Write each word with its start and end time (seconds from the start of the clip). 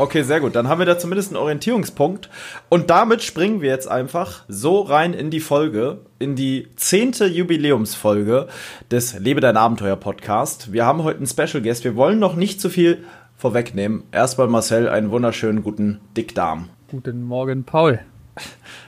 Okay, 0.00 0.22
sehr 0.22 0.40
gut. 0.40 0.56
Dann 0.56 0.66
haben 0.66 0.78
wir 0.78 0.86
da 0.86 0.98
zumindest 0.98 1.28
einen 1.28 1.36
Orientierungspunkt. 1.36 2.30
Und 2.70 2.88
damit 2.88 3.22
springen 3.22 3.60
wir 3.60 3.68
jetzt 3.68 3.86
einfach 3.86 4.44
so 4.48 4.80
rein 4.80 5.12
in 5.12 5.28
die 5.28 5.40
Folge, 5.40 5.98
in 6.18 6.36
die 6.36 6.68
zehnte 6.76 7.26
Jubiläumsfolge 7.26 8.48
des 8.90 9.18
Lebe 9.18 9.42
dein 9.42 9.58
Abenteuer 9.58 9.96
Podcast. 9.96 10.72
Wir 10.72 10.86
haben 10.86 11.02
heute 11.02 11.18
einen 11.18 11.26
Special 11.26 11.62
Guest. 11.62 11.84
Wir 11.84 11.96
wollen 11.96 12.18
noch 12.18 12.34
nicht 12.34 12.62
zu 12.62 12.70
viel 12.70 13.04
vorwegnehmen. 13.36 14.04
Erstmal 14.10 14.48
Marcel, 14.48 14.88
einen 14.88 15.10
wunderschönen 15.10 15.62
guten 15.62 16.00
Dickdarm. 16.16 16.70
Guten 16.90 17.22
Morgen, 17.22 17.64
Paul. 17.64 18.00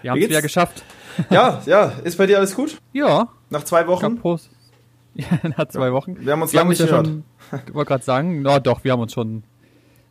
Wir 0.01 0.13
haben 0.13 0.19
es 0.19 0.31
wieder 0.31 0.41
geschafft. 0.41 0.83
Ja, 1.29 1.61
ja. 1.67 1.93
Ist 2.05 2.17
bei 2.17 2.27
dir 2.27 2.39
alles 2.39 2.55
gut? 2.55 2.79
Ja. 2.95 3.29
Nach 3.51 3.65
zwei 3.65 3.87
Wochen? 3.87 4.17
Prost. 4.17 4.49
Ja, 5.15 5.27
nach 5.59 5.69
zwei 5.69 5.93
Wochen. 5.93 6.17
Wir 6.25 6.33
haben 6.33 6.41
uns 6.41 6.55
lange 6.55 6.71
nicht 6.71 6.79
ja 6.79 6.87
gehört. 6.87 7.07
Schon, 7.07 7.25
ich 7.69 7.75
wollte 7.75 7.89
gerade 7.89 8.03
sagen, 8.03 8.41
na 8.41 8.59
doch, 8.61 8.83
wir 8.83 8.93
haben 8.93 9.01
uns 9.01 9.13
schon 9.13 9.43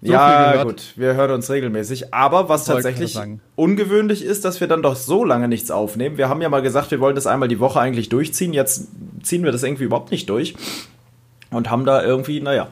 so 0.03 0.11
ja, 0.11 0.63
gut, 0.63 0.93
wir 0.95 1.13
hören 1.13 1.31
uns 1.31 1.49
regelmäßig. 1.49 2.11
Aber 2.11 2.49
was 2.49 2.67
Wollte 2.67 2.89
tatsächlich 2.89 3.19
ungewöhnlich 3.55 4.23
ist, 4.23 4.45
dass 4.45 4.59
wir 4.59 4.67
dann 4.67 4.81
doch 4.81 4.95
so 4.95 5.23
lange 5.23 5.47
nichts 5.47 5.69
aufnehmen. 5.69 6.17
Wir 6.17 6.27
haben 6.27 6.41
ja 6.41 6.49
mal 6.49 6.63
gesagt, 6.63 6.89
wir 6.89 6.99
wollen 6.99 7.13
das 7.13 7.27
einmal 7.27 7.47
die 7.47 7.59
Woche 7.59 7.79
eigentlich 7.79 8.09
durchziehen. 8.09 8.51
Jetzt 8.51 8.87
ziehen 9.21 9.43
wir 9.43 9.51
das 9.51 9.61
irgendwie 9.61 9.83
überhaupt 9.83 10.09
nicht 10.09 10.27
durch. 10.29 10.55
Und 11.51 11.69
haben 11.69 11.85
da 11.85 12.03
irgendwie, 12.03 12.41
naja. 12.41 12.69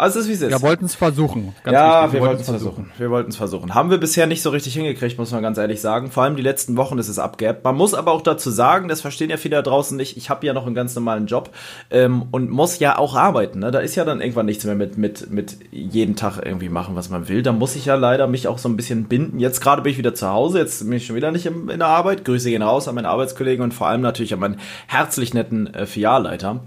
Also 0.00 0.20
es 0.20 0.26
ist 0.26 0.28
wie 0.28 0.34
es 0.34 0.42
ist. 0.42 0.50
Wir 0.50 0.62
wollten 0.62 0.84
es 0.84 0.94
versuchen. 0.94 1.56
Ganz 1.64 1.74
ja, 1.74 2.04
wichtig, 2.04 2.12
wir 2.20 2.28
wollten 2.28 2.40
es 2.42 2.48
versuchen. 2.48 2.92
Wir 2.98 3.10
wollten 3.10 3.30
es 3.30 3.36
versuchen. 3.36 3.74
Haben 3.74 3.90
wir 3.90 3.98
bisher 3.98 4.28
nicht 4.28 4.42
so 4.42 4.50
richtig 4.50 4.74
hingekriegt, 4.74 5.18
muss 5.18 5.32
man 5.32 5.42
ganz 5.42 5.58
ehrlich 5.58 5.80
sagen. 5.80 6.12
Vor 6.12 6.22
allem 6.22 6.36
die 6.36 6.42
letzten 6.42 6.76
Wochen 6.76 6.98
ist 6.98 7.08
es 7.08 7.18
abgeappt. 7.18 7.64
Man 7.64 7.74
muss 7.74 7.94
aber 7.94 8.12
auch 8.12 8.22
dazu 8.22 8.50
sagen, 8.50 8.86
das 8.86 9.00
verstehen 9.00 9.28
ja 9.28 9.36
viele 9.36 9.56
da 9.56 9.62
draußen 9.62 9.96
nicht, 9.96 10.16
ich 10.16 10.30
habe 10.30 10.46
ja 10.46 10.52
noch 10.52 10.66
einen 10.66 10.76
ganz 10.76 10.94
normalen 10.94 11.26
Job 11.26 11.50
ähm, 11.90 12.26
und 12.30 12.48
muss 12.48 12.78
ja 12.78 12.96
auch 12.96 13.16
arbeiten. 13.16 13.58
Ne? 13.58 13.72
Da 13.72 13.80
ist 13.80 13.96
ja 13.96 14.04
dann 14.04 14.20
irgendwann 14.20 14.46
nichts 14.46 14.64
mehr 14.64 14.76
mit, 14.76 14.96
mit, 14.98 15.32
mit 15.32 15.58
jeden 15.72 16.14
Tag 16.14 16.38
irgendwie 16.44 16.68
machen, 16.68 16.94
was 16.94 17.10
man 17.10 17.28
will. 17.28 17.42
Da 17.42 17.50
muss 17.50 17.74
ich 17.74 17.86
ja 17.86 17.96
leider 17.96 18.28
mich 18.28 18.46
auch 18.46 18.58
so 18.58 18.68
ein 18.68 18.76
bisschen 18.76 19.06
binden. 19.06 19.40
Jetzt 19.40 19.60
gerade 19.60 19.82
bin 19.82 19.90
ich 19.90 19.98
wieder 19.98 20.14
zu 20.14 20.28
Hause, 20.28 20.60
jetzt 20.60 20.78
bin 20.84 20.92
ich 20.92 21.06
schon 21.06 21.16
wieder 21.16 21.32
nicht 21.32 21.46
im, 21.46 21.70
in 21.70 21.80
der 21.80 21.88
Arbeit. 21.88 22.24
Grüße 22.24 22.50
gehen 22.50 22.62
raus 22.62 22.86
an 22.86 22.94
meine 22.94 23.08
Arbeitskollegen 23.08 23.64
und 23.64 23.74
vor 23.74 23.88
allem 23.88 24.02
natürlich 24.02 24.32
an 24.32 24.38
meinen 24.38 24.60
herzlich 24.86 25.34
netten 25.34 25.74
äh, 25.74 25.86
Filialleiter. 25.86 26.60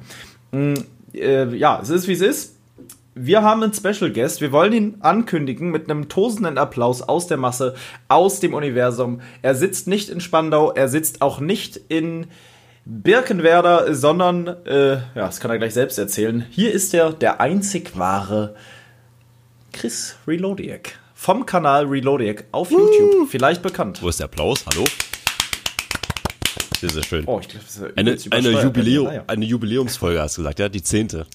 Mm, 0.52 0.74
äh, 1.14 1.56
ja, 1.56 1.80
es 1.82 1.90
ist 1.90 2.10
wie 2.10 2.14
es 2.14 2.22
ist. 2.22 2.61
Wir 3.14 3.42
haben 3.42 3.62
einen 3.62 3.74
Special 3.74 4.12
Guest. 4.12 4.40
Wir 4.40 4.52
wollen 4.54 4.72
ihn 4.74 4.96
ankündigen 5.02 5.70
mit 5.70 5.90
einem 5.90 6.08
tosenden 6.08 6.58
Applaus 6.58 7.02
aus 7.02 7.28
der 7.28 7.38
Masse, 7.38 7.76
aus 8.08 8.40
dem 8.40 8.54
Universum. 8.54 9.22
Er 9.42 9.54
sitzt 9.56 9.88
nicht 9.88 10.10
in 10.10 10.22
Spandau, 10.22 10.72
er 10.72 10.88
sitzt 10.88 11.22
auch 11.22 11.40
nicht 11.42 11.80
in 11.90 12.28
Birkenwerder, 12.86 13.94
sondern, 13.94 14.48
äh, 14.66 14.94
ja, 14.94 15.02
das 15.16 15.40
kann 15.42 15.52
er 15.52 15.58
gleich 15.58 15.74
selbst 15.74 15.98
erzählen. 16.00 16.46
Hier 16.50 16.72
ist 16.72 16.94
er, 16.94 17.12
der 17.12 17.42
einzig 17.42 17.98
wahre 17.98 18.56
Chris 19.74 20.16
Reloadiak. 20.26 20.98
Vom 21.14 21.46
Kanal 21.46 21.86
Reloadiak 21.86 22.46
auf 22.52 22.72
YouTube. 22.72 23.30
Vielleicht 23.30 23.62
bekannt. 23.62 24.02
Wo 24.02 24.10
ist 24.10 24.20
der 24.20 24.26
Applaus? 24.26 24.66
Hallo? 24.74 24.86
Sehr, 26.80 26.90
sehr 26.90 27.04
schön. 27.04 27.26
Oh, 27.28 27.40
ich 27.40 27.48
glaube, 27.50 27.64
das 27.66 27.76
ist 27.76 28.32
eine, 28.32 28.50
eine. 28.50 28.64
Jubiläum, 28.64 29.06
Naja. 29.06 29.24
eine 29.28 29.46
Jubiläumsfolge 29.46 30.20
hast 30.20 30.38
du 30.38 30.42
gesagt, 30.42 30.60
ja? 30.60 30.68
Die 30.70 30.82
zehnte. 30.82 31.28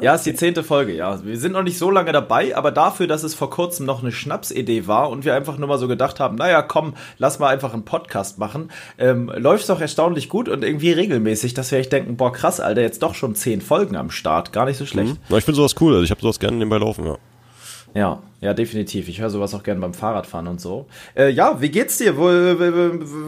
Ja, 0.00 0.14
ist 0.14 0.26
die 0.26 0.34
zehnte 0.34 0.62
Folge, 0.62 0.94
ja. 0.94 1.24
Wir 1.24 1.38
sind 1.38 1.52
noch 1.52 1.62
nicht 1.62 1.78
so 1.78 1.90
lange 1.90 2.12
dabei, 2.12 2.56
aber 2.56 2.70
dafür, 2.70 3.06
dass 3.06 3.22
es 3.22 3.34
vor 3.34 3.50
kurzem 3.50 3.86
noch 3.86 4.02
eine 4.02 4.12
Schnapsidee 4.12 4.86
war 4.86 5.10
und 5.10 5.24
wir 5.24 5.34
einfach 5.34 5.58
nur 5.58 5.68
mal 5.68 5.78
so 5.78 5.88
gedacht 5.88 6.20
haben, 6.20 6.36
naja, 6.36 6.62
komm, 6.62 6.94
lass 7.18 7.38
mal 7.38 7.48
einfach 7.48 7.72
einen 7.72 7.84
Podcast 7.84 8.38
machen, 8.38 8.70
ähm, 8.98 9.30
läuft 9.36 9.62
es 9.62 9.66
doch 9.68 9.80
erstaunlich 9.80 10.28
gut 10.28 10.48
und 10.48 10.64
irgendwie 10.64 10.92
regelmäßig, 10.92 11.54
dass 11.54 11.70
wir 11.70 11.78
echt 11.78 11.92
denken, 11.92 12.16
boah, 12.16 12.32
krass, 12.32 12.60
Alter, 12.60 12.82
jetzt 12.82 13.02
doch 13.02 13.14
schon 13.14 13.34
zehn 13.34 13.60
Folgen 13.60 13.96
am 13.96 14.10
Start. 14.10 14.52
Gar 14.52 14.66
nicht 14.66 14.76
so 14.76 14.86
schlecht. 14.86 15.16
Na, 15.28 15.36
ich 15.36 15.44
finde 15.44 15.56
sowas 15.56 15.74
cool. 15.80 15.92
Also 15.92 16.04
ich 16.04 16.10
habe 16.10 16.20
sowas 16.20 16.38
gerne 16.38 16.56
nebenbei 16.56 16.78
laufen, 16.78 17.06
ja. 17.06 17.16
Ja, 17.94 18.18
ja, 18.40 18.52
definitiv. 18.54 19.08
Ich 19.08 19.20
höre 19.20 19.30
sowas 19.30 19.54
auch 19.54 19.62
gerne 19.62 19.80
beim 19.80 19.94
Fahrradfahren 19.94 20.48
und 20.48 20.60
so. 20.60 20.86
Äh, 21.16 21.30
ja, 21.30 21.60
wie 21.60 21.68
geht's 21.70 21.96
dir? 21.98 22.16
Wo, 22.16 22.28
äh, 22.28 22.56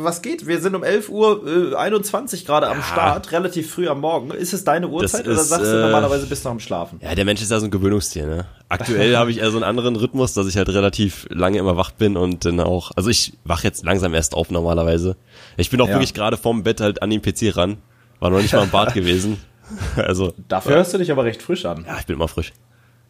was 0.03 0.22
geht? 0.22 0.47
Wir 0.47 0.60
sind 0.60 0.75
um 0.75 0.82
11 0.82 1.09
Uhr 1.09 1.72
äh, 1.72 1.77
21 1.77 2.44
gerade 2.44 2.66
am 2.69 2.82
Start, 2.82 3.31
relativ 3.31 3.71
früh 3.72 3.88
am 3.88 4.00
Morgen. 4.00 4.32
Ist 4.32 4.53
es 4.53 4.65
deine 4.65 4.88
Uhrzeit 4.88 5.25
oder 5.26 5.37
ist, 5.41 5.49
sagst 5.49 5.66
du 5.72 5.78
äh, 5.78 5.82
normalerweise 5.82 6.26
bist 6.26 6.44
du 6.44 6.49
noch 6.49 6.55
am 6.55 6.60
Schlafen? 6.60 6.99
Ja, 7.00 7.15
der 7.15 7.25
Mensch 7.25 7.41
ist 7.41 7.50
ja 7.53 7.60
so 7.60 7.66
ein 7.66 7.71
Gewöhnungstier, 7.71 8.26
ne? 8.26 8.47
Aktuell 8.69 9.16
habe 9.16 9.31
ich 9.31 9.38
eher 9.38 9.50
so 9.53 9.56
einen 9.56 9.65
anderen 9.65 9.94
Rhythmus, 9.94 10.34
dass 10.34 10.49
ich 10.49 10.56
halt 10.56 10.69
relativ 10.69 11.26
lange 11.31 11.59
immer 11.59 11.76
wach 11.76 11.93
bin 11.93 12.16
und 12.16 12.44
dann 12.44 12.59
auch, 12.59 12.91
also 12.97 13.09
ich 13.09 13.34
wach 13.44 13.62
jetzt 13.62 13.84
langsam 13.84 14.12
erst 14.15 14.34
auf 14.34 14.50
normalerweise. 14.50 15.16
Ich 15.56 15.71
bin 15.71 15.81
auch 15.81 15.87
Ja. 15.88 15.94
wirklich 15.94 16.12
gerade 16.12 16.37
vorm 16.37 16.65
Bett 16.65 16.81
halt 16.81 17.03
an 17.03 17.10
den 17.10 17.22
PC 17.22 17.56
ran. 17.56 17.76
War 18.19 18.31
noch 18.31 18.43
nicht 18.43 18.53
mal 18.53 18.65
im 18.65 18.71
Bad 18.71 18.94
gewesen. 18.94 19.38
Also, 19.97 20.32
Dafür 20.49 20.75
hörst 20.76 20.93
du 20.94 20.99
dich 20.99 21.10
aber 21.12 21.25
recht 21.25 21.41
frisch 21.41 21.65
an. 21.65 21.84
ja, 21.87 21.97
ich 22.00 22.06
bin 22.06 22.16
immer 22.16 22.28
frisch. 22.28 22.53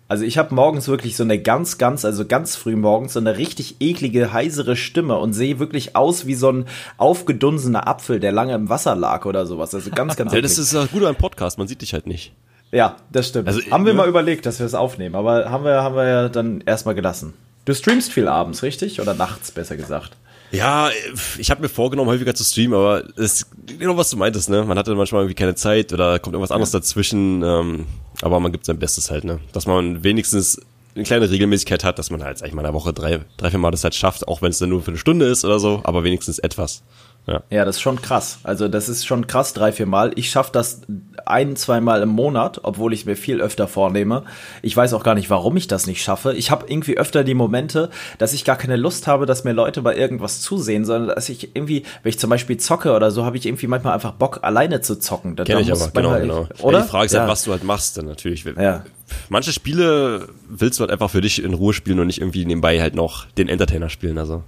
Also 0.09 0.25
ich 0.25 0.39
habe 0.39 0.55
morgens 0.55 0.87
wirklich 0.87 1.17
so 1.17 1.25
eine 1.25 1.41
ganz, 1.41 1.79
ganz, 1.79 2.05
also 2.05 2.27
ganz 2.27 2.55
früh 2.55 2.77
morgens 2.77 3.15
so 3.15 3.19
eine 3.19 3.39
richtig 3.39 3.77
eklige, 3.81 4.33
heisere 4.33 4.77
Stimme 4.77 5.17
und 5.19 5.33
sehe 5.33 5.59
wirklich 5.59 5.97
aus 5.97 6.27
wie 6.27 6.37
so 6.37 6.51
ein 6.51 6.67
aufgedunsener 6.97 7.89
Apfel, 7.89 8.21
der 8.21 8.31
lange 8.31 8.55
im 8.55 8.69
Wasser 8.69 8.95
lag 8.95 9.25
oder 9.25 9.47
sowas. 9.47 9.75
Also 9.75 9.91
ganz, 9.91 10.17
ganz 10.17 10.33
Ja, 10.35 10.41
das 10.41 10.59
ist 10.59 10.73
das 10.73 10.91
Gute 10.93 11.09
am 11.09 11.17
Podcast, 11.17 11.59
man 11.59 11.67
sieht 11.67 11.83
dich 11.83 11.93
halt 11.93 12.07
nicht. 12.07 12.33
Ja, 12.71 12.97
das 13.11 13.29
stimmt. 13.29 13.49
Also, 13.49 13.61
haben 13.71 13.85
wir 13.85 13.93
ja. 13.93 13.97
mal 13.97 14.09
überlegt, 14.09 14.47
dass 14.47 14.59
wir 14.59 14.67
es 14.67 14.75
aufnehmen, 14.75 15.15
aber 15.15 15.51
haben 15.51 15.65
wir, 15.65 15.83
haben 15.83 15.97
wir 15.97 16.07
ja 16.07 16.29
dann 16.29 16.61
erstmal 16.61 16.95
gelassen. 16.95 17.33
Du 17.65 17.75
streamst 17.75 18.13
viel 18.13 18.29
abends, 18.29 18.63
richtig? 18.63 19.01
Oder 19.01 19.15
nachts, 19.15 19.51
besser 19.51 19.77
gesagt. 19.77 20.17
Ja, 20.53 20.91
ich 21.39 21.51
habe 21.51 21.63
mir 21.63 21.69
vorgenommen, 21.69 22.09
häufiger 22.09 22.35
zu 22.35 22.45
streamen, 22.45 22.79
aber 22.79 23.03
es 23.17 23.43
ist 23.43 23.47
genau 23.67 23.97
was 23.97 24.11
du 24.11 24.17
meintest, 24.17 24.49
ne? 24.49 24.65
Man 24.65 24.79
hatte 24.79 24.95
manchmal 24.95 25.23
irgendwie 25.23 25.35
keine 25.35 25.57
Zeit 25.57 25.93
oder 25.93 26.21
kommt 26.21 26.35
irgendwas 26.35 26.53
anderes 26.53 26.71
dazwischen, 26.71 27.43
ähm, 27.43 27.87
aber 28.23 28.41
man 28.41 28.53
gibt 28.53 28.67
sein 28.67 28.79
Bestes 28.79 29.11
halt, 29.11 29.25
ne? 29.25 29.41
Dass 29.53 29.67
man 29.67 30.05
wenigstens 30.05 30.61
eine 30.95 31.05
kleine 31.05 31.31
Regelmäßigkeit 31.31 31.85
hat, 31.85 31.99
dass 31.99 32.11
man 32.11 32.23
halt, 32.23 32.39
sag 32.39 32.49
ich 32.49 32.55
mal, 32.55 32.63
in 32.63 32.67
der 32.67 32.75
Woche 32.75 32.93
drei, 32.93 33.21
drei, 33.37 33.51
vier 33.51 33.59
Mal 33.59 33.71
das 33.71 33.85
halt 33.85 33.95
schafft, 33.95 34.27
auch 34.29 34.41
wenn 34.43 34.51
es 34.51 34.59
dann 34.59 34.71
nur 34.71 34.83
für 34.83 34.91
eine 34.91 34.99
Stunde 34.99 35.27
ist 35.27 35.45
oder 35.45 35.59
so, 35.59 35.81
aber 35.85 36.05
wenigstens 36.05 36.39
etwas. 36.39 36.83
Ja. 37.27 37.43
Ja, 37.51 37.65
das 37.65 37.77
ist 37.77 37.83
schon 37.83 38.01
krass. 38.01 38.39
Also 38.45 38.69
das 38.69 38.89
ist 38.89 39.05
schon 39.05 39.27
krass, 39.27 39.53
drei, 39.53 39.73
vier 39.73 39.87
Mal. 39.87 40.13
Ich 40.15 40.31
schaffe 40.31 40.53
das 40.53 40.83
ein, 41.25 41.57
zwei 41.57 41.81
Mal 41.81 42.03
im 42.03 42.11
Monat, 42.11 42.61
obwohl 42.63 42.93
ich 42.93 43.05
mir 43.05 43.17
viel 43.17 43.41
öfter 43.41 43.67
vornehme. 43.67 44.23
Ich 44.63 44.77
weiß 44.77 44.93
auch 44.93 45.03
gar 45.03 45.17
nicht, 45.17 45.29
warum 45.29 45.57
ich 45.57 45.67
das 45.67 45.89
nicht 45.89 46.03
schaffe. 46.05 46.35
Ich 46.35 46.53
habe 46.53 46.67
irgendwie 46.69 46.97
öfter 46.99 47.25
die 47.25 47.35
Momente, 47.35 47.91
dass 48.19 48.33
ich 48.33 48.45
gar 48.45 48.55
keine 48.55 48.77
Lust 48.77 49.09
habe, 49.09 49.27
dass 49.27 49.43
mir 49.43 49.53
Leute 49.55 49.83
bei 49.83 49.97
irgendwas 49.97 50.41
zusehen, 50.41 50.85
sondern 50.85 51.17
dass 51.17 51.29
ich 51.29 51.57
irgendwie, 51.57 51.83
wenn 52.05 52.11
ich 52.11 52.19
zum 52.21 52.31
Beispiel 52.31 52.59
zocke 52.59 52.93
oder 52.95 53.11
so, 53.11 53.25
habe 53.25 53.37
ich 53.37 53.45
irgendwie 53.47 53.67
manchmal 53.67 53.95
einfach 53.95 54.13
Bock, 54.13 54.39
alleine 54.43 54.81
zu 54.81 54.97
zocken. 54.97 55.35
Da- 55.35 55.43
Kenn 55.43 55.59
ich 55.59 55.73
aber, 55.73 55.91
genau, 55.93 56.11
manchmal- 56.11 56.21
genau. 56.45 56.49
Oder? 56.63 56.79
Ja, 56.79 56.85
die 56.85 56.91
Frage 56.91 57.07
ist 57.07 57.13
ja. 57.13 57.21
halt, 57.23 57.31
was 57.31 57.43
du 57.43 57.51
halt 57.51 57.65
machst 57.65 57.99
dann 57.99 58.05
natürlich. 58.07 58.45
Ja. 58.45 58.85
Manche 59.29 59.53
Spiele 59.53 60.29
willst 60.49 60.79
du 60.79 60.83
halt 60.83 60.93
einfach 60.93 61.11
für 61.11 61.23
dich 61.23 61.43
in 61.43 61.55
Ruhe 61.55 61.73
spielen 61.73 61.99
und 61.99 62.07
nicht 62.07 62.21
irgendwie 62.21 62.45
nebenbei 62.45 62.81
halt 62.81 62.95
noch 62.95 63.25
den 63.33 63.49
Entertainer 63.49 63.89
spielen, 63.89 64.17
also. 64.19 64.45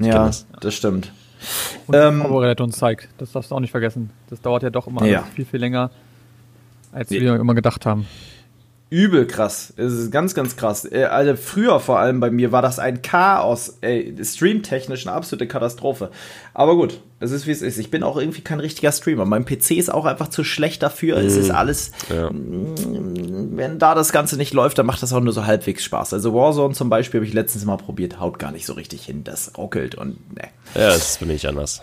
Ja, 0.00 0.26
das. 0.26 0.46
das 0.60 0.74
stimmt. 0.74 1.12
Und 1.86 1.94
Ähm, 1.94 2.24
uns 2.24 2.76
zeigt. 2.78 3.08
Das 3.18 3.32
darfst 3.32 3.50
du 3.50 3.54
auch 3.54 3.60
nicht 3.60 3.70
vergessen. 3.70 4.10
Das 4.28 4.40
dauert 4.40 4.62
ja 4.62 4.70
doch 4.70 4.86
immer 4.86 5.04
Ja. 5.04 5.22
viel, 5.34 5.44
viel 5.44 5.60
länger, 5.60 5.90
als 6.92 7.10
Nee. 7.10 7.20
wir 7.20 7.34
immer 7.36 7.54
gedacht 7.54 7.86
haben. 7.86 8.06
Übel 8.90 9.26
krass. 9.26 9.72
Es 9.76 9.92
ist 9.92 10.10
ganz, 10.10 10.34
ganz 10.34 10.56
krass. 10.56 10.84
Äh, 10.84 11.04
Also 11.04 11.36
früher 11.36 11.78
vor 11.78 12.00
allem 12.00 12.18
bei 12.18 12.30
mir 12.30 12.50
war 12.50 12.60
das 12.62 12.78
ein 12.80 13.02
Chaos. 13.02 13.78
Ey, 13.82 14.14
streamtechnisch 14.22 15.06
eine 15.06 15.14
absolute 15.14 15.46
Katastrophe. 15.46 16.10
Aber 16.54 16.74
gut, 16.74 17.00
es 17.20 17.30
ist 17.30 17.46
wie 17.46 17.50
es 17.52 17.62
ist. 17.62 17.78
Ich 17.78 17.90
bin 17.90 18.02
auch 18.02 18.16
irgendwie 18.16 18.40
kein 18.40 18.60
richtiger 18.60 18.90
Streamer. 18.92 19.24
Mein 19.26 19.44
PC 19.44 19.72
ist 19.72 19.92
auch 19.92 20.06
einfach 20.06 20.28
zu 20.28 20.42
schlecht 20.42 20.82
dafür. 20.82 21.18
Es 21.18 21.36
ist 21.36 21.50
alles, 21.50 21.92
Ja. 22.08 22.30
wenn 22.32 23.78
da 23.78 23.94
das 23.94 24.12
Ganze 24.12 24.36
nicht 24.36 24.54
läuft, 24.54 24.78
dann 24.78 24.86
macht 24.86 25.02
das 25.02 25.12
auch 25.12 25.20
nur 25.20 25.32
so 25.32 25.44
halbwegs 25.46 25.84
Spaß. 25.84 26.14
Also 26.14 26.34
Warzone 26.34 26.74
zum 26.74 26.88
Beispiel 26.90 27.20
habe 27.20 27.26
ich 27.26 27.32
letztens 27.34 27.64
mal 27.64 27.76
probiert, 27.76 28.18
haut 28.20 28.38
gar 28.38 28.52
nicht 28.52 28.66
so 28.66 28.72
richtig 28.72 29.04
hin. 29.04 29.24
Das 29.24 29.52
ruckelt 29.56 29.94
und 29.94 30.34
ne. 30.34 30.48
Ja, 30.74 30.88
das 30.88 31.18
bin 31.18 31.30
ich 31.30 31.46
anders. 31.48 31.82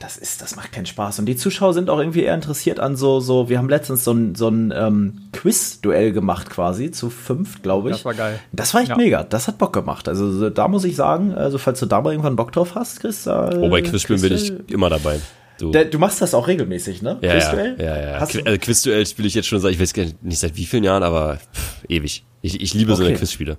Das 0.00 0.16
ist, 0.16 0.42
das 0.42 0.54
macht 0.54 0.70
keinen 0.72 0.86
Spaß. 0.86 1.18
Und 1.18 1.26
die 1.26 1.34
Zuschauer 1.36 1.74
sind 1.74 1.90
auch 1.90 1.98
irgendwie 1.98 2.22
eher 2.22 2.34
interessiert 2.34 2.78
an 2.78 2.94
so, 2.94 3.18
so, 3.20 3.48
wir 3.48 3.58
haben 3.58 3.68
letztens 3.68 4.04
so 4.04 4.12
ein, 4.12 4.34
so 4.36 4.46
ein 4.48 4.72
ähm, 4.76 5.28
Quiz-Duell 5.32 6.12
gemacht 6.12 6.50
quasi, 6.50 6.90
zu 6.92 7.10
fünf, 7.10 7.62
glaube 7.62 7.90
ich. 7.90 7.96
Das 7.96 8.04
war 8.04 8.14
geil. 8.14 8.38
Das 8.52 8.74
war 8.74 8.80
echt 8.82 8.90
Ja. 8.90 8.96
mega. 8.96 9.24
Das 9.24 9.48
hat 9.48 9.58
Bock 9.58 9.72
gemacht. 9.72 10.06
Also 10.08 10.30
so, 10.30 10.50
da 10.50 10.68
muss 10.68 10.84
ich 10.84 10.94
sagen, 10.94 11.32
also 11.34 11.58
falls 11.58 11.80
du 11.80 11.86
da 11.86 12.00
mal 12.00 12.10
irgendwann 12.12 12.36
Bock 12.36 12.52
drauf 12.52 12.74
hast, 12.76 13.00
Chris. 13.00 13.26
Äh, 13.26 13.30
Oh, 13.58 13.70
bei 13.70 13.82
Quizspielen 13.82 14.20
bin 14.22 14.30
Quiz- 14.32 14.42
ich 14.50 14.52
immer 14.68 14.90
dabei. 14.90 15.20
Du. 15.58 15.72
Du 15.72 15.98
machst 15.98 16.22
das 16.22 16.34
auch 16.34 16.46
regelmäßig, 16.46 17.02
ne? 17.02 17.18
Ja, 17.20 17.28
ja, 17.34 17.38
Quizduell? 17.40 17.76
ja, 17.80 18.00
ja. 18.00 18.24
Qui- 18.24 18.38
du, 18.42 18.46
Also 18.46 18.58
Quizduell 18.58 19.06
spiele 19.06 19.26
ich 19.26 19.34
jetzt 19.34 19.48
schon 19.48 19.58
seit, 19.60 19.72
ich 19.72 19.80
weiß 19.80 19.92
gar 19.92 20.04
nicht 20.22 20.38
seit 20.38 20.56
wie 20.56 20.64
vielen 20.66 20.84
Jahren, 20.84 21.02
aber 21.02 21.36
pff, 21.52 21.84
ewig. 21.88 22.24
Ich, 22.42 22.60
ich 22.60 22.74
liebe 22.74 22.94
so 22.94 23.02
eine 23.02 23.10
Okay. 23.12 23.18
Quizspiele. 23.18 23.58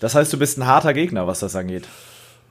das 0.00 0.14
heißt, 0.14 0.32
du 0.32 0.38
bist 0.38 0.56
ein 0.58 0.66
harter 0.66 0.94
Gegner, 0.94 1.26
was 1.26 1.40
das 1.40 1.54
angeht. 1.56 1.84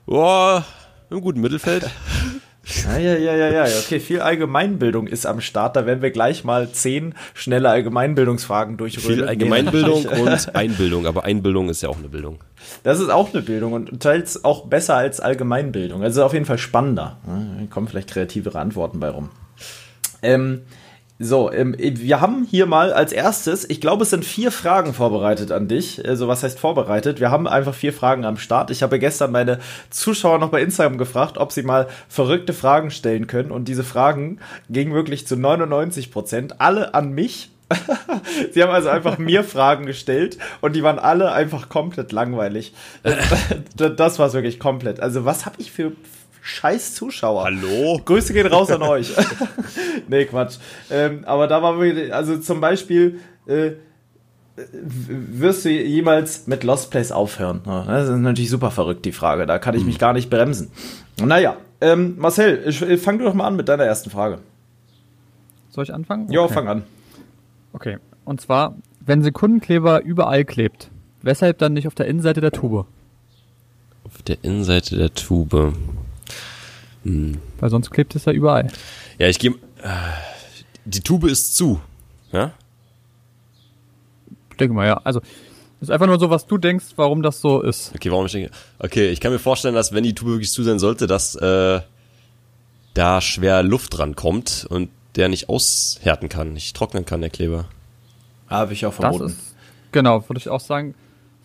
Boah, 0.06 0.64
im 1.10 1.20
guten 1.20 1.40
Mittelfeld. 1.40 1.84
Ja, 2.64 2.98
ja, 2.98 3.16
ja, 3.16 3.34
ja, 3.34 3.50
ja. 3.50 3.78
Okay, 3.84 4.00
viel 4.00 4.20
Allgemeinbildung 4.20 5.06
ist 5.06 5.26
am 5.26 5.40
Start. 5.40 5.76
Da 5.76 5.86
werden 5.86 6.02
wir 6.02 6.10
gleich 6.10 6.44
mal 6.44 6.70
zehn 6.70 7.14
schnelle 7.34 7.68
Allgemeinbildungsfragen 7.68 8.76
durchrödeln. 8.76 9.18
Viel 9.18 9.28
Allgemeinbildung 9.28 10.06
und 10.06 10.54
Einbildung, 10.54 11.06
aber 11.06 11.24
Einbildung 11.24 11.68
ist 11.68 11.82
ja 11.82 11.90
auch 11.90 11.98
eine 11.98 12.08
Bildung. 12.08 12.38
Das 12.82 13.00
ist 13.00 13.10
auch 13.10 13.32
eine 13.32 13.42
Bildung 13.42 13.74
und 13.74 14.00
teils 14.00 14.44
auch 14.44 14.66
besser 14.66 14.96
als 14.96 15.20
Allgemeinbildung. 15.20 16.02
Also 16.02 16.24
auf 16.24 16.32
jeden 16.32 16.46
Fall 16.46 16.58
spannender. 16.58 17.18
Da 17.26 17.66
kommen 17.68 17.88
vielleicht 17.88 18.10
kreativere 18.10 18.58
Antworten 18.58 19.00
bei 19.00 19.10
rum. 19.10 19.28
Ähm, 20.22 20.62
So, 21.20 21.52
ähm, 21.52 21.76
wir 21.78 22.20
haben 22.20 22.44
hier 22.44 22.66
mal 22.66 22.92
als 22.92 23.12
erstes, 23.12 23.68
ich 23.70 23.80
glaube, 23.80 24.02
es 24.02 24.10
sind 24.10 24.24
vier 24.24 24.50
Fragen 24.50 24.92
vorbereitet 24.92 25.52
an 25.52 25.68
dich. 25.68 26.04
Also, 26.04 26.26
was 26.26 26.42
heißt 26.42 26.58
vorbereitet? 26.58 27.20
Wir 27.20 27.30
haben 27.30 27.46
einfach 27.46 27.74
vier 27.74 27.92
Fragen 27.92 28.24
am 28.24 28.36
Start. 28.36 28.72
Ich 28.72 28.82
habe 28.82 28.98
gestern 28.98 29.30
meine 29.30 29.60
Zuschauer 29.90 30.40
noch 30.40 30.50
bei 30.50 30.60
Instagram 30.60 30.98
gefragt, 30.98 31.38
ob 31.38 31.52
sie 31.52 31.62
mal 31.62 31.86
verrückte 32.08 32.52
Fragen 32.52 32.90
stellen 32.90 33.28
können. 33.28 33.52
Und 33.52 33.68
diese 33.68 33.84
Fragen 33.84 34.40
gingen 34.68 34.92
wirklich 34.92 35.24
zu 35.24 35.36
99 35.36 36.10
Prozent 36.10 36.60
alle 36.60 36.94
an 36.94 37.12
mich. 37.12 37.50
Sie 38.52 38.62
haben 38.62 38.72
also 38.72 38.88
einfach 38.88 39.16
mir 39.16 39.44
Fragen 39.44 39.86
gestellt 39.86 40.38
und 40.60 40.74
die 40.74 40.82
waren 40.82 40.98
alle 40.98 41.32
einfach 41.32 41.68
komplett 41.68 42.10
langweilig. 42.10 42.74
Das 43.76 44.18
war 44.18 44.26
es 44.26 44.34
wirklich 44.34 44.58
komplett. 44.58 44.98
Also, 44.98 45.24
was 45.24 45.46
habe 45.46 45.56
ich 45.58 45.70
für 45.70 45.92
scheiß 46.44 46.94
Zuschauer. 46.94 47.44
Hallo? 47.44 48.00
Grüße 48.04 48.34
gehen 48.34 48.46
raus 48.46 48.70
an 48.70 48.82
euch. 48.82 49.12
nee, 50.08 50.26
Quatsch. 50.26 50.58
Ähm, 50.90 51.24
aber 51.24 51.48
da 51.48 51.62
war 51.62 51.80
wirklich, 51.80 52.12
also 52.12 52.36
zum 52.36 52.60
Beispiel, 52.60 53.18
äh, 53.46 53.72
wirst 54.56 55.64
du 55.64 55.70
jemals 55.70 56.46
mit 56.46 56.62
Lost 56.62 56.90
Place 56.90 57.12
aufhören? 57.12 57.62
Das 57.64 58.08
ist 58.08 58.16
natürlich 58.16 58.50
super 58.50 58.70
verrückt, 58.70 59.04
die 59.04 59.12
Frage. 59.12 59.46
Da 59.46 59.58
kann 59.58 59.74
ich 59.74 59.84
mich 59.84 59.98
gar 59.98 60.12
nicht 60.12 60.30
bremsen. 60.30 60.70
Naja, 61.20 61.56
ähm, 61.80 62.16
Marcel, 62.18 62.70
fang 62.98 63.18
du 63.18 63.24
doch 63.24 63.34
mal 63.34 63.46
an 63.46 63.56
mit 63.56 63.68
deiner 63.68 63.84
ersten 63.84 64.10
Frage. 64.10 64.38
Soll 65.70 65.84
ich 65.84 65.94
anfangen? 65.94 66.30
Ja, 66.30 66.46
fang 66.46 66.68
an. 66.68 66.82
Okay, 67.72 67.98
und 68.24 68.40
zwar, 68.40 68.76
wenn 69.00 69.22
Sekundenkleber 69.22 70.02
überall 70.02 70.44
klebt, 70.44 70.90
weshalb 71.22 71.58
dann 71.58 71.72
nicht 71.72 71.88
auf 71.88 71.94
der 71.94 72.06
Innenseite 72.06 72.40
der 72.40 72.52
Tube? 72.52 72.86
Auf 74.04 74.22
der 74.22 74.44
Innenseite 74.44 74.96
der 74.96 75.12
Tube. 75.14 75.72
Hm. 77.04 77.38
Weil 77.60 77.70
sonst 77.70 77.90
klebt 77.90 78.14
es 78.14 78.24
ja 78.24 78.32
überall. 78.32 78.68
Ja, 79.18 79.28
ich 79.28 79.38
gehe. 79.38 79.52
Äh, 79.82 79.88
die 80.84 81.00
Tube 81.00 81.24
ist 81.24 81.56
zu. 81.56 81.80
Ja? 82.32 82.52
Ich 84.50 84.56
denke 84.56 84.74
mal, 84.74 84.86
ja. 84.86 85.00
Also, 85.04 85.20
ist 85.80 85.90
einfach 85.90 86.06
nur 86.06 86.18
so, 86.18 86.30
was 86.30 86.46
du 86.46 86.58
denkst, 86.58 86.86
warum 86.96 87.22
das 87.22 87.40
so 87.40 87.60
ist. 87.60 87.92
Okay, 87.94 88.10
warum 88.10 88.26
ich 88.26 88.32
denke. 88.32 88.50
Okay, 88.78 89.10
ich 89.10 89.20
kann 89.20 89.32
mir 89.32 89.38
vorstellen, 89.38 89.74
dass 89.74 89.92
wenn 89.92 90.04
die 90.04 90.14
Tube 90.14 90.30
wirklich 90.30 90.50
zu 90.50 90.62
sein 90.62 90.78
sollte, 90.78 91.06
dass 91.06 91.34
äh, 91.36 91.80
da 92.94 93.20
schwer 93.20 93.62
Luft 93.62 93.98
dran 93.98 94.14
kommt 94.16 94.66
und 94.68 94.88
der 95.16 95.28
nicht 95.28 95.48
aushärten 95.48 96.28
kann, 96.28 96.52
nicht 96.52 96.76
trocknen 96.76 97.04
kann, 97.04 97.20
der 97.20 97.30
Kleber. 97.30 97.66
Habe 98.48 98.72
ich 98.72 98.86
auch 98.86 98.94
vermutet. 98.94 99.30
Ist, 99.30 99.54
genau, 99.92 100.28
würde 100.28 100.38
ich 100.38 100.48
auch 100.48 100.60
sagen. 100.60 100.94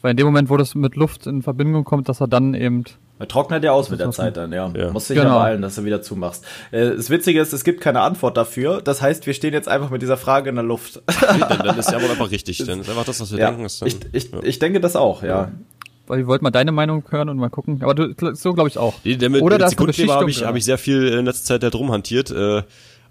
Weil 0.02 0.12
in 0.12 0.18
dem 0.18 0.26
Moment, 0.26 0.50
wo 0.50 0.58
das 0.58 0.76
mit 0.76 0.96
Luft 0.96 1.28
in 1.28 1.42
Verbindung 1.42 1.84
kommt, 1.84 2.08
dass 2.08 2.22
er 2.22 2.28
dann 2.28 2.54
eben 2.54 2.86
trocknet 3.28 3.64
ja 3.64 3.72
aus 3.72 3.90
mit 3.90 4.00
der 4.00 4.12
Zeit 4.12 4.38
dann, 4.38 4.54
ja. 4.54 4.72
ja. 4.76 4.92
Muss 4.92 5.08
dich 5.08 5.18
genau. 5.18 5.32
ja 5.32 5.40
beeilen, 5.40 5.62
dass 5.62 5.76
du 5.76 5.84
wieder 5.84 6.02
zumachst. 6.02 6.46
Äh, 6.72 6.92
das 6.96 7.10
Witzige 7.10 7.42
ist, 7.42 7.54
es 7.54 7.64
gibt 7.64 7.82
keine 7.82 8.02
Antwort 8.02 8.38
dafür. 8.38 8.82
Das 8.82 9.02
heißt, 9.02 9.26
wir 9.28 9.34
stehen 9.34 9.54
jetzt 9.54 9.68
einfach 9.68 9.90
mit 9.90 10.02
dieser 10.02 10.18
Frage 10.18 10.50
in 10.50 10.56
der 10.56 10.64
Luft. 10.64 11.02
Okay, 11.08 11.44
dann, 11.48 11.60
dann, 11.60 11.78
ist 11.80 11.92
ja 11.92 12.02
wohl 12.02 12.10
einfach 12.10 12.32
richtig. 12.32 12.58
Dann 12.66 12.80
ist 12.80 12.90
einfach 12.90 13.06
das, 13.06 13.20
was 13.20 13.32
wir 13.32 13.40
ja, 13.40 13.50
denken. 13.50 13.66
Ist 13.66 13.82
dann, 13.82 13.88
ich, 13.90 13.98
ich, 14.14 14.32
ja. 14.32 14.40
ich 14.42 14.60
denke 14.60 14.80
das 14.80 14.96
auch, 14.96 15.22
ja. 15.24 15.52
Weil 16.08 16.22
ich 16.22 16.28
wollte 16.28 16.44
mal 16.44 16.50
deine 16.50 16.72
Meinung 16.72 17.04
hören 17.10 17.30
und 17.30 17.38
mal 17.38 17.50
gucken. 17.50 17.84
Aber 17.84 17.94
du, 17.94 18.14
so 18.34 18.54
glaube 18.54 18.70
ich 18.70 18.78
auch. 18.78 18.96
Die, 19.04 19.18
der 19.18 19.30
mit, 19.30 19.42
Oder 19.42 19.60
mit 19.60 19.70
Sekundkleber 19.70 20.16
habe 20.16 20.30
ich, 20.30 20.44
hab 20.44 20.56
ich 20.56 20.66
sehr 20.66 20.78
viel 20.78 21.08
in 21.08 21.26
letzter 21.26 21.46
Zeit 21.46 21.64
da 21.64 21.70
drum 21.70 21.92
hantiert. 21.92 22.32
Äh, 22.32 22.64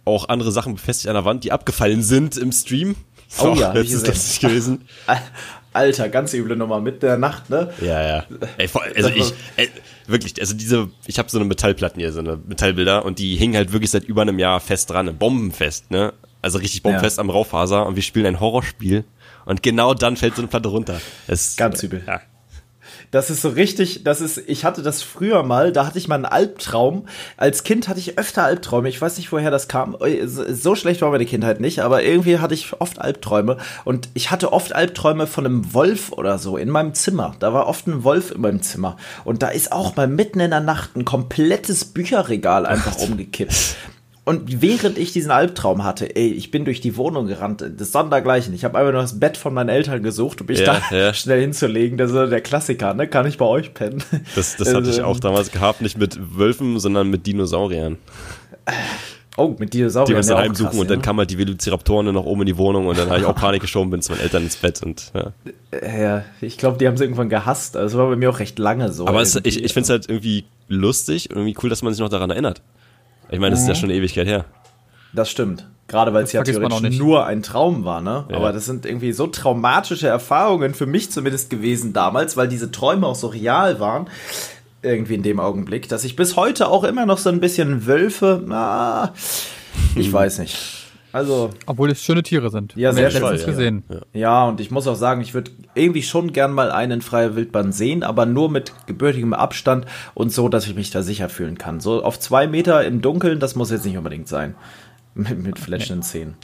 auch 0.05 0.29
andere 0.29 0.51
Sachen 0.51 0.75
befestigt 0.75 1.09
an 1.09 1.15
der 1.15 1.25
Wand, 1.25 1.45
die 1.45 1.53
abgefallen 1.53 2.03
sind 2.03 2.37
im 2.37 2.51
Stream. 2.51 2.97
Oh 3.41 3.55
ja, 3.55 3.73
das 3.73 3.93
ist 3.93 4.41
gewesen. 4.41 4.83
Alter, 5.79 6.09
ganz 6.09 6.35
üble 6.35 6.57
Nummer 6.57 6.81
mit 6.81 7.05
der 7.05 7.17
Nacht, 7.19 7.51
ne? 7.51 7.73
Ja, 7.81 8.03
ja. 8.03 8.25
Ey, 8.57 8.69
also 8.97 9.11
ich, 9.11 9.33
ey, 9.57 9.69
wirklich, 10.09 10.41
also 10.41 10.55
diese, 10.55 10.91
ich 11.07 11.21
habe 11.21 11.31
so 11.31 11.39
eine 11.39 11.47
Metallplatten 11.47 12.01
hier, 12.01 12.13
so 12.13 12.19
eine 12.19 12.37
Metallbilder 12.37 13.05
und 13.05 13.21
die 13.21 13.37
hingen 13.37 13.55
halt 13.55 13.73
wirklich 13.73 13.91
seit 13.91 14.03
über 14.03 14.23
einem 14.23 14.41
Jahr 14.41 14.59
fest 14.59 14.91
dran, 14.91 15.17
bombenfest, 15.17 15.93
ne? 15.93 16.13
Also 16.43 16.59
richtig 16.59 16.83
bombenfest 16.83 17.19
ja. 17.19 17.23
am 17.23 17.31
Raufaser 17.31 17.87
und 17.87 17.95
wir 17.95 18.03
spielen 18.03 18.27
ein 18.27 18.41
Horrorspiel 18.41 19.05
und 19.45 19.63
genau 19.63 19.95
dann 19.95 20.17
fällt 20.17 20.35
so 20.35 20.43
eine 20.43 20.49
Platte 20.49 20.69
runter. 20.69 21.01
Das, 21.29 21.57
ganz 21.57 21.81
übel. 21.83 22.03
Ja, 22.07 22.21
das 23.11 23.31
ist 23.31 23.43
so 23.43 23.49
richtig, 23.51 24.05
das 24.05 24.21
ist, 24.21 24.43
ich 24.47 24.65
hatte 24.65 24.83
das 24.83 25.03
früher 25.03 25.43
mal, 25.43 25.73
da 25.73 25.87
hatte 25.87 25.99
ich 25.99 26.09
mal 26.09 26.17
einen 26.17 26.25
Albtraum. 26.25 27.07
Als 27.37 27.65
Kind 27.65 27.89
hatte 27.89 28.01
ich 28.01 28.19
öfter 28.19 28.45
Albträume. 28.45 28.89
Ich 28.89 29.01
weiß 29.01 29.17
nicht, 29.17 29.33
woher 29.33 29.51
das 29.51 29.69
kam. 29.69 29.97
So 30.49 30.75
schlecht 30.75 31.01
war 31.03 31.11
meine 31.11 31.27
Kindheit 31.27 31.61
nicht, 31.61 31.81
aber 31.81 32.03
irgendwie 32.03 32.39
hatte 32.39 32.55
ich 32.55 32.81
oft 32.81 33.01
Albträume. 33.01 33.57
Und 33.85 34.09
ich 34.15 34.31
hatte 34.31 34.53
oft 34.53 34.75
Albträume 34.75 35.27
von 35.27 35.47
einem 35.47 35.75
Wolf 35.75 36.13
oder 36.13 36.39
so 36.39 36.57
in 36.57 36.69
meinem 36.69 36.95
Zimmer. 36.95 37.35
Da 37.39 37.53
war 37.53 37.67
oft 37.67 37.87
ein 37.87 38.05
Wolf 38.05 38.31
in 38.31 38.41
meinem 38.41 38.63
Zimmer. 38.63 38.97
Und 39.25 39.43
da 39.43 39.49
ist 39.49 39.73
auch 39.73 39.97
mal 39.97 40.07
mitten 40.07 40.41
in 40.41 40.51
der 40.51 40.61
Nacht 40.61 40.97
ein 40.97 41.05
komplettes 41.05 41.85
Bücherregal 41.87 42.67
einfach 42.67 42.99
umgekippt. 42.99 43.77
Und 44.29 44.61
während 44.61 44.99
ich 44.99 45.15
diesen 45.15 45.31
Albtraum 45.31 45.85
hatte, 45.85 46.15
ey, 46.15 46.29
ich 46.29 46.51
bin 46.51 46.67
durch 46.67 46.83
die 46.83 46.99
Wohnung 46.99 47.29
gerannt, 47.29 47.65
das 47.79 47.93
Sondergleichen. 47.93 48.53
Ich 48.53 48.63
habe 48.63 48.77
einfach 48.77 48.93
nur 48.93 49.01
das 49.01 49.19
Bett 49.19 49.39
von 49.39 49.55
meinen 49.55 49.71
Eltern 49.71 50.03
gesucht, 50.03 50.43
um 50.43 50.49
mich 50.49 50.59
ja, 50.59 50.83
da 50.91 50.95
ja. 50.95 51.15
schnell 51.15 51.41
hinzulegen. 51.41 51.97
Das 51.97 52.11
ist 52.11 52.31
der 52.31 52.43
Klassiker, 52.43 52.93
ne? 52.93 53.09
Kann 53.09 53.27
ich 53.27 53.39
bei 53.39 53.47
euch 53.47 53.73
pennen? 53.73 54.05
Das, 54.35 54.57
das 54.57 54.75
hatte 54.75 54.91
ich 54.91 54.99
ähm, 54.99 55.07
auch 55.07 55.19
damals 55.19 55.51
gehabt, 55.51 55.81
nicht 55.81 55.97
mit 55.97 56.19
Wölfen, 56.37 56.79
sondern 56.79 57.09
mit 57.09 57.27
Dinosauriern. 57.27 57.97
Oh, 59.39 59.57
mit 59.59 59.73
Dinosauriern. 59.73 60.09
Die 60.09 60.13
wir 60.13 60.19
uns 60.19 60.27
daheim 60.27 60.55
suchen 60.55 60.71
krass, 60.73 60.79
und 60.79 60.91
dann 60.91 61.01
kamen 61.01 61.21
halt 61.21 61.31
die 61.31 61.39
Velociraptoren 61.39 62.13
noch 62.13 62.27
oben 62.27 62.43
in 62.43 62.49
die 62.49 62.59
Wohnung 62.59 62.87
und 62.87 62.99
dann 62.99 63.09
habe 63.09 63.21
ich 63.21 63.25
auch 63.25 63.35
Panik 63.35 63.63
geschoben, 63.63 63.89
bin 63.89 64.03
zu 64.03 64.13
meinen 64.13 64.21
Eltern 64.21 64.43
ins 64.43 64.57
Bett 64.57 64.83
und 64.83 65.11
ja. 65.15 65.33
Ja, 65.99 66.25
ich 66.43 66.59
glaube, 66.59 66.77
die 66.77 66.87
haben 66.87 66.97
es 66.97 67.01
irgendwann 67.01 67.31
gehasst. 67.31 67.79
Also 67.79 67.97
das 67.97 68.05
war 68.05 68.11
bei 68.11 68.17
mir 68.17 68.29
auch 68.29 68.41
recht 68.41 68.59
lange 68.59 68.93
so. 68.93 69.07
Aber 69.07 69.23
es, 69.23 69.37
ich, 69.37 69.65
ich 69.65 69.73
finde 69.73 69.85
es 69.85 69.89
halt 69.89 70.11
irgendwie 70.11 70.45
lustig 70.69 71.31
und 71.31 71.37
irgendwie 71.37 71.57
cool, 71.63 71.71
dass 71.71 71.81
man 71.81 71.95
sich 71.95 72.01
noch 72.03 72.11
daran 72.11 72.29
erinnert. 72.29 72.61
Ich 73.31 73.39
meine, 73.39 73.51
das 73.51 73.61
ist 73.61 73.69
ja 73.69 73.75
mhm. 73.75 73.79
schon 73.79 73.91
eine 73.91 73.99
Ewigkeit 73.99 74.27
her. 74.27 74.45
Das 75.13 75.31
stimmt. 75.31 75.67
Gerade 75.89 76.13
weil 76.13 76.25
es 76.25 76.33
ja 76.33 76.43
theoretisch 76.43 76.99
nur 76.99 77.25
ein 77.25 77.43
Traum 77.43 77.85
war, 77.85 78.03
ne? 78.03 78.27
Ja. 78.31 78.37
Aber 78.37 78.53
das 78.53 78.67
sind 78.67 78.85
irgendwie 78.85 79.13
so 79.13 79.27
traumatische 79.27 80.07
Erfahrungen 80.07 80.75
für 80.75 80.85
mich 80.85 81.11
zumindest 81.11 81.49
gewesen 81.49 81.95
damals, 81.95 82.37
weil 82.37 82.47
diese 82.47 82.71
Träume 82.71 83.07
auch 83.07 83.15
so 83.15 83.29
real 83.29 83.81
waren. 83.81 84.09
Irgendwie 84.83 85.15
in 85.15 85.23
dem 85.23 85.41
Augenblick, 85.41 85.89
dass 85.89 86.05
ich 86.05 86.15
bis 86.15 86.37
heute 86.37 86.69
auch 86.69 86.85
immer 86.85 87.07
noch 87.07 87.19
so 87.19 87.31
ein 87.31 87.41
bisschen 87.41 87.87
Wölfe, 87.87 88.45
ah, 88.51 89.13
ich 89.95 90.13
weiß 90.13 90.39
nicht. 90.41 90.78
Also. 91.13 91.51
Obwohl 91.67 91.91
es 91.91 92.03
schöne 92.03 92.23
Tiere 92.23 92.51
sind. 92.51 92.75
Ja, 92.77 92.93
sehr 92.93 93.11
schön. 93.11 93.23
Ja. 93.23 93.47
gesehen. 93.47 93.83
Ja. 93.89 94.01
ja, 94.13 94.45
und 94.45 94.61
ich 94.61 94.71
muss 94.71 94.87
auch 94.87 94.95
sagen, 94.95 95.21
ich 95.21 95.35
würde 95.35 95.51
irgendwie 95.75 96.03
schon 96.03 96.33
gern 96.33 96.53
mal 96.53 96.71
einen 96.71 97.01
freie 97.01 97.37
Wildbahn 97.37 97.73
sehen, 97.73 98.03
aber 98.03 98.27
nur 98.27 98.51
mit 98.51 98.73
gebürtigem 98.87 99.33
Abstand 99.33 99.87
und 100.15 100.33
so, 100.33 100.49
dass 100.49 100.67
ich 100.67 100.75
mich 100.75 100.91
da 100.91 101.03
sicher 101.03 101.29
fühlen 101.29 101.59
kann. 101.59 101.81
So 101.81 102.03
auf 102.03 102.21
zwei 102.21 102.47
Meter 102.47 102.85
im 102.85 103.01
Dunkeln, 103.01 103.41
das 103.41 103.55
muss 103.55 103.71
jetzt 103.71 103.87
nicht 103.87 103.97
unbedingt 103.97 104.29
sein. 104.29 104.55
Mit, 105.15 105.43
mit 105.43 105.59
flashenden 105.59 106.05
Szenen. 106.05 106.37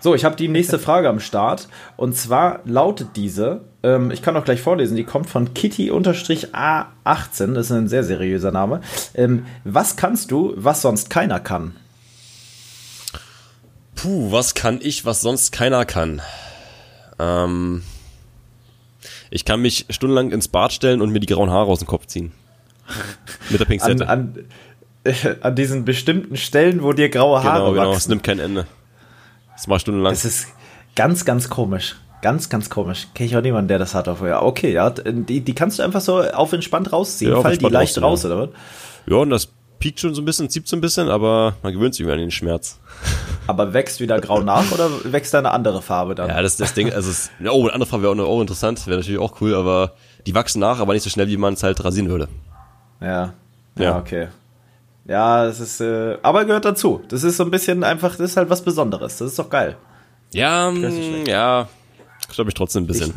So, 0.00 0.14
ich 0.14 0.24
habe 0.24 0.36
die 0.36 0.48
nächste 0.48 0.78
Frage 0.78 1.10
am 1.10 1.20
Start. 1.20 1.68
Und 1.96 2.16
zwar 2.16 2.60
lautet 2.64 3.08
diese, 3.16 3.62
ähm, 3.82 4.10
ich 4.10 4.22
kann 4.22 4.36
auch 4.36 4.44
gleich 4.44 4.60
vorlesen, 4.60 4.96
die 4.96 5.04
kommt 5.04 5.28
von 5.28 5.52
Kitty-A18, 5.52 7.54
das 7.54 7.66
ist 7.66 7.72
ein 7.72 7.88
sehr 7.88 8.04
seriöser 8.04 8.50
Name. 8.50 8.80
Ähm, 9.14 9.44
was 9.64 9.96
kannst 9.96 10.30
du, 10.30 10.54
was 10.56 10.82
sonst 10.82 11.10
keiner 11.10 11.40
kann? 11.40 11.74
Puh, 14.04 14.30
was 14.30 14.52
kann 14.52 14.80
ich, 14.82 15.06
was 15.06 15.22
sonst 15.22 15.50
keiner 15.50 15.86
kann? 15.86 16.20
Ähm, 17.18 17.82
ich 19.30 19.46
kann 19.46 19.62
mich 19.62 19.86
stundenlang 19.88 20.30
ins 20.30 20.46
Bad 20.46 20.74
stellen 20.74 21.00
und 21.00 21.08
mir 21.08 21.20
die 21.20 21.26
grauen 21.26 21.48
Haare 21.48 21.70
aus 21.70 21.78
dem 21.78 21.88
Kopf 21.88 22.04
ziehen. 22.04 22.32
Mit 23.48 23.60
der 23.60 23.64
Pinzette. 23.64 24.06
An, 24.06 24.44
an, 25.06 25.36
an 25.40 25.56
diesen 25.56 25.86
bestimmten 25.86 26.36
Stellen, 26.36 26.82
wo 26.82 26.92
dir 26.92 27.08
graue 27.08 27.42
Haare 27.42 27.60
genau, 27.60 27.72
genau. 27.72 27.82
wachsen. 27.86 27.96
Es 27.96 28.08
nimmt 28.08 28.24
kein 28.24 28.40
Ende. 28.40 28.66
Das 29.54 29.70
war 29.70 29.78
stundenlang. 29.78 30.12
Das 30.12 30.26
ist 30.26 30.48
ganz, 30.94 31.24
ganz 31.24 31.48
komisch. 31.48 31.96
Ganz, 32.20 32.50
ganz 32.50 32.68
komisch. 32.68 33.08
Kenne 33.14 33.30
ich 33.30 33.36
auch 33.38 33.42
niemanden, 33.42 33.68
der 33.68 33.78
das 33.78 33.94
hat. 33.94 34.06
Auf, 34.08 34.20
ja, 34.20 34.42
okay, 34.42 34.70
ja, 34.70 34.90
die, 34.90 35.40
die 35.40 35.54
kannst 35.54 35.78
du 35.78 35.82
einfach 35.82 36.02
so 36.02 36.20
auf 36.20 36.52
entspannt 36.52 36.92
rausziehen. 36.92 37.32
Ja, 37.32 37.40
Fall 37.40 37.56
die 37.56 37.64
leicht 37.64 38.02
raus, 38.02 38.26
oder 38.26 38.38
was? 38.38 38.48
Ja, 39.06 39.16
und 39.16 39.30
das 39.30 39.48
piekt 39.78 40.00
schon 40.00 40.14
so 40.14 40.22
ein 40.22 40.24
bisschen, 40.24 40.48
zieht 40.48 40.66
so 40.66 40.76
ein 40.76 40.80
bisschen, 40.80 41.08
aber 41.08 41.54
man 41.62 41.72
gewöhnt 41.72 41.94
sich 41.94 42.04
über 42.04 42.12
an 42.12 42.18
den 42.18 42.30
Schmerz. 42.30 42.78
Aber 43.46 43.74
wächst 43.74 44.00
wieder 44.00 44.18
grau 44.20 44.40
nach 44.40 44.72
oder 44.72 44.88
wächst 45.04 45.34
da 45.34 45.38
eine 45.38 45.50
andere 45.50 45.82
Farbe 45.82 46.14
dann? 46.14 46.30
Ja, 46.30 46.40
das, 46.40 46.56
das 46.56 46.72
Ding, 46.72 46.90
also, 46.90 47.10
es, 47.10 47.30
oh, 47.46 47.64
eine 47.64 47.74
andere 47.74 47.90
Farbe 47.90 48.04
wäre 48.04 48.14
auch, 48.14 48.26
auch 48.26 48.40
interessant, 48.40 48.86
wäre 48.86 48.96
natürlich 48.96 49.20
auch 49.20 49.38
cool, 49.42 49.54
aber 49.54 49.92
die 50.26 50.34
wachsen 50.34 50.60
nach, 50.60 50.80
aber 50.80 50.94
nicht 50.94 51.02
so 51.02 51.10
schnell, 51.10 51.28
wie 51.28 51.36
man 51.36 51.52
es 51.52 51.62
halt 51.62 51.84
rasieren 51.84 52.08
würde. 52.08 52.28
Ja. 53.02 53.34
Ja, 53.76 53.84
ja. 53.84 53.98
okay. 53.98 54.28
Ja, 55.06 55.44
es 55.44 55.60
ist, 55.60 55.80
äh, 55.80 56.16
aber 56.22 56.46
gehört 56.46 56.64
dazu. 56.64 57.02
Das 57.08 57.22
ist 57.22 57.36
so 57.36 57.44
ein 57.44 57.50
bisschen 57.50 57.84
einfach, 57.84 58.16
das 58.16 58.30
ist 58.30 58.36
halt 58.36 58.48
was 58.48 58.62
Besonderes. 58.62 59.18
Das 59.18 59.28
ist 59.28 59.38
doch 59.38 59.50
geil. 59.50 59.76
Ja, 60.32 60.70
mm, 60.70 61.26
ja, 61.26 61.68
glaube 62.30 62.50
ich 62.50 62.54
trotzdem 62.54 62.84
ein 62.84 62.86
bisschen. 62.86 63.14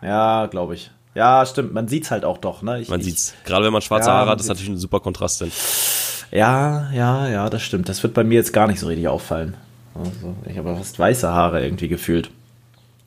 Ich, 0.00 0.06
ja, 0.06 0.46
glaube 0.46 0.74
ich. 0.74 0.90
Ja, 1.16 1.46
stimmt. 1.46 1.72
Man 1.72 1.88
sieht's 1.88 2.10
halt 2.10 2.26
auch 2.26 2.36
doch, 2.36 2.60
ne? 2.60 2.78
Ich, 2.78 2.90
man 2.90 3.00
sieht's. 3.00 3.32
Gerade 3.46 3.64
wenn 3.64 3.72
man 3.72 3.80
schwarze 3.80 4.10
ja, 4.10 4.16
Haare 4.16 4.30
hat, 4.30 4.40
ist 4.40 4.48
natürlich 4.48 4.68
ein 4.68 4.76
super 4.76 5.00
Kontrast 5.00 5.40
denn. 5.40 5.50
Ja, 6.30 6.90
ja, 6.92 7.26
ja, 7.26 7.48
das 7.48 7.62
stimmt. 7.62 7.88
Das 7.88 8.02
wird 8.02 8.12
bei 8.12 8.22
mir 8.22 8.34
jetzt 8.34 8.52
gar 8.52 8.66
nicht 8.66 8.78
so 8.78 8.86
richtig 8.86 9.08
auffallen. 9.08 9.56
Also, 9.94 10.34
ich 10.46 10.58
habe 10.58 10.76
fast 10.76 10.98
weiße 10.98 11.26
Haare 11.26 11.64
irgendwie 11.64 11.88
gefühlt. 11.88 12.30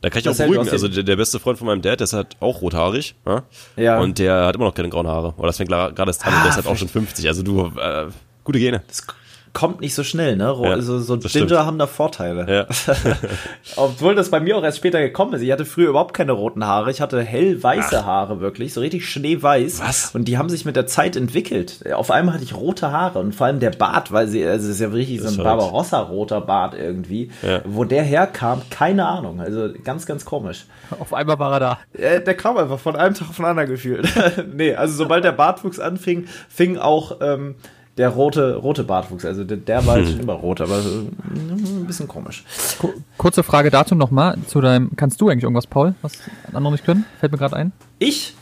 Da 0.02 0.10
kann 0.10 0.20
ich 0.20 0.24
das 0.24 0.42
auch 0.42 0.46
beruhigen. 0.46 0.68
Also 0.70 0.88
der, 0.88 1.04
der, 1.04 1.18
beste 1.18 1.40
Freund 1.40 1.60
von 1.60 1.68
meinem 1.68 1.84
Dad, 1.84 2.00
der 2.00 2.06
ist 2.06 2.14
halt 2.14 2.36
auch 2.40 2.64
rothaarig. 2.64 3.14
Ja? 3.28 3.44
ja. 3.76 4.00
Und 4.00 4.18
der 4.18 4.48
hat 4.48 4.56
immer 4.56 4.66
noch 4.66 4.74
keine 4.74 4.90
grauen 4.90 5.08
Haare. 5.08 5.36
Oder 5.38 5.48
das 5.48 5.58
fängt 5.58 5.70
gerade 5.70 6.04
erst 6.08 6.26
an. 6.26 6.34
Ah, 6.34 6.42
der 6.42 6.50
ist 6.50 6.56
halt 6.56 6.66
auch 6.68 6.78
schon 6.78 6.88
50. 6.88 7.28
Also 7.28 7.44
du, 7.44 7.68
äh, 7.80 8.08
gute 8.44 8.58
Gene. 8.58 8.82
Das, 8.88 9.06
kommt 9.54 9.82
nicht 9.82 9.94
so 9.96 10.04
schnell, 10.04 10.36
ne? 10.36 10.56
Ja, 10.62 10.82
so 10.82 11.00
so 11.00 11.18
Ginger 11.18 11.30
stimmt. 11.30 11.52
haben 11.52 11.78
da 11.80 11.88
Vorteile. 11.88 12.46
Ja. 12.54 12.94
Obwohl 13.76 14.16
das 14.16 14.30
bei 14.30 14.40
mir 14.40 14.58
auch 14.58 14.64
erst 14.64 14.78
später 14.78 15.00
gekommen 15.02 15.34
ist. 15.34 15.42
Ich 15.42 15.52
hatte 15.52 15.66
früher 15.66 15.90
überhaupt 15.90 16.14
keine 16.14 16.32
roten 16.34 16.66
Haare. 16.66 16.92
Ich 16.92 17.02
hatte 17.02 17.22
hellweiße 17.22 18.00
Ach. 18.02 18.06
Haare 18.06 18.40
wirklich, 18.40 18.74
so 18.74 18.82
richtig 18.82 19.10
schneeweiß. 19.10 19.82
Was? 19.82 20.16
Und 20.16 20.26
die 20.26 20.38
haben 20.38 20.50
sich 20.50 20.66
mit 20.66 20.76
der 20.76 20.88
Zeit 20.88 21.16
entwickelt. 21.16 21.84
Auf 21.94 22.12
einmal 22.12 22.36
hatte 22.36 22.44
ich 22.44 22.56
rote 22.56 22.92
Haare 22.92 23.20
und 23.20 23.34
vor 23.36 23.48
allem 23.48 23.60
der 23.60 23.72
Bart, 23.72 24.12
weil 24.12 24.28
sie, 24.28 24.46
also 24.46 24.68
es 24.68 24.76
ist 24.76 24.82
ja 24.82 24.90
richtig 24.90 25.18
so 25.20 25.24
Das 25.26 25.34
ein 25.34 25.40
ist 25.40 25.44
verrückt. 25.44 25.60
Barbarossa-roter 25.62 26.42
Bart 26.42 26.76
irgendwie. 26.76 27.32
Ja. 27.42 27.62
Wo 27.66 27.84
der 27.84 28.04
herkam, 28.04 28.62
keine 28.70 29.06
Ahnung. 29.08 29.42
Also 29.42 29.70
ganz, 29.84 30.06
ganz 30.06 30.26
komisch. 30.26 30.66
Auf 31.00 31.14
einmal 31.14 31.40
war 31.40 31.54
er 31.54 31.60
da. 31.60 31.80
Äh, 31.94 32.22
der 32.22 32.36
kam 32.36 32.58
einfach 32.58 32.80
von 32.80 32.96
einem 32.96 33.16
Tag 33.16 33.30
auf 33.30 33.36
den 33.38 33.46
anderen 33.46 33.70
gefühlt. 33.70 34.08
nee, 34.54 34.76
also 34.76 34.96
sobald 34.96 35.24
der 35.24 35.32
Bartwuchs 35.32 35.80
anfing, 35.80 36.28
fing 36.50 36.78
auch 36.78 37.18
ähm, 37.22 37.56
der 38.00 38.10
rote, 38.10 38.56
rote 38.56 38.84
Bartwuchs. 38.84 39.24
Also 39.26 39.44
der, 39.44 39.58
der 39.58 39.86
war 39.86 39.96
halt 39.96 40.08
schon 40.08 40.20
immer 40.22 40.34
rot, 40.34 40.62
aber 40.62 40.78
mm, 40.80 41.82
ein 41.82 41.86
bisschen 41.86 42.08
komisch. 42.08 42.44
Ku- 42.80 42.94
Kurze 43.18 43.44
Frage 43.44 43.70
dazu 43.70 43.94
nochmal 43.94 44.38
zu 44.48 44.62
deinem. 44.62 44.96
Kannst 44.96 45.22
du 45.22 45.30
eigentlich 45.30 45.44
irgendwas, 45.44 45.68
Paul, 45.68 45.94
was 46.02 46.14
andere 46.54 46.72
nicht 46.72 46.86
können? 46.86 47.06
Fällt 47.20 47.32
mir 47.32 47.38
gerade 47.38 47.56
ein. 47.58 47.72
Ich? 48.00 48.34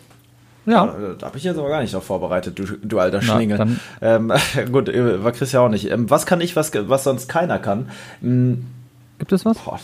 Ja. 0.66 0.86
Äh, 0.86 1.16
Da 1.18 1.26
habe 1.28 1.38
ich 1.38 1.44
jetzt 1.44 1.58
aber 1.58 1.70
gar 1.70 1.82
nicht 1.82 1.94
drauf 1.94 2.04
vorbereitet, 2.06 2.58
du, 2.60 2.64
du 2.66 3.00
alter 3.00 3.22
Schlingel. 3.22 3.78
Ähm, 4.02 4.32
gut, 4.72 4.88
äh, 4.90 5.24
war 5.24 5.32
Chris 5.34 5.52
ja 5.52 5.62
auch 5.62 5.70
nicht. 5.70 5.90
Ähm, 5.92 6.10
was 6.10 6.26
kann 6.26 6.40
ich, 6.40 6.56
was, 6.56 6.72
was 6.74 7.04
sonst 7.04 7.28
keiner 7.28 7.58
kann? 7.60 7.90
Hm, 8.22 8.66
Gibt 9.20 9.32
es 9.32 9.44
was? 9.44 9.58
boah, 9.58 9.80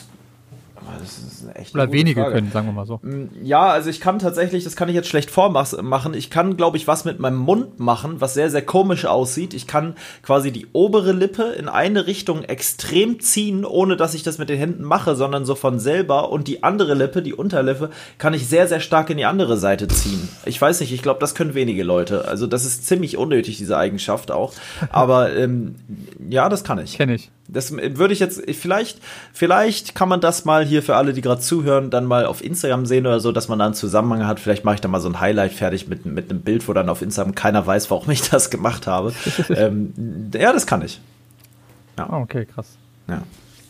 das 1.04 1.18
ist 1.18 1.56
echt 1.56 1.76
Oder 1.76 1.92
wenige 1.92 2.22
Frage. 2.22 2.36
können, 2.36 2.52
sagen 2.52 2.68
wir 2.68 2.74
mal 2.74 2.86
so. 2.86 3.00
Ja, 3.42 3.68
also 3.68 3.90
ich 3.90 4.00
kann 4.00 4.20
tatsächlich, 4.20 4.64
das 4.64 4.76
kann 4.76 4.90
ich 4.90 4.96
jetzt 4.96 5.08
schlecht 5.08 5.30
vormachen. 5.30 6.14
Ich 6.14 6.30
kann, 6.30 6.58
glaube 6.58 6.78
ich, 6.78 6.88
was 6.88 7.06
mit 7.06 7.20
meinem 7.20 7.38
Mund 7.38 7.80
machen, 7.80 8.22
was 8.22 8.34
sehr, 8.34 8.50
sehr 8.50 8.62
komisch 8.62 9.06
aussieht. 9.06 9.54
Ich 9.54 9.68
kann 9.68 9.96
quasi 10.22 10.52
die 10.52 10.68
obere 10.74 11.12
Lippe 11.12 11.44
in 11.44 11.68
eine 11.68 12.08
Richtung 12.08 12.44
extrem 12.44 13.20
ziehen, 13.20 13.66
ohne 13.66 13.98
dass 13.98 14.14
ich 14.14 14.24
das 14.24 14.38
mit 14.38 14.50
den 14.50 14.58
Händen 14.58 14.84
mache, 14.84 15.16
sondern 15.16 15.46
so 15.46 15.56
von 15.56 15.80
selber. 15.80 16.32
Und 16.32 16.48
die 16.48 16.64
andere 16.64 16.94
Lippe, 16.94 17.22
die 17.22 17.34
Unterlippe, 17.34 17.90
kann 18.18 18.34
ich 18.34 18.48
sehr, 18.48 18.68
sehr 18.68 18.80
stark 18.80 19.10
in 19.10 19.18
die 19.18 19.26
andere 19.26 19.58
Seite 19.58 19.88
ziehen. 19.88 20.30
Ich 20.46 20.62
weiß 20.62 20.80
nicht, 20.80 20.94
ich 20.94 21.02
glaube, 21.02 21.20
das 21.20 21.36
können 21.36 21.54
wenige 21.54 21.84
Leute. 21.84 22.28
Also 22.28 22.48
das 22.48 22.66
ist 22.66 22.86
ziemlich 22.88 23.18
unnötig, 23.18 23.58
diese 23.58 23.78
Eigenschaft 23.78 24.32
auch. 24.32 24.54
Aber 24.90 25.36
ähm, 25.36 25.76
ja, 26.30 26.50
das 26.50 26.64
kann 26.64 26.80
ich. 26.80 26.98
Kenne 26.98 27.16
ich. 27.16 27.32
Das 27.50 27.72
würde 27.74 28.14
ich 28.14 28.20
jetzt, 28.20 28.42
vielleicht, 28.56 29.00
vielleicht 29.34 29.96
kann 29.96 30.08
man 30.08 30.22
das 30.22 30.46
mal 30.46 30.64
hier 30.66 30.82
für 30.82 30.96
alle, 30.96 31.12
die 31.12 31.22
gerade 31.22 31.42
zuhören, 31.42 31.90
dann 31.90 32.06
mal 32.06 32.26
auf 32.26 32.44
Instagram 32.44 32.86
sehen 32.86 33.06
oder 33.06 33.20
so, 33.20 33.32
dass 33.34 33.50
man 33.50 33.60
da 33.60 33.66
einen 33.66 33.74
Zusammenhang 33.74 34.26
hat. 34.26 34.40
Vielleicht 34.40 34.64
mache 34.64 34.76
ich 34.76 34.82
da 34.82 34.88
mal 34.88 35.02
so 35.02 35.10
ein 35.10 35.20
Highlight 35.20 35.52
fertig 35.52 35.88
mit, 35.90 36.06
mit 36.06 36.30
einem 36.30 36.42
Bild, 36.42 36.68
wo 36.68 36.74
dann 36.74 36.88
auf 36.88 37.02
Instagram 37.02 37.36
keiner 37.36 37.66
weiß, 37.68 37.92
warum 37.92 38.10
ich 38.12 38.30
das 38.30 38.50
gemacht 38.50 38.88
habe. 38.88 39.14
ähm, 39.50 39.94
ja, 40.34 40.54
das 40.54 40.66
kann 40.66 40.82
ich. 40.84 41.02
Ah, 41.98 42.18
okay, 42.22 42.46
krass. 42.46 42.78
Ja. 43.10 43.24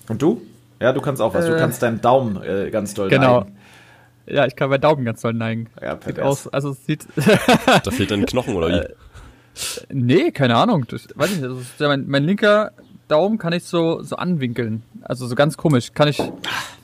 Und 0.07 0.21
du? 0.21 0.41
Ja, 0.79 0.93
du 0.93 1.01
kannst 1.01 1.21
auch 1.21 1.33
was. 1.33 1.45
Du 1.45 1.55
Äh, 1.55 1.59
kannst 1.59 1.81
deinen 1.81 1.99
Daumen 1.99 2.41
äh, 2.43 2.69
ganz 2.69 2.93
doll 2.93 3.09
Genau. 3.09 3.39
neigen. 3.41 3.57
Ja, 4.25 4.45
ich 4.45 4.55
kann 4.55 4.69
meinen 4.69 4.81
Daumen 4.81 5.03
ganz 5.03 5.21
doll 5.21 5.33
neigen. 5.33 5.67
Ja, 5.81 5.97
Sieht 6.05 6.19
aus, 6.19 6.47
also 6.47 6.69
es 6.71 6.85
sieht. 6.85 7.05
Da 7.15 7.91
fehlt 7.91 8.11
dann 8.11 8.19
ein 8.21 8.25
Knochen 8.27 8.55
oder 8.55 8.69
wie? 8.69 8.81
Äh, 9.55 9.93
nee, 9.93 10.31
keine 10.31 10.55
Ahnung. 10.55 10.85
Das, 10.87 11.07
weiß 11.13 11.31
ich 11.31 11.37
nicht. 11.41 11.51
Das 11.51 11.59
ist, 11.59 11.79
ja, 11.79 11.87
mein, 11.87 12.07
mein 12.07 12.23
linker 12.23 12.71
Daumen 13.07 13.37
kann 13.37 13.53
ich 13.53 13.63
so, 13.63 14.01
so 14.03 14.15
anwinkeln. 14.15 14.83
Also 15.01 15.27
so 15.27 15.35
ganz 15.35 15.57
komisch. 15.57 15.91
Kann 15.93 16.07
ich. 16.07 16.19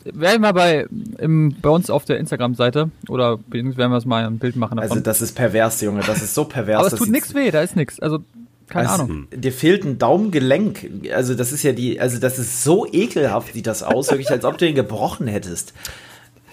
Werde 0.04 0.36
ich 0.36 0.42
mal 0.42 0.54
bei, 0.54 0.86
im, 1.18 1.56
bei 1.62 1.70
uns 1.70 1.90
auf 1.90 2.06
der 2.06 2.18
Instagram-Seite 2.20 2.90
oder 3.08 3.40
werden 3.50 3.76
wir 3.76 3.92
es 3.98 4.06
mal 4.06 4.26
ein 4.26 4.38
Bild 4.40 4.56
machen 4.56 4.78
davon. 4.78 4.92
Also 4.92 5.04
das 5.04 5.22
ist 5.22 5.36
pervers, 5.36 5.82
Junge. 5.82 6.02
Das 6.06 6.22
ist 6.22 6.34
so 6.36 6.46
pervers. 6.46 6.78
Aber 6.78 6.86
es 6.88 6.92
das 6.92 7.00
tut 7.00 7.10
nichts 7.10 7.34
weh, 7.36 7.52
da 7.52 7.62
ist 7.62 7.76
nichts. 7.76 8.00
Also, 8.00 8.20
keine 8.68 8.90
Also, 8.90 9.04
Ahnung. 9.04 9.28
Dir 9.36 9.52
fehlt 9.52 9.84
ein 9.86 9.98
Daumengelenk. 9.98 10.90
Also 11.14 11.36
das 11.36 11.52
ist 11.52 11.64
ja 11.64 11.74
die, 11.74 12.00
also 12.00 12.20
das 12.20 12.40
ist 12.40 12.64
so 12.64 12.86
ekelhaft, 12.92 13.54
sieht 13.54 13.68
das 13.68 13.84
aus, 13.84 14.10
wirklich, 14.10 14.30
als 14.32 14.46
ob 14.46 14.58
du 14.58 14.68
ihn 14.68 14.76
gebrochen 14.76 15.28
hättest. 15.28 15.74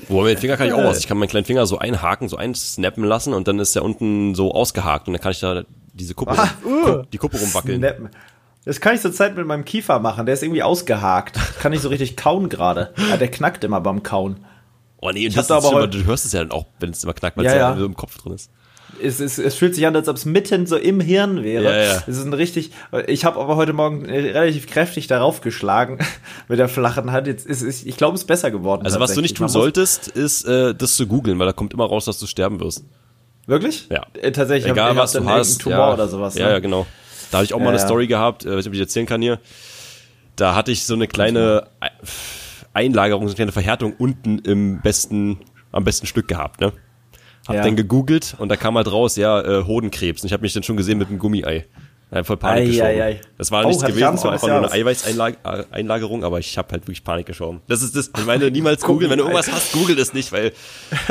Wobei, 0.09 0.31
mit 0.31 0.39
dem 0.39 0.41
Finger 0.43 0.57
kann 0.57 0.67
ich 0.67 0.73
auch 0.75 0.85
was. 0.85 0.99
Ich 0.99 1.07
kann 1.09 1.17
meinen 1.19 1.29
kleinen 1.29 1.47
Finger 1.47 1.67
so 1.67 1.79
einhaken, 1.79 2.29
so 2.29 2.37
einsnappen 2.37 3.05
lassen 3.05 3.33
und 3.33 3.49
dann 3.49 3.59
ist 3.59 3.75
der 3.75 3.85
unten 3.85 4.35
so 4.35 4.53
ausgehakt 4.53 5.07
und 5.09 5.15
dann 5.15 5.23
kann 5.23 5.33
ich 5.33 5.41
da 5.41 5.65
diese 5.95 6.15
Kuppe, 6.15 6.33
Ah, 6.39 6.51
rum, 6.65 7.07
die 7.13 7.19
Kuppe 7.19 7.39
rumwackeln. 7.39 7.79
Snappen. 7.79 8.09
Das 8.67 8.81
kann 8.81 8.95
ich 8.97 9.01
zur 9.01 9.13
Zeit 9.13 9.37
mit 9.37 9.47
meinem 9.47 9.65
Kiefer 9.65 10.01
machen. 10.01 10.27
Der 10.27 10.35
ist 10.35 10.43
irgendwie 10.43 10.63
ausgehakt. 10.65 11.39
Kann 11.61 11.73
ich 11.73 11.81
so 11.81 11.89
richtig 11.89 12.17
kauen 12.17 12.49
gerade. 12.49 12.93
Ja, 13.09 13.17
der 13.17 13.29
knackt 13.31 13.63
immer 13.65 13.81
beim 13.81 14.03
Kauen. 14.03 14.45
Oh 15.01 15.11
nee, 15.11 15.29
das 15.29 15.45
ist 15.45 15.51
aber 15.53 15.71
heute- 15.71 15.99
du 15.99 16.05
hörst 16.05 16.27
es 16.27 16.33
ja 16.33 16.41
dann 16.41 16.51
auch, 16.51 16.67
wenn 16.81 16.91
es 16.91 17.05
immer 17.05 17.15
knackt, 17.15 17.37
weil 17.37 17.45
Ja, 17.45 17.53
es 17.53 17.57
ja, 17.57 17.77
ja. 17.77 17.85
im 17.85 17.95
Kopf 17.95 18.19
drin 18.19 18.33
ist. 18.35 18.51
Es, 19.01 19.21
es, 19.21 19.39
es 19.39 19.55
fühlt 19.55 19.75
sich 19.75 19.87
an, 19.87 19.95
als 19.95 20.09
ob 20.09 20.17
es 20.17 20.25
mitten 20.25 20.67
so 20.67 20.77
im 20.77 21.01
Hirn 21.01 21.45
wäre. 21.45 21.65
Ja, 21.65 21.83
ja. 21.95 22.03
Es 22.07 22.17
ist 22.17 22.25
ein 22.25 22.33
richtig. 22.33 22.73
Ich 23.07 23.25
habe 23.25 23.39
aber 23.39 23.57
heute 23.57 23.73
Morgen 23.73 24.05
äh, 24.07 24.31
relativ 24.33 24.67
kräftig 24.67 25.07
darauf 25.07 25.43
geschlagen 25.43 25.99
mit 26.49 26.59
der 26.59 26.69
flachen 26.69 27.13
Hand. 27.13 27.27
Jetzt 27.29 27.47
ist, 27.47 27.63
ist 27.63 27.87
ich 27.87 27.97
glaube, 27.97 28.15
es 28.15 28.23
ist 28.23 28.27
besser 28.27 28.51
geworden. 28.51 28.85
Also 28.85 28.99
was 28.99 29.15
du 29.15 29.21
nicht 29.21 29.37
tun 29.37 29.49
solltest, 29.49 30.09
ist 30.09 30.45
äh, 30.45 30.75
das 30.75 30.97
zu 30.97 31.07
googeln, 31.07 31.39
weil 31.39 31.47
da 31.47 31.53
kommt 31.53 31.73
immer 31.73 31.85
raus, 31.87 32.07
dass 32.07 32.19
du 32.19 32.27
sterben 32.27 32.59
wirst. 32.59 32.85
Wirklich? 33.47 33.89
Ja. 33.91 34.07
Äh, 34.21 34.33
tatsächlich. 34.33 34.73
Egal 34.73 34.91
hab, 34.91 34.97
was 34.97 35.13
du 35.13 35.25
hast. 35.25 35.59
Tumor 35.61 35.79
ja, 35.79 35.95
oder 35.95 36.09
sowas. 36.09 36.35
Ja, 36.37 36.47
ne? 36.47 36.53
ja, 36.53 36.59
genau. 36.59 36.87
Da 37.31 37.39
habe 37.39 37.45
ich 37.45 37.55
auch 37.55 37.59
mal 37.61 37.69
eine. 37.71 37.79
Story 37.79 38.07
gehabt, 38.07 38.45
äh, 38.45 38.49
weiß 38.51 38.57
nicht, 38.57 38.69
ob 38.69 38.75
ich 38.75 38.81
erzählen 38.81 39.07
kann 39.07 39.23
hier. 39.23 39.39
Da 40.37 40.55
hatte 40.55 40.71
ich 40.73 40.85
so 40.85 40.95
eine 40.95 41.09
kleine 41.09 41.67
Ei- 41.81 41.91
Einlagerung, 42.75 43.23
so 43.25 43.31
eine 43.31 43.37
kleine 43.37 43.53
Verhärtung 43.53 43.95
unten 43.97 44.39
im 44.41 44.81
besten, 44.83 45.39
am 45.73 45.85
besten 45.85 46.07
Stück 46.07 46.29
gehabt, 46.29 46.61
ne? 46.61 46.73
Hab 47.49 47.55
Ja. 47.57 47.63
dann 47.63 47.77
gegoogelt 47.77 48.35
und 48.39 48.49
da 48.49 48.57
kam 48.57 48.77
halt 48.77 48.91
raus, 48.91 49.17
ja, 49.17 49.41
äh, 49.41 49.65
Hodenkrebs. 49.65 50.23
Und 50.23 50.27
ich 50.27 50.33
habe 50.33 50.43
mich 50.43 50.53
dann 50.53 50.63
schon 50.63 50.77
gesehen 50.77 50.99
mit 50.99 51.09
einem 51.09 51.19
Gummiei. 51.19 51.65
Da 52.11 52.23
voll 52.23 52.37
Panik 52.37 52.63
Ei, 52.65 52.67
geschoben. 52.67 52.87
ei, 52.87 53.03
ei. 53.05 53.21
Das 53.39 53.51
war 53.51 53.65
Oh, 53.65 53.69
nichts 53.69 53.83
gewesen, 53.85 54.15
es 54.15 54.25
war 54.25 54.33
einfach 54.33 54.47
nur 54.49 54.57
eine. 54.59 54.71
Eiweißeinlagerung, 54.73 56.23
aber 56.25 56.39
ich 56.39 56.57
habe 56.59 56.71
halt 56.73 56.83
wirklich 56.85 57.03
Panik 57.03 57.27
geschoben. 57.27 57.63
Das 57.67 57.83
ist 57.83 57.97
das, 57.97 58.11
ich 58.17 58.27
meine, 58.27 58.51
niemals 58.51 58.83
googeln, 58.83 59.11
wenn 59.11 59.19
du 59.19 59.25
irgendwas 59.25 59.51
hast, 59.51 59.73
google 59.73 59.97
das 59.97 60.13
nicht, 60.13 60.31
weil 60.33 60.53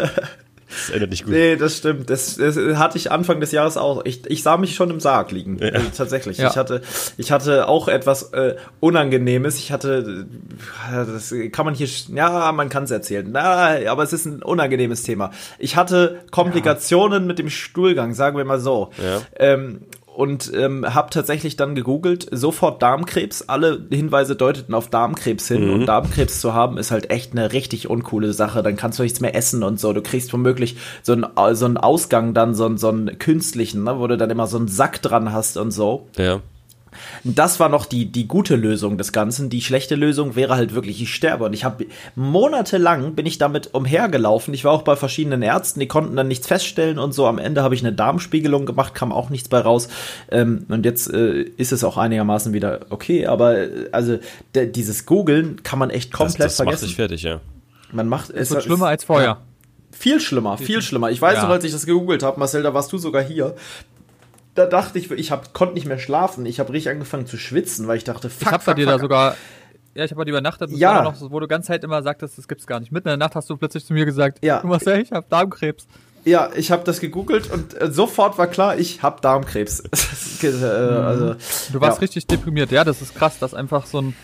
das 0.75 0.89
endet 0.89 1.09
nicht 1.09 1.23
gut. 1.23 1.33
Nee, 1.33 1.55
das 1.55 1.77
stimmt. 1.77 2.09
Das, 2.09 2.35
das 2.37 2.57
hatte 2.57 2.97
ich 2.97 3.11
Anfang 3.11 3.39
des 3.39 3.51
Jahres 3.51 3.77
auch. 3.77 4.03
Ich, 4.05 4.25
ich 4.29 4.43
sah 4.43 4.57
mich 4.57 4.75
schon 4.75 4.89
im 4.89 4.99
Sarg 4.99 5.31
liegen. 5.31 5.61
Also 5.61 5.87
tatsächlich. 5.95 6.37
Ja. 6.37 6.49
Ich, 6.49 6.57
hatte, 6.57 6.81
ich 7.17 7.31
hatte 7.31 7.67
auch 7.67 7.87
etwas 7.87 8.33
äh, 8.33 8.55
Unangenehmes. 8.79 9.57
Ich 9.57 9.71
hatte, 9.71 10.27
äh, 10.91 11.05
das 11.05 11.33
kann 11.51 11.65
man 11.65 11.75
hier, 11.75 11.87
ja, 12.13 12.51
man 12.51 12.69
kann 12.69 12.83
es 12.83 12.91
erzählen. 12.91 13.27
Na, 13.31 13.77
aber 13.89 14.03
es 14.03 14.13
ist 14.13 14.25
ein 14.25 14.43
unangenehmes 14.43 15.03
Thema. 15.03 15.31
Ich 15.59 15.75
hatte 15.75 16.21
Komplikationen 16.31 17.27
mit 17.27 17.39
dem 17.39 17.49
Stuhlgang, 17.49 18.13
sagen 18.13 18.37
wir 18.37 18.45
mal 18.45 18.59
so. 18.59 18.91
Ja. 19.03 19.21
Ähm, 19.37 19.81
und 20.15 20.51
ähm, 20.55 20.85
habe 20.93 21.09
tatsächlich 21.09 21.55
dann 21.57 21.75
gegoogelt, 21.75 22.27
sofort 22.31 22.81
Darmkrebs. 22.81 23.43
Alle 23.49 23.85
Hinweise 23.91 24.35
deuteten 24.35 24.73
auf 24.73 24.89
Darmkrebs 24.89 25.47
hin. 25.47 25.69
Und 25.69 25.85
Darmkrebs 25.85 26.39
zu 26.41 26.53
haben 26.53 26.77
ist 26.77 26.91
halt 26.91 27.09
echt 27.11 27.33
eine 27.33 27.51
richtig 27.53 27.89
uncoole 27.89 28.33
Sache. 28.33 28.63
Dann 28.63 28.75
kannst 28.75 28.99
du 28.99 29.03
nichts 29.03 29.19
mehr 29.21 29.35
essen 29.35 29.63
und 29.63 29.79
so. 29.79 29.93
Du 29.93 30.01
kriegst 30.01 30.31
womöglich 30.33 30.77
so 31.03 31.13
einen, 31.13 31.25
so 31.55 31.65
einen 31.65 31.77
Ausgang 31.77 32.33
dann, 32.33 32.55
so, 32.55 32.65
einen- 32.65 32.77
so 32.77 32.89
einen 32.89 33.19
künstlichen, 33.19 33.83
ne, 33.83 33.99
wo 33.99 34.07
du 34.07 34.17
dann 34.17 34.29
immer 34.29 34.47
so 34.47 34.57
einen 34.57 34.67
Sack 34.67 35.01
dran 35.01 35.31
hast 35.33 35.57
und 35.57 35.71
so. 35.71 36.07
Ja. 36.17 36.39
Das 37.23 37.59
war 37.59 37.69
noch 37.69 37.85
die, 37.85 38.05
die 38.05 38.27
gute 38.27 38.55
Lösung 38.55 38.97
des 38.97 39.11
Ganzen. 39.11 39.49
Die 39.49 39.61
schlechte 39.61 39.95
Lösung 39.95 40.35
wäre 40.35 40.55
halt 40.55 40.73
wirklich, 40.75 41.01
ich 41.01 41.13
sterbe. 41.13 41.45
Und 41.45 41.53
ich 41.53 41.63
habe 41.63 41.85
monatelang 42.15 43.15
bin 43.15 43.25
ich 43.25 43.37
damit 43.37 43.73
umhergelaufen. 43.73 44.53
Ich 44.53 44.63
war 44.63 44.71
auch 44.71 44.81
bei 44.83 44.95
verschiedenen 44.95 45.41
Ärzten, 45.41 45.79
die 45.79 45.87
konnten 45.87 46.15
dann 46.15 46.27
nichts 46.27 46.47
feststellen 46.47 46.99
und 46.99 47.13
so. 47.13 47.25
Am 47.27 47.37
Ende 47.37 47.63
habe 47.63 47.75
ich 47.75 47.81
eine 47.81 47.93
Darmspiegelung 47.93 48.65
gemacht, 48.65 48.93
kam 48.93 49.11
auch 49.11 49.29
nichts 49.29 49.49
bei 49.49 49.59
raus. 49.59 49.87
Ähm, 50.31 50.65
und 50.69 50.85
jetzt 50.85 51.11
äh, 51.13 51.41
ist 51.57 51.71
es 51.71 51.83
auch 51.83 51.97
einigermaßen 51.97 52.53
wieder 52.53 52.81
okay. 52.89 53.25
Aber 53.27 53.57
äh, 53.57 53.69
also 53.91 54.17
dieses 54.55 55.05
Googeln 55.05 55.63
kann 55.63 55.79
man 55.79 55.89
echt 55.89 56.13
Das, 56.13 56.17
komplett 56.19 56.45
das 56.47 56.57
macht 56.59 56.65
vergessen. 56.65 56.85
dich 56.87 56.95
fertig, 56.95 57.23
ja. 57.23 57.39
man 57.91 58.07
macht 58.07 58.29
Es 58.31 58.51
wird 58.51 58.63
schlimmer 58.63 58.87
als 58.87 59.03
vorher. 59.03 59.37
viel 59.91 60.19
schlimmer, 60.19 60.57
viel 60.57 60.81
schlimmer. 60.81 61.09
Ich 61.11 61.21
weiß 61.21 61.37
Ja. 61.37 61.43
noch, 61.43 61.49
als 61.51 61.63
ich 61.63 61.71
das 61.71 61.85
gegoogelt 61.85 62.23
habe, 62.23 62.39
Marcel, 62.39 62.63
da 62.63 62.73
warst 62.73 62.91
du 62.91 62.97
sogar 62.97 63.23
hier. 63.23 63.55
Da 64.55 64.65
dachte 64.65 64.97
ich, 64.97 65.11
ich 65.11 65.31
hab, 65.31 65.53
konnte 65.53 65.73
nicht 65.75 65.85
mehr 65.85 65.99
schlafen. 65.99 66.45
Ich 66.45 66.59
habe 66.59 66.71
richtig 66.73 66.91
angefangen 66.91 67.25
zu 67.27 67.37
schwitzen, 67.37 67.87
weil 67.87 67.97
ich 67.97 68.03
dachte, 68.05 68.29
fuck, 68.29 68.41
Ich 68.41 68.47
hab 68.47 68.65
bei 68.65 68.71
fuck, 68.71 68.75
dir 68.77 68.85
da 68.85 68.93
fuck. 68.93 69.01
sogar. 69.01 69.35
Ja, 69.93 70.03
ich 70.03 70.11
habe 70.11 70.19
bei 70.19 70.25
dir 70.25 70.31
übernachtet, 70.31 70.71
das 70.71 70.79
Ja. 70.79 71.03
noch 71.03 71.15
so, 71.15 71.31
wo 71.31 71.39
du 71.39 71.47
ganz 71.47 71.67
Zeit 71.67 71.83
immer 71.83 72.01
sagtest, 72.03 72.37
das 72.37 72.47
gibt's 72.47 72.65
gar 72.67 72.79
nicht. 72.79 72.91
Mitten 72.91 73.07
in 73.07 73.11
der 73.19 73.27
Nacht 73.27 73.35
hast 73.35 73.49
du 73.49 73.55
plötzlich 73.57 73.85
zu 73.85 73.93
mir 73.93 74.05
gesagt, 74.05 74.39
Ja. 74.43 74.59
du 74.61 74.67
Marcel, 74.67 75.01
ich 75.01 75.11
hab 75.11 75.29
Darmkrebs. 75.29 75.87
Ja, 76.25 76.49
ich 76.55 76.71
habe 76.71 76.83
das 76.83 76.99
gegoogelt 76.99 77.51
und 77.51 77.79
äh, 77.79 77.91
sofort 77.91 78.37
war 78.37 78.47
klar, 78.47 78.77
ich 78.77 79.03
habe 79.03 79.21
Darmkrebs. 79.21 79.81
äh, 80.43 80.47
also, 80.47 81.35
Du 81.71 81.79
warst 81.81 81.97
ja. 81.97 82.01
richtig 82.01 82.25
deprimiert. 82.27 82.71
Ja, 82.71 82.83
das 82.83 83.01
ist 83.01 83.13
krass, 83.15 83.37
dass 83.39 83.53
einfach 83.53 83.85
so 83.85 84.01
ein 84.01 84.15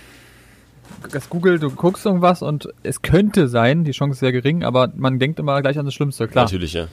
das 1.12 1.30
Google, 1.30 1.58
du 1.60 1.72
guckst 1.72 2.06
irgendwas 2.06 2.42
und 2.42 2.70
es 2.84 3.02
könnte 3.02 3.48
sein, 3.48 3.84
die 3.86 3.92
Chance 3.92 4.14
ist 4.14 4.20
sehr 4.20 4.32
gering, 4.32 4.64
aber 4.64 4.92
man 4.96 5.20
denkt 5.20 5.40
immer 5.40 5.62
gleich 5.62 5.80
an 5.80 5.86
das 5.86 5.94
Schlimmste, 5.94 6.28
klar. 6.28 6.46
Natürlich, 6.46 6.74
ja. 6.74 6.88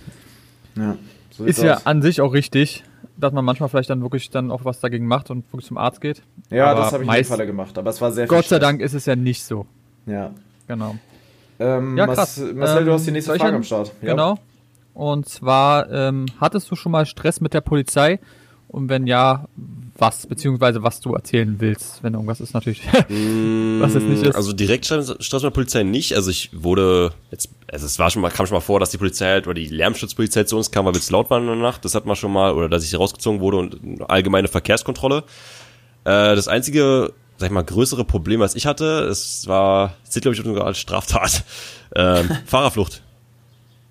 Ja, 0.76 0.97
so 1.30 1.45
Ist 1.45 1.57
sieht's 1.57 1.66
ja 1.66 1.75
aus. 1.76 1.87
an 1.87 2.00
sich 2.02 2.21
auch 2.21 2.33
richtig, 2.33 2.85
dass 3.18 3.32
man 3.32 3.44
manchmal 3.44 3.68
vielleicht 3.68 3.90
dann 3.90 4.00
wirklich 4.02 4.30
dann 4.30 4.50
auch 4.50 4.64
was 4.64 4.80
dagegen 4.80 5.06
macht 5.06 5.30
und 5.30 5.44
wirklich 5.52 5.66
zum 5.66 5.76
Arzt 5.76 6.00
geht. 6.00 6.22
ja, 6.50 6.66
aber 6.70 6.80
das 6.80 6.92
habe 6.92 7.02
ich 7.04 7.08
in 7.08 7.12
dem 7.12 7.18
meist- 7.18 7.30
Falle 7.30 7.46
gemacht, 7.46 7.76
aber 7.76 7.90
es 7.90 8.00
war 8.00 8.12
sehr 8.12 8.26
Gott 8.26 8.46
sei. 8.46 8.58
Dank 8.58 8.80
ist 8.80 8.94
es 8.94 9.04
ja 9.06 9.16
nicht 9.16 9.44
so. 9.44 9.66
Ja. 10.06 10.30
Genau. 10.66 10.94
Ähm, 11.58 11.96
Ja, 11.98 12.06
krass. 12.06 12.38
Marcel, 12.38 12.84
du 12.84 12.90
Ähm, 12.90 12.94
hast 12.94 13.06
die 13.06 13.10
nächste 13.10 13.28
soll 13.30 13.37
ich 13.37 13.42
Frage 13.42 13.56
am 13.56 13.62
Start. 13.64 13.92
Ja. 14.00 14.10
Genau. 14.12 14.38
Und 14.94 15.28
zwar, 15.28 15.90
ähm, 15.90 16.26
hattest 16.40 16.70
du 16.70 16.76
schon 16.76 16.92
mal 16.92 17.04
Stress 17.06 17.40
mit 17.40 17.52
der 17.54 17.60
Polizei? 17.60 18.18
Und 18.68 18.88
wenn 18.88 19.06
ja, 19.06 19.46
was, 19.99 20.26
beziehungsweise 20.26 20.83
was 20.83 21.00
du 21.00 21.14
erzählen 21.14 21.57
willst, 21.59 22.02
wenn 22.05 22.14
irgendwas 22.14 22.40
ist 22.40 22.55
natürlich, 22.55 22.83
was 22.93 23.95
es 23.95 24.02
nicht 24.02 24.23
ist. 24.23 24.37
Also 24.37 24.52
direkt 24.52 24.87
Straßenbahn 24.87 25.52
Polizei 25.52 25.83
nicht. 25.83 26.14
Also 26.14 26.31
ich 26.31 26.50
wurde 26.52 27.12
jetzt, 27.33 27.50
also 27.71 27.85
es 27.85 27.99
war 27.99 28.09
schon 28.11 28.23
mal, 28.23 28.31
kam 28.31 28.47
schon 28.47 28.55
mal 28.55 28.61
vor, 28.61 28.78
dass 28.78 28.90
die 28.90 28.99
Polizei 28.99 29.26
halt, 29.26 29.47
oder 29.47 29.55
die 29.55 29.67
Lärmschutzpolizei 29.67 30.45
zu 30.45 30.57
uns 30.57 30.71
kam, 30.71 30.87
weil 30.87 30.95
wir 30.95 31.00
zu 31.00 31.12
laut 31.12 31.31
waren 31.31 31.43
in 31.43 31.49
der 31.49 31.57
Nacht. 31.57 31.85
Das 31.85 31.97
hat 31.97 32.07
man 32.07 32.14
schon 32.14 32.33
mal, 32.33 32.55
oder 32.55 32.69
dass 32.69 32.85
ich 32.85 32.97
rausgezogen 32.97 33.40
wurde 33.40 33.57
und 33.57 34.09
allgemeine 34.09 34.47
Verkehrskontrolle. 34.47 35.25
Äh, 36.05 36.37
das 36.37 36.47
einzige, 36.47 37.12
sag 37.37 37.47
ich 37.49 37.52
mal, 37.52 37.64
größere 37.64 38.05
Problem, 38.05 38.38
was 38.38 38.55
ich 38.55 38.67
hatte, 38.67 39.00
es 39.11 39.49
war, 39.49 39.95
es 40.05 40.14
sieht 40.14 40.23
glaube 40.23 40.37
ich 40.37 40.43
sogar 40.43 40.64
als 40.64 40.78
Straftat, 40.78 41.45
ähm, 41.97 42.31
Fahrerflucht. 42.47 43.02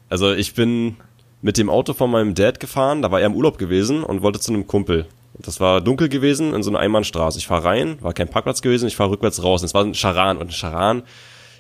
Also 0.10 0.32
ich 0.32 0.54
bin 0.54 0.96
mit 1.42 1.58
dem 1.58 1.70
Auto 1.70 1.94
von 1.94 2.10
meinem 2.10 2.34
Dad 2.34 2.62
gefahren, 2.62 3.02
da 3.02 3.12
war 3.12 3.20
er 3.20 3.28
im 3.28 3.36
Urlaub 3.36 3.58
gewesen 3.58 4.04
und 4.04 4.22
wollte 4.22 4.40
zu 4.40 4.54
einem 4.54 4.68
Kumpel. 4.68 5.06
Das 5.40 5.60
war 5.60 5.82
dunkel 5.82 6.10
gewesen 6.10 6.54
in 6.54 6.64
so 6.64 6.72
einer 6.72 6.80
Einbahnstraße. 6.80 7.38
Ich 7.38 7.48
fahre 7.48 7.66
rein, 7.66 7.98
war 8.02 8.14
kein 8.14 8.28
Parkplatz 8.28 8.62
gewesen, 8.62 8.88
ich 8.88 8.96
fahre 8.96 9.12
rückwärts 9.12 9.44
raus. 9.44 9.62
Und 9.62 9.66
es 9.66 9.74
war 9.74 9.84
ein 9.84 9.94
Charan 9.94 10.38
und 10.38 10.48
ein 10.48 10.52
Charan 10.52 11.04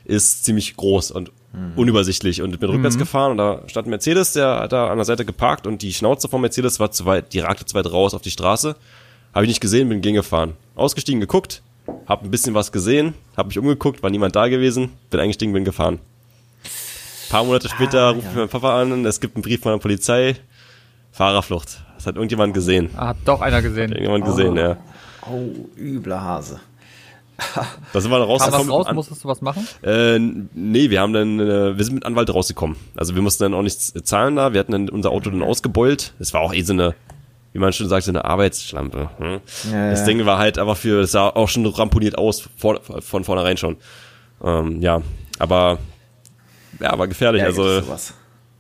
ist 0.08 0.46
ziemlich 0.46 0.76
groß 0.78 1.12
und 1.12 1.32
mhm. 1.54 1.74
unübersichtlich 1.76 2.42
und 2.42 2.58
bin 2.60 2.70
rückwärts 2.70 2.96
mhm. 2.96 3.00
gefahren 3.00 3.32
und 3.32 3.38
da 3.38 3.62
stand 3.68 3.88
ein 3.88 3.90
Mercedes, 3.90 4.34
der 4.34 4.62
hat 4.62 4.72
da 4.72 4.88
an 4.88 4.98
der 4.98 5.06
Seite 5.06 5.26
geparkt 5.26 5.68
und 5.68 5.82
die 5.82 5.94
Schnauze 5.94 6.30
vom 6.30 6.42
Mercedes 6.42 6.80
war 6.80 6.92
zu 6.92 7.06
weit, 7.06 7.34
die 7.34 7.40
ragte 7.40 7.66
zu 7.66 7.76
weit 7.76 7.92
raus 7.92 8.14
auf 8.14 8.22
die 8.22 8.32
Straße. 8.32 8.76
Habe 9.34 9.46
ich 9.46 9.50
nicht 9.50 9.60
gesehen, 9.60 9.90
bin 9.90 10.02
gegengefahren. 10.02 10.54
Ausgestiegen, 10.76 11.20
geguckt, 11.20 11.62
hab 12.06 12.24
ein 12.24 12.32
bisschen 12.32 12.54
was 12.54 12.72
gesehen, 12.72 13.16
hab 13.36 13.48
mich 13.48 13.60
umgeguckt, 13.60 14.02
war 14.02 14.10
niemand 14.10 14.36
da 14.36 14.48
gewesen, 14.48 14.94
bin 15.10 15.20
eingestiegen, 15.20 15.54
bin 15.54 15.66
gefahren. 15.66 16.00
Ein 17.28 17.30
paar 17.30 17.44
Monate 17.44 17.68
später 17.68 18.04
ah, 18.04 18.10
ruft 18.12 18.28
ja. 18.28 18.40
mein 18.40 18.50
Papa 18.50 18.82
an, 18.82 19.06
es 19.06 19.20
gibt 19.20 19.36
einen 19.36 19.44
Brief 19.44 19.62
von 19.62 19.74
der 19.74 19.80
Polizei, 19.80 20.38
Fahrerflucht. 21.12 21.84
Das 21.98 22.06
hat 22.06 22.16
irgendjemand 22.16 22.54
gesehen. 22.54 22.90
Ah, 22.96 23.08
hat 23.08 23.18
doch 23.26 23.42
einer 23.42 23.62
gesehen. 23.62 23.92
Hat 23.92 23.98
irgendjemand 23.98 24.24
oh. 24.24 24.28
gesehen, 24.28 24.56
ja. 24.56 24.78
Oh, 25.30 25.50
übler 25.78 26.22
Hase. 26.22 26.60
da 27.94 28.02
sind 28.02 28.10
wir 28.10 28.18
dann 28.18 28.28
rausgekommen. 28.28 28.72
raus, 28.72 28.88
musstest 28.94 29.24
du 29.24 29.28
was 29.28 29.42
machen? 29.42 29.68
Äh, 29.84 30.18
nee, 30.20 30.90
wir 30.90 31.02
haben 31.02 31.14
dann, 31.14 31.40
äh, 31.40 31.78
wir 31.78 31.84
sind 31.84 31.96
mit 31.96 32.06
Anwalt 32.06 32.34
rausgekommen. 32.34 32.78
Also 32.96 33.14
wir 33.16 33.22
mussten 33.22 33.44
dann 33.44 33.54
auch 33.54 33.62
nichts 33.62 33.94
zahlen 34.04 34.36
da. 34.36 34.54
Wir 34.54 34.60
hatten 34.60 34.72
dann 34.72 34.90
unser 34.90 35.12
Auto 35.12 35.30
dann 35.30 35.44
ausgebeult. 35.44 36.14
Es 36.20 36.34
war 36.34 36.42
auch 36.42 36.54
eh 36.54 36.62
so 36.62 36.74
eine, 36.74 36.96
wie 37.54 37.60
man 37.60 37.74
schon 37.74 37.90
sagt, 37.90 38.06
so 38.06 38.12
eine 38.12 38.26
Arbeitsschlampe. 38.26 39.10
Hm? 39.18 39.40
Ja, 39.72 39.90
das 39.92 40.00
ja. 40.00 40.06
Ding 40.06 40.26
war 40.26 40.40
halt 40.40 40.58
einfach 40.58 40.78
für, 40.78 41.02
das 41.02 41.12
sah 41.12 41.30
auch 41.30 41.50
schon 41.50 41.66
ramponiert 41.66 42.18
aus, 42.18 42.50
vor, 42.58 42.80
von 43.02 43.24
vornherein 43.24 43.58
schon. 43.58 43.78
Ähm, 44.44 44.82
ja, 44.82 45.02
aber, 45.38 45.78
ja, 46.80 46.98
war 46.98 47.08
gefährlich. 47.08 47.42
Ja, 47.42 47.48
also, 47.48 47.82
sowas. 47.82 48.14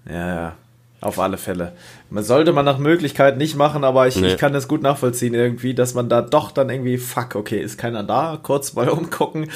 Ja, 0.08 0.36
ja. 0.36 0.56
Auf 0.99 1.19
alle 1.19 1.37
Fälle. 1.37 1.73
Man 2.09 2.23
sollte 2.23 2.53
man 2.53 2.65
nach 2.65 2.79
Möglichkeit 2.79 3.37
nicht 3.37 3.55
machen, 3.55 3.83
aber 3.83 4.07
ich, 4.07 4.15
nee. 4.15 4.29
ich 4.29 4.37
kann 4.37 4.51
das 4.51 4.67
gut 4.67 4.81
nachvollziehen 4.81 5.35
irgendwie, 5.35 5.75
dass 5.75 5.93
man 5.93 6.09
da 6.09 6.23
doch 6.23 6.49
dann 6.49 6.69
irgendwie, 6.69 6.97
fuck, 6.97 7.35
okay, 7.35 7.61
ist 7.61 7.77
keiner 7.77 8.03
da, 8.03 8.39
kurz 8.41 8.73
mal 8.73 8.89
umgucken. 8.89 9.47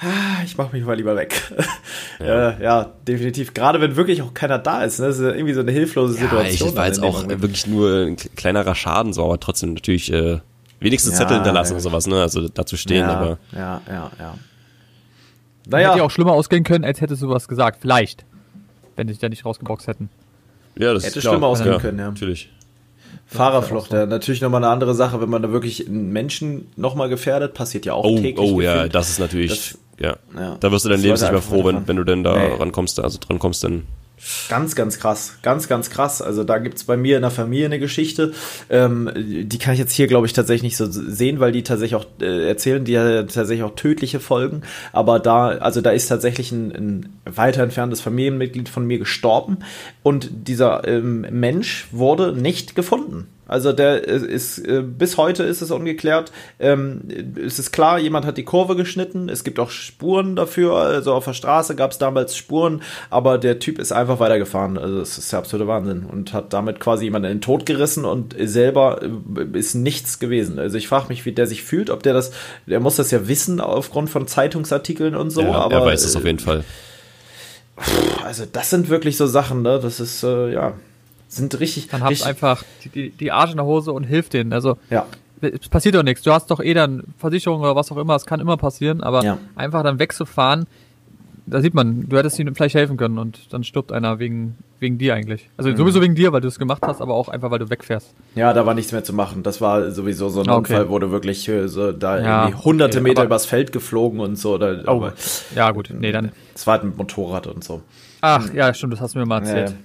Ah, 0.00 0.42
ich 0.44 0.56
mach 0.56 0.72
mich 0.72 0.84
mal 0.84 0.96
lieber 0.96 1.16
weg. 1.16 1.40
Ja, 2.20 2.50
äh, 2.50 2.62
ja 2.62 2.92
definitiv. 3.08 3.52
Gerade 3.52 3.80
wenn 3.80 3.96
wirklich 3.96 4.22
auch 4.22 4.32
keiner 4.32 4.58
da 4.58 4.84
ist. 4.84 5.00
Ne? 5.00 5.06
Das 5.06 5.18
ist 5.18 5.22
irgendwie 5.22 5.54
so 5.54 5.60
eine 5.60 5.72
hilflose 5.72 6.14
Situation. 6.14 6.68
Ja, 6.68 6.72
ich 6.72 6.76
war 6.76 6.86
jetzt 6.86 7.02
auch 7.02 7.26
wirklich 7.26 7.66
nur 7.66 8.06
ein 8.06 8.16
kleinerer 8.16 8.76
Schaden, 8.76 9.12
so, 9.12 9.24
aber 9.24 9.40
trotzdem 9.40 9.74
natürlich 9.74 10.12
äh, 10.12 10.38
wenigstens 10.78 11.14
ja, 11.14 11.18
Zettel 11.20 11.36
hinterlassen 11.38 11.72
ja. 11.72 11.76
und 11.76 11.82
sowas, 11.82 12.06
ne? 12.06 12.20
Also 12.20 12.48
dazu 12.48 12.76
stehen, 12.76 13.00
ja, 13.00 13.12
aber. 13.12 13.38
Ja, 13.50 13.80
ja, 13.88 14.10
ja. 14.20 14.34
Naja. 15.66 15.88
Hätte 15.88 15.98
ja 15.98 16.04
auch 16.04 16.10
schlimmer 16.12 16.32
ausgehen 16.32 16.62
können, 16.62 16.84
als 16.84 17.00
hättest 17.00 17.22
du 17.22 17.28
was 17.28 17.48
gesagt. 17.48 17.78
Vielleicht. 17.80 18.24
Wenn 18.94 19.08
dich 19.08 19.18
da 19.18 19.28
nicht 19.28 19.44
rausgeboxt 19.44 19.88
hätten. 19.88 20.10
Ja, 20.78 20.94
das 20.94 21.04
Hätte 21.04 21.18
ist 21.18 21.24
schlimmer 21.24 21.46
ausgehen 21.46 21.74
ja, 21.74 21.78
können, 21.78 21.98
ja. 21.98 22.08
Natürlich. 22.08 22.50
Fahrerflucht, 23.26 23.92
ja, 23.92 24.04
natürlich 24.04 24.42
nochmal 24.42 24.62
eine 24.62 24.72
andere 24.72 24.94
Sache, 24.94 25.20
wenn 25.20 25.30
man 25.30 25.42
da 25.42 25.50
wirklich 25.52 25.86
einen 25.86 26.12
Menschen 26.12 26.68
nochmal 26.76 27.08
gefährdet, 27.08 27.54
passiert 27.54 27.86
ja 27.86 27.94
auch 27.94 28.04
oh, 28.04 28.16
täglich. 28.16 28.38
Oh 28.38 28.60
ja, 28.60 28.88
das 28.88 29.08
ist 29.08 29.20
natürlich, 29.20 29.50
das, 29.50 29.78
ja. 29.98 30.16
ja. 30.38 30.56
Da 30.60 30.70
wirst 30.70 30.84
du 30.84 30.90
dein 30.90 31.00
Leben 31.00 31.14
nicht 31.14 31.32
mehr 31.32 31.42
froh, 31.42 31.64
wenn, 31.64 31.88
wenn 31.88 31.96
du 31.96 32.04
denn 32.04 32.24
da 32.24 32.36
nee. 32.36 32.54
rankommst, 32.54 33.00
also 33.00 33.18
dran 33.18 33.38
kommst, 33.38 33.64
dann 33.64 33.84
Ganz, 34.48 34.76
ganz 34.76 34.98
krass. 34.98 35.38
Ganz, 35.42 35.68
ganz 35.68 35.90
krass. 35.90 36.22
Also 36.22 36.44
da 36.44 36.58
gibt's 36.58 36.84
bei 36.84 36.96
mir 36.96 37.16
in 37.16 37.22
der 37.22 37.30
Familie 37.30 37.66
eine 37.66 37.78
Geschichte. 37.78 38.32
Ähm, 38.70 39.10
die 39.16 39.58
kann 39.58 39.74
ich 39.74 39.80
jetzt 39.80 39.92
hier, 39.92 40.06
glaube 40.06 40.26
ich, 40.26 40.32
tatsächlich 40.32 40.62
nicht 40.62 40.76
so 40.76 40.86
sehen, 40.88 41.40
weil 41.40 41.50
die 41.52 41.64
tatsächlich 41.64 41.96
auch 41.96 42.06
äh, 42.20 42.48
erzählen, 42.48 42.84
die 42.84 42.92
ja 42.92 43.22
tatsächlich 43.22 43.64
auch 43.64 43.74
tödliche 43.74 44.20
Folgen. 44.20 44.62
Aber 44.92 45.18
da, 45.18 45.48
also 45.48 45.80
da 45.80 45.90
ist 45.90 46.06
tatsächlich 46.06 46.52
ein, 46.52 46.70
ein 46.70 47.08
weiter 47.24 47.62
entferntes 47.62 48.00
Familienmitglied 48.00 48.68
von 48.68 48.86
mir 48.86 48.98
gestorben 48.98 49.58
und 50.02 50.30
dieser 50.48 50.86
ähm, 50.86 51.26
Mensch 51.30 51.88
wurde 51.90 52.32
nicht 52.32 52.76
gefunden. 52.76 53.26
Also 53.52 53.74
der 53.74 54.02
ist 54.08 54.58
äh, 54.66 54.80
bis 54.80 55.18
heute 55.18 55.42
ist 55.42 55.60
es 55.60 55.70
ungeklärt. 55.70 56.32
Ähm, 56.58 57.02
es 57.36 57.58
ist 57.58 57.70
klar, 57.70 57.98
jemand 57.98 58.24
hat 58.24 58.38
die 58.38 58.44
Kurve 58.44 58.76
geschnitten. 58.76 59.28
Es 59.28 59.44
gibt 59.44 59.60
auch 59.60 59.68
Spuren 59.68 60.36
dafür. 60.36 60.76
Also 60.76 61.12
auf 61.12 61.26
der 61.26 61.34
Straße 61.34 61.76
gab 61.76 61.90
es 61.90 61.98
damals 61.98 62.34
Spuren, 62.34 62.80
aber 63.10 63.36
der 63.36 63.58
Typ 63.58 63.78
ist 63.78 63.92
einfach 63.92 64.20
weitergefahren. 64.20 64.78
Also 64.78 65.00
es 65.00 65.18
ist 65.18 65.32
der 65.32 65.40
absolute 65.40 65.68
Wahnsinn 65.68 66.06
und 66.06 66.32
hat 66.32 66.54
damit 66.54 66.80
quasi 66.80 67.04
jemanden 67.04 67.30
in 67.30 67.36
den 67.36 67.42
Tod 67.42 67.66
gerissen 67.66 68.06
und 68.06 68.34
selber 68.38 69.02
äh, 69.02 69.58
ist 69.58 69.74
nichts 69.74 70.18
gewesen. 70.18 70.58
Also 70.58 70.78
ich 70.78 70.88
frage 70.88 71.08
mich, 71.08 71.26
wie 71.26 71.32
der 71.32 71.46
sich 71.46 71.62
fühlt. 71.62 71.90
Ob 71.90 72.02
der 72.02 72.14
das, 72.14 72.32
der 72.66 72.80
muss 72.80 72.96
das 72.96 73.10
ja 73.10 73.28
wissen 73.28 73.60
aufgrund 73.60 74.08
von 74.08 74.26
Zeitungsartikeln 74.26 75.14
und 75.14 75.28
so. 75.28 75.42
Ja, 75.42 75.52
aber 75.52 75.74
er 75.74 75.84
weiß 75.84 76.04
es 76.04 76.16
auf 76.16 76.24
jeden 76.24 76.38
Fall. 76.38 76.64
Also 78.24 78.44
das 78.50 78.70
sind 78.70 78.88
wirklich 78.88 79.18
so 79.18 79.26
Sachen, 79.26 79.60
ne? 79.60 79.78
Das 79.78 80.00
ist 80.00 80.22
äh, 80.22 80.54
ja 80.54 80.72
sind 81.36 81.58
richtig. 81.60 81.88
Dann 81.88 82.02
habt 82.02 82.24
einfach 82.24 82.62
die, 82.94 83.10
die 83.10 83.32
Arsch 83.32 83.50
in 83.50 83.56
der 83.56 83.66
Hose 83.66 83.92
und 83.92 84.04
hilft 84.04 84.34
denen. 84.34 84.52
Also 84.52 84.76
ja. 84.90 85.06
es 85.40 85.68
passiert 85.68 85.94
doch 85.94 86.02
nichts. 86.02 86.22
Du 86.22 86.32
hast 86.32 86.50
doch 86.50 86.60
eh 86.60 86.74
dann 86.74 87.04
Versicherung 87.18 87.60
oder 87.60 87.74
was 87.74 87.90
auch 87.90 87.96
immer, 87.96 88.14
es 88.14 88.26
kann 88.26 88.40
immer 88.40 88.56
passieren, 88.56 89.02
aber 89.02 89.24
ja. 89.24 89.38
einfach 89.54 89.82
dann 89.82 89.98
wegzufahren, 89.98 90.66
da 91.46 91.60
sieht 91.60 91.74
man, 91.74 92.08
du 92.08 92.16
hättest 92.16 92.38
ihnen 92.38 92.54
vielleicht 92.54 92.74
helfen 92.74 92.96
können 92.96 93.18
und 93.18 93.52
dann 93.52 93.64
stirbt 93.64 93.92
einer 93.92 94.18
wegen, 94.18 94.58
wegen 94.78 94.98
dir 94.98 95.14
eigentlich. 95.14 95.48
Also 95.56 95.70
mhm. 95.70 95.76
sowieso 95.76 96.00
wegen 96.00 96.14
dir, 96.14 96.32
weil 96.32 96.40
du 96.40 96.48
es 96.48 96.58
gemacht 96.58 96.82
hast, 96.86 97.00
aber 97.00 97.14
auch 97.14 97.28
einfach, 97.28 97.50
weil 97.50 97.58
du 97.58 97.68
wegfährst. 97.68 98.14
Ja, 98.34 98.52
da 98.52 98.64
war 98.64 98.74
nichts 98.74 98.92
mehr 98.92 99.02
zu 99.02 99.12
machen. 99.12 99.42
Das 99.42 99.60
war 99.60 99.90
sowieso 99.90 100.28
so 100.28 100.42
ein 100.42 100.48
ah, 100.48 100.56
okay. 100.56 100.74
Unfall, 100.74 100.90
wo 100.90 100.98
du 100.98 101.10
wirklich 101.10 101.48
äh, 101.48 101.66
so 101.68 101.92
da 101.92 102.20
ja, 102.20 102.44
irgendwie 102.44 102.64
hunderte 102.64 102.98
okay, 102.98 103.08
Meter 103.08 103.24
übers 103.24 103.46
Feld 103.46 103.72
geflogen 103.72 104.20
und 104.20 104.36
so. 104.36 104.54
Oder, 104.54 104.84
oh, 104.86 104.90
aber, 104.90 105.14
ja 105.56 105.70
gut, 105.72 105.92
nee, 105.98 106.12
dann. 106.12 106.30
Es 106.54 106.66
war 106.66 106.80
halt 106.80 106.96
Motorrad 106.96 107.46
und 107.48 107.64
so. 107.64 107.82
Ach, 108.20 108.52
ja, 108.54 108.72
stimmt, 108.72 108.92
das 108.92 109.00
hast 109.00 109.14
du 109.14 109.18
mir 109.18 109.26
mal 109.26 109.40
erzählt. 109.40 109.70
Ja. 109.70 109.76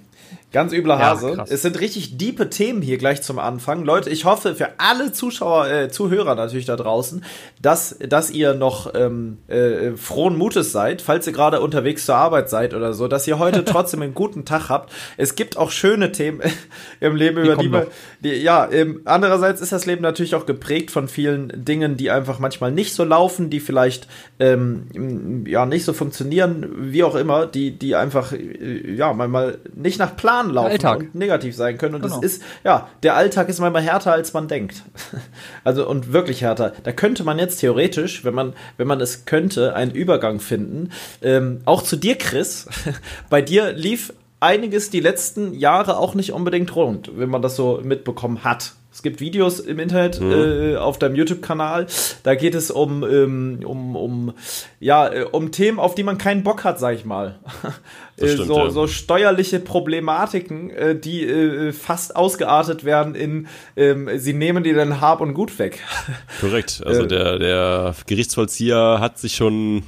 Ganz 0.53 0.71
übler 0.71 0.97
Hase. 0.97 1.33
Ja, 1.35 1.45
es 1.49 1.61
sind 1.61 1.77
richtig 1.81 2.17
diepe 2.17 2.49
Themen 2.49 2.81
hier 2.81 2.97
gleich 2.97 3.21
zum 3.21 3.37
Anfang. 3.37 3.83
Leute, 3.83 4.09
ich 4.09 4.23
hoffe 4.23 4.55
für 4.55 4.79
alle 4.79 5.11
Zuschauer, 5.11 5.67
äh, 5.67 5.89
Zuhörer 5.89 6.35
natürlich 6.35 6.65
da 6.65 6.77
draußen, 6.77 7.23
dass, 7.61 7.97
dass 7.99 8.31
ihr 8.31 8.53
noch 8.53 8.93
ähm, 8.95 9.39
äh, 9.49 9.91
frohen 9.97 10.37
Mutes 10.37 10.71
seid, 10.71 11.01
falls 11.01 11.27
ihr 11.27 11.33
gerade 11.33 11.59
unterwegs 11.59 12.05
zur 12.05 12.15
Arbeit 12.15 12.49
seid 12.49 12.73
oder 12.73 12.93
so, 12.93 13.09
dass 13.09 13.27
ihr 13.27 13.39
heute 13.39 13.65
trotzdem 13.65 14.01
einen 14.01 14.13
guten 14.13 14.45
Tag 14.45 14.69
habt. 14.69 14.93
Es 15.17 15.35
gibt 15.35 15.57
auch 15.57 15.69
schöne 15.69 16.13
Themen 16.13 16.39
im 17.01 17.17
Leben, 17.17 17.43
die 17.43 17.49
über 17.49 17.55
die 17.57 17.71
wir, 17.71 17.87
die, 18.21 18.41
ja, 18.41 18.71
ähm, 18.71 19.01
andererseits 19.03 19.59
ist 19.59 19.73
das 19.73 19.85
Leben 19.85 20.01
natürlich 20.01 20.33
auch 20.33 20.45
geprägt 20.45 20.91
von 20.91 21.09
vielen 21.09 21.65
Dingen, 21.65 21.97
die 21.97 22.09
einfach 22.09 22.39
manchmal 22.39 22.71
nicht 22.71 22.93
so 22.93 23.03
laufen, 23.03 23.49
die 23.49 23.59
vielleicht 23.59 24.07
ähm, 24.39 25.43
ja 25.45 25.65
nicht 25.65 25.83
so 25.83 25.91
funktionieren, 25.91 26.67
wie 26.77 27.03
auch 27.03 27.15
immer, 27.15 27.47
die, 27.47 27.77
die 27.77 27.95
einfach 27.95 28.31
äh, 28.31 28.95
ja 28.95 29.11
manchmal 29.11 29.57
nicht 29.75 29.99
nach 29.99 30.15
Plan 30.15 30.46
Bahn 30.47 30.55
laufen 30.55 30.71
Alltag. 30.71 30.99
und 30.99 31.15
negativ 31.15 31.55
sein 31.55 31.77
können. 31.77 31.95
Und 31.95 32.01
genau. 32.01 32.15
das 32.15 32.23
ist, 32.23 32.43
ja, 32.63 32.89
der 33.03 33.15
Alltag 33.15 33.49
ist 33.49 33.59
manchmal 33.59 33.81
härter, 33.81 34.13
als 34.13 34.33
man 34.33 34.47
denkt. 34.47 34.83
also 35.63 35.87
und 35.87 36.13
wirklich 36.13 36.41
härter. 36.41 36.73
Da 36.83 36.91
könnte 36.91 37.23
man 37.23 37.39
jetzt 37.39 37.59
theoretisch, 37.59 38.23
wenn 38.25 38.33
man, 38.33 38.53
wenn 38.77 38.87
man 38.87 39.01
es 39.01 39.25
könnte, 39.25 39.75
einen 39.75 39.91
Übergang 39.91 40.39
finden. 40.39 40.91
Ähm, 41.21 41.61
auch 41.65 41.81
zu 41.81 41.95
dir, 41.95 42.17
Chris. 42.17 42.67
Bei 43.29 43.41
dir 43.41 43.73
lief 43.73 44.13
einiges 44.39 44.89
die 44.89 44.99
letzten 44.99 45.53
Jahre 45.53 45.97
auch 45.97 46.15
nicht 46.15 46.31
unbedingt 46.31 46.75
rund, 46.75 47.11
wenn 47.17 47.29
man 47.29 47.41
das 47.41 47.55
so 47.55 47.79
mitbekommen 47.83 48.43
hat. 48.43 48.73
Es 48.97 49.03
gibt 49.03 49.19
Videos 49.19 49.59
im 49.59 49.77
Internet 49.77 50.19
mhm. 50.19 50.31
äh, 50.31 50.75
auf 50.75 50.97
deinem 50.97 51.13
YouTube-Kanal. 51.13 51.85
Da 52.23 52.33
geht 52.33 52.55
es 52.55 52.71
um, 52.71 53.03
ähm, 53.03 53.59
um, 53.63 53.95
um, 53.95 54.33
ja, 54.79 55.07
äh, 55.07 55.21
um 55.21 55.51
Themen, 55.51 55.77
auf 55.77 55.93
die 55.93 56.01
man 56.01 56.17
keinen 56.17 56.41
Bock 56.41 56.63
hat, 56.63 56.79
sag 56.79 56.95
ich 56.95 57.05
mal. 57.05 57.37
Äh, 58.19 58.29
stimmt, 58.29 58.47
so, 58.47 58.57
ja. 58.57 58.69
so 58.71 58.87
steuerliche 58.87 59.59
Problematiken, 59.59 60.71
äh, 60.71 60.99
die 60.99 61.23
äh, 61.23 61.71
fast 61.71 62.15
ausgeartet 62.15 62.83
werden 62.83 63.13
in, 63.13 63.47
ähm, 63.75 64.09
sie 64.15 64.33
nehmen 64.33 64.63
dir 64.63 64.73
dein 64.73 65.01
Hab 65.01 65.21
und 65.21 65.35
Gut 65.35 65.59
weg. 65.59 65.83
Korrekt. 66.41 66.81
Also 66.83 67.03
äh, 67.03 67.07
der, 67.07 67.37
der 67.37 67.95
Gerichtsvollzieher 68.07 68.97
hat 68.99 69.19
sich 69.19 69.35
schon 69.35 69.83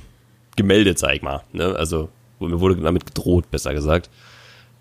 gemeldet, 0.56 1.00
sag 1.00 1.16
ich 1.16 1.24
mal. 1.24 1.42
Ne? 1.54 1.76
Also 1.76 2.10
mir 2.40 2.60
wurde 2.60 2.76
damit 2.76 3.08
gedroht, 3.08 3.50
besser 3.50 3.74
gesagt. 3.74 4.12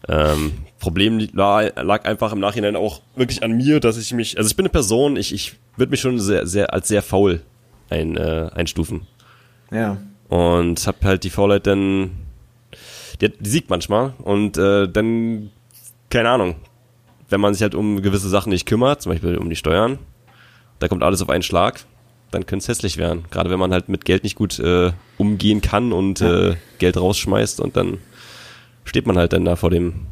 Ähm, 0.06 0.52
Problem 0.78 1.18
lag 1.32 2.04
einfach 2.04 2.32
im 2.32 2.40
Nachhinein 2.40 2.76
auch 2.76 3.00
wirklich 3.16 3.42
an 3.42 3.52
mir, 3.52 3.80
dass 3.80 3.96
ich 3.96 4.12
mich, 4.12 4.38
also 4.38 4.48
ich 4.48 4.56
bin 4.56 4.64
eine 4.64 4.70
Person, 4.70 5.16
ich, 5.16 5.34
ich 5.34 5.56
würde 5.76 5.90
mich 5.90 6.00
schon 6.00 6.20
sehr, 6.20 6.46
sehr, 6.46 6.72
als 6.72 6.88
sehr 6.88 7.02
faul 7.02 7.42
ein, 7.90 8.16
äh, 8.16 8.50
einstufen. 8.54 9.06
Ja. 9.72 9.98
Und 10.28 10.86
hab 10.86 11.04
halt 11.04 11.24
die 11.24 11.30
Faulheit 11.30 11.66
dann, 11.66 12.10
die, 13.20 13.30
die 13.30 13.50
siegt 13.50 13.70
manchmal 13.70 14.12
und 14.22 14.56
äh, 14.56 14.88
dann, 14.88 15.50
keine 16.10 16.30
Ahnung, 16.30 16.56
wenn 17.28 17.40
man 17.40 17.54
sich 17.54 17.62
halt 17.62 17.74
um 17.74 18.02
gewisse 18.02 18.28
Sachen 18.28 18.50
nicht 18.50 18.66
kümmert, 18.66 19.02
zum 19.02 19.12
Beispiel 19.12 19.36
um 19.36 19.50
die 19.50 19.56
Steuern, 19.56 19.98
da 20.78 20.88
kommt 20.88 21.02
alles 21.02 21.22
auf 21.22 21.28
einen 21.28 21.42
Schlag, 21.42 21.80
dann 22.30 22.46
könnte 22.46 22.62
es 22.62 22.68
hässlich 22.68 22.98
werden. 22.98 23.24
Gerade 23.30 23.50
wenn 23.50 23.58
man 23.58 23.72
halt 23.72 23.88
mit 23.88 24.04
Geld 24.04 24.22
nicht 24.22 24.36
gut 24.36 24.58
äh, 24.58 24.92
umgehen 25.16 25.60
kann 25.60 25.92
und 25.92 26.20
ja. 26.20 26.50
äh, 26.50 26.56
Geld 26.78 26.96
rausschmeißt 26.96 27.60
und 27.60 27.76
dann 27.76 27.98
steht 28.84 29.06
man 29.06 29.16
halt 29.16 29.32
dann 29.32 29.44
da 29.44 29.56
vor 29.56 29.70
dem. 29.70 30.06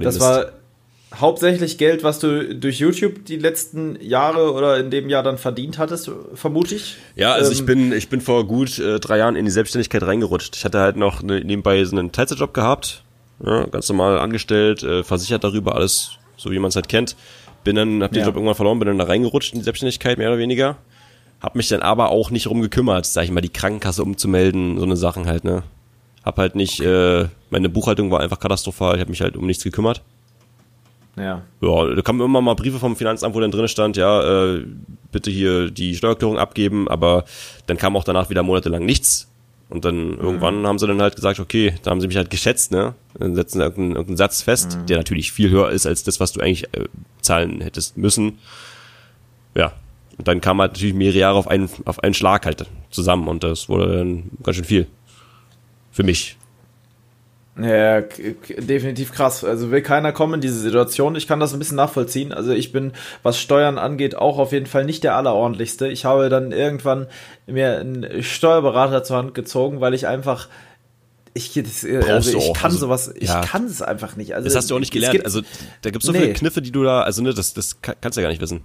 Das 0.00 0.14
Mist. 0.14 0.20
war 0.20 0.52
hauptsächlich 1.14 1.78
Geld, 1.78 2.04
was 2.04 2.18
du 2.18 2.54
durch 2.54 2.78
YouTube 2.78 3.24
die 3.24 3.36
letzten 3.36 3.98
Jahre 4.00 4.52
oder 4.52 4.78
in 4.78 4.90
dem 4.90 5.08
Jahr 5.08 5.22
dann 5.22 5.38
verdient 5.38 5.78
hattest, 5.78 6.10
vermute 6.34 6.74
ich. 6.74 6.96
Ja, 7.16 7.32
also 7.32 7.50
ähm, 7.50 7.58
ich 7.58 7.66
bin 7.66 7.92
ich 7.92 8.08
bin 8.08 8.20
vor 8.20 8.46
gut 8.46 8.78
äh, 8.78 8.98
drei 8.98 9.18
Jahren 9.18 9.36
in 9.36 9.44
die 9.44 9.50
Selbstständigkeit 9.50 10.02
reingerutscht. 10.02 10.56
Ich 10.56 10.64
hatte 10.64 10.80
halt 10.80 10.96
noch 10.96 11.22
ne, 11.22 11.40
nebenbei 11.44 11.84
so 11.84 11.96
einen 11.96 12.12
Teilzeitjob 12.12 12.54
gehabt, 12.54 13.04
ja, 13.44 13.66
ganz 13.66 13.88
normal 13.88 14.18
angestellt, 14.18 14.82
äh, 14.82 15.02
versichert 15.02 15.44
darüber 15.44 15.74
alles, 15.74 16.12
so 16.36 16.50
wie 16.50 16.58
man 16.58 16.68
es 16.70 16.76
halt 16.76 16.88
kennt. 16.88 17.16
Bin 17.64 17.76
dann, 17.76 18.02
hab 18.02 18.12
den 18.12 18.20
ja. 18.20 18.26
Job 18.26 18.34
irgendwann 18.34 18.56
verloren, 18.56 18.78
bin 18.78 18.88
dann 18.88 18.98
da 18.98 19.04
reingerutscht 19.04 19.52
in 19.52 19.60
die 19.60 19.64
Selbstständigkeit 19.64 20.18
mehr 20.18 20.28
oder 20.28 20.38
weniger. 20.38 20.76
Hab 21.40 21.56
mich 21.56 21.68
dann 21.68 21.82
aber 21.82 22.10
auch 22.10 22.30
nicht 22.30 22.48
rumgekümmert, 22.48 23.04
sag 23.04 23.24
ich 23.24 23.30
mal, 23.30 23.40
die 23.40 23.48
Krankenkasse 23.48 24.02
umzumelden, 24.02 24.78
so 24.78 24.84
eine 24.84 24.96
Sachen 24.96 25.26
halt, 25.26 25.44
ne. 25.44 25.64
Hab 26.24 26.38
halt 26.38 26.54
nicht, 26.54 26.80
äh, 26.80 27.26
meine 27.52 27.68
Buchhaltung 27.68 28.10
war 28.10 28.20
einfach 28.20 28.40
katastrophal, 28.40 28.96
ich 28.96 29.00
habe 29.00 29.10
mich 29.10 29.20
halt 29.20 29.36
um 29.36 29.46
nichts 29.46 29.62
gekümmert. 29.62 30.02
Ja. 31.16 31.42
Ja, 31.60 31.94
da 31.94 32.02
kamen 32.02 32.22
immer 32.22 32.40
mal 32.40 32.54
Briefe 32.54 32.78
vom 32.78 32.96
Finanzamt, 32.96 33.34
wo 33.34 33.40
dann 33.40 33.50
drin 33.50 33.68
stand, 33.68 33.96
ja, 33.96 34.54
äh, 34.54 34.64
bitte 35.12 35.30
hier 35.30 35.70
die 35.70 35.94
Steuererklärung 35.94 36.38
abgeben, 36.38 36.88
aber 36.88 37.24
dann 37.66 37.76
kam 37.76 37.96
auch 37.96 38.04
danach 38.04 38.30
wieder 38.30 38.42
monatelang 38.42 38.84
nichts. 38.84 39.28
Und 39.68 39.84
dann 39.84 40.12
mhm. 40.12 40.20
irgendwann 40.20 40.66
haben 40.66 40.78
sie 40.78 40.86
dann 40.86 41.00
halt 41.00 41.14
gesagt, 41.14 41.38
okay, 41.38 41.74
da 41.82 41.90
haben 41.90 42.00
sie 42.00 42.06
mich 42.06 42.16
halt 42.16 42.30
geschätzt, 42.30 42.72
ne? 42.72 42.94
Dann 43.18 43.34
setzen 43.34 43.58
sie 43.58 43.64
irgendeinen, 43.64 43.96
irgendeinen 43.96 44.16
Satz 44.16 44.42
fest, 44.42 44.76
mhm. 44.76 44.86
der 44.86 44.96
natürlich 44.98 45.32
viel 45.32 45.50
höher 45.50 45.70
ist 45.70 45.86
als 45.86 46.02
das, 46.02 46.20
was 46.20 46.32
du 46.32 46.40
eigentlich 46.40 46.64
äh, 46.74 46.88
zahlen 47.20 47.60
hättest 47.60 47.96
müssen. 47.96 48.38
Ja. 49.54 49.72
Und 50.18 50.28
dann 50.28 50.40
kam 50.40 50.60
halt 50.60 50.72
natürlich 50.72 50.94
mehrere 50.94 51.18
Jahre 51.18 51.38
auf 51.38 51.48
einen, 51.48 51.70
auf 51.84 52.02
einen 52.02 52.14
Schlag 52.14 52.44
halt 52.46 52.66
zusammen 52.90 53.28
und 53.28 53.44
das 53.44 53.68
wurde 53.68 53.96
dann 53.98 54.30
ganz 54.42 54.56
schön 54.56 54.64
viel. 54.64 54.86
Für 55.90 56.02
mich. 56.02 56.36
Ja, 57.60 58.00
definitiv 58.00 59.12
krass. 59.12 59.44
Also 59.44 59.70
will 59.70 59.82
keiner 59.82 60.12
kommen 60.12 60.34
in 60.34 60.40
diese 60.40 60.58
Situation. 60.58 61.16
Ich 61.16 61.26
kann 61.26 61.38
das 61.38 61.52
ein 61.52 61.58
bisschen 61.58 61.76
nachvollziehen. 61.76 62.32
Also 62.32 62.52
ich 62.52 62.72
bin, 62.72 62.92
was 63.22 63.38
Steuern 63.38 63.76
angeht, 63.76 64.14
auch 64.16 64.38
auf 64.38 64.52
jeden 64.52 64.64
Fall 64.64 64.86
nicht 64.86 65.04
der 65.04 65.16
allerordentlichste. 65.16 65.88
Ich 65.88 66.06
habe 66.06 66.30
dann 66.30 66.52
irgendwann 66.52 67.08
mir 67.46 67.78
einen 67.78 68.22
Steuerberater 68.22 69.04
zur 69.04 69.18
Hand 69.18 69.34
gezogen, 69.34 69.82
weil 69.82 69.92
ich 69.92 70.06
einfach 70.06 70.48
ich, 71.34 71.52
das, 71.54 71.84
also 71.84 72.38
ich 72.38 72.52
kann 72.52 72.70
also, 72.70 72.78
sowas, 72.78 73.12
ich 73.14 73.28
ja. 73.28 73.40
kann 73.40 73.64
es 73.64 73.80
einfach 73.80 74.16
nicht. 74.16 74.34
Also, 74.34 74.44
das 74.44 74.56
hast 74.56 74.70
du 74.70 74.74
auch 74.76 74.80
nicht 74.80 74.92
gelernt. 74.92 75.24
Also 75.24 75.40
da 75.80 75.90
gibt 75.90 76.02
es 76.02 76.06
so 76.06 76.12
nee. 76.12 76.20
viele 76.20 76.32
Kniffe, 76.34 76.60
die 76.60 76.72
du 76.72 76.82
da, 76.82 77.02
also 77.02 77.22
ne, 77.22 77.32
das, 77.32 77.54
das 77.54 77.80
kannst 77.80 78.16
du 78.16 78.20
ja 78.20 78.26
gar 78.26 78.30
nicht 78.30 78.42
wissen. 78.42 78.62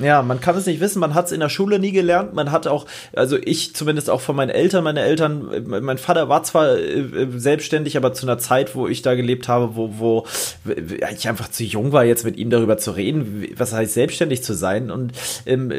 Ja, 0.00 0.22
man 0.22 0.40
kann 0.40 0.56
es 0.56 0.66
nicht 0.66 0.80
wissen, 0.80 0.98
man 0.98 1.14
hat 1.14 1.26
es 1.26 1.32
in 1.32 1.40
der 1.40 1.48
Schule 1.48 1.78
nie 1.78 1.92
gelernt, 1.92 2.32
man 2.32 2.50
hat 2.50 2.66
auch, 2.66 2.86
also 3.14 3.36
ich 3.36 3.74
zumindest 3.74 4.08
auch 4.08 4.20
von 4.20 4.34
meinen 4.34 4.50
Eltern, 4.50 4.82
meine 4.82 5.02
Eltern, 5.02 5.64
mein 5.66 5.98
Vater 5.98 6.28
war 6.28 6.42
zwar 6.42 6.78
äh, 6.78 7.26
selbstständig, 7.36 7.96
aber 7.96 8.14
zu 8.14 8.26
einer 8.26 8.38
Zeit, 8.38 8.74
wo 8.74 8.88
ich 8.88 9.02
da 9.02 9.14
gelebt 9.14 9.48
habe, 9.48 9.76
wo, 9.76 9.98
wo 9.98 10.26
ich 10.64 11.28
einfach 11.28 11.50
zu 11.50 11.64
jung 11.64 11.92
war, 11.92 12.04
jetzt 12.04 12.24
mit 12.24 12.36
ihm 12.36 12.50
darüber 12.50 12.78
zu 12.78 12.92
reden, 12.92 13.46
was 13.56 13.72
heißt 13.72 13.94
selbstständig 13.94 14.42
zu 14.42 14.54
sein 14.54 14.90
und 14.90 15.12
ähm, 15.44 15.70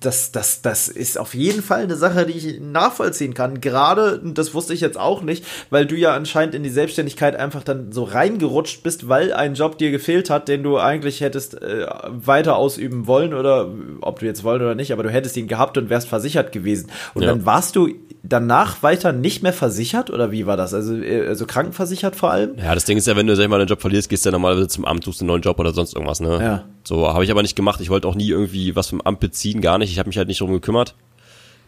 das, 0.00 0.32
das, 0.32 0.62
das 0.62 0.88
ist 0.88 1.18
auf 1.18 1.34
jeden 1.34 1.62
Fall 1.62 1.82
eine 1.82 1.96
Sache, 1.96 2.26
die 2.26 2.32
ich 2.32 2.60
nachvollziehen 2.60 3.34
kann, 3.34 3.60
gerade, 3.60 4.20
das 4.24 4.54
wusste 4.54 4.74
ich 4.74 4.80
jetzt 4.80 4.98
auch 4.98 5.22
nicht, 5.22 5.44
weil 5.70 5.86
du 5.86 5.94
ja 5.94 6.14
anscheinend 6.14 6.54
in 6.54 6.62
die 6.62 6.70
Selbstständigkeit 6.70 7.36
einfach 7.36 7.62
dann 7.62 7.92
so 7.92 8.04
reingerutscht 8.04 8.82
bist, 8.82 9.08
weil 9.08 9.32
ein 9.32 9.54
Job 9.54 9.78
dir 9.78 9.90
gefehlt 9.90 10.30
hat, 10.30 10.48
den 10.48 10.62
du 10.62 10.78
eigentlich 10.78 11.20
hättest 11.20 11.60
äh, 11.62 11.86
weiter 12.08 12.56
ausüben 12.56 13.06
wollen 13.06 13.34
oder 13.34 13.68
ob 14.00 14.20
du 14.20 14.26
jetzt 14.26 14.44
wollen 14.44 14.62
oder 14.62 14.74
nicht, 14.74 14.92
aber 14.92 15.02
du 15.02 15.10
hättest 15.10 15.36
ihn 15.36 15.48
gehabt 15.48 15.78
und 15.78 15.90
wärst 15.90 16.08
versichert 16.08 16.52
gewesen. 16.52 16.90
Und 17.14 17.22
ja. 17.22 17.28
dann 17.28 17.46
warst 17.46 17.76
du 17.76 17.88
danach 18.22 18.82
weiter 18.82 19.12
nicht 19.12 19.42
mehr 19.42 19.52
versichert 19.52 20.10
oder 20.10 20.32
wie 20.32 20.46
war 20.46 20.56
das? 20.56 20.74
Also, 20.74 20.96
äh, 20.96 21.26
also 21.26 21.46
krankenversichert 21.46 22.16
vor 22.16 22.30
allem? 22.30 22.56
Ja, 22.58 22.74
das 22.74 22.84
Ding 22.84 22.98
ist 22.98 23.06
ja, 23.06 23.16
wenn 23.16 23.26
du 23.26 23.36
sag 23.36 23.44
ich 23.44 23.48
mal 23.48 23.60
einen 23.60 23.68
Job 23.68 23.80
verlierst, 23.80 24.08
gehst 24.08 24.24
du 24.24 24.28
ja 24.28 24.32
normalerweise 24.32 24.68
zum 24.68 24.84
Amt, 24.84 25.04
suchst 25.04 25.20
einen 25.20 25.28
neuen 25.28 25.42
Job 25.42 25.58
oder 25.58 25.72
sonst 25.72 25.94
irgendwas, 25.94 26.20
ne? 26.20 26.38
Ja. 26.42 26.64
So, 26.84 27.12
habe 27.12 27.24
ich 27.24 27.30
aber 27.30 27.42
nicht 27.42 27.56
gemacht. 27.56 27.80
Ich 27.80 27.90
wollte 27.90 28.06
auch 28.06 28.14
nie 28.14 28.28
irgendwie 28.28 28.76
was 28.76 28.88
vom 28.88 29.00
Amt 29.00 29.20
beziehen, 29.20 29.60
gar 29.60 29.78
nicht. 29.78 29.90
Ich 29.90 29.98
habe 29.98 30.08
mich 30.08 30.18
halt 30.18 30.28
nicht 30.28 30.40
drum 30.40 30.52
gekümmert. 30.52 30.94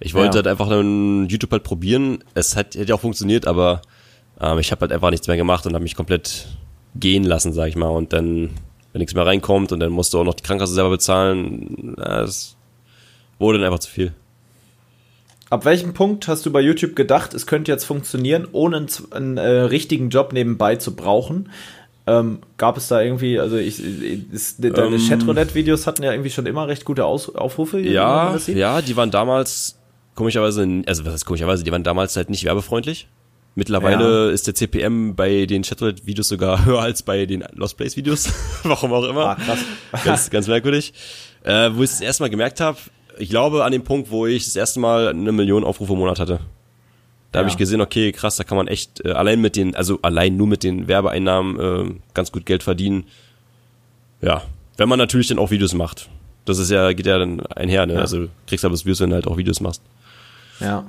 Ich 0.01 0.15
wollte 0.15 0.29
ja. 0.29 0.35
halt 0.37 0.47
einfach 0.47 0.71
einen 0.71 1.29
YouTube 1.29 1.51
halt 1.53 1.65
probieren. 1.65 2.23
Es 2.35 2.57
hat, 2.57 2.75
hätte 2.75 2.95
auch 2.95 3.01
funktioniert, 3.01 3.47
aber 3.47 3.83
ähm, 4.41 4.59
ich 4.59 4.71
habe 4.71 4.83
halt 4.83 4.93
einfach 4.93 5.11
nichts 5.11 5.27
mehr 5.27 5.37
gemacht 5.37 5.67
und 5.67 5.75
habe 5.75 5.83
mich 5.83 5.97
komplett 5.97 6.47
gehen 6.95 7.25
lassen, 7.25 7.53
sag 7.53 7.69
ich 7.69 7.77
mal. 7.77 7.89
Und 7.89 8.13
dann 8.13 8.51
wenn 8.93 9.01
nichts 9.01 9.15
mehr 9.15 9.27
reinkommt 9.27 9.73
und 9.73 9.81
dann 9.81 9.93
musst 9.93 10.15
du 10.15 10.19
auch 10.19 10.25
noch 10.25 10.35
die 10.35 10.43
Krankenkasse 10.43 10.75
selber 10.75 10.91
bezahlen. 10.91 11.95
Das 11.97 12.57
wurde 13.39 13.59
dann 13.59 13.67
einfach 13.67 13.81
zu 13.81 13.91
viel. 13.91 14.13
Ab 15.51 15.65
welchem 15.65 15.95
Punkt 15.95 16.29
hast 16.29 16.45
du 16.45 16.53
bei 16.53 16.61
YouTube 16.61 16.95
gedacht, 16.95 17.33
es 17.33 17.47
könnte 17.47 17.73
jetzt 17.73 17.85
funktionieren, 17.85 18.47
ohne 18.53 18.77
einen, 18.77 18.89
einen 19.13 19.37
äh, 19.39 19.49
richtigen 19.63 20.11
Job 20.11 20.33
nebenbei 20.33 20.77
zu 20.77 20.95
brauchen? 20.95 21.51
Ähm, 22.07 22.41
gab 22.57 22.77
es 22.77 22.89
da 22.89 23.01
irgendwie, 23.01 23.39
also 23.39 23.57
ich, 23.57 23.83
ist, 24.33 24.63
deine 24.65 24.97
ähm, 24.97 25.09
Chatroulette-Videos 25.09 25.87
hatten 25.87 26.03
ja 26.03 26.13
irgendwie 26.13 26.31
schon 26.31 26.47
immer 26.47 26.67
recht 26.67 26.85
gute 26.85 27.05
Aus 27.05 27.35
Aufrufe. 27.35 27.79
Ja, 27.81 28.37
ja, 28.47 28.83
die 28.83 28.97
waren 28.97 29.11
damals 29.11 29.78
komischerweise, 30.19 30.83
also 30.87 31.07
was 31.07 31.13
heißt 31.13 31.27
komischerweise, 31.27 31.63
die 31.63 31.71
waren 31.71 31.85
damals 31.85 32.17
halt 32.17 32.29
nicht 32.29 32.45
werbefreundlich. 32.45 33.07
Mittlerweile 33.55 34.27
ja. 34.27 34.31
ist 34.33 34.49
der 34.49 34.55
CPM 34.57 35.15
bei 35.15 35.47
den 35.47 35.63
Chatroulette-Videos 35.63 36.27
sogar 36.27 36.65
höher 36.65 36.83
als 36.83 37.05
bei 37.05 37.25
den 37.25 37.45
Lost 37.55 37.77
Place-Videos. 37.77 38.33
Warum 38.65 38.93
auch 38.93 39.05
immer. 39.05 39.27
Ah, 39.27 39.35
krass. 39.37 39.61
ganz, 40.05 40.31
ganz 40.31 40.49
merkwürdig. 40.49 40.93
Äh, 41.45 41.71
wo 41.73 41.85
ich 41.85 41.91
es 41.91 41.99
das 41.99 42.01
erste 42.01 42.25
Mal 42.25 42.31
gemerkt 42.31 42.61
habe, 42.61 42.79
ich 43.17 43.31
glaube 43.31 43.65
an 43.65 43.71
dem 43.71 43.85
Punkt, 43.85 44.11
wo 44.11 44.27
ich 44.27 44.45
das 44.45 44.57
erste 44.57 44.81
Mal 44.81 45.09
eine 45.09 45.31
Million 45.31 45.63
Aufrufe 45.63 45.93
im 45.93 46.01
Monat 46.01 46.19
hatte. 46.19 46.41
Da 47.31 47.39
ja. 47.39 47.45
habe 47.45 47.49
ich 47.49 47.57
gesehen, 47.57 47.81
okay, 47.81 48.11
krass, 48.11 48.35
da 48.35 48.43
kann 48.43 48.57
man 48.57 48.67
echt 48.67 49.05
äh, 49.05 49.13
allein 49.13 49.41
mit 49.41 49.55
den, 49.55 49.77
also 49.77 50.01
allein 50.03 50.37
nur 50.37 50.49
mit 50.49 50.65
den 50.65 50.89
Werbeeinnahmen 50.89 51.61
äh, 51.61 51.95
ganz 52.13 52.33
gut 52.33 52.45
Geld 52.45 52.65
verdienen. 52.65 53.05
Ja, 54.21 54.43
wenn 54.79 54.89
man 54.89 54.99
natürlich 54.99 55.29
dann 55.29 55.39
auch 55.39 55.53
Videos 55.53 55.75
macht. 55.75 56.09
Das 56.45 56.59
ist 56.59 56.71
ja, 56.73 56.93
geht 56.93 57.07
ja 57.07 57.19
dann 57.19 57.47
einher, 57.47 57.87
ne? 57.87 57.95
Ja. 57.95 58.01
Also 58.01 58.29
kriegst 58.49 58.65
aber 58.65 58.73
das 58.73 58.85
Views, 58.85 58.99
wenn 59.01 59.11
du 59.11 59.15
halt 59.15 59.29
auch 59.29 59.37
Videos 59.37 59.61
machst. 59.61 59.83
Ja 60.61 60.85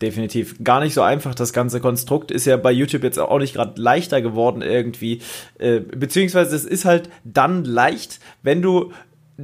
definitiv. 0.00 0.56
Gar 0.64 0.80
nicht 0.80 0.94
so 0.94 1.02
einfach, 1.02 1.34
das 1.34 1.52
ganze 1.52 1.80
Konstrukt 1.80 2.30
ist 2.30 2.46
ja 2.46 2.56
bei 2.56 2.72
YouTube 2.72 3.02
jetzt 3.02 3.18
auch 3.18 3.38
nicht 3.38 3.54
gerade 3.54 3.80
leichter 3.80 4.22
geworden 4.22 4.62
irgendwie. 4.62 5.20
Äh, 5.58 5.80
beziehungsweise 5.80 6.56
es 6.56 6.64
ist 6.64 6.84
halt 6.84 7.10
dann 7.24 7.64
leicht, 7.64 8.20
wenn 8.42 8.62
du 8.62 8.92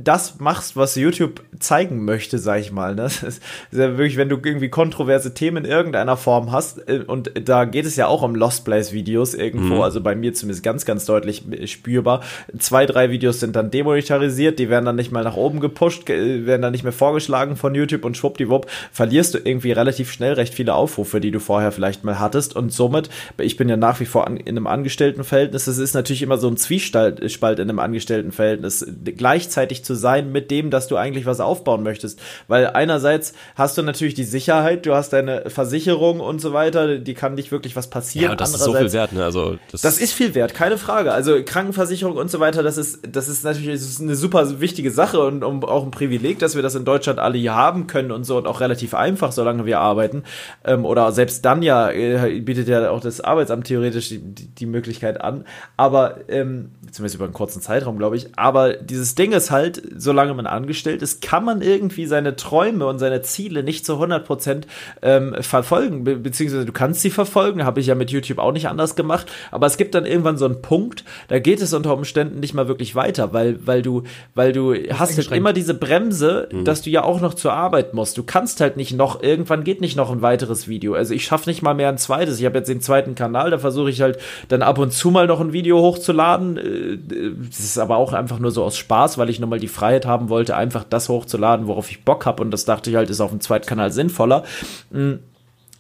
das 0.03 0.39
machst, 0.39 0.77
was 0.77 0.95
YouTube 0.95 1.43
zeigen 1.59 2.05
möchte, 2.05 2.39
sag 2.39 2.61
ich 2.61 2.73
mal. 2.73 2.95
Ne? 2.95 3.03
Das 3.07 3.23
ist 3.23 3.43
ja 3.73 3.97
wirklich, 3.97 4.17
wenn 4.17 4.29
du 4.29 4.39
irgendwie 4.43 4.69
kontroverse 4.69 5.33
Themen 5.33 5.65
in 5.65 5.71
irgendeiner 5.71 6.17
Form 6.17 6.53
hast, 6.53 6.89
äh, 6.89 7.05
und 7.07 7.31
da 7.35 7.65
geht 7.65 7.87
es 7.87 7.97
ja 7.97 8.07
auch 8.07 8.23
um 8.23 8.35
Lost 8.35 8.65
Place 8.65 8.93
Videos 8.93 9.35
irgendwo, 9.35 9.77
mhm. 9.77 9.81
also 9.81 10.01
bei 10.01 10.15
mir 10.15 10.35
zumindest 10.35 10.63
ganz, 10.63 10.85
ganz 10.85 11.07
deutlich 11.07 11.45
spürbar. 11.67 12.23
Zwei, 12.59 12.87
drei 12.87 13.11
Videos 13.11 13.41
sind 13.41 13.57
dann 13.57 13.71
demonetarisiert, 13.71 14.59
die 14.59 14.69
werden 14.69 14.85
dann 14.85 14.97
nicht 14.97 15.13
mal 15.13 15.25
nach 15.25 15.37
oben 15.37 15.61
gepusht, 15.61 16.09
werden 16.09 16.63
dann 16.63 16.73
nicht 16.73 16.85
mehr 16.85 16.93
vorgeschlagen 16.93 17.57
von 17.57 17.75
YouTube 17.75 18.05
und 18.05 18.17
schwuppdiwupp 18.17 18.67
verlierst 18.93 19.35
du 19.35 19.39
irgendwie 19.39 19.73
relativ 19.73 20.13
schnell 20.13 20.35
recht 20.35 20.55
viele 20.55 20.75
Aufrufe, 20.75 21.21
die 21.21 21.31
du 21.31 21.41
vorher 21.41 21.73
vielleicht 21.73 22.05
mal 22.05 22.19
hattest 22.19 22.55
und 22.57 22.73
somit, 22.73 23.09
ich 23.39 23.57
bin 23.57 23.69
ja 23.69 23.77
nach 23.77 24.01
wie 24.01 24.07
vor 24.07 24.27
in 24.27 24.47
einem 24.47 24.67
Angestelltenverhältnis, 24.67 25.67
es 25.67 25.79
ist 25.79 25.95
natürlich 25.95 26.23
immer 26.23 26.39
so 26.39 26.49
ein 26.49 26.57
Zwiespalt 26.57 27.21
in 27.21 27.69
einem 27.69 27.79
Angestelltenverhältnis, 27.79 28.87
gleichzeitig 29.17 29.85
zu 29.87 29.95
sein 29.95 30.33
mit 30.33 30.51
dem, 30.51 30.71
dass 30.71 30.89
du 30.89 30.97
eigentlich 30.97 31.25
was 31.25 31.41
aufbauen 31.41 31.83
möchtest. 31.83 32.21
Weil 32.49 32.69
einerseits 32.69 33.33
hast 33.55 33.79
du 33.79 33.83
natürlich 33.83 34.15
die 34.15 34.25
Sicherheit, 34.25 34.85
du 34.85 34.95
hast 34.95 35.13
deine 35.13 35.49
Versicherung 35.49 36.21
und 36.21 36.41
so 36.41 36.53
weiter, 36.53 36.99
die 36.99 37.15
kann 37.15 37.35
nicht 37.35 37.53
wirklich 37.53 37.77
was 37.77 37.89
passieren. 37.89 38.33
Ja, 38.33 38.37
das 38.37 38.55
ist 38.55 38.61
so 38.65 38.75
viel 38.75 38.93
wert, 38.93 39.13
ne? 39.13 39.25
Also 39.25 39.59
das, 39.71 39.81
das 39.81 39.99
ist 39.99 40.13
viel 40.13 40.35
wert, 40.35 40.55
keine 40.55 40.77
Frage. 40.77 41.13
Also 41.13 41.43
Krankenversicherung 41.45 42.17
und 42.17 42.31
so 42.31 42.41
weiter, 42.41 42.63
das 42.63 42.77
ist, 42.77 43.01
das 43.11 43.29
ist 43.29 43.45
natürlich 43.45 43.81
das 43.81 43.89
ist 43.89 44.01
eine 44.01 44.17
super 44.17 44.61
wichtige 44.61 44.91
Sache 44.91 45.21
und 45.21 45.45
um, 45.45 45.65
auch 45.65 45.85
ein 45.85 45.91
Privileg, 45.91 46.39
dass 46.39 46.55
wir 46.55 46.63
das 46.63 46.75
in 46.75 46.85
Deutschland 46.85 47.19
alle 47.19 47.39
hier 47.39 47.55
haben 47.55 47.87
können 47.87 48.11
und 48.11 48.25
so 48.25 48.37
und 48.37 48.47
auch 48.47 48.61
relativ 48.61 48.95
einfach, 48.95 49.33
solange 49.33 49.67
wir 49.67 49.81
arbeiten. 49.81 50.25
Ähm, 50.65 50.85
oder 50.85 51.13
selbst 51.13 51.45
dann 51.45 51.63
ja 51.63 51.91
äh, 51.91 52.41
bietet 52.41 52.69
ja 52.69 52.91
auch 52.91 53.01
das 53.01 53.21
Arbeitsamt 53.21 53.67
theoretisch 53.67 54.09
die, 54.09 54.19
die 54.21 54.67
Möglichkeit 54.67 55.21
an. 55.21 55.45
Aber 55.77 56.19
ähm, 56.29 56.71
zumindest 56.91 57.17
über 57.17 57.25
einen 57.25 57.35
kurzen 57.35 57.61
Zeitraum, 57.63 57.99
glaube 57.99 58.17
ich. 58.17 58.29
Aber 58.37 58.75
dieses 58.75 59.15
Ding 59.15 59.33
ist 59.33 59.51
halt, 59.51 59.76
solange 59.97 60.35
man 60.35 60.47
angestellt 60.47 61.03
ist, 61.03 61.23
kann 61.23 61.45
man 61.45 61.63
irgendwie 61.63 62.07
seine 62.07 62.37
Träume 62.37 62.87
und 62.87 62.99
seine 62.99 63.23
Ziele 63.23 63.63
nicht 63.63 63.87
zu 63.87 63.95
100% 63.95 64.63
ähm, 65.03 65.35
verfolgen, 65.41 66.05
be 66.05 66.17
beziehungsweise 66.17 66.65
du 66.65 66.73
kannst 66.73 67.03
sie 67.03 67.11
verfolgen, 67.11 67.65
habe 67.65 67.81
ich 67.81 67.87
ja 67.87 67.95
mit 67.95 68.11
YouTube 68.11 68.39
auch 68.39 68.53
nicht 68.53 68.69
anders 68.69 68.97
gemacht, 68.97 69.31
aber 69.51 69.67
es 69.67 69.77
gibt 69.77 69.95
dann 69.95 70.07
irgendwann 70.07 70.37
so 70.39 70.45
einen 70.45 70.63
Punkt, 70.63 71.05
da 71.29 71.39
geht 71.39 71.61
es 71.61 71.73
unter 71.73 71.95
Umständen 71.95 72.41
nicht 72.41 72.55
mal 72.55 72.69
wirklich 72.69 72.95
weiter, 72.95 73.33
weil, 73.33 73.67
weil 73.67 73.83
du, 73.83 74.03
weil 74.35 74.53
du 74.53 74.75
hast 74.93 75.17
halt 75.17 75.33
immer 75.33 75.53
diese 75.53 75.75
Bremse, 75.75 76.49
mhm. 76.51 76.65
dass 76.65 76.83
du 76.83 76.91
ja 76.91 77.03
auch 77.03 77.21
noch 77.21 77.35
zur 77.35 77.53
Arbeit 77.53 77.95
musst. 77.95 78.19
Du 78.19 78.23
kannst 78.23 78.61
halt 78.61 78.77
nicht 78.77 78.93
noch, 78.93 79.23
irgendwann 79.23 79.65
geht 79.65 79.81
nicht 79.81 79.97
noch 79.97 80.11
ein 80.11 80.23
weiteres 80.23 80.69
Video. 80.69 80.95
Also 80.95 81.15
ich 81.15 81.25
schaffe 81.25 81.49
nicht 81.49 81.63
mal 81.63 81.75
mehr 81.75 81.89
ein 81.89 81.99
zweites. 81.99 82.39
Ich 82.39 82.47
habe 82.47 82.59
jetzt 82.59 82.69
den 82.69 82.81
zweiten 82.81 83.15
Kanal, 83.15 83.51
da 83.51 83.59
versuche 83.59 83.91
ich 83.91 84.01
halt 84.01 84.19
dann 84.49 84.63
ab 84.63 84.79
und 84.79 84.93
zu 84.93 85.11
mal 85.11 85.27
noch 85.27 85.41
ein 85.41 85.53
Video 85.53 85.81
hochzuladen. 85.81 86.57
Äh, 86.57 87.33
das 87.49 87.61
ist 87.61 87.79
aber 87.79 87.97
auch 87.97 88.13
einfach 88.13 88.39
nur 88.39 88.51
so 88.51 88.65
aus 88.65 88.77
Spaß, 88.77 89.19
weil 89.19 89.31
ich 89.31 89.41
nochmal 89.41 89.61
die 89.61 89.66
die 89.67 89.73
Freiheit 89.73 90.07
haben 90.07 90.29
wollte, 90.29 90.57
einfach 90.57 90.85
das 90.85 91.09
hochzuladen, 91.09 91.67
worauf 91.67 91.91
ich 91.91 92.05
Bock 92.05 92.27
habe. 92.27 92.43
Und 92.43 92.51
das 92.51 92.65
dachte 92.65 92.91
ich 92.91 92.97
halt, 92.97 93.11
ist 93.11 93.21
auf 93.21 93.31
dem 93.31 93.41
zweiten 93.41 93.67
Kanal 93.67 93.91
sinnvoller. 93.93 94.45
Mhm 94.91 95.21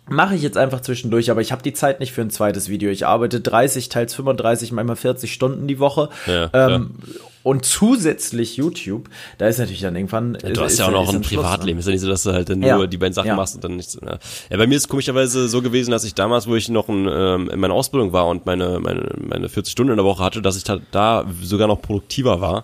Mache 0.08 0.36
ich 0.36 0.42
jetzt 0.42 0.56
einfach 0.56 0.82
zwischendurch, 0.82 1.32
aber 1.32 1.40
ich 1.40 1.50
habe 1.50 1.64
die 1.64 1.72
Zeit 1.72 1.98
nicht 1.98 2.12
für 2.12 2.20
ein 2.20 2.30
zweites 2.30 2.68
Video. 2.68 2.90
Ich 2.90 3.04
arbeite 3.04 3.40
30, 3.40 3.88
teils 3.88 4.14
35, 4.14 4.70
manchmal 4.70 4.94
40 4.94 5.32
Stunden 5.32 5.66
die 5.66 5.80
Woche. 5.80 6.10
Ja, 6.28 6.48
ähm, 6.52 6.94
und 7.42 7.64
zusätzlich 7.64 8.56
YouTube, 8.56 9.08
da 9.38 9.48
ist 9.48 9.58
natürlich 9.58 9.80
dann 9.80 9.96
irgendwann. 9.96 10.38
Ja, 10.40 10.50
du 10.50 10.60
hast 10.60 10.78
ja 10.78 10.86
auch 10.86 10.92
noch 10.92 11.12
ein 11.12 11.22
Privatleben. 11.22 11.80
Ist 11.80 11.86
ja 11.86 11.92
nicht 11.92 12.02
so, 12.02 12.08
dass 12.08 12.22
du 12.22 12.32
halt 12.32 12.48
dann 12.48 12.62
ja. 12.62 12.76
nur 12.76 12.86
die 12.86 12.98
beiden 12.98 13.14
Sachen 13.14 13.34
machst 13.34 13.56
und 13.56 13.64
dann 13.64 13.74
nichts. 13.74 13.98
Ja. 14.00 14.18
ja, 14.48 14.56
bei 14.56 14.68
mir 14.68 14.76
ist 14.76 14.86
komischerweise 14.86 15.48
so 15.48 15.60
gewesen, 15.60 15.90
dass 15.90 16.04
ich 16.04 16.14
damals, 16.14 16.46
wo 16.46 16.54
ich 16.54 16.68
noch 16.68 16.88
in, 16.88 17.08
ähm, 17.10 17.50
in 17.50 17.58
meiner 17.58 17.74
Ausbildung 17.74 18.12
war 18.12 18.28
und 18.28 18.46
meine, 18.46 18.78
meine, 18.78 19.10
meine 19.18 19.48
40 19.48 19.72
Stunden 19.72 19.90
in 19.90 19.96
der 19.96 20.06
Woche 20.06 20.22
hatte, 20.22 20.40
dass 20.40 20.56
ich 20.56 20.62
da 20.62 21.24
sogar 21.42 21.66
noch 21.66 21.82
produktiver 21.82 22.40
war 22.40 22.62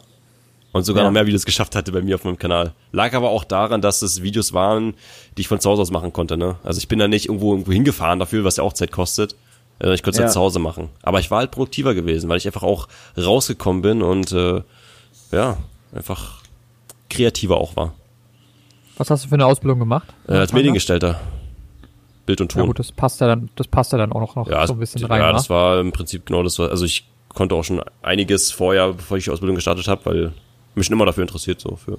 und 0.73 0.85
sogar 0.85 1.03
ja. 1.03 1.09
noch 1.09 1.13
mehr 1.13 1.27
Videos 1.27 1.45
geschafft 1.45 1.77
hatte 1.77 1.93
bei 1.93 2.03
mir 2.03 2.15
auf 2.15 2.25
meinem 2.25 2.39
Kanal. 2.39 2.73
Lag 2.93 3.15
aber 3.15 3.31
auch 3.31 3.45
daran, 3.45 3.81
dass 3.81 4.03
es 4.03 4.23
Videos 4.23 4.53
waren, 4.53 4.95
die 5.37 5.43
ich 5.43 5.49
von 5.49 5.61
zu 5.61 5.71
Hause 5.71 5.83
aus 5.83 5.91
machen 5.91 6.13
konnte. 6.13 6.37
Ne? 6.37 6.57
Also 6.65 6.79
ich 6.79 6.89
bin 6.89 6.99
da 6.99 7.09
nicht 7.09 7.27
irgendwo, 7.27 7.53
irgendwo 7.53 7.73
hingefahren 7.73 8.19
dafür, 8.19 8.45
was 8.45 8.57
ja 8.57 8.65
auch 8.65 8.73
Zeit 8.73 8.91
kostet. 8.91 9.37
Also 9.79 9.93
ich 9.93 10.03
konnte 10.03 10.17
es 10.17 10.19
ja. 10.19 10.25
halt 10.25 10.33
zu 10.33 10.41
Hause 10.41 10.59
machen. 10.59 10.89
Aber 11.03 11.21
ich 11.21 11.31
war 11.31 11.39
halt 11.39 11.51
produktiver 11.51 11.95
gewesen, 11.95 12.29
weil 12.29 12.39
ich 12.39 12.47
einfach 12.47 12.63
auch 12.63 12.89
rausgekommen 13.19 13.83
bin 13.83 14.03
und 14.03 14.33
äh, 14.33 14.63
ja, 15.31 15.59
einfach 15.95 16.43
kreativer 17.11 17.59
auch 17.59 17.77
war. 17.77 17.95
Was 18.97 19.11
hast 19.11 19.25
du 19.25 19.29
für 19.29 19.35
eine 19.35 19.47
Ausbildung 19.47 19.79
gemacht? 19.79 20.09
Äh, 20.29 20.35
als 20.35 20.53
Mediengestalter. 20.53 21.21
Bild 22.25 22.41
und 22.41 22.53
Ton. 22.53 22.63
Ja 22.63 22.67
gut, 22.67 22.79
das 22.79 22.93
passt 22.93 23.21
ja 23.21 23.27
dann, 23.27 23.51
das 23.57 23.67
passt 23.67 23.93
ja 23.93 23.99
dann 23.99 24.13
auch 24.13 24.21
noch, 24.21 24.37
noch 24.37 24.49
ja, 24.49 24.67
so 24.67 24.75
ein 24.75 24.79
bisschen 24.79 25.05
rein. 25.05 25.21
Ja, 25.21 25.33
das 25.33 25.51
war 25.51 25.81
im 25.81 25.93
Prinzip 25.93 26.27
genau 26.27 26.43
das, 26.43 26.59
also 26.61 26.85
ich 26.85 27.09
konnte 27.29 27.55
auch 27.55 27.65
schon 27.65 27.83
einiges 28.03 28.53
vorher, 28.53 28.93
bevor 28.93 29.17
ich 29.17 29.25
die 29.25 29.31
Ausbildung 29.31 29.57
gestartet 29.57 29.89
habe, 29.89 30.05
weil 30.05 30.33
mich 30.75 30.87
schon 30.87 30.95
immer 30.95 31.07
dafür 31.07 31.23
interessiert, 31.23 31.61
so 31.61 31.77
für 31.77 31.99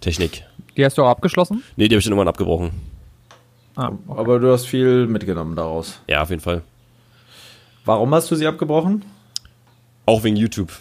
Technik. 0.00 0.44
Die 0.76 0.84
hast 0.84 0.98
du 0.98 1.02
auch 1.02 1.08
abgeschlossen? 1.08 1.62
Nee, 1.76 1.88
die 1.88 1.94
habe 1.94 2.00
ich 2.00 2.04
dann 2.04 2.12
irgendwann 2.12 2.28
abgebrochen. 2.28 2.70
Ah, 3.76 3.92
okay. 4.06 4.20
Aber 4.20 4.38
du 4.38 4.52
hast 4.52 4.66
viel 4.66 5.06
mitgenommen 5.06 5.56
daraus. 5.56 6.00
Ja, 6.08 6.22
auf 6.22 6.30
jeden 6.30 6.42
Fall. 6.42 6.62
Warum 7.84 8.14
hast 8.14 8.30
du 8.30 8.36
sie 8.36 8.46
abgebrochen? 8.46 9.04
Auch 10.06 10.22
wegen 10.24 10.36
YouTube. 10.36 10.72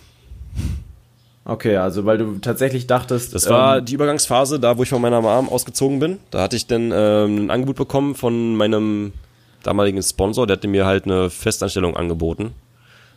Okay, 1.46 1.76
also 1.76 2.06
weil 2.06 2.18
du 2.18 2.38
tatsächlich 2.40 2.88
dachtest. 2.88 3.36
Das 3.36 3.50
war 3.50 3.80
ähm, 3.80 3.86
die 3.86 3.96
Übergangsphase, 3.96 4.60
da 4.60 4.78
wo 4.78 4.84
ich 4.84 4.90
von 4.90 5.02
meiner 5.02 5.22
Mom 5.22 5.50
ausgezogen 5.50 6.00
bin. 6.00 6.20
Da 6.32 6.42
hatte 6.42 6.56
ich 6.56 6.68
dann 6.68 6.92
ähm, 6.94 7.46
ein 7.46 7.50
Angebot 7.52 7.76
bekommen 7.76 8.16
von 8.16 8.56
meinem 8.56 9.12
damaligen 9.64 10.02
Sponsor, 10.02 10.48
der 10.48 10.58
hatte 10.58 10.68
mir 10.68 10.86
halt 10.86 11.06
eine 11.06 11.30
Festanstellung 11.30 11.98
angeboten. 11.98 12.54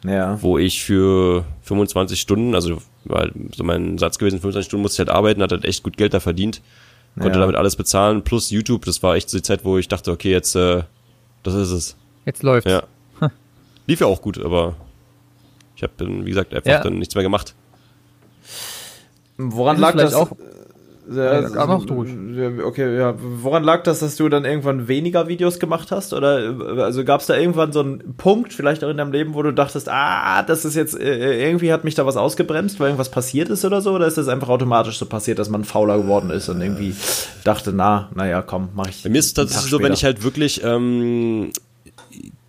Ja. 0.05 0.41
Wo 0.43 0.59
ich 0.59 0.85
für 0.85 1.45
25 1.63 2.21
Stunden, 2.21 2.55
also 2.55 2.79
war 3.05 3.29
so 3.55 3.65
mein 3.65 3.99
Satz 3.99 4.19
gewesen, 4.19 4.41
25 4.41 4.67
Stunden 4.67 4.83
musste 4.83 5.03
ich 5.03 5.09
halt 5.09 5.17
arbeiten, 5.17 5.43
hat 5.43 5.53
halt 5.53 5.65
echt 5.65 5.83
gut 5.83 5.97
Geld 5.97 6.15
da 6.15 6.21
verdient. 6.21 6.61
Konnte 7.15 7.39
ja. 7.39 7.41
damit 7.41 7.57
alles 7.57 7.77
bezahlen, 7.77 8.23
plus 8.23 8.51
YouTube, 8.51 8.85
das 8.85 9.03
war 9.03 9.17
echt 9.17 9.31
so 9.31 9.39
die 9.39 9.43
Zeit, 9.43 9.65
wo 9.65 9.79
ich 9.79 9.89
dachte, 9.89 10.13
okay, 10.13 10.31
jetzt, 10.31 10.55
äh, 10.55 10.83
das 11.43 11.55
ist 11.55 11.71
es. 11.71 11.97
Jetzt 12.27 12.43
läuft's. 12.43 12.71
Ja. 12.71 12.83
Lief 13.87 14.01
ja 14.01 14.07
auch 14.07 14.21
gut, 14.21 14.39
aber 14.39 14.77
ich 15.77 15.83
habe 15.83 15.93
wie 15.99 16.29
gesagt, 16.29 16.53
einfach 16.53 16.71
ja. 16.71 16.83
dann 16.83 16.99
nichts 16.99 17.15
mehr 17.15 17.25
gemacht. 17.25 17.55
Woran 19.39 19.79
lag 19.79 19.95
das? 19.97 20.13
Auch 20.13 20.33
ja, 21.09 21.41
ja, 21.41 21.67
mach 21.67 21.85
durch. 21.85 22.11
Okay, 22.65 22.99
ja. 22.99 23.15
Woran 23.19 23.63
lag 23.63 23.85
das, 23.85 24.01
dass 24.01 24.17
du 24.17 24.29
dann 24.29 24.45
irgendwann 24.45 24.89
weniger 24.89 25.29
Videos 25.29 25.61
gemacht 25.61 25.91
hast? 25.93 26.13
Oder 26.13 26.57
also 26.79 27.05
gab 27.05 27.21
es 27.21 27.27
da 27.27 27.37
irgendwann 27.37 27.73
so 27.73 27.81
einen 27.81 28.15
Punkt, 28.17 28.53
vielleicht 28.53 28.83
auch 28.83 28.89
in 28.89 28.97
deinem 28.97 29.13
Leben, 29.13 29.35
wo 29.35 29.43
du 29.43 29.53
dachtest, 29.53 29.89
ah, 29.89 30.43
das 30.43 30.65
ist 30.65 30.75
jetzt, 30.75 30.99
äh, 30.99 31.47
irgendwie 31.47 31.73
hat 31.73 31.85
mich 31.85 31.95
da 31.95 32.07
was 32.07 32.17
ausgebremst, 32.17 32.81
weil 32.81 32.89
irgendwas 32.89 33.11
passiert 33.11 33.51
ist 33.51 33.65
oder 33.65 33.81
so? 33.81 33.93
Oder 33.93 34.07
ist 34.07 34.19
das 34.19 34.29
einfach 34.29 34.49
automatisch 34.49 34.99
so 34.99 35.07
passiert, 35.07 35.39
dass 35.39 35.49
man 35.49 35.65
fauler 35.65 35.99
geworden 35.99 36.31
ist 36.31 36.49
und 36.49 36.61
irgendwie 36.61 36.95
dachte, 37.45 37.73
na, 37.73 38.11
naja, 38.15 38.43
komm, 38.43 38.71
mach 38.75 38.89
ich. 38.89 39.05
Bei 39.05 39.11
mir 39.11 39.19
ist 39.19 39.27
es 39.27 39.35
tatsächlich 39.35 39.71
so, 39.71 39.81
wenn 39.81 39.93
ich 39.93 40.05
halt 40.05 40.25
wirklich 40.25 40.65
ähm, 40.65 41.53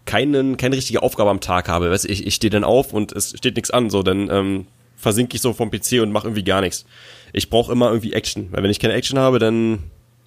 keinen, 0.05 0.57
keine 0.57 0.77
richtige 0.77 1.03
Aufgabe 1.03 1.29
am 1.29 1.41
Tag 1.41 1.69
habe. 1.69 1.91
Weißt, 1.91 2.05
ich, 2.05 2.25
ich 2.25 2.33
stehe 2.33 2.49
dann 2.49 2.63
auf 2.63 2.93
und 2.93 3.11
es 3.11 3.37
steht 3.37 3.55
nichts 3.55 3.69
an, 3.69 3.91
so, 3.91 4.01
dann 4.01 4.29
ähm, 4.31 4.65
versinke 4.97 5.35
ich 5.35 5.41
so 5.41 5.53
vom 5.53 5.71
PC 5.71 6.01
und 6.01 6.11
mache 6.11 6.27
irgendwie 6.27 6.43
gar 6.43 6.59
nichts 6.59 6.85
ich 7.33 7.49
brauche 7.49 7.71
immer 7.71 7.89
irgendwie 7.89 8.13
Action. 8.13 8.51
Weil 8.51 8.63
wenn 8.63 8.71
ich 8.71 8.79
keine 8.79 8.93
Action 8.93 9.19
habe, 9.19 9.39
dann, 9.39 9.83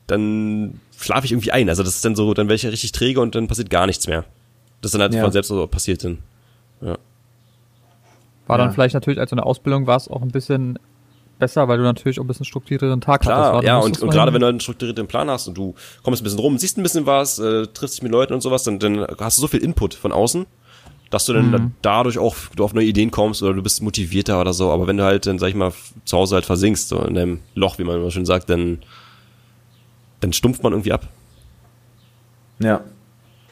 dann 0.07 0.81
schlafe 0.99 1.27
ich 1.27 1.33
irgendwie 1.33 1.53
ein. 1.53 1.69
Also 1.69 1.83
das 1.83 1.97
ist 1.97 2.05
dann 2.05 2.15
so, 2.15 2.35
dann 2.35 2.47
werde 2.47 2.57
ich 2.57 2.63
ja 2.63 2.71
richtig 2.71 2.93
träge 2.93 3.21
und 3.21 3.35
dann 3.35 3.49
passiert 3.49 3.71
gar 3.71 3.87
nichts 3.87 4.07
mehr. 4.07 4.25
Das 4.81 4.91
ist 4.91 4.95
dann 4.95 5.03
halt 5.03 5.15
ja. 5.15 5.23
von 5.23 5.33
selbst 5.33 5.49
so 5.49 5.67
passiert 5.67 6.05
dann. 6.05 6.19
Ja. 6.81 6.97
War 8.47 8.59
dann 8.59 8.73
vielleicht 8.73 8.95
natürlich 8.95 9.21
als 9.21 9.31
so 9.31 9.37
eine 9.37 9.47
Ausbildung 9.47 9.87
war 9.87 9.97
es 9.97 10.09
auch 10.09 10.23
ein 10.23 10.31
bisschen 10.31 10.79
besser, 11.39 11.69
weil 11.69 11.79
du 11.79 11.85
natürlich 11.85 12.19
auch 12.19 12.25
ein 12.25 12.27
bisschen 12.27 12.45
strukturierteren 12.45 13.01
Tag 13.01 13.23
Klar, 13.23 13.55
hattest. 13.55 13.65
ja, 13.65 13.79
und, 13.79 14.01
und 14.03 14.11
gerade 14.11 14.33
wenn 14.33 14.41
du 14.41 14.47
einen 14.47 14.61
strukturierten 14.61 15.07
Plan 15.07 15.31
hast 15.31 15.47
und 15.47 15.57
du 15.57 15.75
kommst 16.03 16.21
ein 16.21 16.25
bisschen 16.25 16.41
rum, 16.41 16.59
siehst 16.59 16.77
ein 16.77 16.83
bisschen 16.83 17.07
was, 17.07 17.39
äh, 17.39 17.67
triffst 17.69 17.97
dich 17.97 18.03
mit 18.03 18.13
Leuten 18.13 18.35
und 18.35 18.41
sowas, 18.41 18.65
dann, 18.65 18.79
dann 18.79 19.07
hast 19.19 19.39
du 19.39 19.43
so 19.43 19.49
viel 19.49 19.63
Input 19.63 19.95
von 19.95 20.13
außen, 20.13 20.47
dass 21.11 21.27
du 21.27 21.33
dann 21.33 21.51
mhm. 21.51 21.73
dadurch 21.83 22.19
auch 22.19 22.37
du 22.55 22.65
auf 22.65 22.73
neue 22.73 22.87
Ideen 22.87 23.11
kommst 23.11 23.43
oder 23.43 23.53
du 23.53 23.63
bist 23.63 23.83
motivierter 23.83 24.41
oder 24.41 24.53
so. 24.53 24.71
Aber 24.71 24.87
wenn 24.87 24.97
du 24.97 25.05
halt 25.05 25.27
dann, 25.27 25.39
sag 25.39 25.49
ich 25.49 25.55
mal, 25.57 25.73
zu 26.05 26.17
Hause 26.17 26.37
halt 26.37 26.47
versinkst, 26.47 26.89
so 26.89 27.03
in 27.03 27.15
dem 27.15 27.41
Loch, 27.55 27.79
wie 27.79 27.85
man 27.85 27.97
immer 27.97 28.11
schön 28.11 28.27
sagt, 28.27 28.49
dann, 28.49 28.79
dann 30.21 30.33
stumpft 30.33 30.63
man 30.63 30.73
irgendwie 30.73 30.93
ab. 30.93 31.09
Ja. 32.61 32.83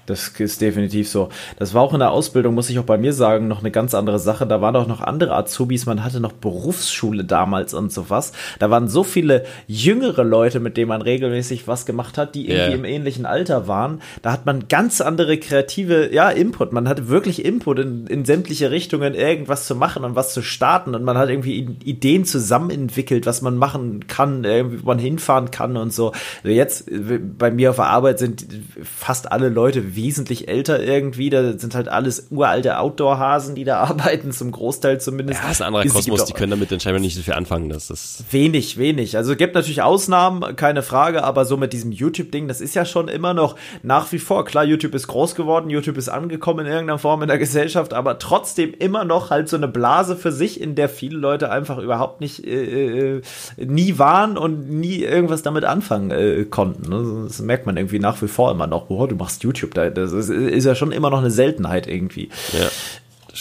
Das 0.08 0.28
ist 0.38 0.62
definitiv 0.62 1.08
so. 1.08 1.28
Das 1.58 1.74
war 1.74 1.82
auch 1.82 1.92
in 1.92 1.98
der 1.98 2.12
Ausbildung, 2.12 2.54
muss 2.54 2.70
ich 2.70 2.78
auch 2.78 2.84
bei 2.84 2.96
mir 2.96 3.12
sagen, 3.12 3.46
noch 3.46 3.60
eine 3.60 3.70
ganz 3.70 3.94
andere 3.94 4.18
Sache. 4.18 4.46
Da 4.46 4.62
waren 4.62 4.74
auch 4.74 4.86
noch 4.86 5.02
andere 5.02 5.36
Azubis, 5.36 5.84
man 5.84 6.02
hatte 6.02 6.18
noch 6.18 6.32
Berufsschule 6.32 7.24
damals 7.24 7.74
und 7.74 7.92
sowas. 7.92 8.32
Da 8.58 8.70
waren 8.70 8.88
so 8.88 9.04
viele 9.04 9.44
jüngere 9.66 10.24
Leute, 10.24 10.60
mit 10.60 10.78
denen 10.78 10.88
man 10.88 11.02
regelmäßig 11.02 11.68
was 11.68 11.84
gemacht 11.84 12.16
hat, 12.16 12.34
die 12.34 12.48
irgendwie 12.48 12.70
yeah. 12.70 12.74
im 12.74 12.84
ähnlichen 12.86 13.26
Alter 13.26 13.68
waren. 13.68 14.00
Da 14.22 14.32
hat 14.32 14.46
man 14.46 14.68
ganz 14.68 15.02
andere 15.02 15.36
kreative, 15.36 16.10
ja, 16.10 16.30
Input. 16.30 16.72
Man 16.72 16.88
hatte 16.88 17.08
wirklich 17.08 17.44
Input 17.44 17.78
in, 17.78 18.06
in 18.06 18.24
sämtliche 18.24 18.70
Richtungen, 18.70 19.12
irgendwas 19.12 19.66
zu 19.66 19.74
machen 19.74 20.04
und 20.04 20.16
was 20.16 20.32
zu 20.32 20.40
starten. 20.40 20.94
Und 20.94 21.04
man 21.04 21.18
hat 21.18 21.28
irgendwie 21.28 21.76
Ideen 21.84 22.24
zusammen 22.24 22.70
entwickelt, 22.70 23.26
was 23.26 23.42
man 23.42 23.58
machen 23.58 24.06
kann, 24.06 24.44
irgendwie 24.44 24.78
man 24.84 24.98
hinfahren 24.98 25.50
kann 25.50 25.76
und 25.76 25.92
so. 25.92 26.12
Also 26.42 26.48
jetzt 26.56 26.90
bei 27.38 27.50
mir 27.50 27.70
auf 27.70 27.76
der 27.76 27.86
Arbeit 27.86 28.18
sind 28.18 28.46
fast 28.82 29.30
alle 29.30 29.50
Leute 29.50 29.96
wesentlich 29.98 30.48
älter 30.48 30.82
irgendwie. 30.82 31.28
Da 31.28 31.58
sind 31.58 31.74
halt 31.74 31.88
alles 31.88 32.28
uralte 32.30 32.78
Outdoor-Hasen, 32.78 33.54
die 33.54 33.64
da 33.64 33.80
arbeiten, 33.82 34.32
zum 34.32 34.52
Großteil 34.52 35.00
zumindest. 35.00 35.42
Ja, 35.42 35.50
ist 35.50 35.60
ein 35.60 35.66
anderer 35.66 35.84
Kosmos, 35.86 36.24
die 36.24 36.32
können 36.32 36.50
damit 36.50 36.72
anscheinend 36.72 37.02
nicht 37.02 37.16
so 37.16 37.22
viel 37.22 37.34
anfangen. 37.34 37.68
Das 37.68 37.90
ist 37.90 38.24
wenig, 38.30 38.78
wenig. 38.78 39.16
Also 39.16 39.32
es 39.32 39.38
gibt 39.38 39.54
natürlich 39.54 39.82
Ausnahmen, 39.82 40.56
keine 40.56 40.82
Frage, 40.82 41.24
aber 41.24 41.44
so 41.44 41.56
mit 41.56 41.72
diesem 41.72 41.92
YouTube-Ding, 41.92 42.48
das 42.48 42.60
ist 42.60 42.74
ja 42.74 42.84
schon 42.84 43.08
immer 43.08 43.34
noch 43.34 43.56
nach 43.82 44.10
wie 44.12 44.18
vor. 44.18 44.44
Klar, 44.44 44.64
YouTube 44.64 44.94
ist 44.94 45.08
groß 45.08 45.34
geworden, 45.34 45.70
YouTube 45.70 45.98
ist 45.98 46.08
angekommen 46.08 46.60
in 46.60 46.72
irgendeiner 46.72 46.98
Form 46.98 47.22
in 47.22 47.28
der 47.28 47.38
Gesellschaft, 47.38 47.92
aber 47.92 48.18
trotzdem 48.18 48.72
immer 48.78 49.04
noch 49.04 49.30
halt 49.30 49.48
so 49.48 49.56
eine 49.56 49.68
Blase 49.68 50.16
für 50.16 50.32
sich, 50.32 50.60
in 50.60 50.74
der 50.74 50.88
viele 50.88 51.18
Leute 51.18 51.50
einfach 51.50 51.78
überhaupt 51.78 52.20
nicht 52.20 52.46
äh, 52.46 53.16
äh 53.16 53.22
nie 53.58 53.98
waren 53.98 54.36
und 54.36 54.70
nie 54.70 55.02
irgendwas 55.02 55.42
damit 55.42 55.64
anfangen 55.64 56.10
äh, 56.10 56.44
konnten. 56.44 56.88
Ne? 56.88 57.24
Das 57.26 57.40
merkt 57.40 57.66
man 57.66 57.76
irgendwie 57.76 57.98
nach 57.98 58.20
wie 58.22 58.28
vor 58.28 58.50
immer 58.50 58.66
noch. 58.66 58.86
Boah, 58.86 59.08
du 59.08 59.16
machst 59.16 59.42
YouTube, 59.42 59.74
da 59.74 59.87
das 59.90 60.12
ist, 60.12 60.28
ist 60.28 60.64
ja 60.64 60.74
schon 60.74 60.92
immer 60.92 61.10
noch 61.10 61.18
eine 61.18 61.30
Seltenheit 61.30 61.86
irgendwie. 61.86 62.28
Ja. 62.52 62.68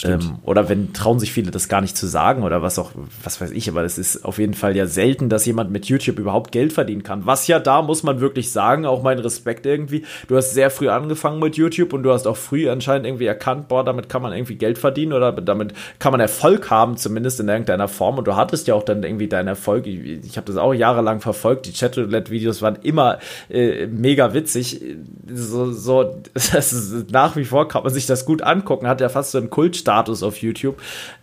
Ähm, 0.04 0.38
oder 0.42 0.68
wenn 0.68 0.92
trauen 0.92 1.18
sich 1.18 1.32
viele 1.32 1.50
das 1.50 1.68
gar 1.68 1.80
nicht 1.80 1.96
zu 1.96 2.06
sagen 2.06 2.42
oder 2.42 2.62
was 2.62 2.78
auch, 2.78 2.92
was 3.22 3.40
weiß 3.40 3.50
ich, 3.50 3.68
aber 3.68 3.84
es 3.84 3.98
ist 3.98 4.24
auf 4.24 4.38
jeden 4.38 4.54
Fall 4.54 4.76
ja 4.76 4.86
selten, 4.86 5.28
dass 5.28 5.46
jemand 5.46 5.70
mit 5.70 5.86
YouTube 5.86 6.18
überhaupt 6.18 6.52
Geld 6.52 6.72
verdienen 6.72 7.02
kann. 7.02 7.26
Was 7.26 7.46
ja 7.46 7.58
da, 7.58 7.82
muss 7.82 8.02
man 8.02 8.20
wirklich 8.20 8.52
sagen, 8.52 8.86
auch 8.86 9.02
mein 9.02 9.18
Respekt 9.18 9.66
irgendwie. 9.66 10.04
Du 10.28 10.36
hast 10.36 10.52
sehr 10.52 10.70
früh 10.70 10.88
angefangen 10.88 11.40
mit 11.40 11.56
YouTube 11.56 11.92
und 11.92 12.02
du 12.02 12.12
hast 12.12 12.26
auch 12.26 12.36
früh 12.36 12.68
anscheinend 12.68 13.06
irgendwie 13.06 13.26
erkannt, 13.26 13.68
boah, 13.68 13.84
damit 13.84 14.08
kann 14.08 14.22
man 14.22 14.32
irgendwie 14.32 14.56
Geld 14.56 14.78
verdienen 14.78 15.12
oder 15.12 15.32
damit 15.32 15.74
kann 15.98 16.12
man 16.12 16.20
Erfolg 16.20 16.70
haben, 16.70 16.96
zumindest 16.96 17.40
in 17.40 17.48
irgendeiner 17.48 17.88
Form. 17.88 18.18
Und 18.18 18.26
du 18.26 18.36
hattest 18.36 18.68
ja 18.68 18.74
auch 18.74 18.82
dann 18.82 19.02
irgendwie 19.02 19.28
deinen 19.28 19.48
Erfolg. 19.48 19.86
Ich, 19.86 20.24
ich 20.24 20.36
habe 20.36 20.46
das 20.46 20.56
auch 20.56 20.74
jahrelang 20.74 21.20
verfolgt. 21.20 21.66
Die 21.66 21.72
Chatroulette-Videos 21.72 22.62
waren 22.62 22.76
immer 22.82 23.18
äh, 23.48 23.86
mega 23.86 24.34
witzig. 24.34 24.80
So, 25.26 25.72
so 25.72 26.04
das 26.34 26.72
ist, 26.72 27.10
nach 27.10 27.36
wie 27.36 27.44
vor 27.44 27.68
kann 27.68 27.82
man 27.82 27.92
sich 27.92 28.06
das 28.06 28.24
gut 28.24 28.42
angucken. 28.42 28.86
Hat 28.86 29.00
ja 29.00 29.08
fast 29.08 29.32
so 29.32 29.38
einen 29.38 29.50
Kult 29.50 29.76
Status 29.88 30.22
auf 30.22 30.36
YouTube. 30.42 30.80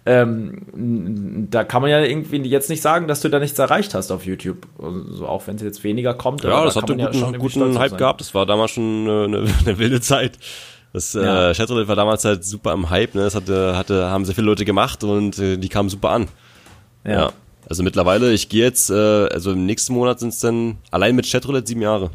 Ähm, 0.07 1.47
da 1.51 1.63
kann 1.63 1.83
man 1.83 1.91
ja 1.91 2.01
irgendwie 2.01 2.37
jetzt 2.37 2.69
nicht 2.69 2.81
sagen, 2.81 3.07
dass 3.07 3.21
du 3.21 3.29
da 3.29 3.39
nichts 3.39 3.59
erreicht 3.59 3.93
hast 3.93 4.11
auf 4.11 4.25
YouTube. 4.25 4.65
Also 4.81 5.27
auch 5.27 5.45
wenn 5.45 5.57
es 5.57 5.61
jetzt 5.61 5.83
weniger 5.83 6.15
kommt. 6.15 6.43
Ja, 6.43 6.63
das 6.63 6.73
da 6.73 6.81
hat 6.81 6.89
einen 6.89 7.05
guten, 7.05 7.33
ja 7.33 7.37
guten 7.37 7.79
Hype 7.79 7.97
gehabt. 7.97 8.21
Das 8.21 8.33
war 8.33 8.47
damals 8.47 8.71
schon 8.71 9.07
eine, 9.07 9.47
eine 9.59 9.77
wilde 9.77 10.01
Zeit. 10.01 10.39
Das 10.93 11.13
äh, 11.13 11.23
ja. 11.23 11.51
äh, 11.51 11.53
Chatroulette 11.53 11.87
war 11.87 11.95
damals 11.95 12.25
halt 12.25 12.43
super 12.43 12.73
im 12.73 12.89
Hype. 12.89 13.13
Ne? 13.13 13.21
Das 13.21 13.35
hatte, 13.35 13.77
hatte, 13.77 14.09
haben 14.09 14.25
sehr 14.25 14.33
viele 14.33 14.47
Leute 14.47 14.65
gemacht 14.65 15.03
und 15.03 15.37
äh, 15.37 15.57
die 15.57 15.69
kamen 15.69 15.89
super 15.89 16.09
an. 16.09 16.27
Ja. 17.03 17.11
ja. 17.11 17.31
Also 17.69 17.83
mittlerweile, 17.83 18.31
ich 18.31 18.49
gehe 18.49 18.63
jetzt, 18.63 18.89
äh, 18.89 19.27
also 19.27 19.51
im 19.51 19.65
nächsten 19.65 19.93
Monat 19.93 20.19
sind 20.19 20.29
es 20.29 20.39
dann 20.39 20.77
allein 20.91 21.15
mit 21.15 21.29
Chatroulette 21.29 21.67
sieben 21.67 21.81
Jahre. 21.81 22.09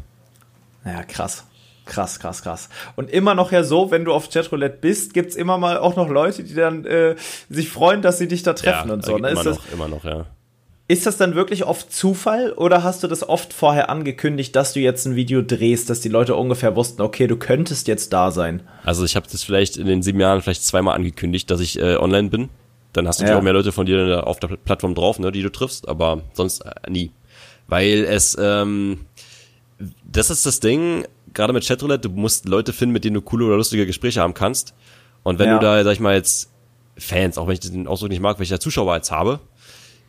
Ja, 0.83 1.03
krass. 1.03 1.45
Krass, 1.91 2.19
krass, 2.19 2.41
krass. 2.41 2.69
Und 2.95 3.09
immer 3.09 3.35
noch 3.35 3.51
ja 3.51 3.63
so, 3.63 3.91
wenn 3.91 4.05
du 4.05 4.13
auf 4.13 4.29
Chatroulette 4.29 4.77
bist, 4.79 5.13
gibt's 5.13 5.35
immer 5.35 5.57
mal 5.57 5.77
auch 5.77 5.97
noch 5.97 6.09
Leute, 6.09 6.43
die 6.43 6.53
dann 6.53 6.85
äh, 6.85 7.15
sich 7.49 7.69
freuen, 7.69 8.01
dass 8.01 8.17
sie 8.17 8.27
dich 8.27 8.43
da 8.43 8.53
treffen 8.53 8.87
ja, 8.87 8.93
und 8.93 9.03
so. 9.03 9.17
Ne? 9.17 9.29
Immer 9.29 9.41
ist 9.41 9.45
noch, 9.45 9.63
das, 9.65 9.73
immer 9.73 9.87
noch, 9.87 10.03
ja 10.05 10.25
ist 10.91 11.05
das 11.05 11.15
dann 11.15 11.35
wirklich 11.35 11.65
oft 11.65 11.93
Zufall 11.93 12.51
oder 12.51 12.83
hast 12.83 13.01
du 13.01 13.07
das 13.07 13.27
oft 13.27 13.53
vorher 13.53 13.89
angekündigt, 13.89 14.53
dass 14.57 14.73
du 14.73 14.81
jetzt 14.81 15.05
ein 15.05 15.15
Video 15.15 15.41
drehst, 15.41 15.89
dass 15.89 16.01
die 16.01 16.09
Leute 16.09 16.35
ungefähr 16.35 16.75
wussten, 16.75 17.01
okay, 17.01 17.27
du 17.27 17.37
könntest 17.37 17.87
jetzt 17.87 18.11
da 18.11 18.29
sein? 18.29 18.61
Also 18.83 19.05
ich 19.05 19.15
habe 19.15 19.25
das 19.31 19.41
vielleicht 19.41 19.77
in 19.77 19.87
den 19.87 20.01
sieben 20.01 20.19
Jahren 20.19 20.41
vielleicht 20.41 20.65
zweimal 20.65 20.95
angekündigt, 20.95 21.49
dass 21.49 21.61
ich 21.61 21.79
äh, 21.79 21.95
online 21.95 22.29
bin. 22.29 22.49
Dann 22.91 23.07
hast 23.07 23.21
du 23.21 23.25
Ja. 23.25 23.37
auch 23.37 23.41
mehr 23.41 23.53
Leute 23.53 23.71
von 23.71 23.85
dir 23.85 24.27
auf 24.27 24.41
der 24.41 24.49
Plattform 24.49 24.93
drauf, 24.93 25.17
ne, 25.17 25.31
die 25.31 25.41
du 25.41 25.49
triffst, 25.49 25.87
aber 25.87 26.23
sonst 26.33 26.59
äh, 26.59 26.89
nie. 26.89 27.11
Weil 27.67 28.03
es, 28.03 28.35
ähm, 28.37 29.05
das 30.03 30.29
ist 30.29 30.45
das 30.45 30.59
Ding, 30.59 31.05
gerade 31.33 31.53
mit 31.53 31.65
Chatroulette, 31.67 32.09
du 32.09 32.15
musst 32.15 32.47
Leute 32.47 32.73
finden, 32.73 32.93
mit 32.93 33.03
denen 33.03 33.15
du 33.15 33.21
coole 33.21 33.45
oder 33.45 33.57
lustige 33.57 33.85
Gespräche 33.85 34.21
haben 34.21 34.33
kannst. 34.33 34.73
Und 35.23 35.39
wenn 35.39 35.47
Ja. 35.49 35.59
du 35.59 35.65
da, 35.65 35.83
sag 35.83 35.93
ich 35.93 35.99
mal, 35.99 36.15
jetzt 36.15 36.49
Fans, 36.97 37.37
auch 37.37 37.47
wenn 37.47 37.53
ich 37.53 37.59
den 37.61 37.87
Ausdruck 37.87 38.09
nicht 38.09 38.21
mag, 38.21 38.39
welcher 38.39 38.59
Zuschauer 38.59 38.95
jetzt 38.95 39.11
habe, 39.11 39.39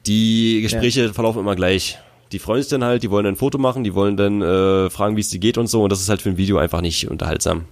die 0.07 0.61
Gespräche 0.63 1.13
verlaufen 1.15 1.41
immer 1.41 1.55
gleich. 1.57 1.99
Die 2.33 2.39
freuen 2.39 2.63
sich 2.63 2.71
dann 2.71 2.83
halt, 2.83 3.03
die 3.03 3.11
wollen 3.11 3.25
dann 3.25 3.35
ein 3.35 3.37
Foto 3.39 3.59
machen, 3.59 3.85
die 3.85 3.95
wollen 3.95 4.17
dann 4.17 4.41
äh, 4.41 4.89
fragen, 4.91 5.17
wie 5.17 5.21
es 5.21 5.29
dir 5.29 5.39
geht 5.39 5.59
und 5.59 5.67
so. 5.69 5.83
Und 5.83 5.93
das 5.93 6.01
ist 6.01 6.09
halt 6.09 6.23
für 6.23 6.31
ein 6.31 6.39
Video 6.39 6.57
einfach 6.59 6.81
nicht 6.81 7.09
unterhaltsam. 7.11 7.67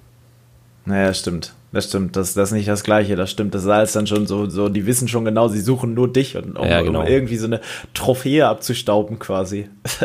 Naja, 0.84 1.12
stimmt. 1.14 1.54
Das 1.72 1.84
stimmt. 1.84 2.16
Das, 2.16 2.34
das 2.34 2.48
ist 2.48 2.52
nicht 2.52 2.68
das 2.68 2.82
Gleiche. 2.82 3.14
Das 3.14 3.30
stimmt. 3.30 3.54
Das 3.54 3.62
ist 3.62 3.68
alles 3.68 3.92
dann 3.92 4.06
schon 4.06 4.26
so, 4.26 4.48
so, 4.50 4.68
die 4.68 4.86
wissen 4.86 5.06
schon 5.06 5.24
genau, 5.24 5.46
sie 5.48 5.60
suchen 5.60 5.94
nur 5.94 6.12
dich 6.12 6.36
und 6.36 6.56
um, 6.58 6.66
Ja, 6.66 6.82
genau. 6.82 7.02
um 7.02 7.06
irgendwie 7.06 7.36
so 7.36 7.46
eine 7.46 7.60
Trophäe 7.94 8.46
abzustauben 8.46 9.20
quasi. 9.20 9.68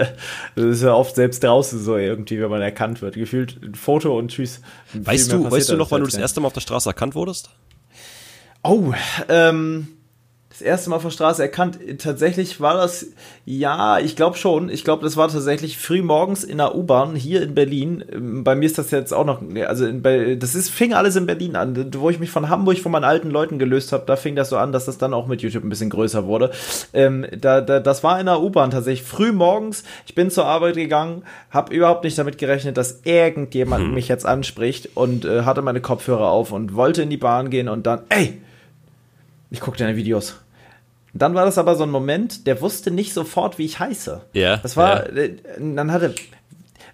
das 0.55 0.65
ist 0.65 0.83
ja 0.83 0.93
oft 0.93 1.15
selbst 1.15 1.43
draußen 1.43 1.79
so 1.83 1.97
irgendwie, 1.97 2.39
wenn 2.39 2.49
man 2.51 2.61
erkannt 2.61 3.01
wird. 3.01 3.15
Gefühlt 3.15 3.57
ein 3.63 3.73
Foto 3.73 4.17
und 4.17 4.29
tschüss. 4.29 4.61
Weißt 4.93 5.31
du, 5.31 5.49
weißt 5.49 5.69
du 5.69 5.77
noch, 5.77 5.89
wann 5.89 6.01
du 6.01 6.07
das 6.07 6.17
erste 6.17 6.39
Mal 6.39 6.47
auf 6.47 6.53
der 6.53 6.61
Straße 6.61 6.89
erkannt 6.89 7.15
wurdest? 7.15 7.49
Oh, 8.61 8.93
ähm, 9.27 9.87
das 10.57 10.61
erste 10.61 10.89
Mal 10.89 10.95
auf 10.95 11.03
der 11.03 11.09
Straße 11.09 11.41
erkannt. 11.41 11.79
Tatsächlich 11.97 12.61
war 12.61 12.75
das, 12.75 13.07
ja, 13.43 13.99
ich 13.99 14.15
glaube 14.15 14.37
schon. 14.37 14.69
Ich 14.69 14.85
glaube, 14.85 15.03
das 15.03 15.17
war 15.17 15.27
tatsächlich 15.27 15.77
früh 15.77 16.01
morgens 16.01 16.45
in 16.45 16.59
der 16.59 16.75
U-Bahn 16.75 17.13
hier 17.13 17.43
in 17.43 17.53
Berlin. 17.53 18.05
Ähm, 18.09 18.45
Bei 18.45 18.55
mir 18.55 18.65
ist 18.65 18.77
das 18.77 18.89
jetzt 18.91 19.13
auch 19.13 19.25
noch, 19.25 19.41
also 19.67 19.85
in, 19.85 20.01
das 20.39 20.55
ist, 20.55 20.69
fing 20.69 20.93
alles 20.93 21.17
in 21.17 21.25
Berlin 21.25 21.57
an, 21.57 21.91
wo 21.97 22.09
ich 22.09 22.19
mich 22.19 22.31
von 22.31 22.47
Hamburg 22.47 22.79
von 22.79 22.93
meinen 22.93 23.03
alten 23.03 23.31
Leuten 23.31 23.59
gelöst 23.59 23.91
habe. 23.91 24.05
Da 24.07 24.15
fing 24.15 24.37
das 24.37 24.47
so 24.47 24.55
an, 24.55 24.71
dass 24.71 24.85
das 24.85 24.97
dann 24.97 25.13
auch 25.13 25.27
mit 25.27 25.41
YouTube 25.41 25.65
ein 25.65 25.69
bisschen 25.69 25.89
größer 25.89 26.25
wurde. 26.25 26.51
Ähm, 26.93 27.25
da, 27.37 27.59
da, 27.59 27.81
das 27.81 28.01
war 28.05 28.17
in 28.17 28.27
der 28.27 28.41
U-Bahn 28.41 28.71
tatsächlich 28.71 29.05
früh 29.05 29.33
morgens. 29.33 29.83
Ich 30.07 30.15
bin 30.15 30.31
zur 30.31 30.45
Arbeit 30.45 30.75
gegangen, 30.75 31.23
habe 31.49 31.75
überhaupt 31.75 32.05
nicht 32.05 32.17
damit 32.17 32.37
gerechnet, 32.37 32.77
dass 32.77 33.01
irgendjemand 33.03 33.93
mich 33.93 34.07
jetzt 34.07 34.25
anspricht 34.25 34.91
und 34.95 35.25
äh, 35.25 35.41
hatte 35.41 35.61
meine 35.61 35.81
Kopfhörer 35.81 36.29
auf 36.29 36.53
und 36.53 36.75
wollte 36.75 37.01
in 37.01 37.09
die 37.09 37.17
Bahn 37.17 37.49
gehen 37.49 37.67
und 37.67 37.85
dann, 37.85 38.03
ey, 38.07 38.41
ich 39.51 39.59
gucke 39.59 39.77
deine 39.77 39.97
Videos. 39.97 40.37
Dann 41.17 41.33
war 41.33 41.45
das 41.45 41.57
aber 41.57 41.75
so 41.75 41.83
ein 41.83 41.89
Moment, 41.91 42.45
der 42.45 42.59
wusste 42.61 42.91
nicht 42.91 43.13
sofort, 43.13 43.57
wie 43.57 43.65
ich 43.65 43.79
heiße. 43.79 44.21
Ja, 44.33 44.57
Das 44.57 44.75
war, 44.75 45.07
ja. 45.15 45.23
äh, 45.23 45.35
dann 45.57 45.91
hatte, 45.91 46.13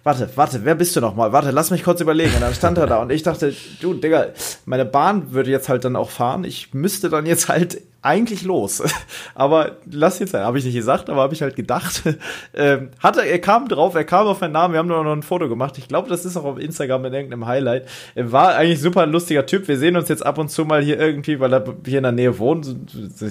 warte, 0.04 0.30
warte, 0.36 0.64
wer 0.64 0.76
bist 0.76 0.94
du 0.94 1.00
nochmal? 1.00 1.32
Warte, 1.32 1.50
lass 1.50 1.70
mich 1.72 1.82
kurz 1.82 2.00
überlegen. 2.00 2.32
Und 2.36 2.40
dann 2.40 2.54
stand 2.54 2.78
er 2.78 2.86
da 2.86 3.02
und 3.02 3.10
ich 3.10 3.24
dachte, 3.24 3.52
du, 3.80 3.94
Digga, 3.94 4.26
meine 4.64 4.84
Bahn 4.84 5.32
würde 5.32 5.50
jetzt 5.50 5.68
halt 5.68 5.84
dann 5.84 5.96
auch 5.96 6.10
fahren. 6.10 6.44
Ich 6.44 6.72
müsste 6.72 7.10
dann 7.10 7.26
jetzt 7.26 7.48
halt 7.48 7.82
eigentlich 8.02 8.42
los. 8.42 8.82
Aber 9.34 9.76
lass 9.90 10.18
jetzt 10.18 10.32
sein. 10.32 10.44
Habe 10.44 10.58
ich 10.58 10.64
nicht 10.64 10.74
gesagt, 10.74 11.08
aber 11.08 11.22
habe 11.22 11.34
ich 11.34 11.42
halt 11.42 11.56
gedacht. 11.56 12.02
Ähm, 12.54 12.90
hatte, 13.00 13.22
er 13.22 13.38
kam 13.38 13.68
drauf, 13.68 13.94
er 13.94 14.04
kam 14.04 14.26
auf 14.26 14.40
meinen 14.40 14.52
Namen, 14.52 14.74
wir 14.74 14.78
haben 14.78 14.88
noch 14.88 15.04
ein 15.04 15.22
Foto 15.22 15.48
gemacht. 15.48 15.78
Ich 15.78 15.88
glaube, 15.88 16.08
das 16.08 16.24
ist 16.24 16.36
auch 16.36 16.44
auf 16.44 16.58
Instagram 16.58 17.06
in 17.06 17.14
irgendeinem 17.14 17.46
Highlight. 17.46 17.88
Er 18.14 18.30
war 18.30 18.54
eigentlich 18.54 18.80
super 18.80 19.02
ein 19.02 19.10
lustiger 19.10 19.46
Typ. 19.46 19.68
Wir 19.68 19.78
sehen 19.78 19.96
uns 19.96 20.08
jetzt 20.08 20.24
ab 20.24 20.38
und 20.38 20.50
zu 20.50 20.64
mal 20.64 20.82
hier 20.82 20.98
irgendwie, 20.98 21.40
weil 21.40 21.52
er 21.54 21.64
hier 21.86 21.98
in 21.98 22.02
der 22.02 22.12
Nähe 22.12 22.38
wohnt. 22.38 22.76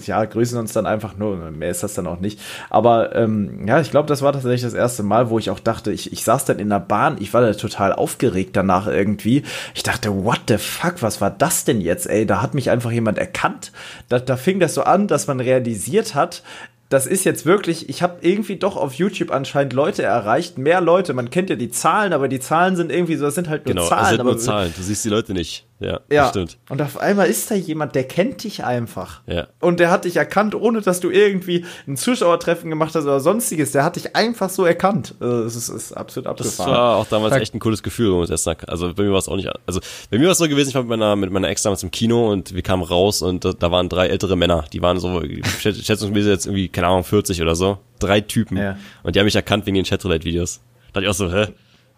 Ja, 0.05 0.25
grüßen 0.25 0.57
uns 0.57 0.73
dann 0.73 0.85
einfach 0.85 1.17
nur. 1.17 1.37
Mehr 1.51 1.69
ist 1.69 1.83
das 1.83 1.93
dann 1.93 2.07
auch 2.07 2.19
nicht. 2.19 2.39
Aber 2.69 3.15
ähm, 3.15 3.67
ja, 3.67 3.79
ich 3.79 3.91
glaube, 3.91 4.07
das 4.07 4.21
war 4.21 4.33
tatsächlich 4.33 4.63
das 4.63 4.73
erste 4.73 5.03
Mal, 5.03 5.29
wo 5.29 5.37
ich 5.37 5.49
auch 5.49 5.59
dachte, 5.59 5.91
ich, 5.91 6.11
ich 6.11 6.23
saß 6.23 6.45
dann 6.45 6.59
in 6.59 6.69
der 6.69 6.79
Bahn, 6.79 7.17
ich 7.19 7.33
war 7.33 7.41
da 7.41 7.53
total 7.53 7.93
aufgeregt 7.93 8.55
danach 8.55 8.87
irgendwie. 8.87 9.43
Ich 9.75 9.83
dachte, 9.83 10.23
what 10.23 10.41
the 10.47 10.57
fuck, 10.57 11.01
was 11.01 11.21
war 11.21 11.31
das 11.31 11.65
denn 11.65 11.81
jetzt, 11.81 12.09
ey? 12.09 12.25
Da 12.25 12.41
hat 12.41 12.53
mich 12.55 12.69
einfach 12.71 12.91
jemand 12.91 13.17
erkannt. 13.19 13.71
Da, 14.09 14.19
da 14.19 14.35
fing 14.35 14.59
das 14.61 14.73
so 14.73 14.83
an, 14.83 15.07
dass 15.07 15.27
man 15.27 15.39
realisiert 15.39 16.15
hat, 16.15 16.43
das 16.89 17.07
ist 17.07 17.23
jetzt 17.23 17.45
wirklich, 17.45 17.87
ich 17.89 18.01
habe 18.03 18.17
irgendwie 18.21 18.57
doch 18.57 18.75
auf 18.75 18.93
YouTube 18.95 19.31
anscheinend 19.31 19.73
Leute 19.73 20.03
erreicht, 20.03 20.57
mehr 20.57 20.81
Leute. 20.81 21.13
Man 21.13 21.29
kennt 21.29 21.49
ja 21.49 21.55
die 21.55 21.69
Zahlen, 21.69 22.11
aber 22.11 22.27
die 22.27 22.39
Zahlen 22.41 22.75
sind 22.75 22.91
irgendwie 22.91 23.15
so, 23.15 23.25
das 23.25 23.35
sind 23.35 23.47
halt 23.47 23.65
nur 23.65 23.75
Genau, 23.75 23.87
Zahlen. 23.87 24.03
es 24.03 24.09
sind 24.09 24.19
aber 24.19 24.31
nur 24.31 24.39
Zahlen. 24.39 24.73
Du 24.75 24.83
siehst 24.83 25.05
die 25.05 25.09
Leute 25.09 25.33
nicht. 25.33 25.65
Ja, 25.81 25.99
ja, 26.11 26.21
das 26.21 26.29
stimmt. 26.29 26.57
und 26.69 26.81
auf 26.81 26.97
einmal 26.99 27.27
ist 27.27 27.49
da 27.51 27.55
jemand, 27.55 27.95
der 27.95 28.03
kennt 28.03 28.43
dich 28.43 28.63
einfach. 28.63 29.21
Ja. 29.25 29.47
Und 29.59 29.79
der 29.79 29.89
hat 29.89 30.05
dich 30.05 30.15
erkannt, 30.15 30.53
ohne 30.55 30.81
dass 30.81 30.99
du 30.99 31.09
irgendwie 31.09 31.65
ein 31.87 31.97
Zuschauertreffen 31.97 32.69
gemacht 32.69 32.93
hast 32.95 33.03
oder 33.05 33.19
sonstiges. 33.19 33.71
Der 33.71 33.83
hat 33.83 33.95
dich 33.95 34.15
einfach 34.15 34.49
so 34.49 34.63
erkannt. 34.65 35.15
Also, 35.19 35.43
Das 35.43 35.55
ist, 35.55 35.69
ist 35.69 35.91
absolut 35.93 36.27
Das 36.27 36.31
abgefahren. 36.59 36.71
war 36.71 36.95
auch 36.97 37.07
damals 37.07 37.35
echt 37.35 37.53
ein 37.55 37.59
cooles 37.59 37.81
Gefühl, 37.81 38.11
muss 38.11 38.27
ich 38.27 38.31
erst 38.31 38.43
sagen. 38.43 38.61
Also 38.67 38.93
bei 38.93 39.03
mir 39.03 39.11
war 39.11 39.17
es 39.19 39.27
auch 39.27 39.35
nicht, 39.35 39.49
also 39.65 39.79
bei 40.11 40.17
mir 40.19 40.25
war 40.25 40.33
es 40.33 40.37
so 40.37 40.47
gewesen, 40.47 40.69
ich 40.69 40.75
war 40.75 40.83
mit 40.83 40.89
meiner, 40.89 41.15
mit 41.15 41.31
meiner 41.31 41.49
Ex 41.49 41.63
damals 41.63 41.81
im 41.83 41.89
Kino 41.91 42.31
und 42.31 42.53
wir 42.53 42.61
kamen 42.61 42.83
raus 42.83 43.21
und 43.23 43.43
da, 43.43 43.53
da 43.53 43.71
waren 43.71 43.89
drei 43.89 44.07
ältere 44.07 44.35
Männer, 44.35 44.65
die 44.71 44.81
waren 44.81 44.99
so, 44.99 45.07
schätz- 45.61 45.83
schätzungsmäßig 45.83 46.29
jetzt 46.29 46.45
irgendwie, 46.45 46.67
keine 46.69 46.87
Ahnung, 46.87 47.03
40 47.03 47.41
oder 47.41 47.55
so. 47.55 47.79
Drei 47.99 48.21
Typen. 48.21 48.57
Ja. 48.57 48.77
Und 49.03 49.15
die 49.15 49.19
haben 49.19 49.25
mich 49.25 49.35
erkannt 49.35 49.65
wegen 49.65 49.75
den 49.75 49.85
Chatroulette-Videos. 49.85 50.59
Da 50.93 50.99
dachte 50.99 51.05
ich 51.05 51.09
auch 51.09 51.13
so, 51.13 51.31
hä? 51.31 51.47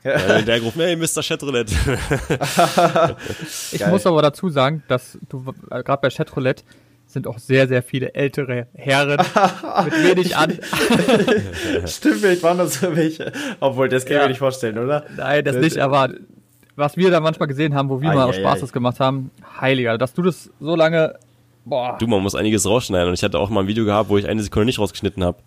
Ja. 0.04 0.42
der 0.42 0.60
gerufen, 0.60 0.82
hey, 0.82 0.96
Mr. 0.96 1.22
Chatroulette. 1.24 1.74
Ich 3.72 3.80
Geil. 3.80 3.90
muss 3.90 4.06
aber 4.06 4.22
dazu 4.22 4.50
sagen, 4.50 4.84
dass 4.88 5.18
du 5.30 5.54
äh, 5.72 5.84
gerade 5.84 6.02
bei 6.02 6.10
Chatroulette 6.10 6.64
sind 7.06 7.28
auch 7.28 7.38
sehr, 7.38 7.68
sehr 7.68 7.84
viele 7.84 8.14
ältere 8.16 8.68
Herren 8.74 9.18
mit 9.86 9.94
wenig 10.18 10.36
an. 10.36 10.58
Stimmt, 11.86 12.16
vielleicht 12.22 12.44
waren 12.44 12.58
das 12.58 12.76
so 12.80 12.96
welche. 12.96 13.32
Obwohl, 13.60 13.88
das 13.90 14.06
kann 14.06 14.14
ich 14.14 14.18
Ja. 14.18 14.24
mir 14.24 14.30
nicht 14.30 14.40
vorstellen, 14.40 14.78
oder? 14.78 15.06
Nein, 15.16 15.44
das 15.46 15.58
nicht, 15.58 15.78
aber 15.78 16.10
was 16.76 16.98
wir 16.98 17.12
da 17.12 17.20
manchmal 17.20 17.48
gesehen 17.48 17.76
haben, 17.76 17.90
wo 17.90 18.02
wir 18.02 18.10
Ai, 18.10 18.16
mal 18.16 18.24
auch 18.26 18.34
ai, 18.34 18.40
Spaß 18.40 18.62
das 18.62 18.74
gemacht 18.74 19.00
haben, 19.00 19.30
heiliger, 19.62 19.98
dass 20.00 20.14
du 20.14 20.24
das 20.24 20.50
so 20.60 20.76
lange, 20.76 21.20
boah, 21.66 21.98
Du, 22.00 22.08
man 22.08 22.24
muss 22.24 22.34
einiges 22.34 22.66
rausschneiden 22.66 23.10
und 23.10 23.14
ich 23.14 23.24
hatte 23.24 23.38
auch 23.40 23.50
mal 23.52 23.62
ein 23.62 23.68
Video 23.68 23.86
gehabt, 23.86 24.10
wo 24.10 24.18
ich 24.18 24.28
eine 24.28 24.42
Sekunde 24.42 24.66
nicht 24.66 24.80
rausgeschnitten 24.80 25.24
habe. 25.24 25.38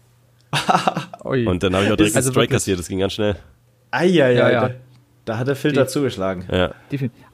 Und 1.25 1.62
dann 1.64 1.75
habe 1.75 1.87
ich 1.87 1.90
auch 1.92 1.97
direkt 1.97 2.14
Also 2.14 2.29
einen 2.29 2.35
Strike 2.35 2.53
kassiert, 2.53 2.79
das 2.79 2.87
ging 2.88 3.01
ganz 3.01 3.12
schnell. 3.14 3.35
Eieiei. 3.90 4.33
Ja, 4.35 4.51
ja. 4.51 4.68
Da, 4.68 4.75
da 5.25 5.38
hat 5.38 5.49
der 5.49 5.57
Filter 5.57 5.85
Die- 5.85 5.88
zugeschlagen. 5.88 6.44
Ja. 6.51 6.70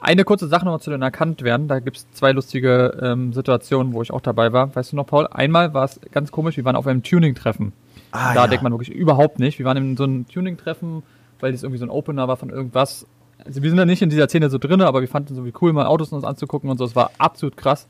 Eine 0.00 0.24
kurze 0.24 0.48
Sache 0.48 0.64
nochmal 0.64 0.80
zu 0.80 0.90
den 0.90 1.02
erkannt 1.02 1.42
werden. 1.42 1.68
Da 1.68 1.80
gibt's 1.80 2.06
zwei 2.12 2.32
lustige 2.32 2.98
ähm, 3.02 3.32
Situationen, 3.32 3.92
wo 3.92 4.02
ich 4.02 4.12
auch 4.12 4.20
dabei 4.20 4.52
war. 4.52 4.74
Weißt 4.74 4.92
du 4.92 4.96
noch, 4.96 5.06
Paul? 5.06 5.26
Einmal 5.30 5.74
war 5.74 5.84
es 5.84 6.00
ganz 6.10 6.32
komisch, 6.32 6.56
wir 6.56 6.64
waren 6.64 6.76
auf 6.76 6.86
einem 6.86 7.02
Tuning-Treffen. 7.02 7.72
Ah, 8.12 8.34
da 8.34 8.42
ja. 8.42 8.46
denkt 8.46 8.62
man 8.62 8.72
wirklich 8.72 8.90
überhaupt 8.90 9.38
nicht. 9.38 9.58
Wir 9.58 9.66
waren 9.66 9.76
in 9.76 9.96
so 9.96 10.04
einem 10.04 10.26
Tuning-Treffen, 10.28 11.02
weil 11.40 11.52
das 11.52 11.62
irgendwie 11.62 11.78
so 11.78 11.86
ein 11.86 11.90
Opener 11.90 12.28
war 12.28 12.36
von 12.36 12.50
irgendwas. 12.50 13.06
Also 13.44 13.62
wir 13.62 13.70
sind 13.70 13.76
da 13.76 13.84
nicht 13.84 14.02
in 14.02 14.10
dieser 14.10 14.28
Szene 14.28 14.50
so 14.50 14.58
drinne, 14.58 14.86
aber 14.86 15.00
wir 15.00 15.08
fanden 15.08 15.34
so 15.34 15.44
wie 15.44 15.52
cool, 15.60 15.72
mal 15.72 15.86
Autos 15.86 16.12
uns 16.12 16.24
anzugucken 16.24 16.70
und 16.70 16.78
so. 16.78 16.84
Es 16.84 16.94
war 16.94 17.10
absolut 17.18 17.56
krass. 17.56 17.88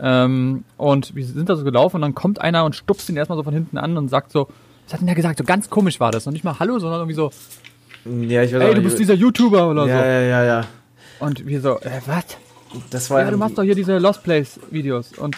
Ähm, 0.00 0.64
und 0.78 1.14
wir 1.14 1.24
sind 1.24 1.48
da 1.48 1.56
so 1.56 1.64
gelaufen 1.64 1.96
und 1.96 2.02
dann 2.02 2.14
kommt 2.14 2.40
einer 2.40 2.64
und 2.64 2.74
stupst 2.74 3.08
ihn 3.08 3.16
erstmal 3.16 3.36
so 3.36 3.42
von 3.44 3.52
hinten 3.54 3.78
an 3.78 3.96
und 3.96 4.08
sagt 4.08 4.32
so, 4.32 4.48
was 4.84 4.94
hat 4.94 5.00
denn 5.00 5.06
der 5.06 5.14
gesagt? 5.14 5.38
So 5.38 5.44
ganz 5.44 5.70
komisch 5.70 6.00
war 6.00 6.10
das. 6.10 6.26
Und 6.26 6.32
nicht 6.32 6.44
mal 6.44 6.58
Hallo, 6.58 6.78
sondern 6.78 7.00
irgendwie 7.00 7.14
so, 7.14 7.30
Ja, 8.04 8.42
ich 8.42 8.52
weiß 8.52 8.62
ey, 8.62 8.74
du 8.74 8.82
bist 8.82 8.98
dieser 8.98 9.14
YouTuber 9.14 9.68
oder 9.70 9.86
Ja, 9.86 9.98
so. 9.98 10.04
ja, 10.04 10.20
ja, 10.22 10.44
ja. 10.44 10.64
Und 11.20 11.46
wir 11.46 11.60
so, 11.60 11.78
äh, 11.80 12.00
was? 12.06 12.24
Das 12.90 13.10
war 13.10 13.20
Ja, 13.22 13.30
du 13.30 13.36
machst 13.36 13.58
doch 13.58 13.62
hier 13.62 13.74
diese 13.74 13.98
Lost 13.98 14.22
Place 14.24 14.58
Videos 14.70 15.12
und 15.18 15.36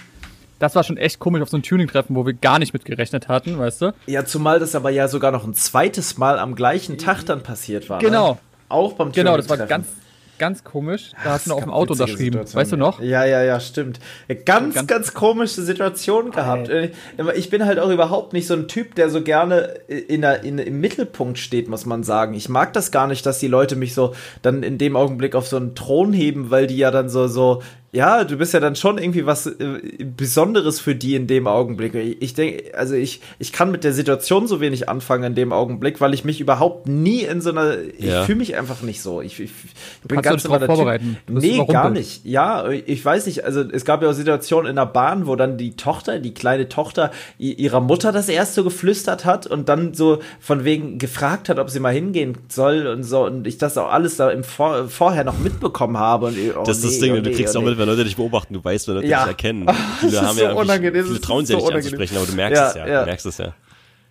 das 0.61 0.75
war 0.77 0.85
schon 0.85 0.97
echt 0.97 1.19
komisch 1.19 1.43
auf 1.43 1.49
so 1.51 1.57
ein 1.59 1.63
Tuning-Treffen, 1.63 2.15
wo 2.17 2.25
wir 2.25 2.33
gar 2.33 2.59
nicht 2.59 2.73
mit 2.73 2.85
gerechnet 2.85 3.29
hatten, 3.29 3.59
weißt 3.59 3.83
du? 3.83 3.93
Ja, 4.07 4.25
zumal 4.25 4.61
das 4.61 4.75
aber 4.75 4.91
ja 4.91 5.09
sogar 5.09 5.31
noch 5.33 5.45
ein 5.45 5.53
zweites 5.55 6.17
Mal 6.17 6.39
am 6.39 6.55
gleichen 6.55 6.97
Tag 6.97 7.25
dann 7.27 7.43
passiert 7.43 7.91
war. 7.91 7.99
Genau. 7.99 8.33
Ne? 8.35 8.39
Auch 8.69 8.93
beim 8.95 9.13
Genau, 9.13 9.37
das 9.37 9.49
war 9.49 9.57
Tuning-Treffen. 9.57 9.85
ganz, 9.85 10.04
ganz 10.39 10.65
komisch. 10.65 11.13
Da 11.23 11.31
hast 11.31 11.47
du 11.47 11.51
noch 11.51 11.57
auf 11.59 11.63
dem 11.65 11.73
Auto 11.73 11.93
unterschrieben. 11.93 12.41
Weißt 12.53 12.73
du 12.73 12.77
noch? 12.77 13.01
Ja, 13.01 13.25
ja, 13.25 13.43
ja, 13.43 13.61
stimmt. 13.61 14.01
Ja, 14.29 14.35
Ganz, 14.45 14.75
ganz, 14.75 14.87
Ganz- 14.87 15.15
komische 15.15 15.63
Situation 15.63 16.31
gehabt. 16.31 16.69
Äh, 16.69 16.91
Ich 17.37 17.51
bin 17.51 17.65
halt 17.65 17.79
auch 17.79 17.91
überhaupt 17.91 18.33
nicht 18.33 18.47
so 18.47 18.55
ein 18.55 18.69
Typ, 18.69 18.95
der 18.95 19.11
so 19.11 19.23
gerne 19.23 19.75
in 19.89 20.21
der, 20.23 20.43
in, 20.45 20.59
im 20.59 20.81
Mittelpunkt 20.81 21.39
steht, 21.39 21.69
muss 21.69 21.87
man 21.87 22.03
sagen. 22.03 22.35
Ich 22.35 22.49
mag 22.49 22.73
das 22.73 22.91
gar 22.91 23.07
nicht, 23.07 23.25
dass 23.27 23.39
die 23.39 23.49
Leute 23.49 23.77
mich 23.77 23.95
so 23.95 24.15
dann 24.43 24.63
in 24.63 24.79
dem 24.79 24.97
Augenblick 24.97 25.35
auf 25.35 25.47
so 25.47 25.57
einen 25.57 25.75
Thron 25.75 26.13
heben, 26.13 26.51
weil 26.51 26.67
die 26.67 26.77
ja 26.77 26.91
dann 26.91 27.09
so, 27.09 27.27
so, 27.29 27.63
ja, 27.95 28.25
du 28.25 28.37
bist 28.37 28.53
ja 28.53 28.61
dann 28.61 28.75
schon 28.75 28.99
irgendwie 28.99 29.25
was 29.25 29.47
äh, 29.47 29.79
Besonderes 30.05 30.81
für 30.81 30.95
die 30.97 31.15
in 31.15 31.27
dem 31.29 31.47
Augenblick. 31.47 31.95
Ich, 31.95 32.21
ich 32.21 32.35
denke, 32.35 32.77
also 32.77 32.95
ich, 32.95 33.21
ich 33.39 33.53
kann 33.53 33.71
mit 33.71 33.85
der 33.85 33.93
Situation 33.93 34.49
so 34.49 34.61
wenig 34.61 34.89
anfangen 34.89 35.25
in 35.25 35.35
dem 35.37 35.53
Augenblick, 35.53 36.01
weil 36.01 36.13
ich 36.13 36.25
mich 36.25 36.41
überhaupt 36.41 36.89
nie 36.89 37.21
in 37.21 37.41
so 37.41 37.51
einer, 37.51 37.77
ich 37.97 38.07
Ja. 38.07 38.25
fühle 38.25 38.39
mich 38.39 38.57
einfach 38.57 38.83
nicht 38.83 39.01
so. 39.01 39.21
Ich, 39.23 39.39
ich, 39.39 39.51
ich 39.51 40.09
bin 40.09 40.17
kannst 40.21 40.29
ganz 40.31 40.43
dich 40.43 40.51
drauf 40.51 40.65
vorbereiten. 40.65 41.17
Du 41.27 41.35
Nee, 41.35 41.65
gar 41.67 41.91
nicht. 41.91 42.25
Ja, 42.25 42.69
ich 42.69 43.05
weiß 43.05 43.27
nicht, 43.27 43.45
also 43.45 43.61
es 43.61 43.85
gab 43.85 44.03
ja 44.03 44.11
auch 44.11 44.15
Situationen 44.15 44.69
in 44.69 44.77
der 44.77 44.87
Bahn, 44.87 45.27
wo 45.27 45.37
dann 45.37 45.57
die 45.57 45.77
Tochter, 45.77 46.19
die 46.19 46.35
kleine 46.35 46.69
Tochter, 46.69 47.13
ihrer 47.39 47.81
Mutter 47.81 48.11
das 48.11 48.29
erst 48.29 48.55
so 48.55 48.65
geflüstert 48.65 49.25
hat 49.25 49.47
und 49.47 49.69
dann 49.69 49.95
so 49.95 50.19
von 50.41 50.65
wegen 50.65 50.99
gefragt 50.99 51.49
hat, 51.49 51.59
ob 51.61 51.71
sie 51.71 51.79
mal 51.81 51.93
hingehen 51.93 52.37
soll 52.49 52.89
und 52.89 53.05
so 53.05 53.25
und 53.25 53.47
ich 53.47 53.59
das 53.59 53.79
auch 53.79 53.93
alles 53.93 54.17
da 54.17 54.31
im 54.31 54.43
Vor 54.43 54.89
vorher 54.89 55.23
noch 55.25 55.39
mitbekommen 55.39 55.97
habe. 55.99 56.27
Und, 56.27 56.37
oh, 56.57 56.65
Das 56.65 56.79
ist 56.79 56.85
das 56.85 56.93
nee, 56.95 57.01
Ding, 57.01 57.13
oh, 57.13 57.21
du 57.21 57.31
nee, 57.31 57.37
kriegst 57.37 57.55
oh, 57.55 57.61
auch 57.61 57.63
nee. 57.63 57.71
mit, 57.71 57.84
wenn 57.87 57.97
Leute 57.97 58.05
dich 58.05 58.17
beobachten, 58.17 58.55
du 58.55 58.63
weißt, 58.65 58.89
wenn 58.89 58.97
Leute 58.97 59.07
Ja. 59.09 59.21
dich 59.21 59.29
erkennen. 59.29 59.67
Das 59.67 59.77
Viele 60.01 60.13
ist 60.13 60.21
haben 60.23 60.37
so 60.39 60.43
ja 60.45 60.53
unangenehm, 60.53 61.05
viele 61.05 61.19
das 61.19 61.27
trauen 61.27 61.43
ist 61.43 61.49
sich 61.49 61.55
ja 61.57 61.61
so 61.61 61.67
nicht 61.69 61.77
anzusprechen, 61.77 62.17
aber 62.17 62.27
du 62.27 62.33
merkst 62.35 62.61
Ja, 62.61 62.69
es 62.69 62.75
ja, 62.75 62.87
ja. 62.87 63.01
du 63.01 63.07
merkst 63.07 63.27
es 63.27 63.39
ja. 63.39 63.55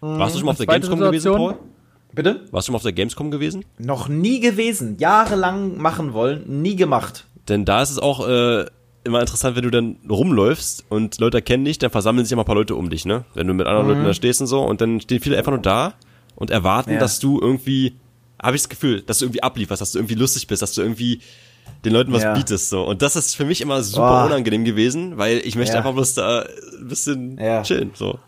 Warst 0.02 0.36
du 0.36 0.40
schon 0.40 0.46
mal 0.46 0.52
auf 0.52 0.58
der 0.58 0.66
Gamescom 0.68 1.00
gewesen, 1.00 1.22
Situation. 1.22 1.56
Paul? 1.56 1.60
Bitte? 2.14 2.42
Warst 2.52 2.68
du 2.68 2.70
schon 2.70 2.74
mal 2.74 2.78
auf 2.78 2.84
der 2.84 2.92
Gamescom 2.94 3.32
gewesen? 3.32 3.66
Noch 3.80 4.08
nie 4.10 4.40
gewesen. 4.40 4.98
Jahrelang 5.00 5.78
machen 5.78 6.14
wollen, 6.14 6.62
nie 6.62 6.76
gemacht. 6.76 7.26
Denn 7.50 7.66
da 7.66 7.82
ist 7.82 7.90
es 7.90 8.00
auch 8.00 8.28
äh, 8.28 8.66
immer 9.04 9.20
interessant, 9.22 9.56
wenn 9.56 9.64
du 9.64 9.70
dann 9.72 9.96
rumläufst 10.10 10.86
und 10.90 11.20
Leute 11.20 11.38
erkennen 11.38 11.66
dich, 11.66 11.80
dann 11.80 11.90
versammeln 11.92 12.26
sich 12.26 12.32
immer 12.34 12.44
ein 12.44 12.46
paar 12.46 12.56
Leute 12.56 12.76
um 12.76 12.90
dich, 12.90 13.06
ne? 13.06 13.26
Wenn 13.34 13.48
du 13.48 13.54
mit 13.54 13.66
anderen 13.68 13.88
Leuten 13.88 14.04
da 14.04 14.14
stehst 14.14 14.42
und 14.42 14.48
so 14.48 14.62
und 14.62 14.80
dann 14.82 15.02
stehen 15.02 15.20
viele 15.22 15.38
einfach 15.38 15.52
nur 15.52 15.62
da 15.62 15.94
und 16.36 16.52
erwarten, 16.52 16.92
Ja. 16.94 17.00
dass 17.00 17.20
du 17.20 17.40
irgendwie, 17.42 17.96
habe 18.42 18.56
ich 18.56 18.62
das 18.62 18.70
Gefühl, 18.70 19.02
dass 19.02 19.20
du 19.20 19.26
irgendwie 19.26 19.44
ablieferst, 19.44 19.82
dass 19.82 19.92
du 19.94 20.00
irgendwie 20.00 20.16
lustig 20.16 20.48
bist, 20.48 20.62
dass 20.62 20.74
du 20.74 20.82
irgendwie 20.82 21.20
den 21.86 21.94
Leuten 21.94 22.14
was 22.14 22.24
Ja. 22.24 22.34
bietest 22.34 22.70
so 22.70 22.84
und 22.84 23.02
das 23.02 23.16
ist 23.16 23.36
für 23.36 23.46
mich 23.46 23.62
immer 23.62 23.82
super 23.84 24.08
Boah. 24.08 24.26
unangenehm 24.26 24.64
gewesen, 24.66 25.18
weil 25.18 25.38
ich 25.40 25.56
möchte 25.56 25.74
Ja. 25.74 25.80
einfach 25.80 25.94
bloß 25.94 26.14
da 26.16 26.42
ein 26.80 26.88
bisschen 26.88 27.38
Ja. 27.38 27.62
chillen 27.64 27.92
so. 27.94 28.20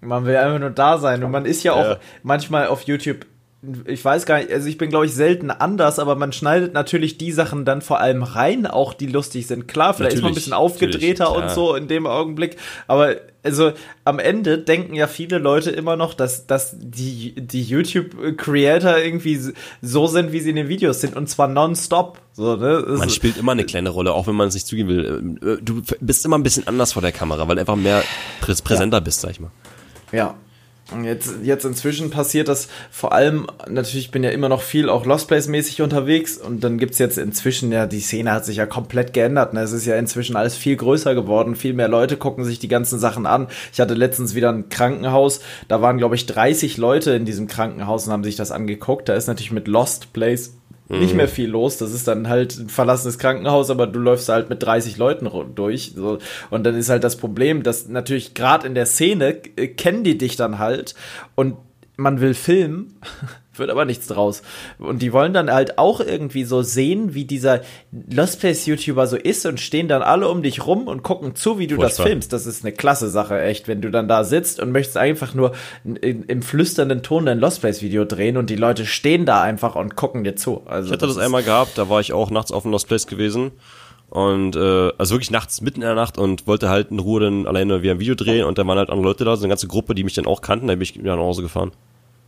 Man 0.00 0.24
will 0.26 0.36
einfach 0.36 0.60
nur 0.60 0.70
da 0.70 0.98
sein 0.98 1.24
und 1.24 1.30
man 1.30 1.44
ist 1.44 1.62
ja 1.64 1.72
auch 1.72 1.96
manchmal 2.22 2.68
auf 2.68 2.82
YouTube. 2.82 3.26
Ich 3.86 4.04
weiß 4.04 4.24
gar 4.24 4.38
nicht, 4.38 4.52
also 4.52 4.68
ich 4.68 4.78
bin 4.78 4.88
glaube 4.88 5.06
ich 5.06 5.14
selten 5.14 5.50
anders, 5.50 5.98
aber 5.98 6.14
man 6.14 6.32
schneidet 6.32 6.74
natürlich 6.74 7.18
die 7.18 7.32
Sachen 7.32 7.64
dann 7.64 7.82
vor 7.82 7.98
allem 7.98 8.22
rein, 8.22 8.68
auch 8.68 8.94
die 8.94 9.06
lustig 9.06 9.48
sind. 9.48 9.66
Klar, 9.66 9.94
vielleicht 9.94 10.14
ist 10.14 10.22
man 10.22 10.28
ein 10.28 10.34
Natürlich, 10.34 10.44
bisschen 10.44 10.52
aufgedrehter 10.52 11.24
natürlich, 11.24 11.48
und 11.48 11.54
so 11.54 11.74
in 11.74 11.88
dem 11.88 12.06
Augenblick, 12.06 12.56
aber 12.86 13.16
also 13.42 13.72
am 14.04 14.20
Ende 14.20 14.58
denken 14.58 14.94
ja 14.94 15.08
viele 15.08 15.38
Leute 15.38 15.70
immer 15.70 15.96
noch, 15.96 16.14
dass, 16.14 16.46
dass 16.46 16.76
die, 16.78 17.34
die 17.34 17.62
YouTube-Creator 17.62 18.98
irgendwie 18.98 19.40
so 19.82 20.06
sind, 20.06 20.30
wie 20.30 20.40
sie 20.40 20.50
in 20.50 20.56
den 20.56 20.68
Videos 20.68 21.00
sind 21.00 21.16
und 21.16 21.28
zwar 21.28 21.48
nonstop. 21.48 22.20
So, 22.32 22.54
ne? 22.54 22.84
Man 22.86 23.10
spielt 23.10 23.38
immer 23.38 23.52
eine 23.52 23.64
kleine 23.64 23.90
Rolle, 23.90 24.12
auch 24.12 24.28
wenn 24.28 24.36
man 24.36 24.48
es 24.48 24.54
nicht 24.54 24.68
zugeben 24.68 24.88
will. 24.88 25.38
Äh, 25.42 25.62
Du 25.62 25.82
bist 26.00 26.24
immer 26.24 26.38
ein 26.38 26.42
bisschen 26.44 26.68
anders 26.68 26.92
vor 26.92 27.02
der 27.02 27.12
Kamera, 27.12 27.48
weil 27.48 27.56
du 27.56 27.60
einfach 27.60 27.76
mehr 27.76 28.04
prä 28.40 28.54
präsenter 28.62 29.00
bist, 29.00 29.20
sag 29.20 29.32
ich 29.32 29.40
mal. 29.40 29.50
Ja. 30.12 30.34
Jetzt, 31.02 31.34
jetzt 31.42 31.66
inzwischen 31.66 32.08
passiert 32.08 32.48
das 32.48 32.68
vor 32.90 33.12
allem, 33.12 33.46
natürlich 33.68 34.06
ich 34.06 34.10
bin 34.10 34.24
ja 34.24 34.30
immer 34.30 34.48
noch 34.48 34.62
viel 34.62 34.88
auch 34.88 35.04
Lost 35.04 35.28
Place 35.28 35.46
mäßig 35.46 35.82
unterwegs 35.82 36.38
und 36.38 36.64
dann 36.64 36.78
gibt's 36.78 36.98
jetzt 36.98 37.18
inzwischen, 37.18 37.70
ja, 37.70 37.86
die 37.86 38.00
Szene 38.00 38.32
hat 38.32 38.46
sich 38.46 38.56
ja 38.56 38.64
komplett 38.64 39.12
geändert. 39.12 39.52
Ne? 39.52 39.60
Es 39.60 39.72
ist 39.72 39.84
ja 39.84 39.96
inzwischen 39.96 40.34
alles 40.34 40.56
viel 40.56 40.76
größer 40.76 41.14
geworden, 41.14 41.56
viel 41.56 41.74
mehr 41.74 41.88
Leute 41.88 42.16
gucken 42.16 42.44
sich 42.44 42.58
die 42.58 42.68
ganzen 42.68 42.98
Sachen 42.98 43.26
an. 43.26 43.48
Ich 43.70 43.80
hatte 43.80 43.92
letztens 43.92 44.34
wieder 44.34 44.50
ein 44.50 44.70
Krankenhaus, 44.70 45.40
da 45.68 45.82
waren 45.82 45.98
glaube 45.98 46.14
ich 46.14 46.24
30 46.24 46.78
Leute 46.78 47.10
in 47.10 47.26
diesem 47.26 47.48
Krankenhaus 47.48 48.06
und 48.06 48.12
haben 48.14 48.24
sich 48.24 48.36
das 48.36 48.50
angeguckt. 48.50 49.10
Da 49.10 49.14
ist 49.14 49.26
natürlich 49.26 49.52
mit 49.52 49.68
Lost 49.68 50.14
Place 50.14 50.54
nicht 50.88 51.14
mehr 51.14 51.28
viel 51.28 51.50
los. 51.50 51.76
Das 51.76 51.92
ist 51.92 52.08
dann 52.08 52.28
halt 52.28 52.58
ein 52.58 52.68
verlassenes 52.68 53.18
Krankenhaus, 53.18 53.70
aber 53.70 53.86
du 53.86 53.98
läufst 53.98 54.28
halt 54.28 54.48
mit 54.48 54.62
30 54.62 54.96
Leuten 54.96 55.30
durch. 55.54 55.92
So. 55.94 56.18
Und 56.50 56.64
dann 56.64 56.74
ist 56.74 56.88
halt 56.88 57.04
das 57.04 57.16
Problem, 57.16 57.62
dass 57.62 57.88
natürlich 57.88 58.34
gerade 58.34 58.66
in 58.66 58.74
der 58.74 58.86
Szene 58.86 59.40
äh, 59.56 59.68
kennen 59.68 60.04
die 60.04 60.16
dich 60.16 60.36
dann 60.36 60.58
halt 60.58 60.94
und 61.34 61.56
man 61.96 62.20
will 62.20 62.34
filmen, 62.34 62.94
wird 63.58 63.70
aber 63.70 63.84
nichts 63.84 64.06
draus. 64.06 64.42
Und 64.78 65.02
die 65.02 65.12
wollen 65.12 65.32
dann 65.32 65.50
halt 65.52 65.78
auch 65.78 66.00
irgendwie 66.00 66.44
so 66.44 66.62
sehen, 66.62 67.14
wie 67.14 67.24
dieser 67.24 67.60
Lost 68.10 68.40
Place 68.40 68.66
YouTuber 68.66 69.06
so 69.06 69.16
ist 69.16 69.46
und 69.46 69.60
stehen 69.60 69.88
dann 69.88 70.02
alle 70.02 70.28
um 70.28 70.42
dich 70.42 70.66
rum 70.66 70.86
und 70.88 71.02
gucken 71.02 71.34
zu, 71.34 71.58
wie 71.58 71.66
du 71.66 71.76
das 71.76 71.96
Furchtbar. 71.96 72.06
filmst. 72.06 72.32
Das 72.32 72.46
ist 72.46 72.64
eine 72.64 72.72
klasse 72.72 73.08
Sache, 73.08 73.40
echt, 73.40 73.68
wenn 73.68 73.80
du 73.80 73.90
dann 73.90 74.08
da 74.08 74.24
sitzt 74.24 74.60
und 74.60 74.72
möchtest 74.72 74.96
einfach 74.96 75.34
nur 75.34 75.52
in, 75.84 76.22
im 76.24 76.42
flüsternden 76.42 77.02
Ton 77.02 77.26
dein 77.26 77.38
Lost 77.38 77.60
Place 77.60 77.82
Video 77.82 78.04
drehen 78.04 78.36
und 78.36 78.50
die 78.50 78.56
Leute 78.56 78.86
stehen 78.86 79.26
da 79.26 79.42
einfach 79.42 79.74
und 79.76 79.96
gucken 79.96 80.24
dir 80.24 80.36
zu. 80.36 80.62
Also 80.66 80.86
Ich 80.86 80.92
hatte 80.92 81.06
das 81.06 81.16
ist- 81.16 81.22
einmal 81.22 81.42
gehabt, 81.42 81.76
da 81.78 81.88
war 81.88 82.00
ich 82.00 82.12
auch 82.12 82.30
nachts 82.30 82.52
auf 82.52 82.62
dem 82.62 82.72
Lost 82.72 82.88
Place 82.88 83.06
gewesen. 83.06 83.52
Und 84.10 84.56
äh, 84.56 84.90
also 84.96 85.14
wirklich 85.16 85.30
nachts, 85.30 85.60
mitten 85.60 85.82
in 85.82 85.86
der 85.86 85.94
Nacht 85.94 86.16
und 86.16 86.46
wollte 86.46 86.70
halt 86.70 86.90
in 86.90 86.98
Ruhe 86.98 87.20
dann 87.20 87.46
alleine 87.46 87.82
wie 87.82 87.90
ein 87.90 88.00
Video 88.00 88.14
drehen 88.14 88.44
und 88.46 88.56
da 88.56 88.66
waren 88.66 88.78
halt 88.78 88.88
andere 88.88 89.06
Leute 89.08 89.26
da, 89.26 89.36
so 89.36 89.42
eine 89.42 89.50
ganze 89.50 89.68
Gruppe, 89.68 89.94
die 89.94 90.02
mich 90.02 90.14
dann 90.14 90.24
auch 90.26 90.40
kannten, 90.40 90.66
da 90.66 90.72
bin 90.74 90.80
ich 90.80 90.98
wieder 90.98 91.14
nach 91.14 91.22
Hause 91.22 91.42
gefahren. 91.42 91.72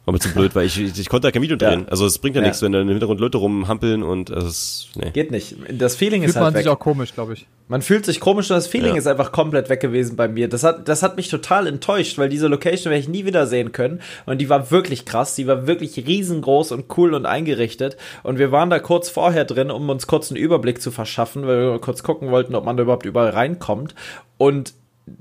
War 0.06 0.12
mir 0.12 0.18
zu 0.18 0.32
blöd, 0.32 0.54
weil 0.54 0.64
ich, 0.66 0.80
ich, 0.80 0.98
ich 0.98 1.08
konnte 1.10 1.28
ja 1.28 1.32
kein 1.32 1.42
Video 1.42 1.58
Ja. 1.58 1.68
drehen. 1.70 1.86
Also 1.88 2.06
es 2.06 2.18
bringt 2.18 2.34
ja, 2.34 2.40
Ja. 2.42 2.48
nichts, 2.48 2.62
wenn 2.62 2.72
da 2.72 2.80
im 2.80 2.88
Hintergrund 2.88 3.20
Leute 3.20 3.36
rumhampeln 3.36 4.02
und 4.02 4.30
es 4.30 4.44
ist, 4.44 4.88
nee. 4.96 5.10
Geht 5.10 5.30
nicht. 5.30 5.56
Das 5.70 5.94
Feeling 5.94 6.22
Fühlt 6.22 6.30
ist 6.30 6.36
halt 6.36 6.44
man 6.46 6.54
weg. 6.54 6.62
sich 6.62 6.70
auch 6.72 6.78
komisch, 6.78 7.12
glaube 7.12 7.34
ich. 7.34 7.46
Man 7.68 7.82
fühlt 7.82 8.06
sich 8.06 8.18
komisch 8.18 8.50
und 8.50 8.56
das 8.56 8.66
Feeling 8.66 8.92
Ja. 8.94 8.98
ist 8.98 9.06
einfach 9.06 9.30
komplett 9.30 9.68
weg 9.68 9.78
gewesen 9.80 10.16
bei 10.16 10.26
mir. 10.26 10.48
Das 10.48 10.64
hat, 10.64 10.88
das 10.88 11.02
hat 11.02 11.16
mich 11.16 11.28
total 11.28 11.66
enttäuscht, 11.66 12.16
weil 12.18 12.28
diese 12.30 12.48
Location 12.48 12.90
werde 12.90 13.00
ich 13.02 13.08
nie 13.08 13.26
wieder 13.26 13.46
sehen 13.46 13.72
können. 13.72 14.00
Und 14.26 14.38
die 14.40 14.48
war 14.48 14.70
wirklich 14.70 15.04
krass. 15.04 15.34
Die 15.34 15.46
war 15.46 15.66
wirklich 15.66 15.96
riesengroß 16.06 16.72
und 16.72 16.86
cool 16.96 17.12
und 17.14 17.26
eingerichtet. 17.26 17.96
Und 18.22 18.38
wir 18.38 18.50
waren 18.50 18.70
da 18.70 18.78
kurz 18.78 19.10
vorher 19.10 19.44
drin, 19.44 19.70
um 19.70 19.88
uns 19.90 20.06
kurz 20.06 20.30
einen 20.30 20.38
Überblick 20.40 20.80
zu 20.80 20.90
verschaffen, 20.90 21.46
weil 21.46 21.58
wir 21.72 21.78
kurz 21.78 22.02
gucken 22.02 22.30
wollten, 22.30 22.54
ob 22.54 22.64
man 22.64 22.76
da 22.78 22.82
überhaupt 22.84 23.04
überall 23.06 23.30
reinkommt. 23.30 23.94
Und 24.38 24.72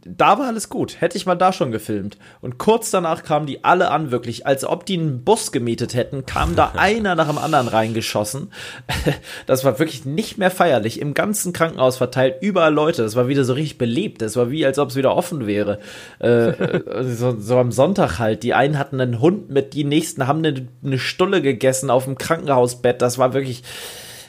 da 0.05 0.39
war 0.39 0.47
alles 0.47 0.69
gut. 0.69 1.01
Hätte 1.01 1.17
ich 1.17 1.25
mal 1.25 1.35
da 1.35 1.53
schon 1.53 1.71
gefilmt. 1.71 2.17
Und 2.41 2.57
kurz 2.57 2.91
danach 2.91 3.23
kamen 3.23 3.45
die 3.45 3.63
alle 3.63 3.91
an, 3.91 4.11
wirklich, 4.11 4.45
als 4.45 4.65
ob 4.65 4.85
die 4.85 4.97
einen 4.97 5.23
Bus 5.23 5.51
gemietet 5.51 5.93
hätten, 5.93 6.25
kam 6.25 6.55
da 6.55 6.71
einer 6.75 7.15
nach 7.15 7.27
dem 7.27 7.37
anderen 7.37 7.67
reingeschossen. 7.67 8.51
Das 9.45 9.63
war 9.63 9.79
wirklich 9.79 10.05
nicht 10.05 10.37
mehr 10.37 10.51
feierlich. 10.51 11.01
Im 11.01 11.13
ganzen 11.13 11.53
Krankenhaus 11.53 11.97
verteilt, 11.97 12.35
überall 12.41 12.73
Leute. 12.73 13.01
Das 13.01 13.15
war 13.15 13.27
wieder 13.27 13.43
so 13.43 13.53
richtig 13.53 13.77
belebt. 13.77 14.21
Das 14.21 14.35
war 14.35 14.51
wie, 14.51 14.65
als 14.65 14.77
ob 14.77 14.89
es 14.89 14.95
wieder 14.95 15.15
offen 15.15 15.47
wäre. 15.47 15.79
Äh, 16.19 16.49
äh, 16.49 17.03
so, 17.03 17.35
so 17.39 17.57
am 17.57 17.71
Sonntag 17.71 18.19
halt. 18.19 18.43
Die 18.43 18.53
einen 18.53 18.77
hatten 18.77 19.01
einen 19.01 19.19
Hund 19.19 19.49
mit, 19.49 19.73
die 19.73 19.83
nächsten 19.83 20.27
haben 20.27 20.39
eine, 20.39 20.67
eine 20.83 20.99
Stulle 20.99 21.41
gegessen 21.41 21.89
auf 21.89 22.05
dem 22.05 22.17
Krankenhausbett. 22.17 23.01
Das 23.01 23.17
war 23.17 23.33
wirklich, 23.33 23.63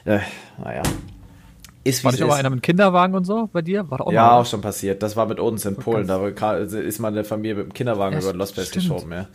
äh, 0.04 0.20
naja. 0.62 0.82
Ist, 1.82 2.04
War 2.04 2.12
nicht 2.12 2.22
aber 2.22 2.34
einer 2.34 2.50
mit 2.50 2.62
Kinderwagen 2.62 3.14
und 3.14 3.24
so 3.24 3.48
bei 3.52 3.62
dir? 3.62 3.90
War 3.90 4.02
auch 4.06 4.12
Ja, 4.12 4.26
mal 4.26 4.40
auch 4.40 4.46
schon 4.46 4.60
passiert. 4.60 5.02
Das 5.02 5.16
war 5.16 5.26
mit 5.26 5.40
uns 5.40 5.64
in 5.64 5.76
Polen. 5.76 6.06
Da 6.06 6.20
war- 6.20 6.58
ist 6.58 6.98
meine 6.98 7.24
Familie 7.24 7.54
mit 7.56 7.66
dem 7.68 7.72
Kinderwagen 7.72 8.14
Ja, 8.16 8.22
über 8.22 8.34
Lost 8.34 8.54
Place 8.54 8.70
geschoben, 8.70 9.10
ja. 9.12 9.26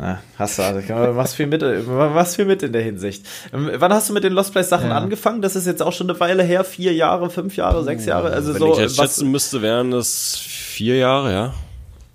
Na, 0.00 0.20
hast 0.38 0.58
du, 0.58 0.62
also, 0.62 1.16
was 1.16 1.34
viel 1.34 1.48
mit, 1.48 1.60
was 1.60 2.36
viel 2.36 2.44
mit 2.44 2.62
in 2.62 2.72
der 2.72 2.82
Hinsicht. 2.82 3.26
Ähm, 3.52 3.68
Wann 3.78 3.92
hast 3.92 4.08
du 4.08 4.12
mit 4.14 4.22
den 4.24 4.32
Lost 4.32 4.52
Place 4.52 4.68
Sachen 4.68 4.90
Ja. 4.90 4.96
angefangen? 4.96 5.42
Das 5.42 5.56
ist 5.56 5.66
jetzt 5.66 5.82
auch 5.82 5.92
schon 5.92 6.08
eine 6.08 6.18
Weile 6.20 6.44
her, 6.44 6.62
vier 6.64 6.94
Jahre, 6.94 7.28
fünf 7.30 7.56
Jahre, 7.56 7.82
sechs 7.82 8.06
Jahre, 8.06 8.30
also 8.30 8.54
Wenn 8.54 8.60
so. 8.60 8.72
ich 8.74 8.78
jetzt 8.78 8.96
was, 8.96 9.04
schätzen 9.16 9.30
müsste, 9.30 9.60
wären 9.60 9.90
das 9.90 10.36
vier 10.38 10.96
Jahre, 10.98 11.32
ja. 11.32 11.54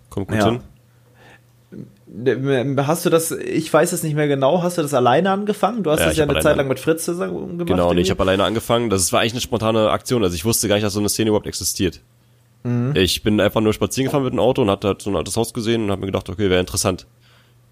Kommt 0.10 0.30
gut 0.30 0.38
Ja. 0.38 0.46
hin. 0.46 0.62
Ähm, 2.26 2.86
hast 2.86 3.06
du 3.06 3.10
das, 3.10 3.32
ich 3.32 3.74
weiß 3.74 3.92
es 3.92 4.04
nicht 4.04 4.16
mehr 4.16 4.28
genau, 4.28 4.62
hast 4.62 4.78
du 4.78 4.82
das 4.84 4.94
alleine 4.94 5.32
angefangen? 5.32 5.82
Du 5.84 5.90
hast 5.90 6.00
Ja, 6.00 6.06
das 6.06 6.14
ich 6.14 6.20
ja 6.20 6.26
eine 6.28 6.40
Zeit 6.40 6.58
lang 6.58 6.68
mit 6.68 6.80
Fritz 6.80 7.06
zusammen 7.06 7.58
gemacht. 7.58 7.68
Genau, 7.68 7.90
und 7.90 7.98
ich 7.98 8.08
irgendwie? 8.08 8.12
habe 8.12 8.24
alleine 8.24 8.44
angefangen. 8.44 8.90
Das 8.90 9.12
war 9.12 9.22
eigentlich 9.22 9.34
eine 9.34 9.42
spontane 9.42 9.90
Aktion. 9.90 10.24
Also 10.24 10.36
ich 10.36 10.46
wusste 10.46 10.68
gar 10.68 10.76
nicht, 10.76 10.86
dass 10.86 10.94
so 10.94 11.00
eine 11.00 11.10
Szene 11.10 11.30
überhaupt 11.30 11.48
existiert. 11.48 12.02
Mhm. 12.64 12.96
Ich 12.96 13.24
bin 13.24 13.42
einfach 13.42 13.62
nur 13.62 13.74
spazieren 13.74 14.06
gefahren 14.08 14.24
mit 14.24 14.34
dem 14.34 14.40
Auto 14.40 14.62
und 14.62 14.70
hatte 14.70 14.90
halt 14.90 15.02
so 15.02 15.10
ein 15.10 15.16
altes 15.16 15.36
Haus 15.38 15.54
gesehen 15.54 15.86
und 15.86 15.92
habe 15.92 16.02
mir 16.02 16.08
gedacht, 16.08 16.30
okay, 16.30 16.50
wäre 16.50 16.60
interessant. 16.60 17.08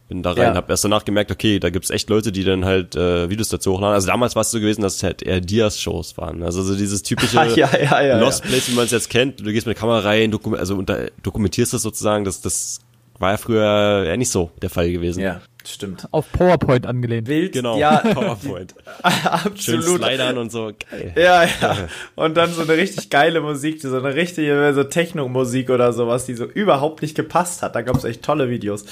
Bin 0.09 0.23
da 0.23 0.31
rein, 0.31 0.37
Ja. 0.39 0.55
habe 0.55 0.71
erst 0.71 0.83
danach 0.83 1.05
gemerkt, 1.05 1.31
okay, 1.31 1.59
da 1.59 1.69
gibt's 1.69 1.89
echt 1.89 2.09
Leute, 2.09 2.31
die 2.33 2.43
dann 2.43 2.65
halt 2.65 2.95
äh, 2.97 3.29
Videos 3.29 3.47
dazu 3.47 3.71
hochladen. 3.73 3.93
Also 3.93 4.07
damals 4.07 4.35
war 4.35 4.41
es 4.41 4.51
so 4.51 4.59
gewesen, 4.59 4.81
dass 4.81 4.95
es 4.95 5.03
halt 5.03 5.21
eher 5.21 5.39
Dias-Shows 5.39 6.17
waren. 6.17 6.43
Also 6.43 6.63
so 6.63 6.75
dieses 6.75 7.03
typische 7.03 7.37
ja, 7.55 7.69
ja, 8.01 8.19
Lost. 8.19 8.43
Place, 8.43 8.69
wie 8.69 8.75
man 8.75 8.85
es 8.85 8.91
jetzt 8.91 9.09
kennt. 9.09 9.39
Du 9.39 9.45
gehst 9.45 9.67
mit 9.67 9.77
der 9.77 9.79
Kamera 9.79 9.99
rein, 9.99 10.31
dokum 10.31 10.55
also 10.55 10.75
unter, 10.75 11.09
dokumentierst 11.23 11.73
das 11.73 11.83
sozusagen. 11.83 12.25
Das, 12.25 12.41
das 12.41 12.79
war 13.22 13.32
ja 13.32 13.38
früher 13.38 14.03
eher 14.05 14.17
nicht 14.17 14.32
so 14.32 14.51
der 14.61 14.69
Fall 14.69 14.91
gewesen. 14.91 15.22
Ja, 15.22 15.41
stimmt. 15.65 16.07
auf 16.11 16.32
PowerPoint 16.32 16.86
angelehnt. 16.88 17.28
Wild, 17.28 17.53
Genau, 17.53 17.78
ja, 17.78 17.97
PowerPoint. 18.13 18.74
Schön 19.55 19.80
absolut. 19.80 20.03
slidern 20.03 20.38
und 20.38 20.51
so. 20.51 20.72
Geil. 20.89 21.13
Ja, 21.15 21.43
ja. 21.43 21.88
Und 22.15 22.36
dann 22.36 22.51
so 22.51 22.61
eine 22.63 22.74
richtig 22.74 23.09
geile 23.09 23.39
Musik, 23.41 23.82
so 23.82 23.95
eine 23.95 24.15
richtige 24.15 24.74
so 24.74 24.84
Techno-Musik 24.84 25.69
oder 25.69 25.93
sowas, 25.93 26.26
die 26.26 26.34
so 26.34 26.45
überhaupt 26.45 27.01
nicht 27.01 27.15
gepasst 27.15 27.61
hat. 27.61 27.76
Da 27.76 27.82
gab 27.82 27.95
es 27.95 28.03
echt 28.03 28.24
tolle 28.24 28.49
Videos. 28.49 28.86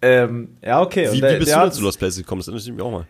Ähm, 0.00 0.56
ja, 0.62 0.80
okay. 0.80 1.08
Und 1.08 1.14
Wie, 1.14 1.20
der- 1.20 1.34
wie 1.34 1.38
bist 1.38 1.50
der 1.50 1.58
du 1.58 1.62
denn 1.64 1.72
zu 1.72 1.82
Lost 1.82 1.98
Place 1.98 2.16
gekommen? 2.16 2.40
Das 2.40 2.48
interessiert 2.48 2.76
mich 2.76 2.84
auch 2.84 2.92
mal. 2.92 3.06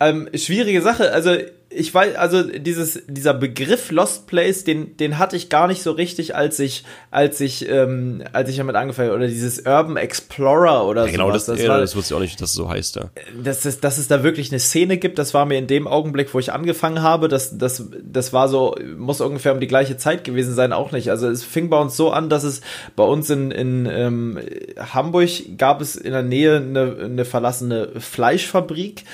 Ähm, 0.00 0.28
schwierige 0.34 0.82
Sache. 0.82 1.12
Also 1.12 1.36
ich 1.76 1.92
weiß, 1.92 2.16
also 2.16 2.42
dieses 2.42 3.02
dieser 3.06 3.34
Begriff 3.34 3.90
Lost 3.90 4.26
Place, 4.26 4.64
den 4.64 4.96
den 4.96 5.18
hatte 5.18 5.36
ich 5.36 5.48
gar 5.48 5.66
nicht 5.68 5.82
so 5.82 5.92
richtig, 5.92 6.34
als 6.34 6.58
ich 6.58 6.84
als 7.10 7.40
ich 7.40 7.68
ähm, 7.68 8.24
als 8.32 8.48
ich 8.48 8.56
damit 8.56 8.76
angefangen 8.76 9.08
habe. 9.08 9.18
oder 9.18 9.28
dieses 9.28 9.60
Urban 9.60 9.96
Explorer 9.96 10.86
oder 10.86 11.06
Ja, 11.06 11.12
genau, 11.12 11.28
sowas. 11.28 11.46
das, 11.46 11.56
das 11.56 11.64
ja, 11.64 11.70
war, 11.70 11.80
das 11.80 11.94
wusste 11.94 12.14
ich 12.14 12.16
auch 12.16 12.22
nicht, 12.22 12.40
dass 12.40 12.50
es 12.50 12.56
so 12.56 12.68
heißt. 12.68 12.96
Ja. 12.96 13.10
dass 13.42 13.64
es, 13.64 13.80
dass 13.80 13.98
es 13.98 14.08
da 14.08 14.22
wirklich 14.22 14.50
eine 14.50 14.60
Szene 14.60 14.96
gibt, 14.96 15.18
das 15.18 15.34
war 15.34 15.44
mir 15.44 15.58
in 15.58 15.66
dem 15.66 15.86
Augenblick, 15.86 16.32
wo 16.34 16.38
ich 16.38 16.52
angefangen 16.52 17.02
habe, 17.02 17.28
das, 17.28 17.58
das, 17.58 17.84
das 18.02 18.32
war 18.32 18.48
so, 18.48 18.74
muss 18.96 19.20
ungefähr 19.20 19.52
um 19.52 19.60
die 19.60 19.66
gleiche 19.66 19.96
Zeit 19.96 20.24
gewesen 20.24 20.54
sein, 20.54 20.72
auch 20.72 20.92
nicht. 20.92 21.10
Also 21.10 21.28
es 21.28 21.44
fing 21.44 21.68
bei 21.68 21.78
uns 21.78 21.96
so 21.96 22.10
an, 22.10 22.28
dass 22.28 22.44
es 22.44 22.60
bei 22.94 23.04
uns 23.04 23.28
in, 23.30 23.50
in 23.50 23.86
ähm, 23.86 24.38
Hamburg 24.78 25.30
gab 25.58 25.80
es 25.80 25.96
in 25.96 26.12
der 26.12 26.22
Nähe 26.22 26.56
eine, 26.56 26.96
eine 27.04 27.24
verlassene 27.24 27.90
Fleischfabrik. 27.98 29.04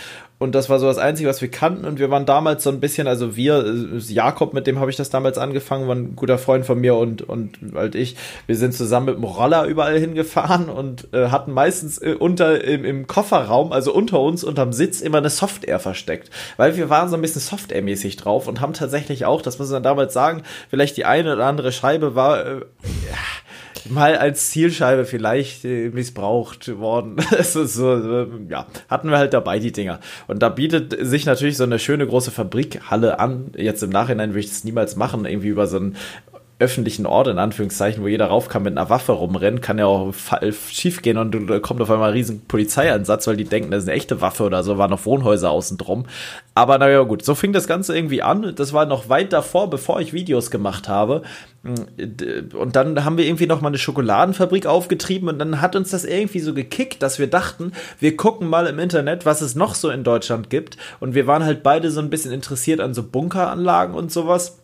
Und 0.42 0.56
das 0.56 0.68
war 0.68 0.80
so 0.80 0.86
das 0.86 0.98
Einzige, 0.98 1.28
was 1.28 1.40
wir 1.40 1.50
kannten. 1.50 1.84
Und 1.84 2.00
wir 2.00 2.10
waren 2.10 2.26
damals 2.26 2.64
so 2.64 2.70
ein 2.70 2.80
bisschen, 2.80 3.06
also 3.06 3.36
wir, 3.36 3.64
äh, 3.64 3.98
Jakob, 4.12 4.54
mit 4.54 4.66
dem 4.66 4.80
habe 4.80 4.90
ich 4.90 4.96
das 4.96 5.08
damals 5.08 5.38
angefangen, 5.38 5.86
war 5.86 5.94
ein 5.94 6.16
guter 6.16 6.36
Freund 6.36 6.66
von 6.66 6.80
mir 6.80 6.96
und, 6.96 7.22
und 7.22 7.58
halt 7.74 7.94
ich, 7.94 8.16
wir 8.46 8.56
sind 8.56 8.74
zusammen 8.74 9.06
mit 9.06 9.14
dem 9.14 9.24
Roller 9.24 9.66
überall 9.66 9.96
hingefahren 9.96 10.68
und 10.68 11.08
äh, 11.14 11.28
hatten 11.28 11.52
meistens 11.52 11.98
äh, 11.98 12.16
unter 12.18 12.64
im, 12.64 12.84
im 12.84 13.06
Kofferraum, 13.06 13.72
also 13.72 13.94
unter 13.94 14.20
uns, 14.20 14.42
unterm 14.42 14.72
Sitz, 14.72 15.00
immer 15.00 15.18
eine 15.18 15.30
Software 15.30 15.78
versteckt. 15.78 16.30
Weil 16.56 16.76
wir 16.76 16.90
waren 16.90 17.08
so 17.08 17.14
ein 17.14 17.22
bisschen 17.22 17.40
Software-mäßig 17.40 18.16
drauf 18.16 18.48
und 18.48 18.60
haben 18.60 18.72
tatsächlich 18.72 19.24
auch, 19.24 19.42
das 19.42 19.60
muss 19.60 19.70
man 19.70 19.84
damals 19.84 20.12
sagen, 20.12 20.42
vielleicht 20.68 20.96
die 20.96 21.04
eine 21.04 21.34
oder 21.34 21.46
andere 21.46 21.70
Scheibe 21.70 22.16
war. 22.16 22.44
Äh, 22.44 22.60
mal 23.88 24.16
als 24.16 24.50
Zielscheibe 24.50 25.04
vielleicht 25.04 25.64
äh, 25.64 25.90
missbraucht 25.90 26.78
worden. 26.78 27.16
so, 27.42 27.64
so, 27.64 28.26
ja, 28.48 28.66
hatten 28.88 29.10
wir 29.10 29.18
halt 29.18 29.34
dabei 29.34 29.58
die 29.58 29.72
Dinger. 29.72 30.00
Und 30.26 30.42
da 30.42 30.48
bietet 30.48 30.96
sich 31.00 31.26
natürlich 31.26 31.56
so 31.56 31.64
eine 31.64 31.78
schöne 31.78 32.06
große 32.06 32.30
Fabrikhalle 32.30 33.18
an. 33.18 33.52
Jetzt 33.56 33.82
im 33.82 33.90
Nachhinein 33.90 34.30
würde 34.30 34.40
ich 34.40 34.48
das 34.48 34.64
niemals 34.64 34.96
machen, 34.96 35.24
irgendwie 35.24 35.48
über 35.48 35.66
so 35.66 35.78
ein 35.78 35.96
öffentlichen 36.62 37.04
Ort, 37.04 37.26
in 37.26 37.38
Anführungszeichen, 37.38 38.02
wo 38.02 38.06
jeder 38.08 38.26
rauf 38.26 38.48
kann 38.48 38.62
mit 38.62 38.76
einer 38.76 38.88
Waffe 38.88 39.12
rumrennen, 39.12 39.60
kann 39.60 39.78
ja 39.78 39.86
auch 39.86 40.14
schief 40.70 41.02
gehen 41.02 41.18
und 41.18 41.50
da 41.50 41.58
kommt 41.58 41.80
auf 41.82 41.90
einmal 41.90 42.10
ein 42.10 42.14
riesen 42.14 42.46
Polizeieinsatz, 42.46 43.26
weil 43.26 43.36
die 43.36 43.44
denken, 43.44 43.70
das 43.70 43.82
ist 43.82 43.88
eine 43.88 43.96
echte 43.96 44.20
Waffe 44.20 44.44
oder 44.44 44.62
so, 44.62 44.78
waren 44.78 44.90
noch 44.90 45.04
Wohnhäuser 45.04 45.50
außen 45.50 45.76
drum. 45.76 46.06
Aber 46.54 46.78
naja, 46.78 47.02
gut, 47.02 47.24
so 47.24 47.34
fing 47.34 47.52
das 47.52 47.66
Ganze 47.66 47.96
irgendwie 47.96 48.22
an. 48.22 48.54
Das 48.54 48.72
war 48.72 48.86
noch 48.86 49.08
weit 49.08 49.32
davor, 49.32 49.70
bevor 49.70 50.00
ich 50.00 50.12
Videos 50.12 50.50
gemacht 50.50 50.88
habe. 50.88 51.22
Und 51.62 52.76
dann 52.76 53.04
haben 53.04 53.16
wir 53.16 53.24
irgendwie 53.24 53.46
noch 53.46 53.60
mal 53.60 53.68
eine 53.68 53.78
Schokoladenfabrik 53.78 54.66
aufgetrieben 54.66 55.28
und 55.28 55.38
dann 55.38 55.60
hat 55.60 55.76
uns 55.76 55.90
das 55.90 56.04
irgendwie 56.04 56.40
so 56.40 56.54
gekickt, 56.54 57.02
dass 57.02 57.18
wir 57.18 57.28
dachten, 57.28 57.72
wir 58.00 58.16
gucken 58.16 58.48
mal 58.48 58.66
im 58.66 58.78
Internet, 58.78 59.24
was 59.24 59.40
es 59.40 59.54
noch 59.54 59.74
so 59.74 59.88
in 59.88 60.04
Deutschland 60.04 60.50
gibt. 60.50 60.76
Und 61.00 61.14
wir 61.14 61.26
waren 61.26 61.44
halt 61.44 61.62
beide 61.62 61.90
so 61.90 62.00
ein 62.00 62.10
bisschen 62.10 62.32
interessiert 62.32 62.80
an 62.80 62.94
so 62.94 63.02
Bunkeranlagen 63.02 63.94
und 63.94 64.10
sowas 64.10 64.61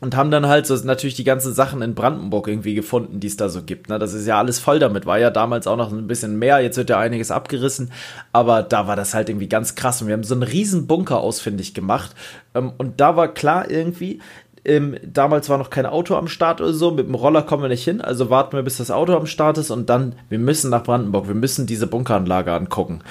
und 0.00 0.16
haben 0.16 0.30
dann 0.30 0.46
halt 0.46 0.66
so 0.66 0.74
natürlich 0.76 1.14
die 1.14 1.24
ganzen 1.24 1.52
Sachen 1.52 1.82
in 1.82 1.94
Brandenburg 1.94 2.48
irgendwie 2.48 2.74
gefunden, 2.74 3.20
die 3.20 3.26
es 3.26 3.36
da 3.36 3.50
so 3.50 3.62
gibt. 3.62 3.90
Ne? 3.90 3.98
Das 3.98 4.14
ist 4.14 4.26
ja 4.26 4.38
alles 4.38 4.58
voll 4.58 4.78
damit. 4.78 5.04
War 5.04 5.18
ja 5.18 5.30
damals 5.30 5.66
auch 5.66 5.76
noch 5.76 5.92
ein 5.92 6.06
bisschen 6.06 6.38
mehr. 6.38 6.60
Jetzt 6.60 6.78
wird 6.78 6.88
ja 6.88 6.98
einiges 6.98 7.30
abgerissen. 7.30 7.92
Aber 8.32 8.62
da 8.62 8.86
war 8.86 8.96
das 8.96 9.12
halt 9.12 9.28
irgendwie 9.28 9.48
ganz 9.48 9.74
krass. 9.74 10.00
Und 10.00 10.08
wir 10.08 10.14
haben 10.14 10.24
so 10.24 10.34
einen 10.34 10.42
riesen 10.42 10.86
Bunker 10.86 11.20
ausfindig 11.20 11.74
gemacht. 11.74 12.14
Ähm, 12.54 12.72
und 12.78 12.98
da 13.00 13.16
war 13.16 13.28
klar 13.28 13.70
irgendwie, 13.70 14.20
ähm, 14.64 14.96
damals 15.02 15.50
war 15.50 15.58
noch 15.58 15.68
kein 15.68 15.86
Auto 15.86 16.16
am 16.16 16.28
Start 16.28 16.62
oder 16.62 16.72
so. 16.72 16.92
Mit 16.92 17.06
dem 17.06 17.14
Roller 17.14 17.42
kommen 17.42 17.62
wir 17.62 17.68
nicht 17.68 17.84
hin. 17.84 18.00
Also 18.00 18.30
warten 18.30 18.56
wir, 18.56 18.62
bis 18.62 18.78
das 18.78 18.90
Auto 18.90 19.14
am 19.14 19.26
Start 19.26 19.58
ist. 19.58 19.70
Und 19.70 19.90
dann, 19.90 20.14
wir 20.30 20.38
müssen 20.38 20.70
nach 20.70 20.82
Brandenburg. 20.82 21.28
Wir 21.28 21.34
müssen 21.34 21.66
diese 21.66 21.86
Bunkeranlage 21.86 22.54
angucken. 22.54 23.02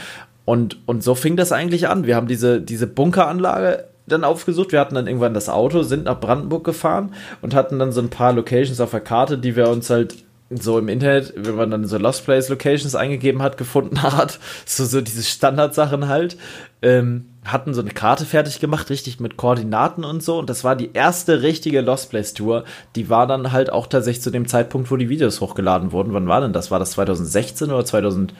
Und, 0.46 0.80
und 0.88 1.04
so 1.04 1.14
fing 1.14 1.36
das 1.36 1.52
eigentlich 1.52 1.88
an. 1.88 2.08
Wir 2.08 2.16
haben 2.16 2.28
diese, 2.28 2.60
diese 2.60 2.88
Bunkeranlage 2.88 3.89
dann 4.12 4.24
aufgesucht. 4.24 4.72
Wir 4.72 4.80
hatten 4.80 4.96
dann 4.96 5.08
irgendwann 5.08 5.34
das 5.34 5.50
Auto, 5.50 5.84
sind 5.84 6.06
nach 6.06 6.20
Brandenburg 6.20 6.64
gefahren 6.64 7.14
und 7.42 7.56
hatten 7.56 7.80
dann 7.80 7.92
so 7.92 8.02
ein 8.02 8.10
paar 8.10 8.34
Locations 8.34 8.82
auf 8.82 8.92
der 8.92 9.02
Karte, 9.02 9.38
die 9.38 9.56
wir 9.56 9.70
uns 9.70 9.90
halt 9.90 10.16
so 10.50 10.80
im 10.80 10.88
Internet, 10.88 11.34
wenn 11.36 11.56
man 11.56 11.70
dann 11.70 11.86
so 11.86 11.98
Lost 11.98 12.26
Place 12.26 12.50
Locations 12.50 12.96
eingegeben 12.96 13.42
hat, 13.42 13.58
gefunden 13.58 14.02
hat. 14.04 14.40
So, 14.66 14.86
so 14.86 15.02
diese 15.02 15.24
Standardsachen 15.24 16.08
halt. 16.08 16.38
Ähm, 16.82 17.26
hatten 17.46 17.74
so 17.74 17.82
eine 17.82 17.92
Karte 17.92 18.26
fertig 18.26 18.60
gemacht, 18.60 18.90
richtig 18.90 19.20
mit 19.20 19.38
Koordinaten 19.38 20.04
und 20.04 20.24
so. 20.24 20.40
Und 20.40 20.50
das 20.50 20.64
war 20.64 20.76
die 20.76 20.92
erste 20.94 21.42
richtige 21.42 21.82
Lost 21.82 22.10
Place 22.10 22.34
Tour. 22.34 22.64
Die 22.96 23.10
war 23.10 23.28
dann 23.28 23.52
halt 23.52 23.72
auch 23.72 23.88
tatsächlich 23.88 24.24
zu 24.24 24.32
dem 24.32 24.48
Zeitpunkt, 24.48 24.92
wo 24.92 24.98
die 24.98 25.10
Videos 25.10 25.42
hochgeladen 25.42 25.92
wurden. 25.92 26.14
Wann 26.14 26.28
war 26.28 26.42
denn 26.42 26.54
das? 26.54 26.72
War 26.72 26.80
das 26.80 26.92
2016 26.92 27.72
oder 27.72 27.86
2000? 27.86 28.34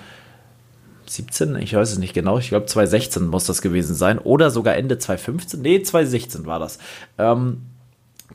17, 1.10 1.56
ich 1.58 1.74
weiß 1.74 1.92
es 1.92 1.98
nicht 1.98 2.14
genau, 2.14 2.38
ich 2.38 2.50
glaube 2.50 2.66
2016 2.66 3.28
muss 3.28 3.46
das 3.46 3.62
gewesen 3.62 3.96
sein. 3.96 4.20
Oder 4.20 4.52
sogar 4.52 4.76
Ende 4.76 4.98
2015, 4.98 5.62
nee, 5.62 5.82
2016 5.82 6.46
war 6.46 6.60
das. 6.60 6.80
Ähm, 7.18 7.64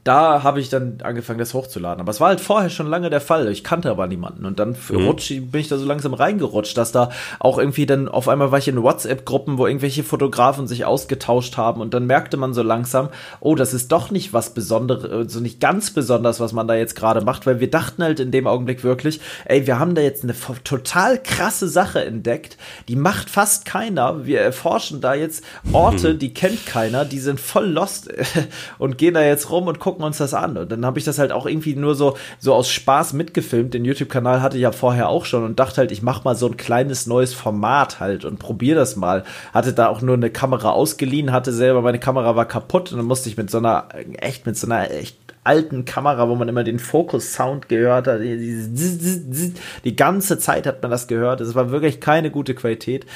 da 0.04 0.42
habe 0.42 0.60
ich 0.60 0.68
dann 0.68 0.98
angefangen, 1.02 1.38
das 1.38 1.54
hochzuladen. 1.54 2.00
Aber 2.00 2.10
es 2.10 2.20
war 2.20 2.28
halt 2.28 2.40
vorher 2.40 2.68
schon 2.68 2.86
lange 2.86 3.08
der 3.08 3.22
Fall. 3.22 3.48
Ich 3.48 3.64
kannte 3.64 3.90
aber 3.90 4.06
niemanden. 4.06 4.44
Und 4.44 4.58
dann 4.58 4.76
mhm. 4.90 5.06
rutsch, 5.06 5.30
bin 5.30 5.60
ich 5.60 5.68
da 5.68 5.78
so 5.78 5.86
langsam 5.86 6.12
reingerutscht, 6.12 6.76
dass 6.76 6.92
da 6.92 7.08
auch 7.40 7.56
irgendwie 7.56 7.86
dann 7.86 8.08
auf 8.08 8.28
einmal 8.28 8.52
war 8.52 8.58
ich 8.58 8.68
in 8.68 8.82
WhatsApp-Gruppen, 8.82 9.56
wo 9.56 9.66
irgendwelche 9.66 10.04
Fotografen 10.04 10.66
sich 10.66 10.84
ausgetauscht 10.84 11.56
haben. 11.56 11.80
Und 11.80 11.94
dann 11.94 12.06
merkte 12.06 12.36
man 12.36 12.52
so 12.52 12.62
langsam, 12.62 13.08
oh, 13.40 13.54
das 13.54 13.72
ist 13.72 13.92
doch 13.92 14.10
nicht 14.10 14.34
was 14.34 14.52
Besonderes, 14.52 15.10
so 15.10 15.16
also 15.16 15.40
nicht 15.40 15.58
ganz 15.58 15.90
besonders, 15.90 16.38
was 16.38 16.52
man 16.52 16.68
da 16.68 16.74
jetzt 16.74 16.96
gerade 16.96 17.22
macht, 17.22 17.46
weil 17.46 17.60
wir 17.60 17.70
dachten 17.70 18.02
halt 18.02 18.20
in 18.20 18.30
dem 18.30 18.46
Augenblick 18.46 18.84
wirklich, 18.84 19.20
ey, 19.46 19.66
wir 19.66 19.78
haben 19.78 19.94
da 19.94 20.02
jetzt 20.02 20.22
eine 20.22 20.34
total 20.64 21.18
krasse 21.22 21.66
Sache 21.66 22.04
entdeckt, 22.04 22.58
die 22.88 22.96
macht 22.96 23.30
fast 23.30 23.64
keiner. 23.64 24.26
Wir 24.26 24.42
erforschen 24.42 25.00
da 25.00 25.14
jetzt 25.14 25.42
Orte, 25.72 26.12
mhm. 26.12 26.18
die 26.18 26.34
kennt 26.34 26.66
keiner, 26.66 27.06
die 27.06 27.20
sind 27.20 27.40
voll 27.40 27.70
lost 27.70 28.12
und 28.78 28.98
gehen 28.98 29.14
da 29.14 29.22
jetzt 29.22 29.50
rum 29.50 29.66
und 29.66 29.80
gucken 29.80 29.93
uns 30.02 30.18
das 30.18 30.34
an. 30.34 30.56
Und 30.56 30.72
dann 30.72 30.84
habe 30.84 30.98
ich 30.98 31.04
das 31.04 31.18
halt 31.18 31.30
auch 31.30 31.46
irgendwie 31.46 31.76
nur 31.76 31.94
so, 31.94 32.16
so 32.38 32.54
aus 32.54 32.70
Spaß 32.70 33.12
mitgefilmt. 33.12 33.74
Den 33.74 33.84
YouTube-Kanal 33.84 34.42
hatte 34.42 34.56
ich 34.56 34.62
ja 34.62 34.72
vorher 34.72 35.08
auch 35.08 35.24
schon 35.24 35.44
und 35.44 35.60
dachte 35.60 35.78
halt, 35.78 35.92
ich 35.92 36.02
mache 36.02 36.24
mal 36.24 36.34
so 36.34 36.46
ein 36.48 36.56
kleines 36.56 37.06
neues 37.06 37.34
Format 37.34 38.00
halt 38.00 38.24
und 38.24 38.38
probiere 38.38 38.78
das 38.78 38.96
mal. 38.96 39.24
Hatte 39.52 39.72
da 39.72 39.88
auch 39.88 40.02
nur 40.02 40.16
eine 40.16 40.30
Kamera 40.30 40.70
ausgeliehen, 40.70 41.32
hatte 41.32 41.52
selber, 41.52 41.82
meine 41.82 42.00
Kamera 42.00 42.34
war 42.34 42.46
kaputt 42.46 42.90
und 42.90 42.98
dann 42.98 43.06
musste 43.06 43.28
ich 43.28 43.36
mit 43.36 43.50
so 43.50 43.58
einer, 43.58 43.88
echt 44.18 44.46
mit 44.46 44.56
so 44.56 44.66
einer 44.66 44.90
echt 44.90 45.18
alten 45.44 45.84
Kamera, 45.84 46.28
wo 46.28 46.34
man 46.34 46.48
immer 46.48 46.64
den 46.64 46.78
Fokus-Sound 46.78 47.68
gehört 47.68 48.06
hat. 48.06 48.20
Die 48.22 49.96
ganze 49.96 50.38
Zeit 50.38 50.66
hat 50.66 50.82
man 50.82 50.90
das 50.90 51.06
gehört. 51.06 51.42
Es 51.42 51.54
war 51.54 51.70
wirklich 51.70 52.00
keine 52.00 52.30
gute 52.30 52.54
Qualität 52.54 53.06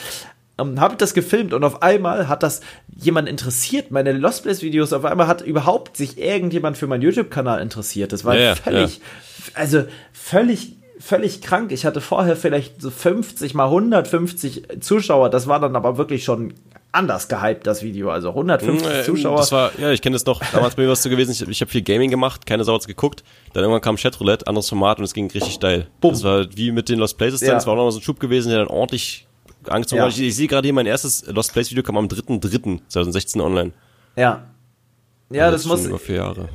ähm, 0.59 0.81
habe 0.81 0.97
das 0.97 1.15
gefilmt 1.15 1.53
und 1.53 1.65
auf 1.65 1.83
einmal 1.83 2.29
hat 2.29 2.43
das 2.43 2.61
jemand 2.95 3.29
interessiert, 3.29 3.91
meine 3.91 4.13
Lost 4.13 4.43
Place 4.43 4.63
Videos, 4.63 4.93
auf 4.93 5.05
einmal 5.05 5.27
hat 5.27 5.43
überhaupt 5.43 5.97
sich 5.97 6.19
irgendjemand 6.19 6.77
für 6.77 6.87
meinen 6.87 7.03
YouTube-Kanal 7.03 7.61
interessiert. 7.61 8.13
Das 8.13 8.25
war 8.25 8.37
ja, 8.37 8.55
völlig, 8.55 8.99
ja. 8.99 9.03
also 9.55 9.85
völlig 10.13 10.79
völlig 11.01 11.41
krank. 11.41 11.73
Ich 11.73 11.87
hatte 11.87 12.01
vorher 12.01 12.37
vielleicht 12.37 12.83
so 12.83 12.91
50 12.91 13.55
mal 13.55 13.67
150 13.67 14.81
Zuschauer. 14.81 15.31
Das 15.31 15.47
war 15.47 15.61
dann 15.61 15.77
aber 15.77 15.97
wirklich 15.97 16.25
schon 16.25 16.55
anders 16.93 17.29
gehypt, 17.29 17.67
das 17.67 17.83
Video. 17.83 18.11
Also 18.11 18.31
150 18.31 18.87
äh, 18.87 19.05
Zuschauer. 19.05 19.37
Das 19.37 19.53
war, 19.53 19.71
ja, 19.79 19.93
ich 19.93 20.03
kenne 20.03 20.15
das 20.15 20.27
noch. 20.27 20.43
Damals 20.53 20.75
bei 20.75 20.83
mir 20.83 20.89
was 20.89 21.03
so 21.03 21.11
gewesen. 21.11 21.31
Ich, 21.31 21.43
ich 21.43 21.61
habe 21.61 21.71
viel 21.71 21.83
Gaming 21.83 22.11
gemacht, 22.11 22.47
keine 22.47 22.65
Sau 22.65 22.75
hat's 22.75 22.87
geguckt. 22.87 23.23
Dann 23.53 23.63
irgendwann 23.63 23.83
kam 23.83 23.97
Chatroulette, 23.97 24.47
anderes 24.47 24.69
Format 24.69 24.99
und 24.99 25.05
es 25.05 25.15
ging 25.15 25.31
richtig 25.31 25.55
steil. 25.55 25.87
Boom. 26.01 26.13
Das 26.13 26.25
war 26.25 26.47
wie 26.57 26.73
mit 26.73 26.89
den 26.89 26.99
Lost 26.99 27.17
Places 27.17 27.41
ja. 27.41 27.49
dann. 27.49 27.59
Es 27.59 27.67
war 27.67 27.75
auch 27.75 27.85
noch 27.85 27.91
so 27.91 28.01
ein 28.01 28.03
Schub 28.03 28.19
gewesen, 28.21 28.49
der 28.49 28.59
dann 28.59 28.69
ordentlich 28.69 29.28
angezogen 29.69 30.03
ja. 30.03 30.09
Ich, 30.09 30.21
ich 30.21 30.37
sehe 30.37 30.49
gerade 30.49 30.67
hier 30.67 30.75
mein 30.75 30.87
erstes 30.87 31.27
Lost 31.27 31.53
Place 31.53 31.71
Video 31.71 31.83
kam 31.83 31.97
am 31.97 32.07
3.3.2016 32.07 33.43
online. 33.43 33.73
Ja. 34.17 34.45
Ja, 35.31 35.45
also 35.45 35.55
das, 35.55 35.63
das 35.63 35.71
muss. 35.71 35.87
Über 35.87 35.99
vier 35.99 36.17
Jahre. 36.17 36.49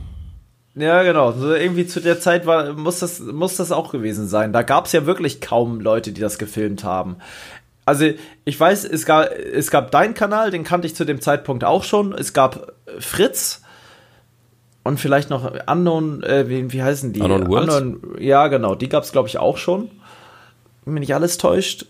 Ja, 0.75 1.03
genau. 1.03 1.31
So 1.33 1.53
irgendwie 1.53 1.85
zu 1.85 1.99
der 1.99 2.19
Zeit 2.19 2.45
war, 2.45 2.73
muss 2.73 2.99
das, 2.99 3.19
muss 3.19 3.57
das 3.57 3.71
auch 3.71 3.91
gewesen 3.91 4.27
sein. 4.27 4.53
Da 4.53 4.63
gab 4.63 4.87
es 4.87 4.91
ja 4.91 5.05
wirklich 5.05 5.39
kaum 5.39 5.79
Leute, 5.79 6.11
die 6.11 6.21
das 6.21 6.39
gefilmt 6.39 6.83
haben. 6.83 7.17
Also, 7.85 8.09
ich 8.45 8.59
weiß, 8.59 8.85
es 8.85 9.05
gab, 9.05 9.29
es 9.31 9.69
gab 9.69 9.91
deinen 9.91 10.13
Kanal, 10.13 10.51
den 10.51 10.63
kannte 10.63 10.87
ich 10.87 10.95
zu 10.95 11.05
dem 11.05 11.21
Zeitpunkt 11.21 11.63
auch 11.63 11.83
schon. 11.83 12.13
Es 12.13 12.33
gab 12.33 12.73
Fritz 12.97 13.61
und 14.83 14.99
vielleicht 14.99 15.29
noch 15.29 15.51
Unknown, 15.67 16.23
äh, 16.23 16.47
wie, 16.49 16.71
wie 16.71 16.81
heißen 16.81 17.13
die? 17.13 17.21
Unknown 17.21 17.47
Worlds? 17.47 17.75
Unknown, 17.75 18.21
ja, 18.21 18.47
genau. 18.47 18.75
Die 18.75 18.89
gab 18.89 19.03
es, 19.03 19.11
glaube 19.11 19.27
ich, 19.27 19.37
auch 19.37 19.57
schon. 19.57 19.91
Wenn 20.85 20.95
mich 20.95 21.01
nicht 21.01 21.15
alles 21.15 21.37
täuscht. 21.37 21.85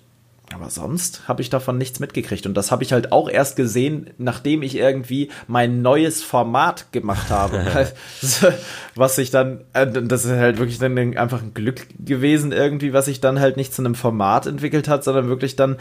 Aber 0.54 0.70
sonst 0.70 1.28
habe 1.28 1.42
ich 1.42 1.50
davon 1.50 1.78
nichts 1.78 2.00
mitgekriegt. 2.00 2.46
Und 2.46 2.56
das 2.56 2.72
habe 2.72 2.84
ich 2.84 2.94
halt 2.94 3.12
auch 3.12 3.30
erst 3.30 3.56
gesehen, 3.56 4.12
nachdem 4.18 4.62
ich 4.62 4.76
irgendwie 4.78 5.32
mein 5.48 5.82
neues 5.82 6.24
Format 6.24 6.92
gemacht 6.92 7.30
habe. 7.30 7.66
was 8.96 9.18
ich 9.18 9.32
dann, 9.32 9.62
äh, 9.74 9.88
das 9.88 10.26
ist 10.26 10.32
halt 10.32 10.60
wirklich 10.60 10.80
dann 10.80 10.98
einfach 11.18 11.42
ein 11.42 11.54
Glück 11.54 11.88
gewesen 12.00 12.52
irgendwie, 12.52 12.94
was 12.94 13.06
sich 13.06 13.22
dann 13.22 13.40
halt 13.40 13.58
nicht 13.58 13.74
zu 13.74 13.82
einem 13.82 13.96
Format 13.96 14.46
entwickelt 14.46 14.88
hat, 14.88 15.04
sondern 15.04 15.28
wirklich 15.28 15.56
dann 15.56 15.78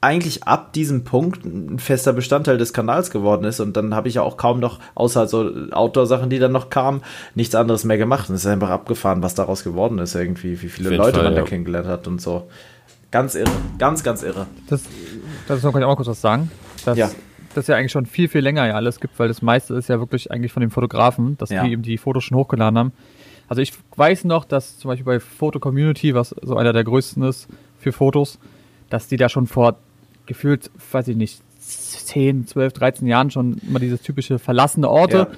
eigentlich 0.00 0.44
ab 0.44 0.72
diesem 0.72 1.04
Punkt 1.04 1.44
ein 1.44 1.78
fester 1.78 2.12
Bestandteil 2.12 2.58
des 2.58 2.72
Kanals 2.72 3.10
geworden 3.10 3.44
ist. 3.44 3.60
Und 3.60 3.76
dann 3.76 3.94
habe 3.94 4.08
ich 4.08 4.14
ja 4.14 4.22
auch 4.22 4.36
kaum 4.36 4.60
noch, 4.60 4.78
außer 4.94 5.26
so 5.26 5.50
Outdoor-Sachen, 5.70 6.30
die 6.30 6.38
dann 6.38 6.52
noch 6.52 6.70
kamen, 6.70 7.02
nichts 7.34 7.54
anderes 7.54 7.84
mehr 7.84 7.98
gemacht. 7.98 8.28
Und 8.28 8.36
es 8.36 8.42
ist 8.44 8.50
einfach 8.50 8.70
abgefahren, 8.70 9.22
was 9.22 9.34
daraus 9.34 9.64
geworden 9.64 9.98
ist 9.98 10.14
irgendwie, 10.14 10.60
wie 10.62 10.68
viele 10.68 10.90
Leute 10.90 11.14
Fall, 11.14 11.24
man 11.24 11.34
ja. 11.34 11.40
da 11.40 11.46
kennengelernt 11.46 11.88
hat 11.88 12.06
und 12.06 12.20
so. 12.20 12.48
Ganz 13.16 13.34
irre. 13.34 13.50
Ganz, 13.78 14.02
ganz 14.02 14.22
irre. 14.22 14.46
Das, 14.68 14.82
das 15.48 15.62
kann 15.62 15.70
ich 15.70 15.76
auch 15.76 15.88
mal 15.88 15.96
kurz 15.96 16.08
was 16.08 16.20
sagen. 16.20 16.50
Dass 16.84 16.98
ja. 16.98 17.10
das 17.54 17.66
ja 17.66 17.74
eigentlich 17.74 17.90
schon 17.90 18.04
viel, 18.04 18.28
viel 18.28 18.42
länger 18.42 18.66
ja 18.66 18.74
alles 18.74 19.00
gibt, 19.00 19.18
weil 19.18 19.26
das 19.26 19.40
meiste 19.40 19.72
ist 19.72 19.88
ja 19.88 19.98
wirklich 20.00 20.30
eigentlich 20.30 20.52
von 20.52 20.60
den 20.60 20.68
Fotografen, 20.68 21.38
dass 21.38 21.48
ja. 21.48 21.64
die 21.64 21.72
eben 21.72 21.80
die 21.80 21.96
Fotos 21.96 22.24
schon 22.24 22.36
hochgeladen 22.36 22.78
haben. 22.78 22.92
Also 23.48 23.62
ich 23.62 23.72
weiß 23.96 24.24
noch, 24.24 24.44
dass 24.44 24.76
zum 24.76 24.90
Beispiel 24.90 25.06
bei 25.06 25.18
Photo 25.18 25.60
Community, 25.60 26.14
was 26.14 26.34
so 26.42 26.58
einer 26.58 26.74
der 26.74 26.84
größten 26.84 27.22
ist 27.22 27.48
für 27.78 27.90
Fotos, 27.90 28.38
dass 28.90 29.08
die 29.08 29.16
da 29.16 29.30
schon 29.30 29.46
vor 29.46 29.76
gefühlt, 30.26 30.70
weiß 30.92 31.08
ich 31.08 31.16
nicht, 31.16 31.40
10, 31.58 32.48
12, 32.48 32.74
13 32.74 33.08
Jahren 33.08 33.30
schon 33.30 33.56
immer 33.66 33.78
dieses 33.78 34.02
typische 34.02 34.38
verlassene 34.38 34.90
Orte 34.90 35.16
ja 35.16 35.28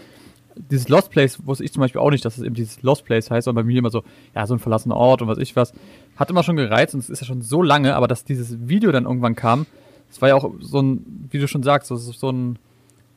dieses 0.71 0.89
Lost 0.89 1.11
Place 1.11 1.47
wusste 1.47 1.65
ich 1.65 1.73
zum 1.73 1.81
Beispiel 1.81 2.01
auch 2.01 2.11
nicht, 2.11 2.25
dass 2.25 2.37
es 2.37 2.45
eben 2.45 2.55
dieses 2.55 2.83
Lost 2.83 3.05
Place 3.05 3.31
heißt, 3.31 3.45
sondern 3.45 3.65
bei 3.65 3.67
mir 3.67 3.79
immer 3.79 3.91
so, 3.91 4.03
ja, 4.35 4.47
so 4.47 4.55
ein 4.55 4.59
verlassener 4.59 4.97
Ort 4.97 5.23
und 5.23 5.29
was 5.29 5.39
ich 5.39 5.57
was. 5.57 5.73
Hat 6.19 6.31
immer 6.31 6.43
schon 6.43 6.57
gereizt 6.57 6.95
und 6.95 7.01
es 7.01 7.09
ist 7.09 7.21
ja 7.21 7.27
schon 7.27 7.43
so 7.43 7.63
lange, 7.63 7.95
aber 7.95 8.09
dass 8.09 8.25
dieses 8.25 8.69
Video 8.69 8.91
dann 8.91 9.05
irgendwann 9.05 9.37
kam, 9.37 9.67
das 10.09 10.21
war 10.21 10.29
ja 10.29 10.35
auch 10.35 10.51
so 10.61 10.81
ein, 10.81 11.29
wie 11.31 11.39
du 11.39 11.47
schon 11.47 11.63
sagst, 11.63 11.89
so, 11.89 11.97
so 11.97 12.31
ein, 12.31 12.59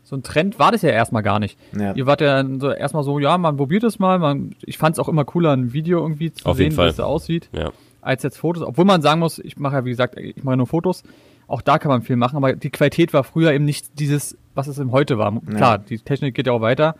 so 0.03 0.15
ein 0.15 0.23
Trend 0.23 0.59
war 0.59 0.71
das 0.71 0.81
ja 0.81 0.89
erstmal 0.89 1.23
gar 1.23 1.39
nicht. 1.39 1.57
Ja. 1.77 1.93
Ihr 1.93 2.05
wart 2.05 2.21
ja 2.21 2.43
so 2.59 2.69
erstmal 2.69 3.03
so, 3.03 3.17
ja, 3.19 3.37
man 3.37 3.57
probiert 3.57 3.83
es 3.83 3.97
mal. 3.97 4.19
Man, 4.19 4.55
ich 4.61 4.77
fand 4.77 4.95
es 4.95 4.99
auch 4.99 5.09
immer 5.09 5.25
cooler, 5.25 5.51
ein 5.53 5.73
Video 5.73 5.99
irgendwie 5.99 6.31
zu 6.31 6.45
Auf 6.45 6.57
sehen, 6.57 6.75
wie 6.75 6.81
es 6.81 6.97
so 6.97 7.03
aussieht, 7.03 7.49
ja. 7.53 7.71
als 8.01 8.23
jetzt 8.23 8.37
Fotos. 8.37 8.63
Obwohl 8.63 8.85
man 8.85 9.01
sagen 9.01 9.19
muss, 9.19 9.39
ich 9.39 9.57
mache 9.57 9.77
ja, 9.77 9.85
wie 9.85 9.89
gesagt, 9.89 10.17
ich 10.17 10.43
mache 10.43 10.57
nur 10.57 10.67
Fotos. 10.67 11.03
Auch 11.47 11.61
da 11.61 11.79
kann 11.79 11.89
man 11.89 12.01
viel 12.01 12.15
machen, 12.15 12.37
aber 12.37 12.53
die 12.53 12.69
Qualität 12.69 13.13
war 13.13 13.23
früher 13.23 13.51
eben 13.51 13.65
nicht 13.65 13.99
dieses, 13.99 14.37
was 14.53 14.67
es 14.67 14.77
im 14.77 14.91
heute 14.91 15.17
war. 15.17 15.39
Klar, 15.41 15.79
die 15.79 15.97
Technik 15.97 16.35
geht 16.35 16.47
ja 16.47 16.53
auch 16.53 16.61
weiter. 16.61 16.95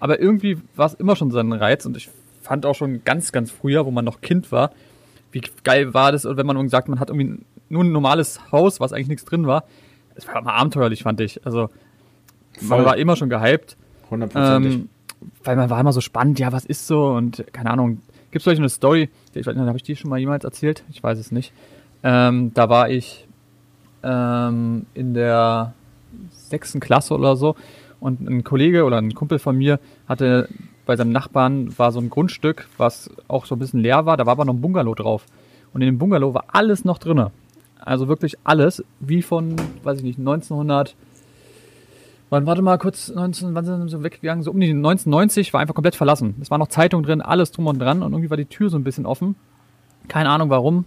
Aber 0.00 0.20
irgendwie 0.20 0.58
war 0.76 0.86
es 0.86 0.94
immer 0.94 1.16
schon 1.16 1.30
so 1.30 1.38
ein 1.38 1.52
Reiz 1.52 1.86
und 1.86 1.96
ich 1.96 2.10
fand 2.42 2.66
auch 2.66 2.74
schon 2.74 3.02
ganz, 3.04 3.32
ganz 3.32 3.50
früher, 3.50 3.86
wo 3.86 3.90
man 3.90 4.04
noch 4.04 4.20
Kind 4.20 4.52
war, 4.52 4.72
wie 5.32 5.42
geil 5.64 5.94
war 5.94 6.12
das, 6.12 6.24
wenn 6.24 6.46
man 6.46 6.68
sagt, 6.68 6.88
man 6.88 7.00
hat 7.00 7.10
irgendwie 7.10 7.40
nur 7.68 7.84
ein 7.84 7.92
normales 7.92 8.40
Haus, 8.50 8.80
was 8.80 8.92
eigentlich 8.92 9.08
nichts 9.08 9.24
drin 9.24 9.46
war. 9.46 9.64
Das 10.14 10.26
war 10.26 10.36
immer 10.38 10.54
abenteuerlich, 10.54 11.02
fand 11.02 11.20
ich. 11.20 11.44
Also 11.44 11.68
man 12.60 12.78
Voll. 12.78 12.84
war 12.84 12.96
immer 12.96 13.16
schon 13.16 13.28
gehypt. 13.28 13.76
Hundertprozentig. 14.10 14.74
Ähm, 14.74 14.88
weil 15.44 15.56
man 15.56 15.70
war 15.70 15.80
immer 15.80 15.92
so 15.92 16.00
spannend, 16.00 16.38
ja, 16.38 16.52
was 16.52 16.64
ist 16.64 16.86
so 16.86 17.08
und 17.08 17.44
keine 17.52 17.70
Ahnung. 17.70 18.00
Gibt 18.30 18.36
es 18.36 18.42
vielleicht 18.44 18.60
eine 18.60 18.68
Story? 18.68 19.10
Ich 19.34 19.46
weiß 19.46 19.54
nicht, 19.54 19.66
habe 19.66 19.76
ich 19.76 19.82
die 19.82 19.96
schon 19.96 20.10
mal 20.10 20.18
jemals 20.18 20.44
erzählt? 20.44 20.84
Ich 20.90 21.02
weiß 21.02 21.18
es 21.18 21.32
nicht. 21.32 21.52
Ähm, 22.02 22.52
da 22.54 22.68
war 22.68 22.90
ich 22.90 23.26
ähm, 24.02 24.86
in 24.94 25.14
der 25.14 25.74
sechsten 26.30 26.80
Klasse 26.80 27.14
oder 27.14 27.36
so 27.36 27.56
und 28.00 28.20
ein 28.20 28.44
Kollege 28.44 28.84
oder 28.84 28.98
ein 28.98 29.14
Kumpel 29.14 29.38
von 29.38 29.56
mir 29.56 29.80
hatte 30.08 30.48
bei 30.88 30.96
seinem 30.96 31.12
Nachbarn 31.12 31.78
war 31.78 31.92
so 31.92 32.00
ein 32.00 32.08
Grundstück, 32.08 32.66
was 32.78 33.10
auch 33.28 33.44
so 33.44 33.54
ein 33.54 33.58
bisschen 33.58 33.80
leer 33.80 34.06
war, 34.06 34.16
da 34.16 34.24
war 34.24 34.32
aber 34.32 34.46
noch 34.46 34.54
ein 34.54 34.62
Bungalow 34.62 34.94
drauf. 34.94 35.26
Und 35.74 35.82
in 35.82 35.86
dem 35.86 35.98
Bungalow 35.98 36.32
war 36.32 36.46
alles 36.48 36.86
noch 36.86 36.96
drinne. 36.96 37.30
Also 37.78 38.08
wirklich 38.08 38.36
alles, 38.44 38.82
wie 38.98 39.20
von, 39.20 39.54
weiß 39.82 39.98
ich 39.98 40.02
nicht, 40.04 40.18
1900, 40.18 40.96
wann, 42.30 42.46
warte 42.46 42.62
mal 42.62 42.78
kurz, 42.78 43.10
19, 43.10 43.54
wann 43.54 43.66
sind 43.66 43.90
sie 43.90 44.02
weggegangen? 44.02 44.42
So 44.42 44.50
um 44.50 44.58
die 44.60 44.70
1990 44.70 45.52
war 45.52 45.60
einfach 45.60 45.74
komplett 45.74 45.94
verlassen. 45.94 46.36
Es 46.40 46.50
war 46.50 46.56
noch 46.56 46.68
Zeitung 46.68 47.02
drin, 47.02 47.20
alles 47.20 47.52
drum 47.52 47.66
und 47.66 47.78
dran 47.78 48.02
und 48.02 48.12
irgendwie 48.12 48.30
war 48.30 48.38
die 48.38 48.46
Tür 48.46 48.70
so 48.70 48.78
ein 48.78 48.84
bisschen 48.84 49.04
offen. 49.04 49.36
Keine 50.08 50.30
Ahnung 50.30 50.48
warum. 50.48 50.86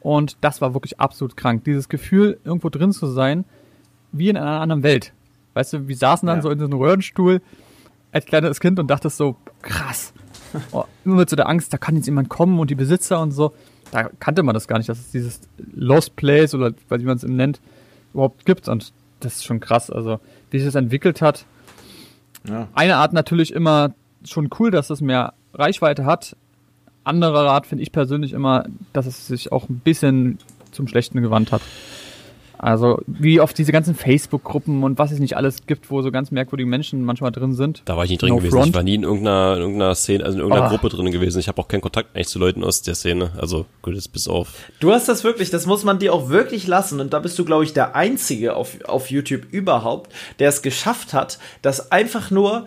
Und 0.00 0.38
das 0.40 0.62
war 0.62 0.72
wirklich 0.72 0.98
absolut 0.98 1.36
krank. 1.36 1.64
Dieses 1.64 1.90
Gefühl, 1.90 2.40
irgendwo 2.42 2.70
drin 2.70 2.92
zu 2.92 3.06
sein, 3.06 3.44
wie 4.12 4.30
in 4.30 4.38
einer 4.38 4.62
anderen 4.62 4.82
Welt. 4.82 5.12
Weißt 5.52 5.74
du, 5.74 5.88
wir 5.88 5.96
saßen 5.96 6.26
dann 6.26 6.38
Ja. 6.38 6.42
so 6.42 6.48
in 6.50 6.58
so 6.58 6.64
einem 6.64 6.78
Röhrenstuhl 6.78 7.42
als 8.12 8.26
kleines 8.26 8.60
Kind 8.60 8.78
und 8.78 8.88
dachtest 8.88 9.16
so, 9.16 9.36
krass. 9.62 10.12
Oh, 10.72 10.84
immer 11.04 11.16
mit 11.16 11.30
so 11.30 11.36
der 11.36 11.48
Angst, 11.48 11.72
da 11.72 11.78
kann 11.78 11.96
jetzt 11.96 12.06
jemand 12.06 12.28
kommen 12.28 12.58
und 12.58 12.70
die 12.70 12.74
Besitzer 12.74 13.20
und 13.20 13.32
so. 13.32 13.54
Da 13.90 14.10
kannte 14.20 14.42
man 14.42 14.54
das 14.54 14.68
gar 14.68 14.78
nicht, 14.78 14.88
dass 14.88 14.98
es 14.98 15.10
dieses 15.10 15.40
Lost 15.74 16.16
Place 16.16 16.54
oder 16.54 16.72
wie 16.88 17.04
man 17.04 17.16
es 17.16 17.22
nennt, 17.22 17.60
überhaupt 18.12 18.44
gibt. 18.44 18.68
Und 18.68 18.92
das 19.20 19.36
ist 19.36 19.44
schon 19.44 19.60
krass. 19.60 19.90
Also, 19.90 20.20
wie 20.50 20.58
sich 20.58 20.66
das 20.66 20.74
entwickelt 20.74 21.22
hat. 21.22 21.44
Ja. 22.48 22.68
Eine 22.74 22.96
Art 22.96 23.12
natürlich 23.12 23.52
immer 23.52 23.94
schon 24.24 24.50
cool, 24.58 24.70
dass 24.70 24.90
es 24.90 25.00
mehr 25.00 25.34
Reichweite 25.54 26.04
hat. 26.04 26.36
Andere 27.04 27.50
Art 27.50 27.66
finde 27.66 27.82
ich 27.82 27.92
persönlich 27.92 28.32
immer, 28.32 28.64
dass 28.92 29.06
es 29.06 29.26
sich 29.26 29.52
auch 29.52 29.68
ein 29.68 29.80
bisschen 29.80 30.38
zum 30.70 30.86
Schlechten 30.88 31.20
gewandt 31.20 31.52
hat. 31.52 31.62
Also 32.62 33.02
wie 33.06 33.40
oft 33.40 33.58
diese 33.58 33.72
ganzen 33.72 33.94
Facebook-Gruppen 33.94 34.84
und 34.84 34.98
was 34.98 35.10
es 35.10 35.18
nicht 35.18 35.36
alles 35.36 35.66
gibt, 35.66 35.90
wo 35.90 36.00
so 36.00 36.10
ganz 36.12 36.30
merkwürdige 36.30 36.68
Menschen 36.70 37.04
manchmal 37.04 37.32
drin 37.32 37.54
sind. 37.54 37.82
Da 37.84 37.96
war 37.96 38.04
ich 38.04 38.10
nicht 38.10 38.22
drin 38.22 38.30
No 38.30 38.36
gewesen. 38.36 38.54
front. 38.54 38.68
Ich 38.68 38.74
war 38.74 38.82
nie 38.84 38.94
in 38.94 39.02
irgendeiner, 39.02 39.54
in 39.56 39.60
irgendeiner 39.62 39.94
Szene, 39.96 40.24
also 40.24 40.36
in 40.38 40.42
irgendeiner 40.42 40.66
Ah. 40.66 40.70
Gruppe 40.70 40.88
drin 40.88 41.10
gewesen. 41.10 41.40
Ich 41.40 41.48
habe 41.48 41.60
auch 41.60 41.66
keinen 41.68 41.80
Kontakt 41.80 42.14
eigentlich 42.14 42.28
zu 42.28 42.38
Leuten 42.38 42.62
aus 42.64 42.80
der 42.82 42.94
Szene. 42.94 43.32
Also 43.36 43.66
gut, 43.82 43.94
jetzt 43.94 44.12
bis 44.12 44.28
auf. 44.28 44.48
Du 44.80 44.92
hast 44.92 45.08
das 45.08 45.24
wirklich, 45.24 45.50
das 45.50 45.66
muss 45.66 45.82
man 45.84 45.98
dir 45.98 46.14
auch 46.14 46.28
wirklich 46.28 46.66
lassen. 46.68 47.00
Und 47.00 47.12
da 47.12 47.18
bist 47.18 47.38
du, 47.38 47.44
glaube 47.44 47.64
ich, 47.64 47.72
der 47.72 47.96
Einzige 47.96 48.54
auf, 48.54 48.76
auf 48.84 49.10
YouTube 49.10 49.42
überhaupt, 49.50 50.12
der 50.38 50.48
es 50.48 50.62
geschafft 50.62 51.12
hat, 51.14 51.38
das 51.62 51.90
einfach 51.90 52.30
nur 52.30 52.66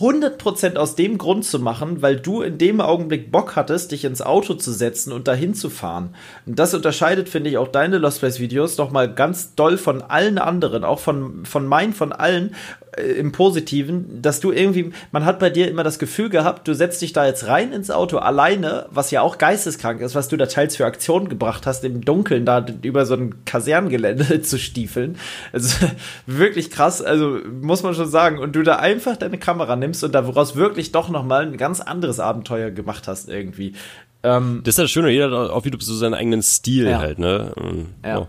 100% 0.00 0.76
aus 0.76 0.94
dem 0.94 1.18
Grund 1.18 1.44
zu 1.44 1.58
machen, 1.58 2.02
weil 2.02 2.16
du 2.16 2.42
in 2.42 2.58
dem 2.58 2.80
Augenblick 2.80 3.30
Bock 3.32 3.56
hattest, 3.56 3.92
dich 3.92 4.04
ins 4.04 4.22
Auto 4.22 4.54
zu 4.54 4.72
setzen 4.72 5.12
und 5.12 5.28
dahin 5.28 5.54
zu 5.54 5.70
fahren. 5.70 6.14
Und 6.46 6.58
das 6.58 6.74
unterscheidet, 6.74 7.28
finde 7.28 7.50
ich, 7.50 7.58
auch 7.58 7.68
deine 7.68 7.98
Lost 7.98 8.20
Place 8.20 8.40
Videos 8.40 8.78
noch 8.78 8.90
mal 8.90 9.12
ganz 9.12 9.54
doll 9.54 9.78
von 9.78 10.02
allen 10.02 10.38
anderen, 10.38 10.84
auch 10.84 10.98
von, 10.98 11.44
von 11.44 11.66
meinen, 11.66 11.92
von 11.92 12.12
allen 12.12 12.54
äh, 12.98 13.12
im 13.18 13.32
Positiven, 13.32 14.22
dass 14.22 14.40
du 14.40 14.52
irgendwie, 14.52 14.92
man 15.12 15.24
hat 15.24 15.38
bei 15.38 15.50
dir 15.50 15.68
immer 15.68 15.84
das 15.84 15.98
Gefühl 15.98 16.28
gehabt, 16.28 16.66
du 16.68 16.74
setzt 16.74 17.02
dich 17.02 17.12
da 17.12 17.26
jetzt 17.26 17.46
rein 17.46 17.72
ins 17.72 17.90
Auto 17.90 18.18
alleine, 18.18 18.86
was 18.90 19.10
ja 19.10 19.22
auch 19.22 19.38
geisteskrank 19.38 20.00
ist, 20.00 20.14
was 20.14 20.28
du 20.28 20.36
da 20.36 20.46
teils 20.46 20.76
für 20.76 20.86
Aktionen 20.86 21.28
gebracht 21.28 21.66
hast, 21.66 21.84
im 21.84 22.04
Dunkeln 22.04 22.44
da 22.44 22.64
über 22.82 23.06
so 23.06 23.14
ein 23.14 23.44
Kasernengelände 23.44 24.42
zu 24.42 24.58
stiefeln. 24.58 25.16
Also 25.52 25.86
wirklich 26.26 26.70
krass, 26.70 27.02
also 27.02 27.38
muss 27.60 27.82
man 27.82 27.94
schon 27.94 28.08
sagen. 28.08 28.38
Und 28.38 28.54
du 28.54 28.62
da 28.62 28.76
einfach 28.76 29.16
deine 29.16 29.38
Kamera 29.38 29.76
nimmst 29.78 30.02
und 30.04 30.14
daraus 30.14 30.56
wirklich 30.56 30.92
doch 30.92 31.08
noch 31.08 31.24
mal 31.24 31.42
ein 31.46 31.56
ganz 31.56 31.80
anderes 31.80 32.20
Abenteuer 32.20 32.70
gemacht 32.70 33.08
hast 33.08 33.28
irgendwie. 33.28 33.74
Ähm, 34.22 34.60
Das 34.64 34.74
ist 34.74 34.78
ja 34.78 34.84
das 34.84 34.90
Schöne, 34.90 35.10
jeder 35.10 35.30
hat 35.30 35.50
auf 35.50 35.64
YouTube 35.64 35.82
so 35.82 35.94
seinen 35.94 36.14
eigenen 36.14 36.42
Stil 36.42 36.88
Ja. 36.88 36.98
halt, 36.98 37.18
ne? 37.18 37.52
Und, 37.56 37.94
Ja. 38.04 38.26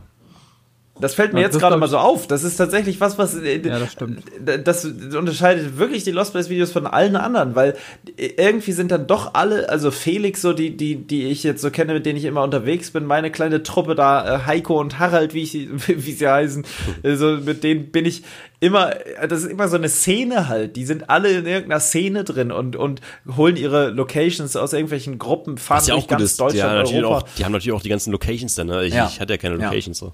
Das 1.02 1.14
fällt 1.16 1.34
mir 1.34 1.40
Ja, 1.40 1.48
jetzt 1.48 1.60
gerade 1.60 1.78
mal 1.78 1.88
so 1.88 1.98
auf. 1.98 2.28
Das 2.28 2.44
ist 2.44 2.58
tatsächlich 2.58 3.00
was, 3.00 3.18
was. 3.18 3.36
äh, 3.36 3.58
Ja, 3.66 3.80
das 3.80 3.92
stimmt. 3.94 4.24
Das 4.66 4.84
unterscheidet 4.86 5.78
wirklich 5.78 6.04
die 6.04 6.12
Lost 6.12 6.34
Place 6.34 6.50
Videos 6.50 6.72
von 6.72 6.86
allen 6.88 7.16
anderen, 7.16 7.56
weil 7.56 7.76
irgendwie 8.18 8.72
sind 8.74 8.92
dann 8.92 9.08
doch 9.08 9.34
alle, 9.34 9.70
also 9.70 9.92
Felix, 9.92 10.42
so 10.42 10.54
die, 10.54 10.76
die, 10.76 10.96
die 10.96 11.28
ich 11.28 11.44
jetzt 11.44 11.62
so 11.62 11.72
kenne, 11.72 11.94
mit 11.94 12.06
denen 12.06 12.18
ich 12.18 12.26
immer 12.26 12.44
unterwegs 12.44 12.92
bin, 12.92 13.06
meine 13.06 13.32
kleine 13.32 13.64
Truppe 13.64 13.96
da, 13.96 14.36
äh, 14.36 14.46
Heiko 14.46 14.80
und 14.80 15.00
Harald, 15.00 15.34
wie, 15.34 15.44
ich, 15.44 15.52
sie- 15.52 15.70
wie 15.88 16.12
sie 16.12 16.28
heißen, 16.28 16.66
also 17.04 17.38
mit 17.38 17.64
denen 17.64 17.92
bin 17.92 18.06
ich 18.06 18.24
immer, 18.60 18.92
das 19.30 19.44
ist 19.44 19.52
immer 19.52 19.70
so 19.70 19.78
eine 19.78 19.88
Szene 19.88 20.50
halt. 20.50 20.76
Die 20.76 20.86
sind 20.86 21.10
alle 21.10 21.30
in 21.30 21.46
irgendeiner 21.46 21.80
Szene 21.80 22.26
drin 22.26 22.52
und, 22.52 22.76
und 22.76 23.00
holen 23.38 23.56
ihre 23.56 23.90
Locations 23.92 24.54
aus 24.58 24.74
irgendwelchen 24.74 25.18
Gruppen, 25.18 25.58
fahren 25.58 25.78
Was 25.78 25.88
ja 25.88 25.94
durch 25.94 26.04
auch 26.04 26.08
gut 26.10 26.18
ganz 26.18 26.24
ist, 26.32 26.40
die 26.40 26.44
haben, 26.44 26.50
Deutschland, 26.52 26.78
natürlich 26.80 27.04
Europa. 27.06 27.18
auch, 27.26 27.30
die 27.38 27.46
haben 27.46 27.52
natürlich 27.54 27.72
auch 27.78 27.82
die 27.82 27.90
ganzen 27.90 28.12
Locations 28.12 28.56
dann, 28.56 28.68
ne? 28.68 28.84
Ich, 28.86 28.94
Ja. 28.94 29.08
ich 29.10 29.22
hatte 29.22 29.32
ja 29.34 29.38
keine 29.38 29.58
Ja. 29.58 29.66
Locations 29.70 29.98
so. 29.98 30.12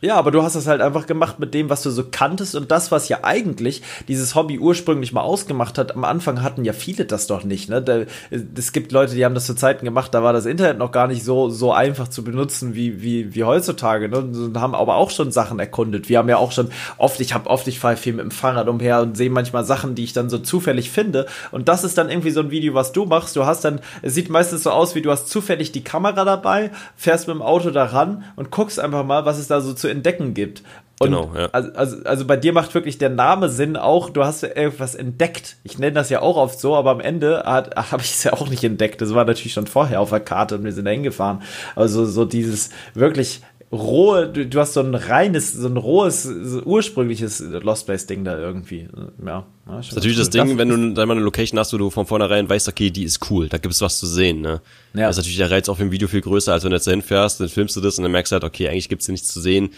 Ja, 0.00 0.14
aber 0.14 0.30
du 0.30 0.44
hast 0.44 0.54
das 0.54 0.68
halt 0.68 0.80
einfach 0.80 1.06
gemacht 1.06 1.40
mit 1.40 1.54
dem, 1.54 1.70
was 1.70 1.82
du 1.82 1.90
so 1.90 2.04
kanntest 2.08 2.54
und 2.54 2.70
das, 2.70 2.92
was 2.92 3.08
ja 3.08 3.18
eigentlich 3.22 3.82
dieses 4.06 4.36
Hobby 4.36 4.60
ursprünglich 4.60 5.12
mal 5.12 5.22
ausgemacht 5.22 5.76
hat. 5.76 5.96
Am 5.96 6.04
Anfang 6.04 6.40
hatten 6.42 6.64
ja 6.64 6.72
viele 6.72 7.04
das 7.04 7.26
doch 7.26 7.42
nicht. 7.42 7.68
Ne? 7.68 8.06
Es 8.30 8.72
gibt 8.72 8.92
Leute, 8.92 9.16
die 9.16 9.24
haben 9.24 9.34
das 9.34 9.46
zu 9.46 9.56
Zeiten 9.56 9.84
gemacht, 9.84 10.14
da 10.14 10.22
war 10.22 10.32
das 10.32 10.46
Internet 10.46 10.78
noch 10.78 10.92
gar 10.92 11.08
nicht 11.08 11.24
so 11.24 11.50
so 11.50 11.72
einfach 11.72 12.06
zu 12.06 12.22
benutzen 12.22 12.76
wie 12.76 13.02
wie 13.02 13.34
wie 13.34 13.42
heutzutage. 13.42 14.08
Ne? 14.08 14.18
Und 14.18 14.60
haben 14.60 14.76
aber 14.76 14.94
auch 14.94 15.10
schon 15.10 15.32
Sachen 15.32 15.58
erkundet. 15.58 16.08
Wir 16.08 16.18
haben 16.18 16.28
ja 16.28 16.36
auch 16.36 16.52
schon 16.52 16.70
oft, 16.96 17.18
ich 17.18 17.34
habe 17.34 17.50
oft, 17.50 17.66
ich 17.66 17.80
fahre 17.80 17.96
viel 17.96 18.12
mit 18.12 18.22
dem 18.22 18.30
Fahrrad 18.30 18.68
umher 18.68 19.00
und 19.00 19.16
sehe 19.16 19.30
manchmal 19.30 19.64
Sachen, 19.64 19.96
die 19.96 20.04
ich 20.04 20.12
dann 20.12 20.30
so 20.30 20.38
zufällig 20.38 20.92
finde. 20.92 21.26
Und 21.50 21.66
das 21.66 21.82
ist 21.82 21.98
dann 21.98 22.08
irgendwie 22.08 22.30
so 22.30 22.38
ein 22.38 22.52
Video, 22.52 22.72
was 22.72 22.92
du 22.92 23.04
machst. 23.04 23.34
Du 23.34 23.46
hast 23.46 23.64
dann, 23.64 23.80
es 24.02 24.14
sieht 24.14 24.30
meistens 24.30 24.62
so 24.62 24.70
aus, 24.70 24.94
wie 24.94 25.02
du 25.02 25.10
hast 25.10 25.28
zufällig 25.28 25.72
die 25.72 25.82
Kamera 25.82 26.24
dabei, 26.24 26.70
fährst 26.94 27.26
mit 27.26 27.34
dem 27.34 27.42
Auto 27.42 27.70
da 27.70 27.84
ran 27.86 28.22
und 28.36 28.52
guckst 28.52 28.78
einfach 28.78 29.04
mal, 29.04 29.24
was 29.24 29.38
es 29.38 29.48
da 29.48 29.60
so 29.60 29.72
zu 29.72 29.87
entdecken 29.88 30.34
gibt. 30.34 30.62
Und 31.00 31.10
Genau, 31.10 31.30
ja. 31.36 31.48
also, 31.52 31.72
also, 31.74 32.04
also 32.04 32.26
bei 32.26 32.36
dir 32.36 32.52
macht 32.52 32.74
wirklich 32.74 32.98
der 32.98 33.10
Name 33.10 33.48
Sinn 33.48 33.76
auch, 33.76 34.10
du 34.10 34.24
hast 34.24 34.42
ja 34.42 34.48
irgendwas 34.54 34.96
entdeckt. 34.96 35.56
Ich 35.62 35.78
nenne 35.78 35.92
das 35.92 36.10
ja 36.10 36.20
auch 36.20 36.36
oft 36.36 36.58
so, 36.58 36.74
aber 36.74 36.90
am 36.90 37.00
Ende 37.00 37.42
habe 37.46 38.02
ich 38.02 38.12
es 38.12 38.24
ja 38.24 38.32
auch 38.32 38.48
nicht 38.48 38.64
entdeckt. 38.64 39.00
Das 39.00 39.14
war 39.14 39.24
natürlich 39.24 39.52
schon 39.52 39.68
vorher 39.68 40.00
auf 40.00 40.10
der 40.10 40.20
Karte 40.20 40.56
und 40.56 40.64
wir 40.64 40.72
sind 40.72 40.86
da 40.86 40.90
hingefahren. 40.90 41.42
Also 41.76 42.04
so 42.04 42.24
dieses 42.24 42.70
wirklich 42.94 43.42
rohe, 43.70 44.28
du, 44.28 44.46
du 44.46 44.60
hast 44.60 44.74
so 44.74 44.80
ein 44.80 44.94
reines, 44.94 45.52
so 45.52 45.68
ein 45.68 45.76
rohes, 45.76 46.22
so 46.22 46.62
ursprüngliches 46.62 47.40
Lost 47.40 47.86
Place 47.86 48.06
Ding 48.06 48.24
da 48.24 48.38
irgendwie. 48.38 48.88
Ja. 49.24 49.46
ja 49.66 49.76
Das 49.76 49.88
ist 49.88 49.94
natürlich 49.94 50.16
das 50.16 50.30
Ding, 50.30 50.58
wenn 50.58 50.68
du 50.68 50.94
dann 50.94 51.08
mal 51.08 51.14
eine 51.14 51.24
Location 51.24 51.58
hast, 51.58 51.72
wo 51.72 51.78
du 51.78 51.90
von 51.90 52.06
vornherein 52.06 52.48
weißt, 52.48 52.68
okay, 52.68 52.90
die 52.90 53.04
ist 53.04 53.30
cool, 53.30 53.48
da 53.48 53.58
gibt's 53.58 53.80
was 53.80 53.98
zu 53.98 54.06
sehen, 54.06 54.40
ne? 54.40 54.60
Ja. 54.94 55.06
Das 55.06 55.16
ist 55.16 55.16
natürlich 55.18 55.38
der 55.38 55.50
Reiz 55.50 55.66
für 55.66 55.82
ein 55.82 55.90
Video 55.90 56.08
viel 56.08 56.22
größer, 56.22 56.52
als 56.52 56.64
wenn 56.64 56.70
du 56.70 56.76
jetzt 56.76 56.86
dahin 56.86 57.02
fährst, 57.02 57.40
dann 57.40 57.48
filmst 57.48 57.76
du 57.76 57.80
das 57.80 57.98
und 57.98 58.04
dann 58.04 58.12
merkst 58.12 58.32
du 58.32 58.34
halt, 58.34 58.44
okay, 58.44 58.68
eigentlich 58.68 58.88
gibt's 58.88 59.06
hier 59.06 59.12
nichts 59.12 59.28
zu 59.28 59.40
sehen. 59.40 59.70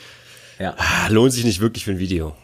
Ja. 0.58 0.74
Ah, 0.76 1.08
lohnt 1.08 1.32
sich 1.32 1.44
nicht 1.44 1.60
wirklich 1.60 1.84
für 1.84 1.92
ein 1.92 1.98
Video. 1.98 2.34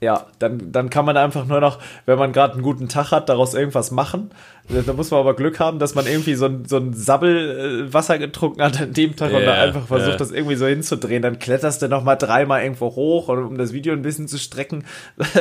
Ja, 0.00 0.26
dann, 0.38 0.70
dann 0.72 0.90
kann 0.90 1.06
man 1.06 1.16
einfach 1.16 1.46
nur 1.46 1.60
noch, 1.60 1.78
wenn 2.04 2.18
man 2.18 2.32
gerade 2.32 2.54
einen 2.54 2.62
guten 2.62 2.88
Tag 2.88 3.10
hat, 3.10 3.28
daraus 3.30 3.54
irgendwas 3.54 3.90
machen. 3.90 4.30
Da 4.68 4.92
muss 4.92 5.10
man 5.10 5.20
aber 5.20 5.34
Glück 5.34 5.60
haben, 5.60 5.78
dass 5.78 5.94
man 5.94 6.06
irgendwie 6.06 6.34
so 6.34 6.46
ein, 6.46 6.64
so 6.66 6.76
ein 6.76 6.92
Sabbel 6.92 7.86
äh, 7.88 7.92
Wasser 7.94 8.18
getrunken 8.18 8.60
hat 8.62 8.80
an 8.80 8.92
dem 8.92 9.16
Tag 9.16 9.32
und 9.32 9.40
Ja, 9.40 9.46
da 9.46 9.62
einfach 9.62 9.86
versucht, 9.86 10.10
ja. 10.12 10.16
das 10.16 10.30
irgendwie 10.30 10.56
so 10.56 10.66
hinzudrehen. 10.66 11.22
Dann 11.22 11.38
kletterst 11.38 11.80
du 11.80 11.88
noch 11.88 12.02
mal 12.04 12.16
dreimal 12.16 12.62
irgendwo 12.62 12.94
hoch, 12.94 13.28
und, 13.28 13.44
um 13.44 13.56
das 13.58 13.72
Video 13.72 13.92
ein 13.94 14.02
bisschen 14.02 14.28
zu 14.28 14.38
strecken. 14.38 14.84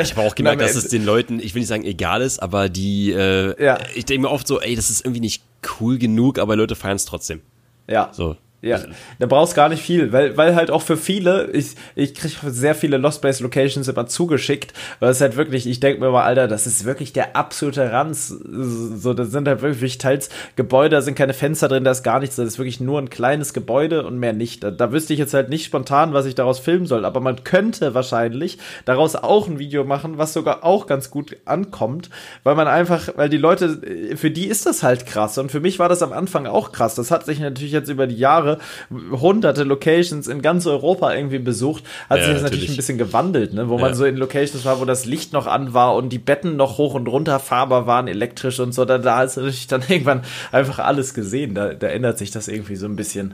Ich 0.01 0.15
habe 0.15 0.27
auch 0.27 0.35
gemerkt, 0.35 0.61
Und 0.61 0.67
dass 0.67 0.75
es 0.75 0.85
Ende- 0.85 0.97
den 0.97 1.05
Leuten, 1.05 1.39
ich 1.39 1.55
will 1.55 1.59
nicht 1.61 1.69
sagen 1.69 1.83
egal 1.83 2.21
ist, 2.21 2.39
aber 2.39 2.69
die, 2.69 3.11
äh, 3.11 3.61
Ja. 3.63 3.79
ich 3.95 4.05
denke 4.05 4.27
mir 4.27 4.31
oft 4.31 4.47
so, 4.47 4.61
ey, 4.61 4.75
das 4.75 4.89
ist 4.89 5.03
irgendwie 5.05 5.21
nicht 5.21 5.43
cool 5.81 5.97
genug, 5.97 6.39
aber 6.39 6.55
Leute 6.55 6.75
feiern 6.75 6.95
es 6.95 7.05
trotzdem. 7.05 7.41
Ja. 7.89 8.09
So. 8.13 8.37
Ja, 8.63 8.79
da 9.19 9.25
brauchst 9.25 9.55
gar 9.55 9.67
nicht 9.67 9.83
viel, 9.83 10.13
weil, 10.13 10.37
weil 10.37 10.55
halt 10.55 10.71
auch 10.71 10.81
für 10.81 10.95
viele, 10.95 11.51
ich, 11.51 11.75
ich 11.95 12.13
kriege 12.13 12.49
sehr 12.49 12.75
viele 12.75 12.95
Lost 12.95 13.21
Place 13.21 13.41
Locations 13.41 13.89
immer 13.89 14.07
zugeschickt, 14.07 14.71
weil 15.01 15.09
es 15.09 15.19
halt 15.19 15.35
wirklich, 15.35 15.67
ich 15.67 15.81
denke 15.81 15.99
mir 15.99 16.11
mal, 16.11 16.23
Alter, 16.23 16.47
das 16.47 16.65
ist 16.65 16.85
wirklich 16.85 17.11
der 17.11 17.35
absolute 17.35 17.91
Ranz. 17.91 18.29
So, 18.29 19.13
das 19.13 19.31
sind 19.31 19.49
halt 19.49 19.61
wirklich 19.61 19.97
teils 19.97 20.29
Gebäude, 20.55 20.95
da 20.95 21.01
sind 21.01 21.15
keine 21.15 21.33
Fenster 21.33 21.67
drin, 21.67 21.83
da 21.83 21.91
ist 21.91 22.03
gar 22.03 22.21
nichts, 22.21 22.37
das 22.37 22.47
ist 22.47 22.57
wirklich 22.57 22.79
nur 22.79 22.99
ein 22.99 23.09
kleines 23.09 23.53
Gebäude 23.53 24.05
und 24.05 24.17
mehr 24.17 24.31
nicht. 24.31 24.63
Da, 24.63 24.71
da 24.71 24.93
wüsste 24.93 25.11
ich 25.11 25.19
jetzt 25.19 25.33
halt 25.33 25.49
nicht 25.49 25.65
spontan, 25.65 26.13
was 26.13 26.25
ich 26.25 26.35
daraus 26.35 26.59
filmen 26.59 26.85
soll, 26.85 27.03
aber 27.03 27.19
man 27.19 27.43
könnte 27.43 27.93
wahrscheinlich 27.93 28.59
daraus 28.85 29.17
auch 29.17 29.49
ein 29.49 29.59
Video 29.59 29.83
machen, 29.83 30.17
was 30.17 30.31
sogar 30.31 30.63
auch 30.63 30.87
ganz 30.87 31.11
gut 31.11 31.35
ankommt, 31.43 32.09
weil 32.43 32.55
man 32.55 32.69
einfach, 32.69 33.09
weil 33.17 33.27
die 33.27 33.37
Leute, 33.37 33.81
für 34.15 34.31
die 34.31 34.47
ist 34.47 34.65
das 34.65 34.83
halt 34.83 35.05
krass 35.05 35.37
und 35.37 35.51
für 35.51 35.59
mich 35.59 35.79
war 35.79 35.89
das 35.89 36.01
am 36.01 36.13
Anfang 36.13 36.47
auch 36.47 36.71
krass. 36.71 36.95
Das 36.95 37.11
hat 37.11 37.25
sich 37.25 37.41
natürlich 37.41 37.73
jetzt 37.73 37.89
über 37.89 38.07
die 38.07 38.15
Jahre 38.15 38.52
Jahre 38.53 39.21
hunderte 39.21 39.63
Locations 39.63 40.27
in 40.27 40.41
ganz 40.41 40.65
Europa 40.65 41.13
irgendwie 41.13 41.39
besucht, 41.39 41.83
hat 42.09 42.19
Ja, 42.19 42.25
sich 42.25 42.33
das 42.33 42.41
natürlich 42.43 42.43
natürlich. 42.43 42.69
ein 42.69 42.75
bisschen 42.77 42.97
gewandelt, 42.97 43.53
ne? 43.53 43.69
wo 43.69 43.77
man 43.77 43.91
Ja. 43.91 43.95
so 43.95 44.05
in 44.05 44.17
Locations 44.17 44.63
war, 44.65 44.79
wo 44.79 44.85
das 44.85 45.05
Licht 45.05 45.33
noch 45.33 45.47
an 45.47 45.73
war 45.73 45.95
und 45.95 46.09
die 46.09 46.19
Betten 46.19 46.55
noch 46.55 46.77
hoch 46.77 46.93
und 46.93 47.07
runter 47.07 47.39
fahrbar 47.39 47.87
waren, 47.87 48.07
elektrisch 48.07 48.59
und 48.59 48.73
so. 48.73 48.85
Da, 48.85 48.97
da 48.97 49.17
hast 49.17 49.37
du 49.37 49.41
natürlich 49.41 49.67
dann 49.67 49.83
irgendwann 49.87 50.21
einfach 50.51 50.79
alles 50.79 51.13
gesehen. 51.13 51.55
Da, 51.55 51.73
da 51.73 51.87
ändert 51.87 52.17
sich 52.17 52.31
das 52.31 52.47
irgendwie 52.47 52.75
so 52.75 52.85
ein 52.85 52.95
bisschen. 52.95 53.33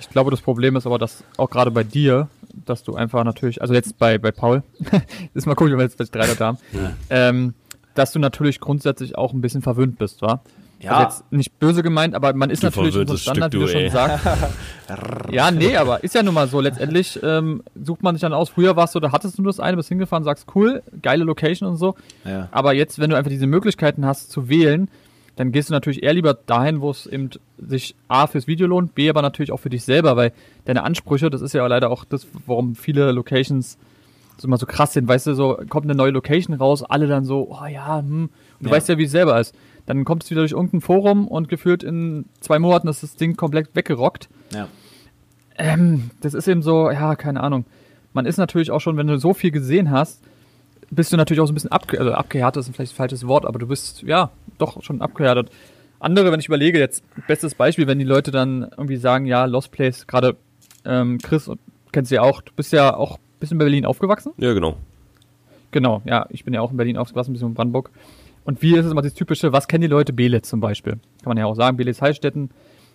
Ich 0.00 0.08
glaube, 0.10 0.30
das 0.30 0.40
Problem 0.40 0.76
ist 0.76 0.86
aber, 0.86 0.98
dass 0.98 1.22
auch 1.36 1.48
gerade 1.48 1.70
bei 1.70 1.84
dir, 1.84 2.28
dass 2.66 2.82
du 2.82 2.94
einfach 2.96 3.24
natürlich, 3.24 3.62
also 3.62 3.72
jetzt 3.72 3.98
bei, 3.98 4.18
bei 4.18 4.30
Paul, 4.32 4.62
ist 5.34 5.46
mal 5.46 5.54
komisch, 5.54 5.72
wenn 5.72 5.78
wir 5.78 5.86
jetzt 5.86 6.14
drei 6.14 6.26
Leute 6.26 6.44
haben, 6.44 6.58
ähm, 7.08 7.54
dass 7.94 8.12
du 8.12 8.18
natürlich 8.18 8.60
grundsätzlich 8.60 9.16
auch 9.16 9.32
ein 9.32 9.40
bisschen 9.40 9.62
verwöhnt 9.62 9.98
bist, 9.98 10.20
wa? 10.22 10.40
Ja. 10.82 10.92
Also 10.96 11.02
jetzt 11.04 11.32
nicht 11.32 11.58
böse 11.58 11.82
gemeint, 11.82 12.14
aber 12.14 12.32
man 12.34 12.50
ist 12.50 12.62
Du 12.62 12.66
natürlich 12.66 12.96
unser 12.96 13.16
verwöhntes 13.16 13.22
Standard, 13.22 13.52
Stück, 13.52 13.62
wie 13.62 13.66
du 13.66 13.72
du, 13.72 13.80
schon 13.80 13.90
sagst. 13.90 14.26
ja, 15.30 15.50
nee, 15.50 15.76
aber 15.76 16.02
ist 16.02 16.14
ja 16.14 16.22
nun 16.22 16.34
mal 16.34 16.48
so. 16.48 16.60
Letztendlich 16.60 17.18
ähm, 17.22 17.62
sucht 17.80 18.02
man 18.02 18.14
sich 18.14 18.20
dann 18.22 18.32
aus. 18.32 18.50
Früher 18.50 18.76
warst 18.76 18.94
du, 18.94 19.00
da 19.00 19.12
hattest 19.12 19.38
du 19.38 19.42
nur 19.42 19.52
das 19.52 19.60
eine, 19.60 19.76
bist 19.76 19.88
hingefahren, 19.88 20.24
sagst 20.24 20.46
cool, 20.54 20.82
geile 21.00 21.24
Location 21.24 21.68
und 21.68 21.76
so. 21.76 21.94
Ja. 22.24 22.48
Aber 22.50 22.74
jetzt, 22.74 22.98
wenn 22.98 23.10
du 23.10 23.16
einfach 23.16 23.30
diese 23.30 23.46
Möglichkeiten 23.46 24.04
hast 24.06 24.30
zu 24.30 24.48
wählen, 24.48 24.88
dann 25.36 25.52
gehst 25.52 25.70
du 25.70 25.72
natürlich 25.72 26.02
eher 26.02 26.12
lieber 26.12 26.34
dahin, 26.34 26.80
wo 26.80 26.90
es 26.90 27.06
eben 27.06 27.30
sich 27.58 27.94
A 28.08 28.26
fürs 28.26 28.46
Video 28.46 28.66
lohnt, 28.66 28.94
B 28.94 29.08
aber 29.08 29.22
natürlich 29.22 29.50
auch 29.52 29.60
für 29.60 29.70
dich 29.70 29.84
selber, 29.84 30.16
weil 30.16 30.32
deine 30.66 30.82
Ansprüche, 30.82 31.30
das 31.30 31.40
ist 31.40 31.54
ja 31.54 31.66
leider 31.66 31.90
auch 31.90 32.04
das, 32.04 32.26
warum 32.46 32.74
viele 32.74 33.12
Locations 33.12 33.78
so 34.36 34.48
immer 34.48 34.56
so 34.58 34.66
krass 34.66 34.92
sind, 34.92 35.08
weißt 35.08 35.28
du, 35.28 35.34
so 35.34 35.58
kommt 35.68 35.86
eine 35.86 35.94
neue 35.94 36.10
Location 36.10 36.54
raus, 36.56 36.82
alle 36.82 37.06
dann 37.06 37.24
so, 37.24 37.48
oh 37.50 37.66
ja, 37.66 37.98
hm, 37.98 38.24
und 38.24 38.30
du 38.60 38.66
Ja. 38.66 38.72
weißt 38.76 38.88
ja, 38.88 38.98
wie 38.98 39.04
es 39.04 39.10
selber 39.10 39.38
ist. 39.40 39.54
Dann 39.86 40.04
kommt 40.04 40.24
es 40.24 40.30
wieder 40.30 40.42
durch 40.42 40.52
irgendein 40.52 40.80
Forum 40.80 41.26
und 41.26 41.48
gefühlt 41.48 41.82
in 41.82 42.26
zwei 42.40 42.58
Monaten 42.58 42.88
ist 42.88 43.02
das 43.02 43.16
Ding 43.16 43.36
komplett 43.36 43.74
weggerockt. 43.74 44.28
Ja. 44.54 44.68
Ähm, 45.56 46.10
das 46.20 46.34
ist 46.34 46.48
eben 46.48 46.62
so, 46.62 46.90
ja, 46.90 47.16
keine 47.16 47.42
Ahnung. 47.42 47.64
Man 48.12 48.26
ist 48.26 48.36
natürlich 48.36 48.70
auch 48.70 48.80
schon, 48.80 48.96
wenn 48.96 49.06
du 49.06 49.18
so 49.18 49.34
viel 49.34 49.50
gesehen 49.50 49.90
hast, 49.90 50.22
bist 50.90 51.12
du 51.12 51.16
natürlich 51.16 51.40
auch 51.40 51.46
so 51.46 51.52
ein 51.52 51.54
bisschen 51.54 51.72
abge 51.72 51.98
also 51.98 52.12
abgehärtet, 52.12 52.60
ist 52.60 52.74
vielleicht 52.74 52.92
ein 52.92 52.96
falsches 52.96 53.26
Wort, 53.26 53.46
aber 53.46 53.58
du 53.58 53.66
bist, 53.66 54.02
ja, 54.02 54.30
doch 54.58 54.82
schon 54.82 55.00
abgehärtet. 55.00 55.50
Andere, 55.98 56.32
wenn 56.32 56.40
ich 56.40 56.46
überlege, 56.46 56.78
jetzt, 56.78 57.02
bestes 57.26 57.54
Beispiel, 57.54 57.86
wenn 57.86 57.98
die 57.98 58.04
Leute 58.04 58.30
dann 58.30 58.62
irgendwie 58.76 58.96
sagen, 58.96 59.24
ja, 59.24 59.46
Lost 59.46 59.70
Place, 59.72 60.06
gerade 60.06 60.36
ähm, 60.84 61.18
Chris, 61.18 61.50
kennst 61.92 62.10
du 62.10 62.16
ja 62.16 62.22
auch, 62.22 62.42
du 62.42 62.52
bist 62.54 62.72
ja 62.72 62.94
auch 62.94 63.16
ein 63.16 63.38
bisschen 63.40 63.54
in 63.54 63.58
Berlin 63.58 63.86
aufgewachsen. 63.86 64.32
Ja, 64.36 64.52
genau. 64.52 64.76
Genau, 65.70 66.02
ja, 66.04 66.26
ich 66.28 66.44
bin 66.44 66.52
ja 66.52 66.60
auch 66.60 66.70
in 66.70 66.76
Berlin 66.76 66.98
aufgewachsen, 66.98 67.30
ein 67.30 67.34
bisschen 67.34 67.48
in 67.48 67.54
Brandenburg. 67.54 67.90
Und 68.44 68.60
wie 68.62 68.76
ist 68.76 68.86
es 68.86 68.92
immer 68.92 69.02
das 69.02 69.14
typische, 69.14 69.52
was 69.52 69.68
kennen 69.68 69.82
die 69.82 69.86
Leute? 69.88 70.12
Belitz 70.12 70.48
zum 70.48 70.60
Beispiel. 70.60 70.94
Kann 70.94 71.00
man 71.30 71.36
ja 71.36 71.46
auch 71.46 71.54
sagen, 71.54 71.76
Belitz 71.76 72.00
Heilstätten. 72.00 72.50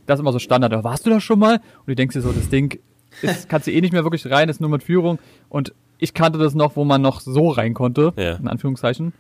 Das 0.05 0.17
ist 0.17 0.21
immer 0.21 0.31
so 0.33 0.39
Standard. 0.39 0.73
Aber 0.73 0.83
warst 0.83 1.05
du 1.05 1.09
da 1.09 1.19
schon 1.19 1.39
mal? 1.39 1.55
Und 1.55 1.87
du 1.87 1.95
denkst 1.95 2.13
dir 2.13 2.21
so, 2.21 2.31
das 2.31 2.49
Ding 2.49 2.79
ist, 3.21 3.47
kannst 3.49 3.67
du 3.67 3.71
eh 3.71 3.81
nicht 3.81 3.93
mehr 3.93 4.03
wirklich 4.03 4.29
rein, 4.29 4.49
ist 4.49 4.61
nur 4.61 4.69
mit 4.69 4.83
Führung. 4.83 5.19
Und 5.49 5.73
ich 5.99 6.13
kannte 6.13 6.37
das 6.37 6.53
noch, 6.53 6.75
wo 6.75 6.83
man 6.83 7.01
noch 7.01 7.21
so 7.21 7.49
rein 7.49 7.73
konnte, 7.73 8.13
Ja. 8.17 8.35
in 8.35 8.47
Anführungszeichen. 8.47 9.13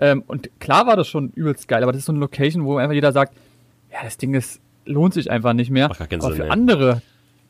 Ähm, 0.00 0.22
und 0.26 0.50
klar 0.60 0.86
war 0.86 0.96
das 0.96 1.08
schon 1.08 1.30
übelst 1.30 1.68
geil, 1.68 1.82
aber 1.82 1.92
das 1.92 2.00
ist 2.00 2.06
so 2.06 2.12
eine 2.12 2.20
Location, 2.20 2.64
wo 2.64 2.76
einfach 2.76 2.94
jeder 2.94 3.12
sagt, 3.12 3.34
ja, 3.92 3.98
das 4.02 4.16
Ding 4.16 4.34
ist, 4.34 4.60
lohnt 4.86 5.14
sich 5.14 5.30
einfach 5.30 5.52
nicht 5.52 5.70
mehr. 5.70 5.88
Keinen 5.88 6.20
aber 6.20 6.34
für 6.34 6.50
andere, 6.50 7.02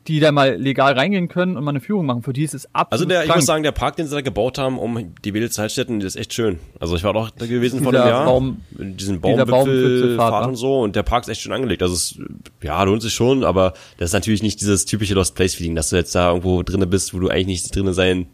die 0.07 0.19
da 0.19 0.31
mal 0.31 0.55
legal 0.55 0.93
reingehen 0.93 1.27
können 1.27 1.57
und 1.57 1.63
mal 1.63 1.71
eine 1.71 1.79
Führung 1.81 2.05
machen, 2.05 2.21
für 2.21 2.31
die 2.33 2.43
ist 2.43 2.53
es 2.53 2.65
absolut 2.73 2.91
Also 2.91 3.05
der, 3.05 3.21
ich 3.21 3.27
krank. 3.27 3.37
muss 3.39 3.45
sagen, 3.47 3.63
der 3.63 3.71
Park, 3.71 3.95
den 3.95 4.07
sie 4.07 4.13
da 4.15 4.21
gebaut 4.21 4.57
haben, 4.57 4.77
um 4.77 5.13
die 5.23 5.33
wilde 5.33 5.49
Zeitstätten, 5.49 5.99
der 5.99 6.07
ist 6.07 6.15
echt 6.15 6.33
schön. 6.33 6.59
Also 6.79 6.95
ich 6.95 7.03
war 7.03 7.13
doch 7.13 7.31
da 7.31 7.45
gewesen 7.47 7.81
vor 7.83 7.93
einem 7.93 8.07
Jahr. 8.07 8.25
Baum- 8.25 8.61
diesen 8.71 9.19
Baumwipfelfahrt 9.19 9.65
Baumwipfelfahrt, 9.65 10.47
und 10.47 10.55
so 10.55 10.81
und 10.81 10.95
der 10.95 11.03
Park 11.03 11.23
ist 11.23 11.29
echt 11.29 11.41
schön 11.41 11.53
angelegt. 11.53 11.81
Also 11.81 11.95
es, 11.95 12.19
ja, 12.61 12.83
lohnt 12.83 13.01
sich 13.01 13.13
schon, 13.13 13.43
aber 13.43 13.73
das 13.97 14.09
ist 14.09 14.13
natürlich 14.13 14.43
nicht 14.43 14.61
dieses 14.61 14.85
typische 14.85 15.13
Lost 15.15 15.33
Place 15.35 15.55
Feeling, 15.55 15.75
dass 15.75 15.89
du 15.89 15.95
jetzt 15.95 16.13
da 16.13 16.29
irgendwo 16.29 16.61
drinne 16.63 16.85
bist, 16.87 17.13
wo 17.13 17.19
du 17.19 17.29
eigentlich 17.29 17.63
nicht 17.63 17.75
drinne 17.75 17.93
sein 17.93 18.27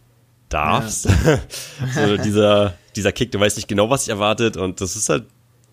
darfst. 0.50 1.08
so 1.96 2.18
dieser, 2.18 2.74
dieser 2.96 3.12
Kick, 3.14 3.32
du 3.32 3.40
weißt 3.40 3.56
nicht 3.58 3.68
genau, 3.68 3.90
was 3.90 4.04
dich 4.06 4.10
erwartet 4.12 4.58
und 4.58 4.82
das 4.82 4.96
ist 4.98 5.08
halt, 5.10 5.24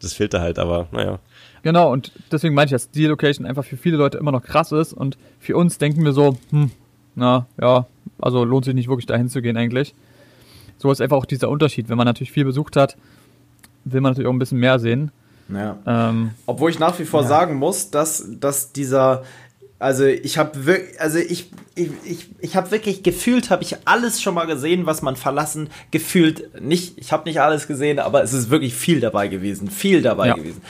das 0.00 0.12
fehlt 0.12 0.32
da 0.34 0.40
halt, 0.40 0.58
aber 0.60 0.86
naja. 0.92 1.18
Genau, 1.62 1.92
und 1.92 2.12
deswegen 2.30 2.54
meine 2.54 2.66
ich, 2.66 2.72
dass 2.72 2.90
die 2.90 3.06
Location 3.06 3.46
einfach 3.46 3.64
für 3.64 3.76
viele 3.76 3.96
Leute 3.96 4.18
immer 4.18 4.32
noch 4.32 4.42
krass 4.42 4.72
ist 4.72 4.92
und 4.92 5.18
für 5.40 5.56
uns 5.56 5.78
denken 5.78 6.04
wir 6.04 6.12
so, 6.12 6.36
hm, 6.50 6.70
na, 7.14 7.46
ja, 7.60 7.86
also 8.20 8.44
lohnt 8.44 8.64
sich 8.64 8.74
nicht 8.74 8.88
wirklich 8.88 9.06
dahin 9.06 9.28
zu 9.28 9.42
gehen 9.42 9.56
eigentlich. 9.56 9.94
So 10.78 10.90
ist 10.92 11.00
einfach 11.00 11.16
auch 11.16 11.26
dieser 11.26 11.48
Unterschied. 11.48 11.88
Wenn 11.88 11.96
man 11.96 12.06
natürlich 12.06 12.32
viel 12.32 12.44
besucht 12.44 12.76
hat, 12.76 12.96
will 13.84 14.00
man 14.00 14.12
natürlich 14.12 14.28
auch 14.28 14.32
ein 14.32 14.38
bisschen 14.38 14.60
mehr 14.60 14.78
sehen. 14.78 15.10
Ja. 15.48 15.78
Ähm, 15.86 16.30
Obwohl 16.46 16.70
ich 16.70 16.78
nach 16.78 16.98
wie 16.98 17.04
vor 17.04 17.24
sagen 17.24 17.56
muss, 17.56 17.90
dass, 17.90 18.26
dass 18.38 18.72
dieser, 18.72 19.24
also 19.80 20.04
ich 20.04 20.38
habe 20.38 20.66
wirklich, 20.66 21.00
also 21.00 21.18
ich, 21.18 21.50
ich, 21.76 21.90
ich, 22.04 22.26
ich 22.40 22.56
habe 22.56 22.72
wirklich 22.72 23.04
gefühlt, 23.04 23.50
habe 23.50 23.62
ich 23.62 23.76
alles 23.84 24.20
schon 24.20 24.34
mal 24.34 24.46
gesehen, 24.46 24.86
was 24.86 25.02
man 25.02 25.14
verlassen, 25.14 25.70
gefühlt 25.92 26.60
nicht, 26.60 26.94
ich 26.98 27.12
habe 27.12 27.28
nicht 27.28 27.40
alles 27.40 27.68
gesehen, 27.68 28.00
aber 28.00 28.20
es 28.24 28.32
ist 28.32 28.50
wirklich 28.50 28.74
viel 28.74 28.98
dabei 28.98 29.28
gewesen, 29.28 29.70
viel 29.70 30.02
dabei 30.02 30.26
Ja, 30.28 30.34
gewesen. 30.34 30.60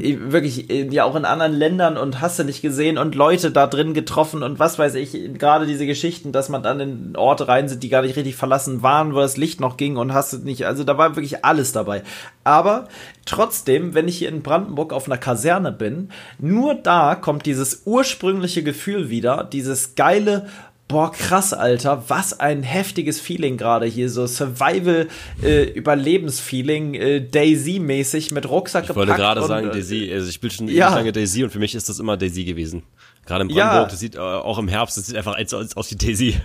Ich- 0.00 0.30
wirklich, 0.30 0.70
äh, 0.70 0.86
ja 0.88 1.02
auch 1.02 1.16
in 1.16 1.24
anderen 1.24 1.52
Ländern 1.52 1.96
und 1.96 2.20
hast 2.20 2.38
du 2.38 2.44
nicht 2.44 2.62
gesehen 2.62 2.96
und 2.98 3.16
Leute 3.16 3.50
da 3.50 3.66
drin 3.66 3.92
getroffen 3.92 4.44
und 4.44 4.60
was 4.60 4.78
weiß 4.78 4.94
ich, 4.94 5.12
gerade 5.36 5.66
diese 5.66 5.86
Geschichten, 5.86 6.30
dass 6.30 6.48
man 6.48 6.62
dann 6.62 6.78
in 6.78 7.16
Orte 7.16 7.48
rein 7.48 7.68
sind, 7.68 7.82
die 7.82 7.88
gar 7.88 8.02
nicht 8.02 8.14
richtig 8.14 8.36
verlassen 8.36 8.82
waren, 8.82 9.14
wo 9.14 9.18
das 9.18 9.36
Licht 9.36 9.60
noch 9.60 9.76
ging 9.76 9.96
und 9.96 10.14
hast 10.14 10.32
du 10.32 10.38
nicht, 10.38 10.64
also 10.66 10.84
da 10.84 10.96
war 10.96 11.16
wirklich 11.16 11.44
alles 11.44 11.72
dabei. 11.72 12.04
Aber 12.44 12.86
trotzdem, 13.26 13.94
wenn 13.94 14.06
ich 14.06 14.18
hier 14.18 14.28
in 14.28 14.42
Brandenburg 14.42 14.92
auf 14.92 15.06
einer 15.06 15.18
Kaserne 15.18 15.72
bin, 15.72 16.10
nur 16.38 16.74
da 16.76 17.16
kommt 17.16 17.46
dieses 17.46 17.82
ursprüngliche 17.86 18.43
Gefühl 18.48 19.10
wieder, 19.10 19.48
dieses 19.50 19.94
geile 19.94 20.46
Boah, 20.86 21.10
krass, 21.12 21.54
Alter, 21.54 22.04
was 22.08 22.38
ein 22.40 22.62
heftiges 22.62 23.18
Feeling 23.18 23.56
gerade 23.56 23.86
hier, 23.86 24.10
so 24.10 24.26
Survival, 24.26 25.08
äh, 25.42 25.64
Überlebensfeeling, 25.64 26.92
äh, 26.94 27.20
Daisy-mäßig 27.20 28.32
mit 28.32 28.48
Rucksack 28.50 28.84
Ich 28.90 28.94
wollte 28.94 29.14
gerade 29.14 29.42
sagen, 29.46 29.70
äh, 29.70 29.72
Daisy, 29.72 30.10
also 30.12 30.28
ich 30.28 30.34
spiele 30.34 30.52
schon 30.52 30.68
ja. 30.68 30.94
lange 30.94 31.12
Daisy 31.12 31.42
und 31.42 31.50
für 31.50 31.58
mich 31.58 31.74
ist 31.74 31.88
das 31.88 32.00
immer 32.00 32.18
Daisy 32.18 32.44
gewesen. 32.44 32.82
Gerade 33.24 33.44
in 33.44 33.50
Ja. 33.50 33.64
Brandenburg, 33.64 33.90
das 33.92 34.00
sieht 34.00 34.16
äh, 34.16 34.18
auch 34.18 34.58
im 34.58 34.68
Herbst, 34.68 34.98
das 34.98 35.06
sieht 35.06 35.16
einfach 35.16 35.42
zu 35.46 35.56
eins 35.56 35.74
aus 35.74 35.90
wie 35.90 35.96
Daisy. 35.96 36.36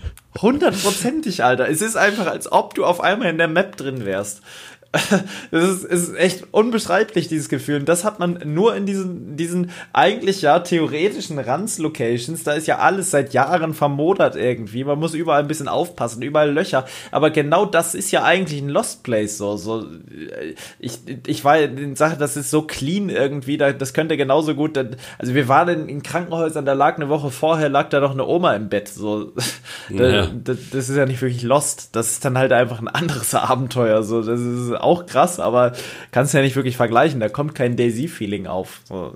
Hundertprozentig, 0.42 1.44
Alter. 1.44 1.68
Es 1.68 1.82
ist 1.82 1.98
einfach, 1.98 2.28
als 2.28 2.50
ob 2.50 2.76
du 2.76 2.86
auf 2.86 3.02
einmal 3.02 3.30
in 3.30 3.38
der 3.38 3.50
Map 3.50 3.76
drin 3.76 4.06
wärst. 4.06 4.42
Das 5.52 5.64
ist, 5.64 5.84
es 5.84 6.10
ist 6.10 6.16
echt 6.16 6.48
unbeschreiblich, 6.52 7.28
dieses 7.28 7.50
Gefühl. 7.50 7.80
Und 7.80 7.90
das 7.90 8.04
hat 8.04 8.20
man 8.20 8.40
nur 8.46 8.76
in 8.76 8.86
diesen, 8.86 9.36
diesen 9.36 9.72
eigentlich 9.94 10.42
ja 10.42 10.60
theoretischen 10.60 11.40
Ranz-Locations. 11.40 12.44
Da 12.44 12.54
ist 12.54 12.68
ja 12.68 12.80
alles 12.80 13.12
seit 13.12 13.34
Jahren 13.34 13.74
vermodert 13.74 14.36
irgendwie. 14.36 14.84
Man 14.84 15.00
muss 15.00 15.14
überall 15.14 15.42
ein 15.42 15.48
bisschen 15.48 15.68
aufpassen, 15.68 16.22
überall 16.22 16.52
Löcher. 16.52 16.86
Aber 17.12 17.30
genau 17.30 17.66
das 17.66 17.96
ist 17.96 18.12
ja 18.12 18.24
eigentlich 18.24 18.62
ein 18.62 18.70
Lost 18.70 19.04
Place. 19.04 19.38
So, 19.38 19.58
so, 19.58 19.82
äh, 19.82 20.56
ich, 20.80 21.00
ich 21.28 21.44
war 21.44 21.60
in 21.60 21.96
Sache, 21.96 22.18
das 22.18 22.38
ist 22.38 22.50
so 22.50 22.64
clean 22.64 23.10
irgendwie. 23.10 23.58
Da, 23.58 23.72
das 23.74 23.94
könnte 23.94 24.18
genauso 24.18 24.56
gut. 24.56 24.78
Also 25.18 25.34
wir 25.36 25.48
waren 25.48 25.70
in, 25.70 25.90
in 25.90 26.04
Krankenhäusern, 26.04 26.66
da 26.66 26.74
lag 26.74 26.96
eine 26.96 27.10
Woche 27.10 27.30
vorher, 27.32 27.70
lag 27.70 27.90
da 27.90 28.00
noch 28.00 28.12
eine 28.12 28.26
Oma 28.26 28.56
im 28.56 28.70
Bett. 28.70 28.88
So, 28.88 29.34
Ja. 29.90 30.28
das, 30.28 30.58
das 30.72 30.90
ist 30.90 30.96
ja 30.96 31.06
nicht 31.06 31.22
wirklich 31.22 31.44
Lost. 31.44 31.90
Das 31.96 32.12
ist 32.12 32.26
dann 32.26 32.38
halt 32.38 32.52
einfach 32.52 32.80
ein 32.80 32.88
anderes 32.88 33.34
Abenteuer. 33.36 34.04
So, 34.04 34.22
das 34.22 34.40
ist 34.40 34.79
auch 34.80 35.06
krass, 35.06 35.40
aber 35.40 35.74
kannst 36.12 36.34
ja 36.34 36.42
nicht 36.42 36.56
wirklich 36.56 36.78
vergleichen. 36.78 37.20
Da 37.20 37.30
kommt 37.30 37.56
kein 37.56 37.76
Daisy-Feeling 37.76 38.48
auf. 38.48 38.82
So, 38.86 39.14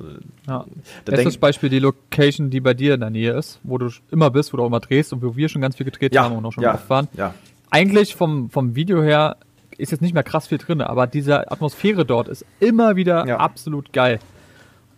ja. 0.47 0.65
Bestes 1.05 1.37
Beispiel 1.37 1.69
die 1.69 1.79
Location, 1.79 2.49
die 2.49 2.59
bei 2.59 2.73
dir 2.73 2.93
in 2.95 2.99
der 2.99 3.09
Nähe 3.09 3.33
ist, 3.33 3.59
wo 3.63 3.77
du 3.77 3.89
immer 4.11 4.29
bist, 4.31 4.53
wo 4.53 4.57
du 4.57 4.63
auch 4.63 4.67
immer 4.67 4.79
drehst 4.79 5.13
und 5.13 5.21
wo 5.21 5.35
wir 5.35 5.49
schon 5.49 5.61
ganz 5.61 5.75
viel 5.77 5.85
gedreht 5.85 6.17
haben 6.17 6.35
und 6.35 6.45
auch 6.45 6.53
schon 6.53 6.63
ja, 6.63 6.79
waren. 6.87 7.07
ja. 7.13 7.33
Eigentlich 7.69 8.15
vom, 8.15 8.49
vom 8.49 8.75
Video 8.75 9.01
her 9.01 9.37
ist 9.77 9.91
jetzt 9.91 10.01
nicht 10.01 10.13
mehr 10.13 10.23
krass 10.23 10.47
viel 10.47 10.59
drin, 10.59 10.81
aber 10.81 11.07
diese 11.07 11.51
Atmosphäre 11.51 12.05
dort 12.05 12.27
ist 12.27 12.45
immer 12.59 12.95
wieder 12.95 13.25
Ja. 13.27 13.37
absolut 13.37 13.91
geil. 13.91 14.19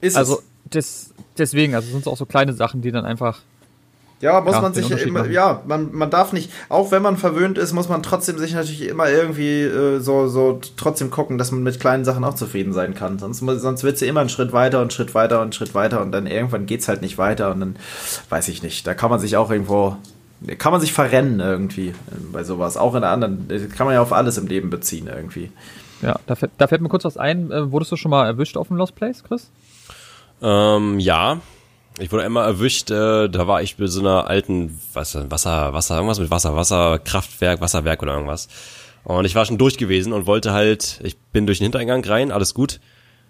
Ist 0.02 0.18
Also 0.18 0.40
es. 0.66 0.70
des, 0.72 1.14
deswegen, 1.38 1.76
also 1.76 1.88
es 1.88 1.94
sind 1.94 2.08
auch 2.08 2.18
so 2.18 2.26
kleine 2.26 2.52
Sachen, 2.54 2.82
die 2.82 2.92
dann 2.92 3.06
einfach 3.06 3.40
Ja, 4.22 4.40
muss 4.42 4.54
Ja, 4.56 4.62
man 4.62 4.74
sich 4.74 4.90
immer, 4.90 5.20
machen. 5.20 5.32
ja, 5.34 5.62
man, 5.68 5.94
man 5.94 6.10
darf 6.10 6.32
nicht, 6.32 6.50
auch 6.70 6.92
wenn 6.92 7.02
man 7.02 7.18
verwöhnt 7.18 7.58
ist, 7.58 7.74
muss 7.74 7.90
man 7.90 8.02
trotzdem 8.02 8.38
sich 8.38 8.54
natürlich 8.54 8.88
immer 8.88 9.10
irgendwie 9.10 9.62
äh, 9.62 10.00
so, 10.00 10.28
so 10.28 10.62
trotzdem 10.78 11.12
gucken, 11.12 11.38
dass 11.38 11.52
man 11.52 11.64
mit 11.64 11.80
kleinen 11.80 12.06
Sachen 12.06 12.24
auch 12.24 12.34
zufrieden 12.34 12.72
sein 12.74 12.96
kann. 12.96 13.20
Sonst, 13.20 13.40
sonst 13.40 13.84
wird 13.84 13.98
sie 13.98 14.08
immer 14.08 14.22
einen 14.22 14.30
Schritt 14.30 14.54
weiter 14.54 14.78
und 14.78 14.84
einen 14.84 14.92
Schritt 14.92 15.14
weiter 15.16 15.38
und 15.38 15.44
einen 15.44 15.54
Schritt 15.54 15.76
weiter 15.76 16.02
und 16.02 16.12
dann 16.12 16.28
irgendwann 16.28 16.66
geht's 16.66 16.88
halt 16.88 17.02
nicht 17.02 17.18
weiter 17.18 17.52
und 17.52 17.60
dann 17.60 17.76
weiß 18.30 18.48
ich 18.48 18.64
nicht. 18.64 18.88
Da 18.88 18.94
kann 18.94 19.10
man 19.10 19.20
sich 19.20 19.36
auch 19.36 19.52
irgendwo, 19.52 19.98
kann 20.58 20.72
man 20.72 20.80
sich 20.82 20.94
verrennen 20.94 21.42
irgendwie 21.42 21.90
äh, 21.90 21.94
bei 22.32 22.44
sowas. 22.46 22.78
Auch 22.78 22.96
in 22.96 23.02
der 23.02 23.10
anderen, 23.12 23.48
das 23.50 23.70
kann 23.70 23.86
man 23.86 23.96
ja 23.96 24.02
auf 24.02 24.14
alles 24.14 24.38
im 24.38 24.48
Leben 24.48 24.70
beziehen 24.70 25.08
irgendwie. 25.14 25.52
Ja, 26.02 26.20
da 26.26 26.36
fällt, 26.36 26.52
da 26.58 26.68
fällt 26.68 26.82
mir 26.82 26.90
kurz 26.90 27.04
was 27.04 27.18
ein. 27.18 27.52
Äh, 27.52 27.72
wurdest 27.72 27.92
du 27.92 27.96
schon 27.98 28.12
mal 28.12 28.26
erwischt 28.26 28.56
auf 28.58 28.70
dem 28.70 28.78
Lost 28.78 28.96
Place, 28.96 29.24
Chris? 29.24 29.50
Ähm, 30.42 31.00
ja. 31.00 31.40
Ich 31.98 32.12
wurde 32.12 32.24
einmal 32.24 32.46
erwischt, 32.46 32.92
äh, 32.92 33.30
da 33.30 33.48
war 33.48 33.62
ich 33.62 33.78
bei 33.78 33.88
so 33.88 34.02
einer 34.02 34.28
alten 34.28 34.80
Wasser, 34.94 35.32
Wasser, 35.32 35.74
Wasser, 35.74 35.96
irgendwas 35.96 36.20
mit 36.20 36.30
Wasser, 36.30 36.54
Wasserkraftwerk, 36.54 37.62
Wasserwerk 37.62 38.04
oder 38.04 38.14
irgendwas. 38.16 38.50
Und 39.06 39.24
ich 39.24 39.36
war 39.36 39.46
schon 39.46 39.58
durch 39.58 39.78
gewesen 39.78 40.12
und 40.12 40.28
wollte 40.28 40.52
halt, 40.52 41.00
ich 41.04 41.18
bin 41.32 41.46
durch 41.46 41.60
den 41.60 41.66
Hintereingang 41.66 42.04
rein, 42.04 42.32
alles 42.32 42.54
gut. 42.54 42.82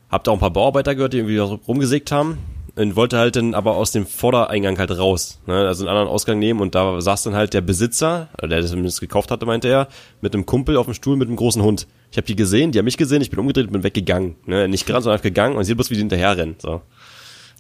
Hab 0.10 0.24
da 0.24 0.32
auch 0.32 0.36
ein 0.36 0.40
paar 0.40 0.52
Bauarbeiter 0.52 0.96
gehört, 0.96 1.14
die 1.14 1.18
irgendwie 1.18 1.38
rumgesägt 1.38 2.12
haben. 2.12 2.40
und 2.76 2.96
wollte 2.96 3.18
halt 3.18 3.36
dann 3.36 3.54
aber 3.54 3.76
aus 3.76 3.92
dem 3.92 4.08
Vordereingang 4.08 4.78
halt 4.80 4.98
raus, 4.98 5.40
ne? 5.46 5.68
also 5.68 5.84
einen 5.84 5.90
anderen 5.90 6.10
Ausgang 6.10 6.40
nehmen 6.40 6.60
und 6.60 6.76
da 6.76 7.00
saß 7.00 7.24
dann 7.24 7.36
halt 7.36 7.54
der 7.54 7.62
Besitzer, 7.62 8.30
der 8.42 8.62
das 8.62 8.72
zumindest 8.72 9.00
gekauft 9.00 9.32
hatte, 9.32 9.46
meinte 9.46 9.68
er, 9.68 9.88
mit 10.22 10.34
einem 10.34 10.46
Kumpel 10.46 10.76
auf 10.78 10.86
dem 10.86 10.94
Stuhl 10.94 11.16
mit 11.18 11.28
einem 11.28 11.38
großen 11.38 11.62
Hund. 11.62 11.88
Ich 12.12 12.18
habe 12.18 12.28
die 12.28 12.36
gesehen, 12.36 12.72
die 12.72 12.80
haben 12.80 12.86
mich 12.86 12.98
gesehen, 12.98 13.22
ich 13.22 13.30
bin 13.30 13.40
umgedreht 13.40 13.68
und 13.68 13.74
bin 13.74 13.84
weggegangen. 13.84 14.36
Ne? 14.46 14.68
Nicht 14.68 14.86
gerannt, 14.86 15.04
sondern 15.04 15.18
einfach 15.18 15.24
gegangen 15.24 15.56
und 15.56 15.64
sie 15.66 15.76
bloß 15.76 15.90
wie 15.90 15.96
die 15.96 16.02
hinterher 16.02 16.36
rennen. 16.36 16.56
So. 16.60 16.82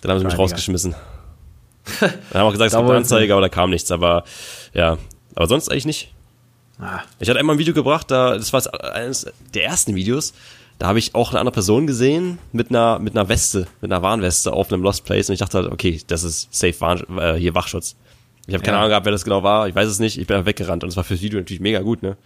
Dann 0.05 0.11
haben 0.15 0.19
sie 0.19 0.25
mich 0.25 0.37
rausgeschmissen. 0.37 0.95
Dann 1.99 2.11
haben 2.33 2.47
auch 2.47 2.51
gesagt, 2.51 2.71
es 2.71 2.77
gibt 2.77 2.87
eine 2.89 2.97
Anzeige, 2.97 3.33
aber 3.33 3.41
da 3.41 3.49
kam 3.49 3.69
nichts. 3.69 3.91
Aber 3.91 4.23
ja, 4.73 4.97
aber 5.35 5.47
sonst 5.47 5.69
eigentlich 5.69 5.85
nicht. 5.85 6.11
Ah, 6.79 7.01
Ich 7.19 7.29
hatte 7.29 7.39
einmal 7.39 7.55
ein 7.55 7.59
Video 7.59 7.73
gebracht, 7.73 8.11
da, 8.11 8.33
das 8.37 8.51
war 8.51 8.61
eines 8.93 9.25
der 9.53 9.63
ersten 9.63 9.95
Videos, 9.95 10.33
da 10.77 10.87
habe 10.87 10.99
ich 10.99 11.15
auch 11.15 11.29
eine 11.29 11.39
andere 11.39 11.53
Person 11.53 11.87
gesehen 11.87 12.37
mit 12.51 12.69
einer, 12.69 12.99
mit 12.99 13.15
einer 13.15 13.29
Weste, 13.29 13.65
mit 13.79 13.89
einer 13.93 14.01
Warnweste 14.01 14.51
auf 14.51 14.73
einem 14.73 14.83
Lost 14.83 15.05
Place 15.05 15.29
und 15.29 15.33
ich 15.35 15.39
dachte 15.39 15.59
halt, 15.59 15.71
okay, 15.71 16.01
das 16.07 16.23
ist 16.23 16.49
safe 16.53 16.81
Warn, 16.81 17.05
äh, 17.17 17.35
hier 17.35 17.55
Wachschutz. 17.55 17.95
Ich 18.45 18.53
habe 18.53 18.61
keine 18.61 18.75
Ja. 18.75 18.79
Ahnung 18.81 18.89
gehabt, 18.89 19.05
wer 19.05 19.13
das 19.13 19.23
genau 19.23 19.41
war, 19.41 19.69
ich 19.69 19.75
weiß 19.75 19.87
es 19.87 19.99
nicht, 19.99 20.17
ich 20.17 20.27
bin 20.27 20.35
einfach 20.35 20.47
weggerannt 20.47 20.83
und 20.83 20.89
es 20.89 20.97
war 20.97 21.05
fürs 21.05 21.21
Video 21.21 21.39
natürlich 21.39 21.61
mega 21.61 21.79
gut, 21.79 22.03
ne? 22.03 22.17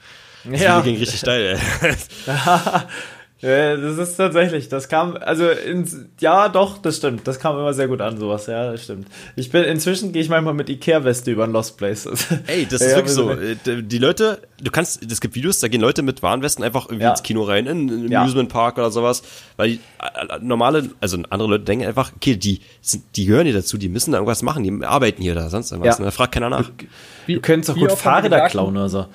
Das 0.46 0.62
Ja. 0.62 0.78
Video 0.80 0.94
ging 0.94 1.00
richtig 1.00 1.20
steil, 1.20 1.60
ey. 1.84 1.96
Ja, 3.42 3.78
das 3.78 3.98
ist 3.98 4.18
tatsächlich, 4.18 4.68
das 4.68 4.90
kam, 4.90 5.16
also 5.16 5.48
ins, 5.48 5.96
ja, 6.20 6.50
doch, 6.50 6.78
das 6.78 6.98
stimmt, 6.98 7.26
das 7.26 7.40
kam 7.40 7.58
immer 7.58 7.74
sehr 7.74 7.88
gut 7.88 8.02
an, 8.02 8.18
sowas, 8.18 8.48
ja, 8.48 8.72
das 8.74 8.84
stimmt. 8.84 9.08
Ich 9.38 9.50
bin, 9.50 9.64
inzwischen 9.64 10.12
gehe 10.12 10.22
ich 10.22 10.28
manchmal 10.28 10.54
mit 10.54 10.68
Ikea-Weste 10.70 11.32
über 11.32 11.46
ein 11.46 11.54
Lost 11.54 11.78
Place. 11.78 12.06
Ey, 12.48 12.68
das 12.70 12.82
Ja, 12.82 12.88
ist 12.88 12.96
wirklich 12.98 13.06
wir 13.06 13.24
so. 13.24 13.36
sind- 13.36 13.68
Äh, 13.68 13.84
Die 13.84 13.98
Leute, 13.98 14.40
du 14.62 14.70
kannst, 14.72 15.10
es 15.10 15.22
gibt 15.22 15.36
Videos, 15.36 15.60
da 15.62 15.70
gehen 15.70 15.80
Leute 15.80 16.02
mit 16.02 16.22
Warnwesten 16.22 16.66
einfach 16.66 16.88
irgendwie 16.88 17.04
Ja. 17.06 17.12
ins 17.12 17.24
Kino 17.24 17.44
rein, 17.44 17.66
in 17.66 17.90
einen. 17.90 18.14
Amusement 18.14 18.50
Park 18.50 18.78
oder 18.78 18.92
sowas, 18.92 19.24
weil 19.56 19.70
die, 19.70 19.76
äh, 20.02 20.36
äh, 20.36 20.40
normale, 20.42 20.90
also 21.00 21.18
andere 21.30 21.50
Leute 21.50 21.64
denken 21.64 21.86
einfach, 21.86 22.12
okay, 22.14 22.36
die 22.36 22.60
die 23.16 23.26
gehören 23.26 23.46
hier 23.46 23.56
dazu, 23.56 23.78
die 23.78 23.88
müssen 23.88 24.12
da 24.12 24.18
irgendwas 24.18 24.42
machen, 24.42 24.64
die 24.64 24.86
arbeiten 24.86 25.22
hier 25.22 25.32
oder 25.32 25.50
sonst 25.50 25.72
irgendwas, 25.72 25.98
Ja. 25.98 26.02
ne? 26.02 26.08
da 26.08 26.12
fragt 26.12 26.34
keiner 26.34 26.50
nach. 26.50 26.70
Wie, 27.26 27.36
Du 27.36 27.42
könntest 27.42 27.70
doch 27.70 27.76
gut 27.80 27.92
Fahrräder 27.94 28.48
klauen 28.50 28.76
oder 28.76 28.90
so. 28.90 29.06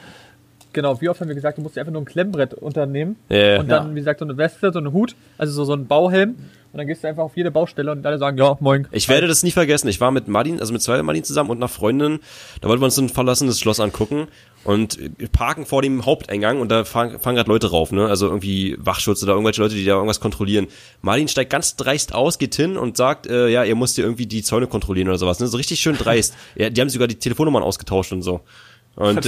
Genau, 0.75 1.01
wie 1.01 1.09
oft 1.09 1.21
haben 1.21 1.29
wir 1.29 1.35
gesagt, 1.35 1.57
du 1.57 1.63
musst 1.63 1.77
dir 1.77 1.81
einfach 1.81 1.93
nur 1.93 2.03
ein 2.03 2.07
Klemmbrett 2.07 2.53
unternehmen 2.55 3.17
ja. 3.31 3.61
und 3.61 3.69
dann, 3.69 3.89
Ja. 3.89 3.95
wie 3.95 3.99
gesagt, 4.01 4.19
so 4.19 4.27
eine 4.27 4.37
Weste, 4.37 4.71
so 4.73 4.79
einen 4.79 4.93
Hut, 4.93 5.17
also 5.39 5.53
so, 5.53 5.65
so 5.65 5.73
ein 5.73 5.87
Bauhelm 5.87 6.37
und 6.75 6.79
dann 6.79 6.89
gehst 6.89 7.05
du 7.05 7.09
einfach 7.09 7.23
auf 7.23 7.37
jede 7.37 7.53
Baustelle 7.53 7.93
und 7.93 8.05
alle 8.05 8.19
sagen, 8.19 8.37
ja, 8.37 8.57
moin. 8.59 8.89
Ich 8.91 9.09
werde 9.09 9.29
das 9.29 9.45
nie 9.45 9.53
vergessen. 9.53 9.87
Ich 9.87 10.01
war 10.01 10.11
mit 10.11 10.27
Martin, 10.27 10.59
also 10.59 10.73
mit 10.73 10.83
zwei 10.83 11.01
Martin 11.05 11.23
zusammen 11.23 11.51
und 11.51 11.59
einer 11.59 11.69
Freundin. 11.69 12.19
Da 12.61 12.69
wollten 12.69 12.83
wir 12.83 12.87
uns 12.87 12.99
ein 12.99 13.09
verlassenes 13.09 13.61
Schloss 13.61 13.79
angucken 13.79 14.27
und 14.65 14.99
parken 15.31 15.67
vor 15.67 15.83
dem 15.83 16.05
Haupteingang 16.05 16.61
und 16.61 16.73
da 16.73 16.83
fahren, 16.85 17.21
fahren 17.21 17.37
gerade 17.37 17.49
Leute 17.49 17.71
rauf, 17.71 17.93
ne? 17.93 18.09
Also 18.09 18.27
irgendwie 18.27 18.77
Wachschutz 18.81 19.23
oder 19.23 19.35
irgendwelche 19.35 19.63
Leute, 19.63 19.77
die 19.77 19.85
da 19.85 19.93
irgendwas 19.93 20.19
kontrollieren. 20.19 20.67
Martin 21.01 21.29
steigt 21.29 21.51
ganz 21.51 21.77
dreist 21.77 22.13
aus, 22.13 22.39
geht 22.39 22.57
hin 22.57 22.77
und 22.77 22.97
sagt, 22.97 23.29
äh, 23.29 23.47
ja, 23.47 23.63
ihr 23.63 23.77
müsst 23.77 23.95
hier 23.95 24.03
irgendwie 24.03 24.27
die 24.27 24.43
Zäune 24.43 24.67
kontrollieren 24.67 25.07
oder 25.07 25.19
sowas. 25.19 25.39
Ne? 25.39 25.47
So 25.47 25.57
richtig 25.57 25.79
schön 25.79 25.97
dreist. 25.97 26.35
ja, 26.57 26.71
die 26.71 26.81
haben 26.81 26.89
sogar 26.89 27.07
die 27.07 27.21
Telefonnummern 27.21 27.63
ausgetauscht 27.63 28.11
und 28.11 28.23
so. 28.23 28.41
Und 28.97 29.25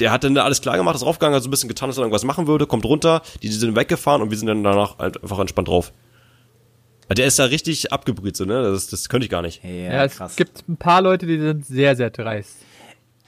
der 0.00 0.10
hat 0.10 0.24
dann 0.24 0.34
da 0.34 0.44
alles 0.44 0.60
klar 0.60 0.76
gemacht, 0.76 0.96
ist 0.96 1.04
raufgegangen, 1.06 1.36
hat 1.36 1.42
so 1.42 1.48
ein 1.48 1.50
bisschen 1.50 1.68
getan, 1.68 1.88
dass 1.88 1.96
er 1.98 2.02
irgendwas 2.02 2.24
machen 2.24 2.46
würde, 2.46 2.66
kommt 2.66 2.84
runter, 2.84 3.22
die 3.42 3.48
sind 3.48 3.76
weggefahren 3.76 4.20
und 4.22 4.30
wir 4.30 4.36
sind 4.38 4.48
dann 4.48 4.64
danach 4.64 4.98
halt 4.98 5.22
einfach 5.22 5.38
entspannt 5.38 5.68
drauf. 5.68 5.92
Der 7.16 7.26
ist 7.26 7.38
da 7.38 7.44
richtig 7.44 7.92
abgebrüht, 7.92 8.36
so, 8.36 8.44
ne? 8.44 8.62
Das, 8.62 8.88
das 8.88 9.08
könnte 9.08 9.26
ich 9.26 9.30
gar 9.30 9.42
nicht. 9.42 9.62
Ja, 9.62 9.70
Ja, 9.70 10.04
es 10.04 10.36
gibt 10.36 10.68
ein 10.68 10.76
paar 10.76 11.02
Leute, 11.02 11.26
die 11.26 11.38
sind 11.38 11.64
sehr, 11.64 11.94
sehr 11.94 12.10
dreist. 12.10 12.56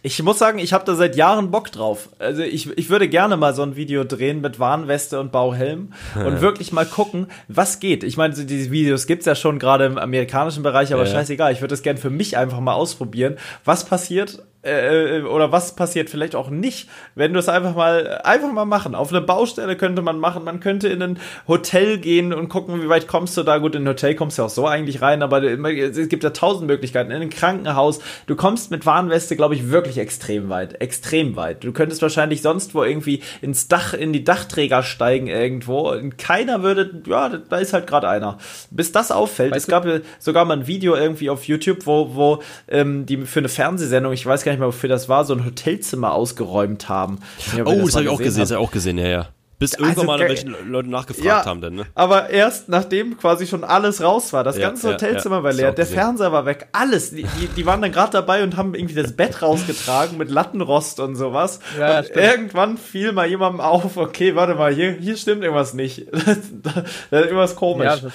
Ich 0.03 0.23
muss 0.23 0.39
sagen, 0.39 0.59
ich 0.61 0.73
habe 0.73 0.85
da 0.85 0.95
seit 0.95 1.17
Jahren 1.17 1.51
Bock 1.51 1.73
drauf. 1.73 2.09
Also 2.21 2.43
ich, 2.43 2.71
ich 2.79 2.89
würde 2.89 3.09
gerne 3.09 3.37
mal 3.37 3.53
so 3.55 3.63
ein 3.63 3.75
Video 3.75 4.05
drehen 4.05 4.41
mit 4.41 4.59
Warnweste 4.61 5.19
und 5.19 5.33
Bauhelm 5.33 5.93
und 6.15 6.41
wirklich 6.41 6.73
mal 6.73 6.87
gucken, 6.87 7.27
was 7.49 7.81
geht. 7.81 8.05
Ich 8.05 8.17
meine, 8.17 8.35
so 8.35 8.45
diese 8.45 8.71
Videos 8.71 9.07
gibt's 9.07 9.27
ja 9.27 9.35
schon 9.35 9.59
gerade 9.59 9.87
im 9.87 9.99
amerikanischen 9.99 10.63
Bereich, 10.63 10.93
aber 10.93 11.05
Ja. 11.05 11.11
scheißegal. 11.13 11.53
Ich 11.53 11.61
würde 11.61 11.73
das 11.73 11.83
gerne 11.83 11.99
für 12.01 12.11
mich 12.11 12.37
einfach 12.37 12.61
mal 12.61 12.75
ausprobieren. 12.75 13.37
Was 13.65 13.85
passiert 13.85 14.41
äh, 14.63 15.21
oder 15.23 15.53
was 15.53 15.77
passiert 15.77 16.11
vielleicht 16.11 16.35
auch 16.35 16.51
nicht, 16.51 16.89
wenn 17.15 17.33
du 17.33 17.39
es 17.39 17.49
einfach 17.49 17.75
mal 17.75 18.21
einfach 18.25 18.53
mal 18.53 18.65
machen. 18.65 18.95
Auf 18.95 19.11
eine 19.11 19.21
Baustelle 19.21 19.77
könnte 19.77 20.03
man 20.03 20.19
machen. 20.19 20.45
Man 20.45 20.61
könnte 20.61 20.89
in 20.89 21.03
ein 21.03 21.19
Hotel 21.47 21.99
gehen 21.99 22.33
und 22.33 22.49
gucken, 22.49 22.83
wie 22.83 22.89
weit 22.89 23.07
kommst 23.07 23.37
du 23.37 23.43
da. 23.43 23.59
Gut, 23.59 23.75
in 23.75 23.85
ein 23.85 23.89
Hotel 23.89 24.15
kommst 24.15 24.39
du 24.39 24.43
ja 24.43 24.47
auch 24.47 24.51
so 24.51 24.67
eigentlich 24.67 25.01
rein, 25.01 25.23
aber 25.23 25.43
es 25.43 26.09
gibt 26.09 26.25
ja 26.25 26.31
tausend 26.31 26.67
Möglichkeiten. 26.67 27.11
In 27.11 27.23
ein 27.23 27.31
Krankenhaus. 27.31 28.01
Du 28.27 28.35
kommst 28.35 28.71
mit 28.71 28.85
Warnweste, 28.85 29.37
glaube 29.37 29.55
ich, 29.55 29.71
wirklich 29.71 29.99
extrem 29.99 30.49
weit. 30.49 30.81
Extrem 30.81 31.37
weit. 31.37 31.63
Du 31.63 31.73
könntest 31.73 32.03
wahrscheinlich 32.03 32.43
sonst 32.43 32.75
wo 32.75 32.83
irgendwie 32.83 33.23
ins 33.41 33.69
Dach, 33.69 33.95
in 33.95 34.13
die 34.13 34.25
Dachträger 34.25 34.83
steigen 34.83 35.29
irgendwo. 35.29 35.91
Und 35.91 36.19
keiner 36.19 36.63
würde, 36.63 37.03
ja, 37.07 37.29
da 37.29 37.59
ist 37.59 37.73
halt 37.73 37.87
gerade 37.87 38.09
einer. 38.09 38.39
Bis 38.71 38.91
das 38.91 39.13
auffällt. 39.13 39.53
Weißt 39.53 39.69
es 39.69 39.71
gab 39.71 39.87
sogar 40.19 40.45
mal 40.45 40.57
ein 40.57 40.67
Video 40.67 40.97
irgendwie 40.97 41.31
auf 41.31 41.45
YouTube, 41.45 41.87
wo, 41.87 42.15
wo 42.15 42.43
ähm, 42.69 43.07
die 43.07 43.19
für 43.19 43.39
eine 43.39 43.49
Fernsehsendung, 43.49 44.13
ich 44.13 44.27
weiß 44.27 44.45
gar 44.45 44.53
nicht 44.53 44.58
mehr, 44.59 44.69
wofür 44.69 44.89
das 44.89 45.09
war, 45.09 45.25
so 45.25 45.35
ein 45.35 45.45
Hotelzimmer 45.45 46.13
ausgeräumt 46.13 46.89
haben. 46.89 47.19
Nicht, 47.55 47.61
Oh, 47.61 47.65
das 47.65 47.77
mal 47.77 47.93
habe 47.93 48.03
ich 48.05 48.09
auch 48.11 48.19
gesehen, 48.19 48.41
das 48.43 48.51
habe 48.51 48.61
ich 48.63 48.69
auch 48.69 48.73
gesehen, 48.73 48.99
ja, 48.99 49.09
ja. 49.09 49.29
Bis 49.61 49.75
Also 49.75 49.87
irgendwann 49.87 50.07
mal 50.07 50.19
geil. 50.21 50.29
welche 50.29 50.47
Leute 50.47 50.89
nachgefragt 50.89 51.25
Ja, 51.27 51.45
haben 51.45 51.61
dann, 51.61 51.75
ne? 51.75 51.85
aber 51.97 52.31
erst 52.31 52.69
nachdem 52.69 53.19
quasi 53.19 53.45
schon 53.45 53.65
alles 53.65 54.01
raus 54.01 54.33
war. 54.33 54.45
Das 54.45 54.57
Ja, 54.57 54.69
ganze 54.69 54.93
Hotelzimmer 54.93 55.39
ja, 55.39 55.43
war 55.43 55.51
das 55.51 55.59
leer, 55.59 55.73
der 55.73 55.85
gesehen. 55.85 55.99
Fernseher 55.99 56.31
war 56.31 56.47
weg, 56.47 56.69
alles. 56.71 57.11
Die, 57.11 57.25
die, 57.25 57.49
die 57.57 57.67
waren 57.67 57.83
dann 57.83 57.91
gerade 57.91 58.13
dabei 58.13 58.45
und 58.45 58.57
haben 58.57 58.77
irgendwie 58.77 58.95
das 58.95 59.17
Bett 59.17 59.43
rausgetragen 59.43 60.17
mit 60.17 60.31
Lattenrost 60.31 61.01
und 61.01 61.17
sowas. 61.17 61.59
Ja, 61.77 61.99
und 61.99 62.05
stimmt. 62.05 62.21
irgendwann 62.25 62.79
fiel 62.79 63.11
mal 63.11 63.27
jemandem 63.27 63.61
auf, 63.61 63.97
okay, 63.97 64.37
warte 64.37 64.55
mal, 64.55 64.73
hier, 64.73 64.93
hier 64.93 65.17
stimmt 65.17 65.43
irgendwas 65.43 65.75
nicht. 65.75 66.07
da 66.13 67.19
ist 67.19 67.25
irgendwas 67.25 67.57
komisch. 67.57 67.85
Ja, 67.87 67.97
das, 67.97 68.13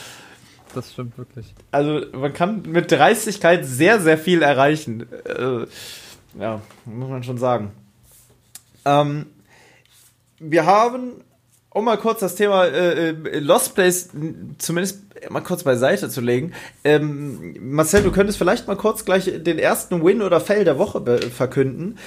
das 0.73 0.91
stimmt 0.93 1.17
wirklich. 1.17 1.53
Also 1.71 2.03
man 2.13 2.31
kann 2.31 2.61
mit 2.67 2.89
Dreistigkeit 2.89 3.65
sehr, 3.65 3.99
sehr 3.99 4.17
viel 4.17 4.41
erreichen. 4.43 5.07
Äh, 5.25 5.65
ja, 6.39 6.61
muss 6.86 7.09
man 7.09 7.23
schon 7.23 7.38
sagen. 7.38 7.71
Ähm, 8.86 9.27
wir 10.39 10.65
haben, 10.65 11.23
um 11.69 11.86
mal 11.86 11.97
kurz 11.97 12.19
das 12.19 12.36
Thema 12.36 12.65
äh, 12.65 13.09
äh, 13.09 13.39
Lost 13.39 13.75
Place 13.75 14.09
zumindest 14.57 15.01
mal 15.29 15.41
kurz 15.41 15.63
beiseite 15.63 16.09
zu 16.09 16.21
legen. 16.21 16.53
Ähm, 16.84 17.55
Marcel, 17.59 18.03
du 18.03 18.11
könntest 18.11 18.38
vielleicht 18.38 18.67
mal 18.67 18.75
kurz 18.75 19.05
gleich 19.05 19.31
den 19.43 19.57
ersten 19.57 20.03
Win 20.03 20.21
oder 20.21 20.41
Fail 20.41 20.65
der 20.65 20.77
Woche 20.77 21.01
verkünden. 21.29 21.97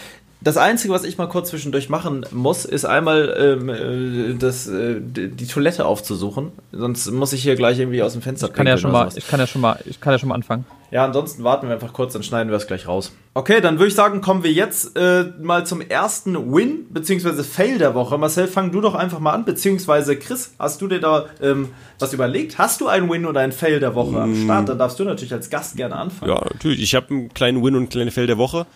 Das 0.43 0.59
Einzige, 0.59 0.93
was 0.93 1.05
ich 1.05 1.17
mal 1.17 1.29
kurz 1.29 1.49
zwischendurch 1.49 1.89
machen 1.89 2.27
muss, 2.31 2.67
ist 2.67 2.85
einmal 2.85 3.35
ähm, 3.39 3.69
äh, 3.71 4.35
das, 4.39 4.67
äh, 4.69 5.01
die 5.01 5.47
Toilette 5.47 5.87
aufzusuchen. 5.87 6.53
Sonst 6.73 7.11
muss 7.11 7.33
ich 7.33 7.43
hier 7.43 7.57
gleich 7.57 7.79
irgendwie 7.79 8.03
aus 8.03 8.13
dem 8.13 8.23
Fenster 8.23 8.49
Kann 8.51 8.67
ja 8.67 8.77
schon 8.77 8.93
mal, 8.93 9.09
ich 9.15 9.27
kann 9.27 9.41
ja 9.41 9.47
schon 9.47 9.63
mal, 9.63 9.81
ich 9.87 10.01
kann 10.01 10.13
ja 10.13 10.19
schon 10.19 10.29
mal 10.29 10.35
anfangen. 10.35 10.67
Ja, 10.91 11.05
ansonsten 11.05 11.43
warten 11.43 11.67
wir 11.67 11.75
einfach 11.75 11.93
kurz, 11.93 12.13
dann 12.13 12.23
schneiden 12.23 12.51
wir 12.51 12.57
es 12.57 12.67
gleich 12.67 12.87
raus. 12.87 13.13
Okay, 13.35 13.61
dann 13.61 13.79
würde 13.79 13.89
ich 13.89 13.95
sagen, 13.95 14.21
kommen 14.21 14.45
wir 14.45 14.53
jetzt 14.53 14.97
äh, 14.97 15.25
mal 15.41 15.67
zum 15.67 15.81
ersten 15.81 16.55
Win 16.55 16.87
bzw. 16.91 17.43
Fail 17.43 17.79
der 17.79 17.95
Woche. 17.95 18.17
Marcel, 18.19 18.47
fang 18.47 18.71
du 18.71 18.81
doch 18.81 18.95
einfach 18.95 19.19
mal 19.19 19.33
an, 19.33 19.45
beziehungsweise 19.45 20.17
Chris, 20.17 20.55
hast 20.59 20.81
du 20.81 20.89
dir 20.89 21.01
da 21.01 21.27
ähm, 21.43 21.71
was 21.99 22.13
überlegt? 22.13 22.59
Hast 22.59 22.81
du 22.81 22.87
einen 22.87 23.11
Win 23.11 23.27
oder 23.27 23.41
einen 23.41 23.53
Fail 23.53 23.81
der 23.81 23.95
Woche 23.95 24.21
am 24.21 24.35
Start? 24.45 24.69
Dann 24.69 24.79
darfst 24.79 24.99
du 25.01 25.05
natürlich 25.05 25.33
als 25.33 25.51
Gast 25.51 25.77
gerne 25.77 25.97
anfangen. 25.97 26.31
Ja, 26.31 26.45
natürlich. 26.53 26.81
Ich 26.81 26.95
habe 26.95 27.11
einen 27.11 27.35
kleinen 27.35 27.65
Win 27.65 27.75
und 27.75 27.83
einen 27.83 27.89
kleinen 27.89 28.11
Fail 28.11 28.27
der 28.27 28.39
Woche. 28.39 28.67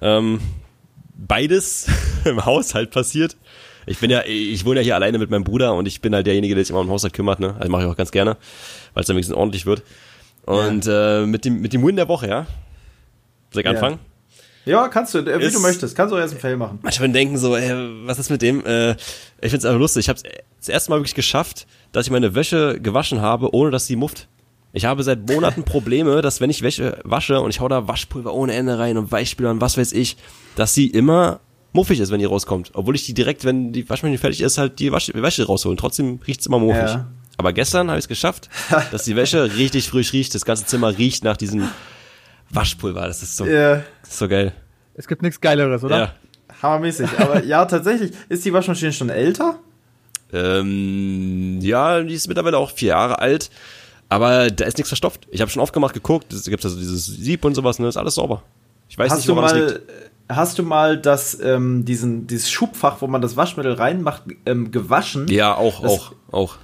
Ähm, 0.00 0.40
beides 1.14 1.88
im 2.24 2.44
Haushalt 2.44 2.90
passiert. 2.90 3.36
Ich 3.86 3.98
bin 3.98 4.10
ja, 4.10 4.24
ich 4.26 4.64
wohne 4.64 4.80
ja 4.80 4.84
hier 4.84 4.94
alleine 4.96 5.18
mit 5.18 5.30
meinem 5.30 5.44
Bruder 5.44 5.74
und 5.74 5.86
ich 5.86 6.00
bin 6.00 6.14
halt 6.14 6.26
derjenige, 6.26 6.54
der 6.54 6.64
sich 6.64 6.70
immer 6.70 6.80
um 6.80 6.86
den 6.86 6.92
Haushalt 6.92 7.14
kümmert, 7.14 7.38
ne? 7.38 7.54
Also 7.58 7.70
mache 7.70 7.82
ich 7.82 7.88
auch 7.88 7.96
ganz 7.96 8.10
gerne, 8.10 8.36
weil 8.94 9.02
es 9.02 9.06
dann 9.06 9.14
wenigstens 9.14 9.36
ordentlich 9.36 9.64
wird. 9.64 9.82
Und 10.46 10.86
äh, 10.88 11.26
mit 11.26 11.44
dem 11.44 11.60
mit 11.60 11.72
dem 11.72 11.84
Win 11.86 11.96
der 11.96 12.08
Woche, 12.08 12.28
ja. 12.28 12.46
Soll 13.52 13.60
ich 13.60 13.64
Ja. 13.64 13.72
anfangen? 13.72 13.98
Ja, 14.64 14.88
kannst 14.88 15.14
du, 15.14 15.18
äh, 15.18 15.38
wie 15.38 15.44
Ist- 15.44 15.54
du 15.54 15.60
möchtest. 15.60 15.94
Kannst 15.94 16.12
du 16.12 16.16
auch 16.16 16.20
erst 16.20 16.34
einen 16.34 16.40
Fail 16.40 16.56
machen. 16.56 16.78
Manchmal 16.82 17.10
denken 17.10 17.38
so, 17.38 17.54
ey, 17.56 17.72
was 18.04 18.18
ist 18.18 18.30
mit 18.30 18.42
dem? 18.42 18.64
Äh, 18.66 18.92
ich 19.40 19.50
find's 19.50 19.64
einfach 19.64 19.78
lustig. 19.78 20.04
Ich 20.04 20.08
habe 20.08 20.18
das 20.58 20.68
erste 20.68 20.90
Mal 20.90 20.98
wirklich 20.98 21.14
geschafft, 21.14 21.66
dass 21.92 22.06
ich 22.06 22.10
meine 22.10 22.34
Wäsche 22.34 22.80
gewaschen 22.80 23.20
habe, 23.20 23.54
ohne 23.54 23.70
dass 23.70 23.86
sie 23.86 23.94
mufft. 23.96 24.26
Ich 24.72 24.84
habe 24.84 25.02
seit 25.04 25.28
Monaten 25.28 25.62
Probleme, 25.64 26.20
dass 26.20 26.40
wenn 26.40 26.50
ich 26.50 26.62
Wäsche 26.62 26.98
wasche 27.04 27.40
und 27.40 27.50
ich 27.50 27.60
hau 27.60 27.68
da 27.68 27.86
Waschpulver 27.86 28.34
ohne 28.34 28.54
Ende 28.54 28.76
rein 28.78 28.98
und 28.98 29.12
Weichspüler 29.12 29.50
und 29.52 29.60
was 29.60 29.78
weiß 29.78 29.92
ich, 29.92 30.16
dass 30.56 30.74
sie 30.74 30.88
immer 30.88 31.38
muffig 31.72 32.00
ist, 32.00 32.10
wenn 32.10 32.18
die 32.18 32.24
rauskommt. 32.24 32.70
Obwohl 32.74 32.96
ich 32.96 33.06
die 33.06 33.14
direkt, 33.14 33.44
wenn 33.44 33.72
die 33.72 33.88
Waschmaschine 33.88 34.18
fertig 34.18 34.40
ist, 34.40 34.58
halt 34.58 34.78
die 34.80 34.90
Wäsche 34.92 35.46
rausholen. 35.46 35.76
Trotzdem 35.78 36.18
riecht's 36.26 36.46
immer 36.46 36.58
muffig. 36.58 36.82
Ja. 36.82 37.06
Aber 37.38 37.52
gestern 37.52 37.88
habe 37.88 37.98
ich 37.98 38.04
es 38.04 38.08
geschafft, 38.08 38.48
dass 38.92 39.04
die 39.04 39.16
Wäsche 39.16 39.54
richtig 39.56 39.88
frisch 39.90 40.12
riecht. 40.12 40.34
Das 40.34 40.44
ganze 40.44 40.64
Zimmer 40.66 40.96
riecht 40.96 41.22
nach 41.24 41.36
diesem 41.36 41.68
Waschpulver. 42.50 43.06
Das 43.06 43.22
ist 43.22 43.36
so, 43.36 43.44
Äh, 43.44 43.80
das 44.02 44.10
ist 44.12 44.18
so 44.18 44.28
geil. 44.28 44.52
Es 44.94 45.06
gibt 45.06 45.22
nichts 45.22 45.40
Geileres, 45.40 45.84
oder? 45.84 45.98
Ja. 45.98 46.14
hammermäßig. 46.62 47.08
Aber 47.18 47.44
ja, 47.44 47.64
tatsächlich. 47.66 48.12
Ist 48.28 48.44
die 48.44 48.52
Waschmaschine 48.52 48.92
schon 48.92 49.10
älter? 49.10 49.58
Ähm, 50.32 51.58
ja, 51.60 52.02
die 52.02 52.14
ist 52.14 52.26
mittlerweile 52.28 52.58
auch 52.58 52.70
vier 52.70 52.88
Jahre 52.88 53.18
alt, 53.20 53.50
aber 54.08 54.50
da 54.50 54.64
ist 54.64 54.76
nichts 54.76 54.88
verstopft. 54.88 55.26
Ich 55.30 55.40
habe 55.40 55.50
schon 55.50 55.62
aufgemacht, 55.62 55.94
geguckt, 55.94 56.32
es 56.32 56.44
gibt 56.44 56.64
also 56.64 56.76
dieses 56.76 57.06
Sieb 57.06 57.44
und 57.44 57.54
sowas, 57.54 57.78
ne, 57.78 57.88
ist 57.88 57.96
alles 57.96 58.14
sauber. 58.16 58.42
Ich 58.88 58.98
weiß 58.98 59.10
Hast 59.10 59.18
nicht, 59.18 59.28
du 59.28 59.36
woran 59.36 59.46
es 59.46 59.52
mal, 59.52 59.66
liegt. 59.68 59.80
hast 60.28 60.58
du 60.58 60.62
mal 60.62 60.96
das, 60.98 61.38
ähm, 61.40 61.84
diesen, 61.84 62.26
dieses 62.26 62.50
Schubfach, 62.50 63.00
wo 63.02 63.06
man 63.06 63.20
das 63.22 63.36
Waschmittel 63.36 63.72
reinmacht, 63.74 64.22
ähm, 64.46 64.70
gewaschen? 64.70 65.28
Ja, 65.28 65.54
auch, 65.54 65.80
das- 65.82 65.90
auch, 65.92 66.12
auch. 66.32 66.56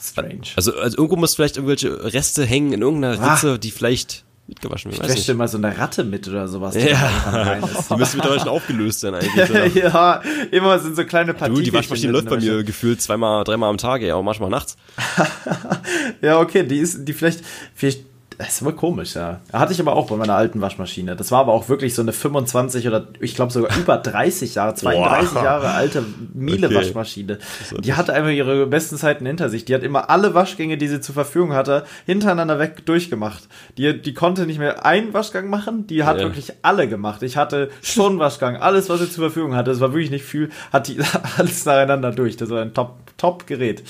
Strange. 0.00 0.48
Also, 0.56 0.74
also 0.76 0.96
irgendwo 0.96 1.16
muss 1.16 1.34
vielleicht 1.34 1.56
irgendwelche 1.56 2.12
Reste 2.12 2.44
hängen 2.44 2.72
in 2.72 2.82
irgendeiner 2.82 3.20
Ah. 3.20 3.34
Ritze, 3.34 3.58
die 3.58 3.70
vielleicht 3.70 4.24
mitgewaschen 4.46 4.90
werden. 4.92 5.10
Ich 5.12 5.28
nicht. 5.28 5.36
mal 5.36 5.46
so 5.46 5.58
eine 5.58 5.76
Ratte 5.76 6.04
mit 6.04 6.26
oder 6.26 6.48
sowas. 6.48 6.74
die 6.74 6.88
Ja, 6.88 7.56
die 7.56 7.96
müssen 7.96 8.16
mittlerweile 8.16 8.40
schon 8.40 8.48
aufgelöst 8.48 9.00
sein 9.00 9.14
eigentlich. 9.14 9.74
Ja, 9.82 10.22
immer 10.50 10.78
sind 10.78 10.96
so 10.96 11.04
kleine 11.04 11.34
Partien. 11.34 11.56
Du, 11.56 11.60
die 11.62 11.72
Waschmaschine 11.72 12.12
läuft 12.12 12.30
bei 12.30 12.38
mir 12.38 12.64
gefühlt 12.64 13.02
zweimal, 13.02 13.44
dreimal 13.44 13.68
am 13.68 13.76
Tag, 13.76 14.00
ja, 14.02 14.14
auch 14.14 14.22
manchmal 14.22 14.48
nachts. 14.50 14.76
Ja, 16.22 16.40
okay, 16.40 16.62
die 16.66 16.78
ist, 16.78 17.04
die 17.06 17.12
vielleicht, 17.12 17.42
vielleicht, 17.74 18.04
das 18.38 18.48
ist 18.50 18.60
immer 18.62 18.72
komisch, 18.72 19.14
ja. 19.16 19.40
Hatte 19.52 19.72
ich 19.72 19.80
aber 19.80 19.94
auch 19.94 20.08
bei 20.08 20.16
meiner 20.16 20.34
alten 20.36 20.60
Waschmaschine. 20.60 21.16
Das 21.16 21.32
war 21.32 21.40
aber 21.40 21.52
auch 21.52 21.68
wirklich 21.68 21.94
so 21.94 22.02
eine 22.02 22.12
25 22.12 22.86
oder 22.86 23.08
ich 23.20 23.34
glaube 23.34 23.52
sogar 23.52 23.76
über 23.76 23.96
30 23.96 24.54
Jahre, 24.54 24.74
32 24.74 25.30
Boah. 25.34 25.42
Jahre 25.44 25.70
alte 25.72 26.04
Miele-Waschmaschine. 26.34 27.38
Die 27.80 27.94
hatte 27.94 28.12
einfach 28.14 28.30
ihre 28.30 28.66
besten 28.66 28.96
Zeiten 28.96 29.26
hinter 29.26 29.48
sich. 29.48 29.64
Die 29.64 29.74
hat 29.74 29.82
immer 29.82 30.10
alle 30.10 30.34
Waschgänge, 30.34 30.78
die 30.78 30.88
sie 30.88 31.00
zur 31.00 31.14
Verfügung 31.14 31.52
hatte, 31.52 31.84
hintereinander 32.06 32.58
weg 32.58 32.86
durchgemacht. 32.86 33.48
Die, 33.76 34.00
die 34.00 34.14
konnte 34.14 34.46
nicht 34.46 34.58
mehr 34.58 34.84
einen 34.84 35.12
Waschgang 35.14 35.48
machen, 35.50 35.86
die 35.86 36.04
hat 36.04 36.18
Ja. 36.18 36.24
wirklich 36.24 36.52
alle 36.62 36.88
gemacht. 36.88 37.22
Ich 37.22 37.36
hatte 37.36 37.70
schon 37.82 38.18
Waschgang, 38.18 38.56
alles, 38.56 38.88
was 38.88 39.00
sie 39.00 39.10
zur 39.10 39.24
Verfügung 39.24 39.54
hatte. 39.54 39.70
Es 39.70 39.80
war 39.80 39.92
wirklich 39.92 40.10
nicht 40.10 40.24
viel, 40.24 40.50
hat 40.72 40.88
die 40.88 40.98
alles 41.38 41.64
nacheinander 41.64 42.12
durch. 42.12 42.36
Das 42.36 42.50
war 42.50 42.62
ein 42.62 42.74
top, 42.74 42.96
top 43.18 43.46
Gerät. 43.46 43.82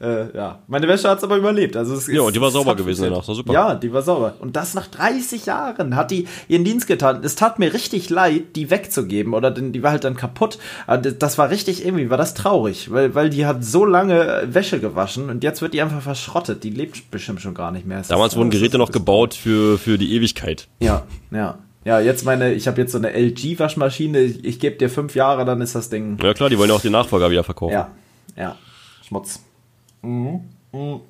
Äh, 0.00 0.36
ja, 0.36 0.58
meine 0.66 0.86
Wäsche 0.88 1.08
hat 1.08 1.18
es 1.18 1.24
aber 1.24 1.36
überlebt. 1.36 1.76
Also 1.76 1.94
es 1.94 2.08
Ja, 2.08 2.20
und 2.22 2.34
die 2.36 2.40
war 2.40 2.50
sauber 2.50 2.74
gewesen 2.76 3.04
danach, 3.04 3.26
war 3.26 3.34
super. 3.34 3.52
Ja, 3.52 3.74
die 3.74 3.92
war 3.92 4.02
sauber. 4.02 4.34
Und 4.40 4.56
das 4.56 4.74
nach 4.74 4.88
30 4.88 5.46
Jahren 5.46 5.96
hat 5.96 6.10
die 6.10 6.26
ihren 6.48 6.64
Dienst 6.64 6.86
getan. 6.86 7.20
Es 7.22 7.36
tat 7.36 7.58
mir 7.58 7.72
richtig 7.72 8.10
leid, 8.10 8.56
die 8.56 8.70
wegzugeben 8.70 9.32
oder 9.32 9.50
denn 9.50 9.72
die 9.72 9.82
war 9.82 9.92
halt 9.92 10.04
dann 10.04 10.16
kaputt. 10.16 10.58
Aber 10.86 10.98
das- 10.98 11.38
war 11.38 11.48
richtig 11.50 11.84
irgendwie, 11.86 12.10
war 12.10 12.18
das 12.18 12.34
traurig, 12.34 12.90
weil, 12.92 13.14
weil 13.14 13.30
die 13.30 13.46
hat 13.46 13.64
so 13.64 13.84
lange 13.84 14.42
äh, 14.42 14.54
Wäsche 14.54 14.78
gewaschen 14.80 15.30
und 15.30 15.42
jetzt 15.42 15.62
wird 15.62 15.72
die 15.74 15.80
einfach 15.80 16.02
verschrottet. 16.02 16.64
Die 16.64 16.70
lebt 16.70 17.10
bestimmt 17.10 17.40
schon 17.40 17.54
gar 17.54 17.70
nicht 17.72 17.86
mehr. 17.86 18.00
Es 18.00 18.08
Damals 18.08 18.32
ist- 18.34 18.36
wurden 18.38 18.50
das 18.50 18.58
Geräte 18.60 18.78
noch 18.78 18.90
gebaut 18.92 19.34
für, 19.34 19.78
für 19.78 19.96
die 19.96 20.12
Ewigkeit. 20.14 20.68
Ja, 20.80 21.04
ja. 21.30 21.58
Ja, 21.86 22.00
jetzt 22.00 22.24
meine, 22.24 22.54
ich 22.54 22.66
habe 22.66 22.80
jetzt 22.80 22.92
so 22.92 22.98
eine 22.98 23.10
LG-Waschmaschine. 23.12 24.18
Ich, 24.20 24.44
ich 24.44 24.58
gebe 24.58 24.76
dir 24.76 24.88
fünf 24.88 25.14
Jahre, 25.14 25.44
dann 25.44 25.60
ist 25.60 25.74
das 25.74 25.90
Ding. 25.90 26.16
Ja 26.22 26.32
klar, 26.34 26.48
die 26.48 26.58
wollen 26.58 26.70
ja 26.70 26.76
auch 26.76 26.80
den 26.80 26.92
Nachfolger 26.92 27.30
wieder 27.30 27.44
verkaufen. 27.44 27.72
Ja, 27.74 27.90
ja. 28.36 28.56
Schmutz. 29.06 29.40
Mhm. 30.02 30.40
Mhm. 30.72 31.00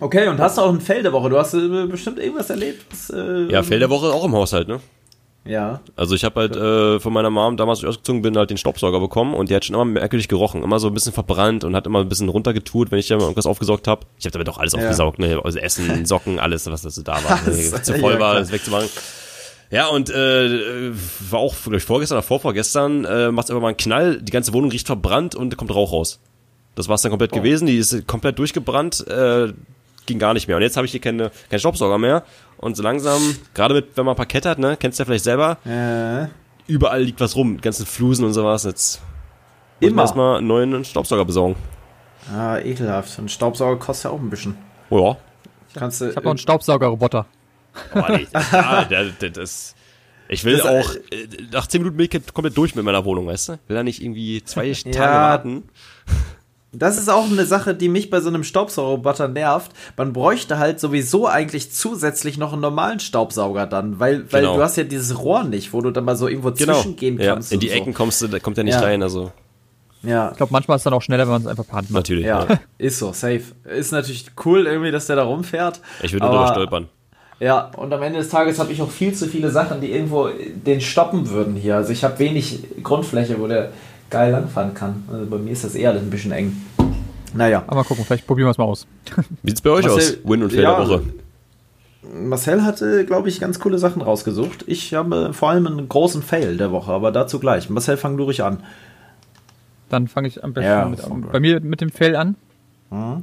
Okay, 0.00 0.28
und 0.28 0.38
hast 0.40 0.58
du 0.58 0.62
auch 0.62 0.72
ein 0.72 0.80
Fell 0.80 1.02
der 1.02 1.12
Woche? 1.12 1.30
Du 1.30 1.38
hast 1.38 1.54
äh, 1.54 1.86
bestimmt 1.86 2.18
irgendwas 2.18 2.50
erlebt? 2.50 2.84
Was, 2.90 3.10
äh, 3.10 3.50
Ja, 3.52 3.62
Fell 3.62 3.78
der 3.78 3.90
Woche 3.90 4.06
auch 4.12 4.24
im 4.24 4.32
Haushalt, 4.32 4.68
ne? 4.68 4.80
Ja. 5.44 5.80
Also 5.96 6.14
ich 6.14 6.22
habe 6.24 6.40
halt 6.40 6.54
äh, 6.56 7.00
von 7.00 7.12
meiner 7.12 7.28
Mom 7.30 7.56
damals, 7.56 7.78
als 7.78 7.82
ich 7.82 7.88
ausgezogen 7.88 8.22
bin, 8.22 8.36
halt 8.36 8.50
den 8.50 8.56
Staubsauger 8.58 9.00
bekommen 9.00 9.34
und 9.34 9.50
der 9.50 9.56
hat 9.56 9.64
schon 9.64 9.74
immer 9.74 9.84
merkwürdig 9.84 10.28
gerochen, 10.28 10.62
immer 10.62 10.78
so 10.78 10.86
ein 10.86 10.94
bisschen 10.94 11.12
verbrannt 11.12 11.64
und 11.64 11.74
hat 11.74 11.84
immer 11.86 11.98
ein 12.00 12.08
bisschen 12.08 12.28
runtergetut, 12.28 12.90
wenn 12.92 13.00
ich 13.00 13.08
da 13.08 13.16
mal 13.16 13.22
irgendwas 13.22 13.46
aufgesaugt 13.46 13.88
habe. 13.88 14.06
Ich 14.18 14.24
habe 14.24 14.32
damit 14.32 14.48
auch 14.48 14.58
alles 14.58 14.72
Ja. 14.74 14.78
aufgesaugt, 14.80 15.18
ne, 15.18 15.40
also 15.42 15.58
Essen, 15.58 16.06
Socken, 16.06 16.38
alles, 16.38 16.70
was 16.70 16.82
dazu 16.82 17.02
da 17.02 17.14
war, 17.24 17.36
ne, 17.42 17.42
Das- 17.72 17.82
zu 17.82 17.94
voll 17.98 18.14
ja, 18.14 18.20
war, 18.20 18.34
das 18.36 18.52
wegzumachen. 18.52 18.88
Ja, 19.72 19.88
und 19.88 20.10
äh, 20.10 20.90
war 21.30 21.40
auch 21.40 21.54
glaub 21.62 21.74
ich, 21.74 21.82
vorgestern 21.82 22.18
oder 22.18 22.22
vorvorgestern, 22.26 23.04
äh, 23.04 23.32
macht's 23.32 23.50
einfach 23.50 23.62
mal 23.62 23.68
einen 23.68 23.76
Knall, 23.78 24.20
die 24.22 24.30
ganze 24.30 24.52
Wohnung 24.52 24.70
riecht 24.70 24.86
verbrannt 24.86 25.34
und 25.34 25.56
kommt 25.56 25.74
Rauch 25.74 25.92
raus. 25.92 26.20
Das 26.74 26.88
war's 26.88 27.02
dann 27.02 27.10
komplett 27.10 27.32
Oh. 27.32 27.36
gewesen, 27.36 27.66
die 27.66 27.76
ist 27.76 28.06
komplett 28.06 28.38
durchgebrannt, 28.38 29.06
äh, 29.06 29.52
ging 30.06 30.18
gar 30.18 30.32
nicht 30.34 30.48
mehr. 30.48 30.56
Und 30.56 30.62
jetzt 30.62 30.76
habe 30.76 30.86
ich 30.86 30.90
hier 30.92 31.00
keine, 31.00 31.30
keinen 31.50 31.60
Staubsauger 31.60 31.98
mehr. 31.98 32.24
Und 32.56 32.76
so 32.76 32.82
langsam, 32.82 33.20
gerade 33.54 33.74
mit, 33.74 33.96
wenn 33.96 34.06
man 34.06 34.16
Parkett 34.16 34.46
hat, 34.46 34.58
ne, 34.58 34.76
kennst 34.78 34.98
du 34.98 35.02
ja 35.02 35.06
vielleicht 35.06 35.24
selber, 35.24 35.58
Äh, 35.66 36.28
überall 36.70 37.02
liegt 37.02 37.20
was 37.20 37.36
rum, 37.36 37.56
die 37.56 37.60
ganzen 37.62 37.86
Flusen 37.86 38.24
und 38.24 38.32
sowas. 38.32 38.64
Jetzt 38.64 39.02
Immer. 39.80 40.02
erstmal 40.02 40.38
einen 40.38 40.46
neuen 40.46 40.84
Staubsauger 40.84 41.24
besorgen. 41.24 41.56
ah, 42.32 42.58
ekelhaft. 42.58 43.18
Ein 43.18 43.28
Staubsauger 43.28 43.78
kostet 43.78 44.04
ja 44.04 44.10
auch 44.10 44.20
ein 44.20 44.30
bisschen. 44.30 44.56
Oh 44.90 44.98
ja. 45.08 45.16
Kannst 45.74 46.00
du. 46.00 46.10
Ich 46.10 46.16
habe 46.16 46.24
noch 46.24 46.32
einen 46.32 46.38
Staubsaugerroboter. 46.38 47.26
Oh, 47.94 48.02
nee, 48.08 48.26
ja, 48.52 48.84
der, 48.84 49.30
das, 49.30 49.74
ich 50.28 50.44
will 50.44 50.58
Das- 50.58 50.66
auch, 50.66 50.94
äh, 51.10 51.26
nach 51.52 51.66
10 51.66 51.80
Minuten 51.82 51.96
bin 51.96 52.08
ich 52.12 52.32
komplett 52.34 52.56
durch 52.56 52.74
mit 52.74 52.84
meiner 52.84 53.04
Wohnung, 53.04 53.26
weißt 53.26 53.48
du? 53.48 53.52
Will 53.66 53.76
da 53.76 53.82
nicht 53.82 54.02
irgendwie 54.02 54.42
zwei 54.44 54.70
Tage 54.84 54.90
Ja. 54.96 55.10
warten. 55.30 55.64
Das 56.74 56.96
ist 56.96 57.10
auch 57.10 57.30
eine 57.30 57.44
Sache, 57.44 57.74
die 57.74 57.88
mich 57.90 58.08
bei 58.08 58.20
so 58.20 58.28
einem 58.28 58.44
Staubsaugerroboter 58.44 59.28
nervt. 59.28 59.72
Man 59.98 60.12
bräuchte 60.14 60.58
halt 60.58 60.80
sowieso 60.80 61.26
eigentlich 61.28 61.70
zusätzlich 61.70 62.38
noch 62.38 62.52
einen 62.54 62.62
normalen 62.62 62.98
Staubsauger 62.98 63.66
dann, 63.66 64.00
weil, 64.00 64.32
weil 64.32 64.40
Genau. 64.42 64.56
du 64.56 64.62
hast 64.62 64.76
ja 64.76 64.84
dieses 64.84 65.18
Rohr 65.18 65.44
nicht, 65.44 65.72
wo 65.74 65.82
du 65.82 65.90
dann 65.90 66.04
mal 66.04 66.16
so 66.16 66.28
irgendwo 66.28 66.50
Genau. 66.50 66.72
zwischengehen 66.74 67.18
Ja, 67.20 67.34
kannst. 67.34 67.52
in 67.52 67.60
die 67.60 67.68
und 67.70 67.76
Ecken 67.76 67.94
kommst 67.94 68.22
du, 68.22 68.28
da 68.28 68.38
kommt 68.38 68.56
er 68.56 68.64
nicht 68.64 68.74
Ja. 68.74 68.80
rein, 68.80 69.02
also 69.02 69.32
So. 70.02 70.08
Ja, 70.08 70.30
Ich 70.30 70.36
glaube, 70.38 70.52
manchmal 70.52 70.76
ist 70.76 70.80
es 70.80 70.84
dann 70.84 70.94
auch 70.94 71.02
schneller, 71.02 71.24
wenn 71.24 71.32
man 71.32 71.42
es 71.42 71.46
einfach 71.48 71.66
per 71.66 71.76
Hand 71.76 71.90
macht. 71.90 72.04
natürlich. 72.04 72.24
ja, 72.24 72.46
Ja. 72.48 72.58
ist 72.78 72.98
so, 72.98 73.12
safe. 73.12 73.42
Ist 73.64 73.92
natürlich 73.92 74.26
cool 74.44 74.66
irgendwie, 74.66 74.90
dass 74.90 75.06
der 75.06 75.16
da 75.16 75.24
rumfährt. 75.24 75.80
Ich 76.02 76.12
würde 76.14 76.26
drüber 76.26 76.48
stolpern. 76.48 76.88
Ja, 77.38 77.70
und 77.76 77.92
am 77.92 78.02
Ende 78.02 78.18
des 78.20 78.28
Tages 78.28 78.58
habe 78.58 78.72
ich 78.72 78.80
auch 78.80 78.90
viel 78.90 79.12
zu 79.14 79.26
viele 79.26 79.50
Sachen, 79.50 79.80
die 79.80 79.92
irgendwo 79.92 80.28
den 80.28 80.80
stoppen 80.80 81.28
würden 81.28 81.54
hier. 81.54 81.76
Also 81.76 81.92
ich 81.92 82.02
habe 82.04 82.18
wenig 82.18 82.60
Grundfläche, 82.82 83.38
wo 83.40 83.46
der 83.46 83.72
geil 84.12 84.30
langfahren 84.30 84.74
kann. 84.74 85.02
Also 85.10 85.26
bei 85.26 85.38
mir 85.38 85.50
ist 85.50 85.64
das 85.64 85.74
eher 85.74 85.92
ein 85.92 86.10
bisschen 86.10 86.30
eng. 86.30 86.54
Naja. 87.34 87.64
Aber 87.66 87.76
mal 87.76 87.84
gucken, 87.84 88.04
vielleicht 88.04 88.26
probieren 88.26 88.46
wir 88.46 88.50
es 88.50 88.58
mal 88.58 88.64
aus. 88.64 88.86
Wie 89.42 89.50
sieht's 89.50 89.62
bei 89.62 89.70
euch 89.70 89.86
Marcel, 89.86 90.18
aus? 90.18 90.30
Win 90.30 90.42
und 90.42 90.52
Fail 90.52 90.62
ja, 90.62 90.76
der 90.78 90.88
Woche. 90.88 91.02
Marcel 92.14 92.62
hatte, 92.62 93.06
glaube 93.06 93.30
ich, 93.30 93.40
ganz 93.40 93.58
coole 93.58 93.78
Sachen 93.78 94.02
rausgesucht. 94.02 94.64
Ich 94.66 94.92
habe 94.92 95.32
vor 95.32 95.50
allem 95.50 95.66
einen 95.66 95.88
großen 95.88 96.22
Fail 96.22 96.58
der 96.58 96.70
Woche, 96.70 96.92
aber 96.92 97.10
dazu 97.10 97.40
gleich. 97.40 97.70
Marcel, 97.70 97.96
fang 97.96 98.16
du 98.16 98.24
ruhig 98.24 98.42
an. 98.42 98.58
Dann 99.88 100.08
fange 100.08 100.28
ich 100.28 100.44
am 100.44 100.52
besten 100.52 100.68
Ja, 100.68 100.84
mit, 100.84 101.32
bei 101.32 101.40
mir 101.40 101.60
mit 101.60 101.80
dem 101.80 101.90
Fell 101.90 102.16
an. 102.16 102.36
Mhm. 102.90 103.22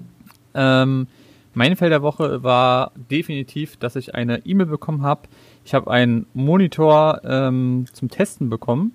Ähm, 0.56 1.08
mein 1.54 1.76
Fell 1.76 1.90
der 1.90 2.02
Woche 2.02 2.42
war 2.42 2.92
definitiv, 3.12 3.78
dass 3.78 3.96
ich 3.96 4.16
eine 4.16 4.46
E-Mail 4.46 4.68
bekommen 4.68 5.04
habe. 5.04 5.22
Ich 5.66 5.74
habe 5.74 5.92
einen 5.92 6.26
Monitor 6.34 7.22
ähm, 7.24 7.86
zum 7.94 8.10
Testen 8.10 8.50
bekommen 8.50 8.94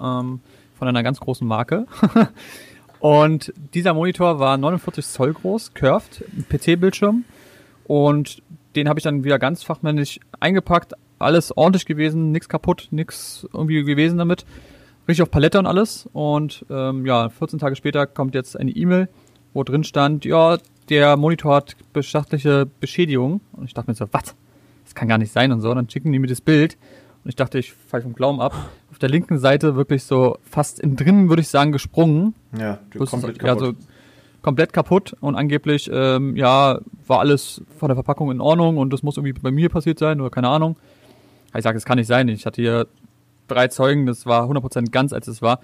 ähm, 0.00 0.40
von 0.78 0.88
einer 0.88 1.02
ganz 1.02 1.20
großen 1.20 1.46
Marke. 1.46 1.86
und 3.00 3.52
dieser 3.74 3.94
Monitor 3.94 4.38
war 4.38 4.56
49 4.56 5.06
Zoll 5.06 5.32
groß, 5.32 5.74
curved, 5.74 6.24
PC-Bildschirm. 6.48 7.24
Und 7.84 8.42
den 8.74 8.88
habe 8.88 8.98
ich 8.98 9.04
dann 9.04 9.24
wieder 9.24 9.38
ganz 9.38 9.62
fachmännisch 9.62 10.20
eingepackt. 10.38 10.92
Alles 11.18 11.56
ordentlich 11.56 11.86
gewesen, 11.86 12.30
nichts 12.30 12.48
kaputt, 12.48 12.88
nichts 12.90 13.46
irgendwie 13.52 13.82
gewesen 13.84 14.18
damit. 14.18 14.44
Richtig 15.08 15.22
auf 15.22 15.30
Palette 15.30 15.58
und 15.58 15.66
alles. 15.66 16.08
Und 16.12 16.66
ähm, 16.68 17.06
ja, 17.06 17.28
14 17.28 17.58
Tage 17.58 17.76
später 17.76 18.06
kommt 18.06 18.34
jetzt 18.34 18.58
eine 18.58 18.70
E-Mail, 18.70 19.08
wo 19.54 19.62
drin 19.62 19.84
stand, 19.84 20.24
ja, 20.24 20.58
der 20.88 21.16
Monitor 21.16 21.56
hat 21.56 21.76
beschäftliche 21.92 22.66
Beschädigung. 22.80 23.40
Und 23.52 23.64
ich 23.64 23.74
dachte 23.74 23.90
mir 23.90 23.94
so, 23.94 24.06
was? 24.12 24.34
Das 24.84 24.94
kann 24.94 25.08
gar 25.08 25.18
nicht 25.18 25.32
sein 25.32 25.52
und 25.52 25.60
so. 25.60 25.70
Und 25.70 25.76
dann 25.76 25.90
schicken 25.90 26.12
die 26.12 26.18
mir 26.18 26.26
das 26.26 26.40
Bild. 26.40 26.76
Und 27.26 27.30
ich 27.30 27.34
dachte, 27.34 27.58
ich 27.58 27.72
falle 27.72 28.04
vom 28.04 28.12
Glauben 28.12 28.40
ab. 28.40 28.54
Auf 28.92 29.00
der 29.00 29.08
linken 29.08 29.40
Seite 29.40 29.74
wirklich 29.74 30.04
so 30.04 30.38
fast 30.48 30.78
innen 30.78 30.94
drin, 30.94 31.28
würde 31.28 31.42
ich 31.42 31.48
sagen, 31.48 31.72
gesprungen. 31.72 32.36
Ja, 32.56 32.78
komplett 32.96 33.42
ja, 33.42 33.56
kaputt. 33.56 33.76
so 33.76 33.86
komplett 34.42 34.72
kaputt 34.72 35.16
und 35.18 35.34
angeblich, 35.34 35.90
ähm, 35.92 36.36
ja, 36.36 36.78
war 37.08 37.18
alles 37.18 37.62
von 37.78 37.88
der 37.88 37.96
Verpackung 37.96 38.30
in 38.30 38.40
Ordnung 38.40 38.78
und 38.78 38.92
das 38.92 39.02
muss 39.02 39.16
irgendwie 39.16 39.32
bei 39.32 39.50
mir 39.50 39.70
passiert 39.70 39.98
sein 39.98 40.20
oder 40.20 40.30
keine 40.30 40.50
Ahnung. 40.50 40.76
Ich 41.52 41.64
sage, 41.64 41.74
das 41.74 41.84
kann 41.84 41.98
nicht 41.98 42.06
sein. 42.06 42.28
Ich 42.28 42.46
hatte 42.46 42.62
hier 42.62 42.86
drei 43.48 43.66
Zeugen, 43.66 44.06
das 44.06 44.24
war 44.24 44.48
100% 44.48 44.92
ganz, 44.92 45.12
als 45.12 45.26
es 45.26 45.42
war. 45.42 45.58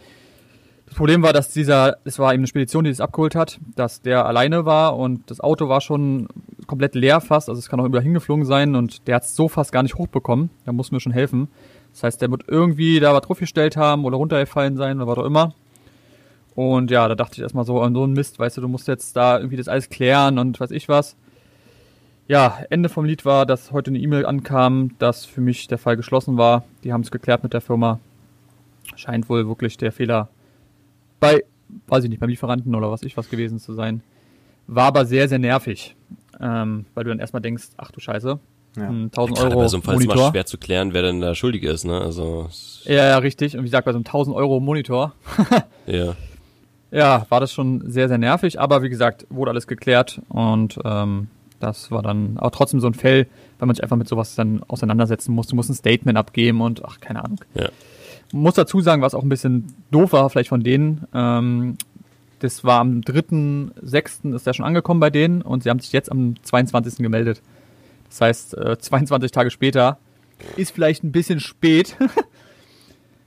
Das 0.92 0.98
Problem 0.98 1.22
war, 1.22 1.32
dass 1.32 1.48
dieser, 1.48 1.96
es 2.04 2.18
war 2.18 2.34
eben 2.34 2.42
eine 2.42 2.46
Spedition, 2.46 2.84
die 2.84 2.90
das 2.90 3.00
abgeholt 3.00 3.34
hat, 3.34 3.58
dass 3.76 4.02
der 4.02 4.26
alleine 4.26 4.66
war 4.66 4.98
und 4.98 5.30
das 5.30 5.40
Auto 5.40 5.66
war 5.70 5.80
schon 5.80 6.28
komplett 6.66 6.94
leer 6.94 7.22
fast, 7.22 7.48
also 7.48 7.58
es 7.58 7.70
kann 7.70 7.80
auch 7.80 7.86
überall 7.86 8.04
hingeflogen 8.04 8.44
sein 8.44 8.76
und 8.76 9.08
der 9.08 9.14
hat 9.14 9.22
es 9.22 9.34
so 9.34 9.48
fast 9.48 9.72
gar 9.72 9.82
nicht 9.82 9.94
hochbekommen. 9.94 10.50
Da 10.66 10.72
muss 10.72 10.92
mir 10.92 11.00
schon 11.00 11.14
helfen. 11.14 11.48
Das 11.94 12.02
heißt, 12.02 12.20
der 12.20 12.30
wird 12.30 12.44
irgendwie 12.46 13.00
da 13.00 13.14
was 13.14 13.22
draufgestellt 13.22 13.78
haben 13.78 14.04
oder 14.04 14.18
runtergefallen 14.18 14.76
sein 14.76 14.98
oder 14.98 15.06
was 15.06 15.16
auch 15.16 15.24
immer. 15.24 15.54
Und 16.54 16.90
ja, 16.90 17.08
da 17.08 17.14
dachte 17.14 17.36
ich 17.36 17.40
erstmal 17.42 17.64
so 17.64 17.80
an 17.80 17.94
so 17.94 18.02
einen 18.02 18.12
Mist, 18.12 18.38
weißt 18.38 18.58
du, 18.58 18.60
du 18.60 18.68
musst 18.68 18.86
jetzt 18.86 19.16
da 19.16 19.38
irgendwie 19.38 19.56
das 19.56 19.68
alles 19.68 19.88
klären 19.88 20.38
und 20.38 20.60
weiß 20.60 20.72
ich 20.72 20.90
was. 20.90 21.16
Ja, 22.28 22.58
Ende 22.68 22.90
vom 22.90 23.06
Lied 23.06 23.24
war, 23.24 23.46
dass 23.46 23.72
heute 23.72 23.90
eine 23.92 23.98
E-Mail 23.98 24.26
ankam, 24.26 24.90
dass 24.98 25.24
für 25.24 25.40
mich 25.40 25.68
der 25.68 25.78
Fall 25.78 25.96
geschlossen 25.96 26.36
war. 26.36 26.64
Die 26.84 26.92
haben 26.92 27.00
es 27.00 27.10
geklärt 27.10 27.44
mit 27.44 27.54
der 27.54 27.62
Firma. 27.62 27.98
Scheint 28.94 29.30
wohl 29.30 29.48
wirklich 29.48 29.78
der 29.78 29.90
Fehler 29.90 30.28
bei, 31.22 31.44
weiß 31.86 32.04
ich 32.04 32.10
nicht, 32.10 32.18
beim 32.20 32.28
Lieferanten 32.28 32.74
oder 32.74 32.90
was 32.90 33.02
ich 33.04 33.16
was 33.16 33.30
gewesen 33.30 33.58
zu 33.58 33.72
sein. 33.74 34.02
War 34.66 34.86
aber 34.86 35.06
sehr, 35.06 35.28
sehr 35.28 35.38
nervig. 35.38 35.94
Ähm, 36.40 36.84
weil 36.94 37.04
du 37.04 37.10
dann 37.10 37.18
erstmal 37.20 37.40
denkst, 37.42 37.68
ach 37.76 37.90
du 37.92 38.00
Scheiße, 38.00 38.38
Ja. 38.76 38.88
hm, 38.88 39.10
1000 39.12 39.38
Gerade 39.38 39.50
Euro 39.50 39.60
bei 39.60 39.68
so 39.68 39.76
einem 39.76 39.82
Fall 39.84 39.94
ist 39.96 40.02
immer 40.02 40.14
Monitor. 40.14 40.30
schwer 40.32 40.46
zu 40.46 40.58
klären, 40.58 40.92
wer 40.94 41.02
denn 41.02 41.20
da 41.20 41.34
schuldig 41.34 41.62
ist, 41.62 41.84
ne? 41.84 42.00
Also, 42.00 42.48
Ja, 42.84 42.94
ja, 43.06 43.18
richtig. 43.18 43.54
Und 43.56 43.60
wie 43.62 43.66
gesagt, 43.68 43.84
bei 43.84 43.92
so 43.92 43.98
einem 43.98 44.04
1000 44.06 44.34
Euro 44.36 44.58
Monitor 44.60 45.12
ja. 45.86 46.14
Ja, 46.90 47.26
war 47.30 47.40
das 47.40 47.52
schon 47.52 47.90
sehr, 47.90 48.08
sehr 48.08 48.18
nervig, 48.18 48.60
aber 48.60 48.82
wie 48.82 48.88
gesagt, 48.90 49.26
wurde 49.30 49.50
alles 49.52 49.66
geklärt 49.66 50.20
und 50.28 50.78
ähm, 50.84 51.28
das 51.60 51.90
war 51.90 52.02
dann 52.02 52.38
auch 52.38 52.50
trotzdem 52.50 52.80
so 52.80 52.86
ein 52.88 52.94
Fell, 52.94 53.26
weil 53.58 53.66
man 53.66 53.74
sich 53.76 53.82
einfach 53.82 53.96
mit 53.96 54.08
sowas 54.08 54.34
dann 54.34 54.62
auseinandersetzen 54.68 55.32
muss. 55.32 55.46
Du 55.46 55.54
musst 55.56 55.70
ein 55.70 55.74
Statement 55.74 56.18
abgeben 56.18 56.60
und 56.60 56.84
ach, 56.84 56.98
keine 57.00 57.24
Ahnung. 57.24 57.38
Ja. 57.54 57.68
Muss 58.32 58.54
dazu 58.54 58.80
sagen, 58.80 59.02
was 59.02 59.14
auch 59.14 59.22
ein 59.22 59.28
bisschen 59.28 59.66
doof 59.90 60.12
war, 60.12 60.28
vielleicht 60.30 60.48
von 60.48 60.62
denen, 60.62 61.06
ähm, 61.14 61.76
das 62.38 62.64
war 62.64 62.80
am 62.80 63.00
3.6. 63.00 64.34
ist 64.34 64.46
der 64.46 64.52
schon 64.52 64.64
angekommen 64.64 64.98
bei 65.00 65.10
denen 65.10 65.42
und 65.42 65.62
sie 65.62 65.70
haben 65.70 65.78
sich 65.78 65.92
jetzt 65.92 66.10
am 66.10 66.34
22. 66.42 66.96
gemeldet. 66.96 67.40
Das 68.08 68.20
heißt, 68.20 68.58
äh, 68.58 68.78
22 68.80 69.30
Tage 69.30 69.50
später 69.50 69.98
ist 70.56 70.72
vielleicht 70.72 71.04
ein 71.04 71.12
bisschen 71.12 71.40
spät. 71.40 71.96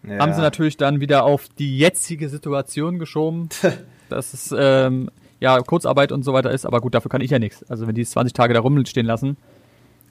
Ja. 0.08 0.20
Haben 0.20 0.34
sie 0.34 0.42
natürlich 0.42 0.78
dann 0.78 1.00
wieder 1.00 1.24
auf 1.24 1.48
die 1.58 1.80
jetzige 1.80 2.30
Situation 2.30 3.00
geschoben, 3.00 3.50
dass 4.10 4.36
es 4.36 4.54
ähm, 4.56 5.10
ja 5.40 5.60
Kurzarbeit 5.62 6.12
und 6.12 6.24
so 6.24 6.32
weiter 6.32 6.52
ist, 6.52 6.66
aber 6.66 6.80
gut, 6.80 6.94
dafür 6.94 7.10
kann 7.10 7.22
ich 7.22 7.32
ja 7.32 7.40
nichts. 7.40 7.64
Also 7.70 7.88
wenn 7.88 7.96
die 7.96 8.02
es 8.02 8.12
20 8.12 8.34
Tage 8.34 8.54
da 8.54 8.60
rumstehen 8.60 9.08
lassen, 9.08 9.36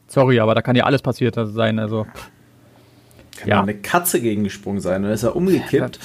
sorry, 0.09 0.41
aber 0.41 0.57
da 0.57 0.63
kann 0.63 0.75
ja 0.75 0.83
alles 0.83 1.01
passiert 1.03 1.37
sein. 1.39 1.79
Also 1.79 2.07
Kann 3.37 3.49
Ja. 3.49 3.63
eine 3.63 3.75
Katze 3.75 4.21
gegengesprungen 4.21 4.81
sein, 4.81 5.03
dann 5.03 5.13
ist 5.13 5.23
er 5.23 5.35
umgekippt. 5.37 5.99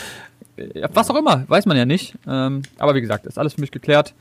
was 0.94 1.10
auch 1.10 1.16
immer, 1.16 1.46
weiß 1.48 1.66
man 1.66 1.78
ja 1.78 1.86
nicht. 1.86 2.16
Ähm, 2.28 2.64
aber 2.78 2.96
wie 2.96 3.02
gesagt, 3.02 3.26
ist 3.26 3.38
alles 3.38 3.54
für 3.54 3.62
mich 3.62 3.72
geklärt. 3.72 4.14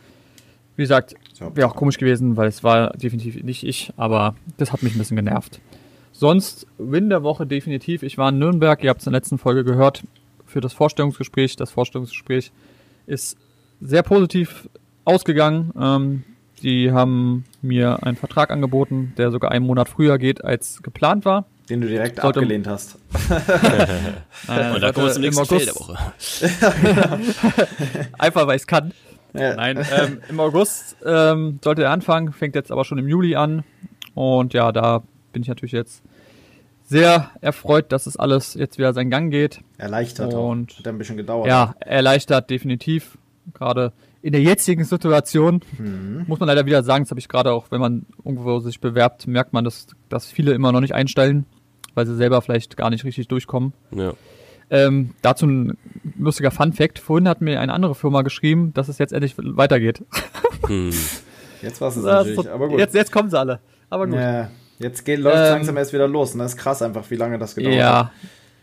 Wie 0.77 0.83
gesagt, 0.83 1.15
wäre 1.55 1.67
auch 1.69 1.75
komisch 1.75 1.99
gewesen, 1.99 2.37
weil 2.37 2.49
es 2.49 2.63
war 2.63 2.91
definitiv 2.91 3.43
nicht 3.43 3.65
ich, 3.67 3.93
aber 3.97 4.37
das 4.59 4.73
hat 4.73 4.83
mich 4.85 4.95
ein 4.95 4.99
bisschen 4.99 5.17
genervt. 5.17 5.61
Sonst 6.13 6.67
Win 6.79 7.09
der 7.11 7.23
Woche 7.23 7.47
definitiv. 7.47 8.03
Ich 8.03 8.19
war 8.19 8.29
in 8.29 8.39
Nürnberg, 8.39 8.83
ihr 8.85 8.91
habt 8.91 9.01
es 9.01 9.07
in 9.07 9.13
der 9.13 9.21
letzten 9.21 9.39
Folge 9.39 9.65
gehört, 9.65 10.03
für 10.47 10.61
das 10.61 10.73
Vorstellungsgespräch. 10.73 11.57
Das 11.57 11.71
Vorstellungsgespräch 11.71 12.53
ist 13.07 13.37
sehr 13.81 14.03
positiv 14.03 14.69
ausgegangen. 15.05 15.73
Ähm, 15.81 16.25
die 16.61 16.93
haben 16.93 17.45
mir 17.63 18.03
einen 18.03 18.17
Vertrag 18.17 18.51
angeboten, 18.51 19.13
der 19.17 19.31
sogar 19.31 19.51
einen 19.53 19.67
Monat 19.67 19.89
früher 19.89 20.19
geht, 20.19 20.45
als 20.45 20.83
geplant 20.83 21.25
war. 21.25 21.47
Den 21.69 21.81
du 21.83 21.89
direkt 21.89 22.21
Sollte- 22.21 22.41
abgelehnt 22.41 22.67
hast. 22.67 22.99
Äh, 24.49 24.73
Und 24.75 24.81
da 24.83 24.93
kommen 24.93 25.07
wir 25.07 25.13
zum 25.13 25.23
im 25.25 25.31
nächsten 25.35 25.45
Fail 25.47 25.69
August- 25.69 26.43
der 26.43 27.13
Woche. 27.13 27.23
Einfach 28.19 28.47
weil 28.47 28.57
ich 28.57 28.63
es 28.63 28.67
kann. 28.67 28.93
Ja. 29.35 29.55
Nein, 29.57 29.85
ähm, 29.97 30.21
im 30.29 30.41
August 30.41 30.97
ähm, 31.05 31.59
sollte 31.63 31.83
er 31.85 31.91
anfangen, 31.91 32.33
fängt 32.33 32.55
jetzt 32.55 32.73
aber 32.73 32.85
schon 32.85 32.99
im 32.99 33.09
Juli 33.09 33.37
an. 33.37 33.63
Und 34.15 34.55
ja, 34.55 34.73
da 34.73 35.03
bin 35.33 35.43
ich 35.43 35.49
natürlich 35.49 35.73
jetzt 35.73 36.03
sehr 36.87 37.31
erfreut, 37.43 37.93
dass 37.93 38.07
es 38.07 38.17
alles 38.17 38.55
jetzt 38.55 38.79
wieder 38.79 38.95
seinen 38.95 39.11
Gang 39.11 39.31
geht. 39.31 39.61
Erleichtert 39.77 40.33
Und- 40.33 40.73
auch. 40.73 40.79
Hat 40.79 40.89
ein 40.89 40.99
bisschen 40.99 41.19
gedauert. 41.19 41.47
Ja, 41.47 41.75
erleichtert 41.81 42.49
definitiv. 42.49 43.19
Gerade 43.53 43.93
in 44.23 44.33
der 44.33 44.43
jetzigen 44.43 44.85
Situation 44.85 45.61
muss 46.27 46.41
man 46.41 46.49
leider 46.49 46.67
wieder 46.67 46.83
sagen, 46.83 47.05
das 47.05 47.11
habe 47.11 47.21
ich 47.21 47.29
gerade 47.29 47.53
auch, 47.53 47.67
wenn 47.71 47.81
man 47.81 48.07
irgendwo 48.25 48.59
sich 48.61 48.81
bewerbt, 48.81 49.27
merkt 49.27 49.53
man, 49.53 49.65
dass, 49.65 49.87
dass 50.09 50.27
viele 50.27 50.53
immer 50.53 50.73
noch 50.73 50.81
nicht 50.81 50.95
einstellen, 50.95 51.47
weil 51.95 52.07
sie 52.07 52.17
selber 52.17 52.43
vielleicht 52.43 52.77
gar 52.77 52.91
nicht 52.91 53.05
richtig 53.05 53.29
durchkommen. 53.29 53.73
Ja. 53.93 54.13
Ähm, 54.71 55.15
dazu 55.23 55.47
ein 55.47 55.79
lustiger 56.19 56.51
Fun-Fact. 56.51 56.99
Vorhin 56.99 57.27
hat 57.29 57.41
mir 57.41 57.61
eine 57.61 57.73
andere 57.73 57.95
Firma 57.95 58.23
geschrieben, 58.23 58.75
dass 58.75 58.89
es 58.89 58.99
jetzt 58.99 59.13
endlich 59.13 59.35
weitergeht. 59.39 60.03
Hm. 60.67 60.91
Jetzt 61.63 61.81
war 61.81 61.89
es 61.89 61.97
natürlich, 61.97 62.39
ist- 62.39 62.47
aber 62.47 62.69
gut. 62.69 62.79
Jetzt, 62.79 62.95
jetzt 62.95 63.11
kommen 63.11 63.31
sie 63.31 63.39
alle. 63.39 63.59
Aber 63.91 64.07
gut. 64.07 64.15
Ja, 64.15 64.49
jetzt 64.79 65.05
geht, 65.05 65.19
läuft 65.19 65.37
Ähm, 65.39 65.43
langsam 65.55 65.77
erst 65.77 65.93
wieder 65.93 66.07
los. 66.07 66.33
Und 66.35 66.39
das 66.39 66.53
ist 66.53 66.57
krass 66.59 66.83
einfach, 66.83 67.11
wie 67.11 67.17
lange 67.17 67.37
das 67.39 67.57
gedauert 67.57 67.75
Ja, 67.75 68.05
hat. 68.05 68.11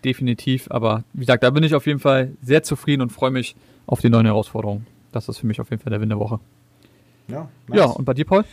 definitiv. 0.05 0.67
Aber 0.69 1.03
wie 1.11 1.21
gesagt, 1.21 1.43
da 1.43 1.49
bin 1.49 1.63
ich 1.63 1.75
auf 1.75 1.87
jeden 1.87 1.99
Fall 1.99 2.31
sehr 2.41 2.63
zufrieden 2.63 3.01
und 3.01 3.11
freue 3.11 3.31
mich 3.31 3.57
auf 3.85 3.99
die 3.99 4.09
neuen 4.09 4.25
Herausforderungen. 4.25 4.87
Das 5.15 5.29
ist 5.29 5.37
für 5.37 5.47
mich 5.47 5.61
auf 5.61 5.69
jeden 5.69 5.81
Fall 5.81 5.91
der 5.91 6.01
Win 6.01 6.09
der 6.09 6.19
Woche. 6.19 6.39
Ja, 7.29 7.47
Ja, 7.73 7.85
nice. 7.87 7.95
und 7.95 8.03
bei 8.03 8.13
dir, 8.13 8.25
Paul? 8.25 8.43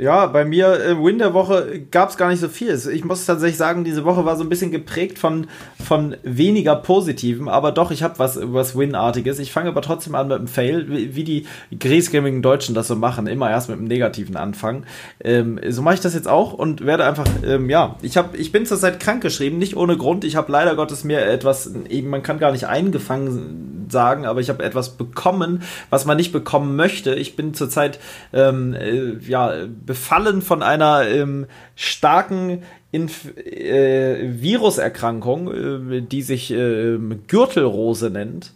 Ja, 0.00 0.24
bei 0.28 0.46
mir, 0.46 0.80
äh, 0.80 0.96
Win 0.96 1.18
der 1.18 1.34
Woche 1.34 1.82
gab 1.90 2.08
es 2.08 2.16
gar 2.16 2.30
nicht 2.30 2.40
so 2.40 2.48
viel. 2.48 2.80
Ich 2.90 3.04
muss 3.04 3.26
tatsächlich 3.26 3.58
sagen, 3.58 3.84
diese 3.84 4.06
Woche 4.06 4.24
war 4.24 4.34
so 4.36 4.42
ein 4.42 4.48
bisschen 4.48 4.70
geprägt 4.70 5.18
von, 5.18 5.46
von 5.84 6.16
weniger 6.22 6.74
Positiven, 6.74 7.50
aber 7.50 7.70
doch, 7.70 7.90
ich 7.90 8.02
habe 8.02 8.18
was, 8.18 8.38
was 8.42 8.74
Win-artiges. 8.74 9.38
Ich 9.38 9.52
fange 9.52 9.68
aber 9.68 9.82
trotzdem 9.82 10.14
an 10.14 10.28
mit 10.28 10.38
einem 10.38 10.48
Fail, 10.48 10.86
wie, 10.88 11.16
wie 11.16 11.24
die 11.24 11.46
griesgrämigen 11.78 12.40
Deutschen 12.40 12.74
das 12.74 12.88
so 12.88 12.96
machen, 12.96 13.26
immer 13.26 13.50
erst 13.50 13.68
mit 13.68 13.76
einem 13.76 13.88
negativen 13.88 14.36
anfangen. 14.36 14.86
Ähm, 15.22 15.60
so 15.68 15.82
mache 15.82 15.96
ich 15.96 16.00
das 16.00 16.14
jetzt 16.14 16.28
auch 16.28 16.54
und 16.54 16.86
werde 16.86 17.04
einfach, 17.04 17.26
ähm, 17.44 17.68
ja, 17.68 17.96
ich, 18.00 18.16
hab, 18.16 18.34
ich 18.34 18.52
bin 18.52 18.64
zurzeit 18.64 19.00
krankgeschrieben, 19.00 19.58
nicht 19.58 19.76
ohne 19.76 19.98
Grund. 19.98 20.24
Ich 20.24 20.34
habe 20.34 20.50
leider 20.50 20.76
Gottes 20.76 21.04
mir 21.04 21.26
etwas, 21.26 21.74
eben, 21.90 22.08
man 22.08 22.22
kann 22.22 22.38
gar 22.38 22.52
nicht 22.52 22.66
eingefangen 22.66 23.80
sagen, 23.90 24.26
aber 24.26 24.40
ich 24.40 24.48
habe 24.48 24.62
etwas 24.62 24.90
bekommen, 24.90 25.62
was 25.90 26.04
man 26.06 26.16
nicht 26.16 26.32
bekommen 26.32 26.76
möchte. 26.76 27.14
Ich 27.14 27.36
bin 27.36 27.54
zurzeit 27.54 27.98
ähm, 28.32 28.74
äh, 28.74 29.18
ja, 29.26 29.52
befallen 29.90 30.40
von 30.40 30.62
einer 30.62 31.08
ähm, 31.08 31.46
starken 31.74 32.62
Inf 32.92 33.36
äh, 33.36 34.40
Viruserkrankung, 34.40 35.90
äh, 35.90 36.00
die 36.02 36.22
sich 36.22 36.52
äh, 36.52 36.96
Gürtelrose 37.26 38.08
nennt. 38.10 38.52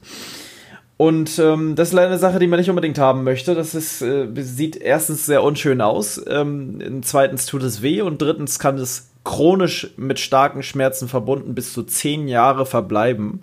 Und 0.97 1.41
ähm, 1.41 1.75
das 1.75 1.89
ist 1.89 1.99
eine 1.99 2.19
Sache, 2.19 2.39
die 2.39 2.47
man 2.47 2.61
nicht 2.61 2.71
unbedingt 2.71 3.01
haben 3.01 3.25
möchte. 3.25 3.57
Das 3.57 3.75
ist, 3.75 4.01
äh, 4.01 4.29
sieht 4.37 4.77
erstens 4.77 5.27
sehr 5.27 5.43
unschön 5.43 5.81
aus, 5.81 6.25
ähm, 6.29 7.01
zweitens 7.03 7.47
tut 7.47 7.65
es 7.65 7.83
weh 7.83 8.01
und 8.01 8.23
drittens 8.23 8.61
kann 8.61 8.79
es 8.79 9.11
chronisch 9.25 9.91
mit 9.97 10.21
starken 10.21 10.63
Schmerzen 10.63 11.09
verbunden 11.09 11.57
bis 11.57 11.73
zu 11.73 11.83
zehn 11.83 12.29
Jahre 12.29 12.65
verbleiben. 12.65 13.43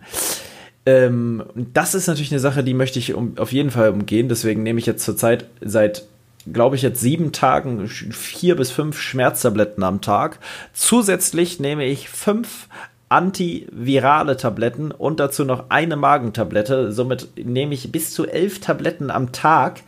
Ähm, 0.86 1.44
das 1.74 1.94
ist 1.94 2.08
natürlich 2.08 2.32
eine 2.32 2.40
Sache, 2.40 2.64
die 2.64 2.74
möchte 2.74 3.00
ich 3.00 3.14
um, 3.14 3.38
auf 3.38 3.52
jeden 3.52 3.70
Fall 3.70 3.90
umgehen. 3.90 4.30
Deswegen 4.30 4.64
nehme 4.64 4.80
ich 4.80 4.86
jetzt 4.86 5.04
zurzeit 5.04 5.46
seit, 5.60 6.08
glaube 6.52 6.76
ich, 6.76 6.82
jetzt 6.82 7.02
sieben 7.02 7.32
Tagen 7.32 7.86
sch- 7.86 8.14
vier 8.14 8.56
bis 8.56 8.72
fünf 8.72 9.00
Schmerztabletten 9.00 9.84
am 9.84 10.02
Tag. 10.02 10.40
Zusätzlich 10.74 11.60
nehme 11.60 11.86
ich 11.86 12.10
fünf 12.10 12.68
antivirale 13.10 14.38
Tabletten 14.38 14.92
und 14.92 15.20
dazu 15.20 15.44
noch 15.44 15.66
eine 15.68 15.98
Magentablette. 15.98 16.94
Somit 16.94 17.28
nehme 17.36 17.74
ich 17.74 17.92
bis 17.92 18.14
zu 18.14 18.26
elf 18.26 18.62
Tabletten 18.62 19.12
am 19.12 19.34
Tag. 19.34 19.82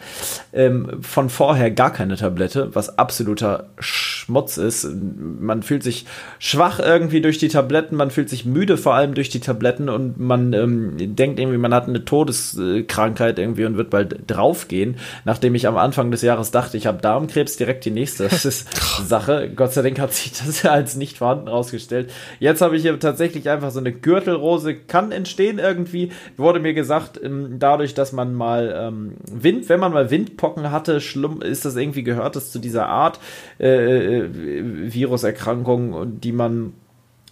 Ähm, 0.52 1.02
von 1.02 1.30
vorher 1.30 1.72
gar 1.72 1.94
keine 1.94 2.18
Tablette, 2.18 2.76
was 2.76 2.98
absoluter 3.00 3.70
Schmutz 4.24 4.56
ist. 4.56 4.88
Man 4.94 5.64
fühlt 5.64 5.84
sich 5.84 6.06
schwach 6.40 6.80
irgendwie 6.80 7.20
durch 7.20 7.40
die 7.40 7.50
Tabletten, 7.50 7.98
man 7.98 8.10
fühlt 8.10 8.30
sich 8.30 8.46
müde 8.46 8.78
vor 8.78 8.94
allem 8.94 9.16
durch 9.16 9.30
die 9.30 9.42
Tabletten 9.42 9.90
und 9.90 10.18
man 10.18 10.54
ähm, 10.54 10.96
denkt 10.98 11.40
irgendwie, 11.40 11.58
man 11.58 11.74
hat 11.74 11.90
eine 11.90 12.06
Todeskrankheit 12.06 13.38
irgendwie 13.38 13.66
und 13.66 13.76
wird 13.76 13.90
bald 13.90 14.20
draufgehen. 14.28 14.96
Nachdem 15.26 15.56
ich 15.56 15.68
am 15.68 15.76
Anfang 15.76 16.10
des 16.10 16.22
Jahres 16.22 16.52
dachte, 16.52 16.78
ich 16.78 16.88
habe 16.88 17.02
Darmkrebs, 17.02 17.58
direkt 17.58 17.84
die 17.84 17.92
nächste 17.92 18.30
Sache. 19.06 19.52
Gott 19.54 19.74
sei 19.74 19.82
Dank 19.82 20.00
hat 20.00 20.14
sich 20.14 20.32
das 20.32 20.66
als 20.74 20.96
nicht 20.96 21.18
vorhanden 21.18 21.50
rausgestellt. 21.50 22.10
Jetzt 22.40 22.62
habe 22.62 22.78
ich 22.78 22.84
hier 22.84 22.98
tatsächlich 23.00 23.50
einfach 23.50 23.72
so 23.72 23.80
eine 23.80 23.92
Gürtelrose, 23.92 24.76
kann 24.76 25.12
entstehen 25.12 25.60
irgendwie, 25.60 26.12
wurde 26.38 26.62
mir 26.62 26.74
gesagt, 26.74 27.20
ähm, 27.22 27.58
dadurch, 27.60 27.94
dass 27.94 28.14
man 28.14 28.34
mal 28.34 28.74
ähm, 28.76 29.16
Wind, 29.30 29.68
wenn 29.68 29.82
man 29.82 29.92
mal 29.92 30.12
Windpocken 30.12 30.72
hatte, 30.72 31.02
schlimm, 31.02 31.42
ist 31.42 31.66
das 31.66 31.76
irgendwie 31.76 32.04
gehört, 32.04 32.38
das 32.38 32.52
zu 32.52 32.60
dieser 32.60 32.88
Art 32.88 33.20
äh, 33.60 34.13
äh, 34.14 34.94
Viruserkrankung, 34.94 36.20
die 36.20 36.32
man 36.32 36.74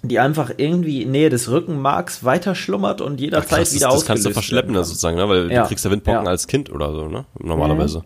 die 0.04 0.18
einfach 0.20 0.50
irgendwie 0.58 1.04
in 1.04 1.12
Nähe 1.12 1.30
des 1.30 1.52
Rückenmarks 1.52 2.24
weiter 2.24 2.56
schlummert 2.56 3.02
und 3.02 3.20
jederzeit 3.20 3.50
krass, 3.50 3.60
das, 3.70 3.76
wieder 3.76 3.90
das 3.90 4.04
kannst 4.06 4.26
du 4.26 4.32
verschleppen 4.32 4.74
dann 4.74 4.84
sozusagen, 4.84 5.16
ne? 5.16 5.30
weil 5.30 5.52
Ja. 5.52 5.62
du 5.62 5.68
kriegst 5.68 5.86
ja 5.86 5.92
Windpocken 5.92 6.24
Ja. 6.26 6.30
als 6.32 6.48
Kind 6.48 6.72
oder 6.72 6.92
so, 6.92 7.08
ne? 7.08 7.26
Normalerweise. 7.40 8.04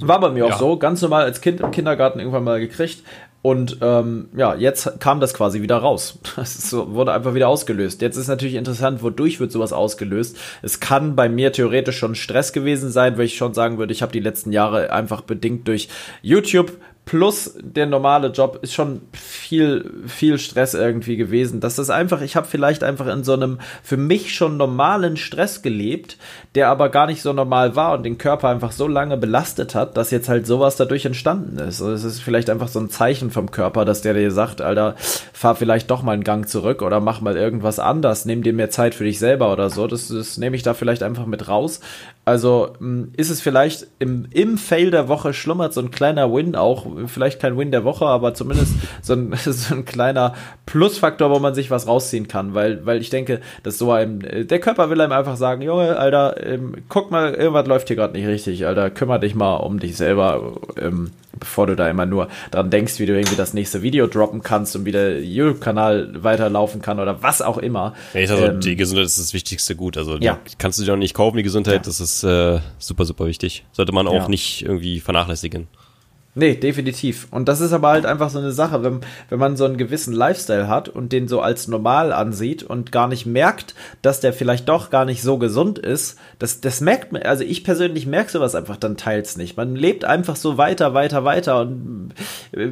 War 0.00 0.18
bei 0.18 0.30
mir 0.30 0.46
Ja. 0.46 0.54
auch 0.54 0.58
so, 0.58 0.76
ganz 0.78 1.00
normal 1.00 1.22
als 1.24 1.40
Kind 1.40 1.60
im 1.60 1.70
Kindergarten 1.70 2.18
irgendwann 2.18 2.42
mal 2.44 2.58
gekriegt. 2.58 3.04
Und 3.42 3.78
ähm, 3.80 4.28
ja, 4.36 4.54
jetzt 4.54 5.00
kam 5.00 5.18
das 5.20 5.32
quasi 5.32 5.62
wieder 5.62 5.78
raus. 5.78 6.18
Das 6.36 6.56
ist 6.56 6.68
so, 6.70 6.92
wurde 6.92 7.12
einfach 7.12 7.34
wieder 7.34 7.48
ausgelöst. 7.48 8.02
Jetzt 8.02 8.16
ist 8.16 8.28
natürlich 8.28 8.54
interessant, 8.56 9.02
wodurch 9.02 9.40
wird 9.40 9.50
sowas 9.50 9.72
ausgelöst. 9.72 10.36
Es 10.60 10.78
kann 10.80 11.16
bei 11.16 11.28
mir 11.28 11.50
theoretisch 11.52 11.96
schon 11.98 12.14
Stress 12.14 12.52
gewesen 12.52 12.90
sein, 12.90 13.16
weil 13.16 13.24
ich 13.24 13.36
schon 13.36 13.54
sagen 13.54 13.78
würde, 13.78 13.92
ich 13.92 14.02
habe 14.02 14.12
die 14.12 14.20
letzten 14.20 14.52
Jahre 14.52 14.92
einfach 14.92 15.22
bedingt 15.22 15.66
durch 15.68 15.88
YouTube 16.20 16.72
plus 17.10 17.54
der 17.60 17.86
normale 17.86 18.28
Job 18.28 18.60
ist 18.62 18.72
schon 18.72 19.00
viel, 19.10 20.04
viel 20.06 20.38
Stress 20.38 20.74
irgendwie 20.74 21.16
gewesen. 21.16 21.58
Das 21.58 21.80
ist 21.80 21.90
einfach, 21.90 22.20
ich 22.20 22.36
habe 22.36 22.46
vielleicht 22.46 22.84
einfach 22.84 23.08
in 23.08 23.24
so 23.24 23.32
einem 23.32 23.58
für 23.82 23.96
mich 23.96 24.32
schon 24.32 24.56
normalen 24.56 25.16
Stress 25.16 25.60
gelebt, 25.60 26.18
der 26.54 26.68
aber 26.68 26.88
gar 26.88 27.08
nicht 27.08 27.20
so 27.20 27.32
normal 27.32 27.74
war 27.74 27.94
und 27.94 28.04
den 28.04 28.16
Körper 28.16 28.48
einfach 28.48 28.70
so 28.70 28.86
lange 28.86 29.16
belastet 29.16 29.74
hat, 29.74 29.96
dass 29.96 30.12
jetzt 30.12 30.28
halt 30.28 30.46
sowas 30.46 30.76
dadurch 30.76 31.04
entstanden 31.04 31.58
ist. 31.58 31.82
Also 31.82 31.90
es 31.90 32.04
ist 32.04 32.20
vielleicht 32.20 32.48
einfach 32.48 32.68
so 32.68 32.78
ein 32.78 32.90
Zeichen 32.90 33.32
vom 33.32 33.50
Körper, 33.50 33.84
dass 33.84 34.02
der 34.02 34.14
dir 34.14 34.30
sagt, 34.30 34.60
Alter, 34.60 34.94
fahr 35.32 35.56
vielleicht 35.56 35.90
doch 35.90 36.04
mal 36.04 36.12
einen 36.12 36.22
Gang 36.22 36.48
zurück 36.48 36.80
oder 36.80 37.00
mach 37.00 37.20
mal 37.20 37.36
irgendwas 37.36 37.80
anders, 37.80 38.24
nimm 38.24 38.44
dir 38.44 38.52
mehr 38.52 38.70
Zeit 38.70 38.94
für 38.94 39.02
dich 39.02 39.18
selber 39.18 39.52
oder 39.52 39.68
so. 39.68 39.88
Das, 39.88 40.06
das 40.06 40.38
nehme 40.38 40.54
ich 40.54 40.62
da 40.62 40.74
vielleicht 40.74 41.02
einfach 41.02 41.26
mit 41.26 41.48
raus. 41.48 41.80
Also 42.26 42.74
mh, 42.78 43.08
ist 43.16 43.30
es 43.30 43.40
vielleicht 43.40 43.86
im, 43.98 44.26
im 44.30 44.58
Fail 44.58 44.90
der 44.90 45.08
Woche 45.08 45.32
schlummert 45.32 45.72
so 45.72 45.80
ein 45.80 45.90
kleiner 45.90 46.32
Win 46.32 46.54
auch, 46.54 46.86
vielleicht 47.06 47.40
kein 47.40 47.56
Win 47.56 47.70
der 47.70 47.84
Woche, 47.84 48.06
aber 48.06 48.34
zumindest 48.34 48.74
so 49.02 49.14
ein, 49.14 49.32
so 49.44 49.74
ein 49.74 49.84
kleiner 49.84 50.34
Plusfaktor, 50.66 51.30
wo 51.30 51.38
man 51.38 51.54
sich 51.54 51.70
was 51.70 51.86
rausziehen 51.86 52.28
kann, 52.28 52.54
weil, 52.54 52.84
weil 52.84 53.00
ich 53.00 53.10
denke, 53.10 53.40
dass 53.62 53.78
so 53.78 53.90
einem, 53.90 54.20
der 54.20 54.60
Körper 54.60 54.90
will 54.90 55.00
einem 55.00 55.12
einfach 55.12 55.36
sagen, 55.36 55.62
Junge, 55.62 55.98
Alter, 55.98 56.46
ähm, 56.46 56.74
guck 56.88 57.10
mal, 57.10 57.34
irgendwas 57.34 57.66
läuft 57.66 57.88
hier 57.88 57.96
gerade 57.96 58.12
nicht 58.12 58.26
richtig, 58.26 58.66
Alter, 58.66 58.90
kümmere 58.90 59.20
dich 59.20 59.34
mal 59.34 59.56
um 59.56 59.80
dich 59.80 59.96
selber, 59.96 60.60
ähm, 60.80 61.10
bevor 61.40 61.66
du 61.66 61.74
da 61.74 61.88
immer 61.88 62.06
nur 62.06 62.28
dran 62.50 62.70
denkst, 62.70 62.98
wie 62.98 63.06
du 63.06 63.14
irgendwie 63.16 63.36
das 63.36 63.54
nächste 63.54 63.82
Video 63.82 64.06
droppen 64.06 64.42
kannst 64.42 64.76
und 64.76 64.84
wie 64.84 64.92
der 64.92 65.22
YouTube-Kanal 65.22 66.22
weiterlaufen 66.22 66.82
kann 66.82 67.00
oder 67.00 67.22
was 67.22 67.42
auch 67.42 67.58
immer. 67.58 67.94
Ja, 68.14 68.20
ich 68.20 68.28
sag 68.28 68.38
so, 68.38 68.44
ähm, 68.44 68.60
die 68.60 68.76
Gesundheit 68.76 69.06
ist 69.06 69.18
das 69.18 69.34
wichtigste 69.34 69.74
Gut. 69.74 69.96
Also 69.96 70.16
ja. 70.18 70.38
kannst 70.58 70.78
du 70.78 70.84
dir 70.84 70.92
auch 70.92 70.98
nicht 70.98 71.14
kaufen, 71.14 71.36
die 71.36 71.42
Gesundheit, 71.42 71.74
ja. 71.74 71.80
das 71.80 72.00
ist 72.00 72.22
äh, 72.22 72.60
super, 72.78 73.04
super 73.04 73.26
wichtig. 73.26 73.64
Sollte 73.72 73.92
man 73.92 74.06
auch 74.06 74.14
ja. 74.14 74.28
nicht 74.28 74.62
irgendwie 74.62 75.00
vernachlässigen. 75.00 75.66
Nee, 76.40 76.54
definitiv. 76.54 77.28
Und 77.30 77.50
das 77.50 77.60
ist 77.60 77.74
aber 77.74 77.90
halt 77.90 78.06
einfach 78.06 78.30
so 78.30 78.38
eine 78.38 78.52
Sache, 78.52 78.82
wenn, 78.82 79.00
wenn 79.28 79.38
man 79.38 79.58
so 79.58 79.66
einen 79.66 79.76
gewissen 79.76 80.14
Lifestyle 80.14 80.68
hat 80.68 80.88
und 80.88 81.12
den 81.12 81.28
so 81.28 81.42
als 81.42 81.68
normal 81.68 82.14
ansieht 82.14 82.62
und 82.62 82.92
gar 82.92 83.08
nicht 83.08 83.26
merkt, 83.26 83.74
dass 84.00 84.20
der 84.20 84.32
vielleicht 84.32 84.66
doch 84.66 84.88
gar 84.88 85.04
nicht 85.04 85.20
so 85.20 85.36
gesund 85.36 85.78
ist, 85.78 86.18
das, 86.38 86.62
das 86.62 86.80
merkt 86.80 87.12
man, 87.12 87.24
also 87.24 87.44
ich 87.44 87.62
persönlich 87.62 88.06
merke 88.06 88.30
sowas 88.30 88.54
einfach 88.54 88.78
dann 88.78 88.96
teils 88.96 89.36
nicht. 89.36 89.58
Man 89.58 89.76
lebt 89.76 90.06
einfach 90.06 90.34
so 90.34 90.56
weiter, 90.56 90.94
weiter, 90.94 91.26
weiter 91.26 91.60
und 91.60 92.14
äh, 92.52 92.68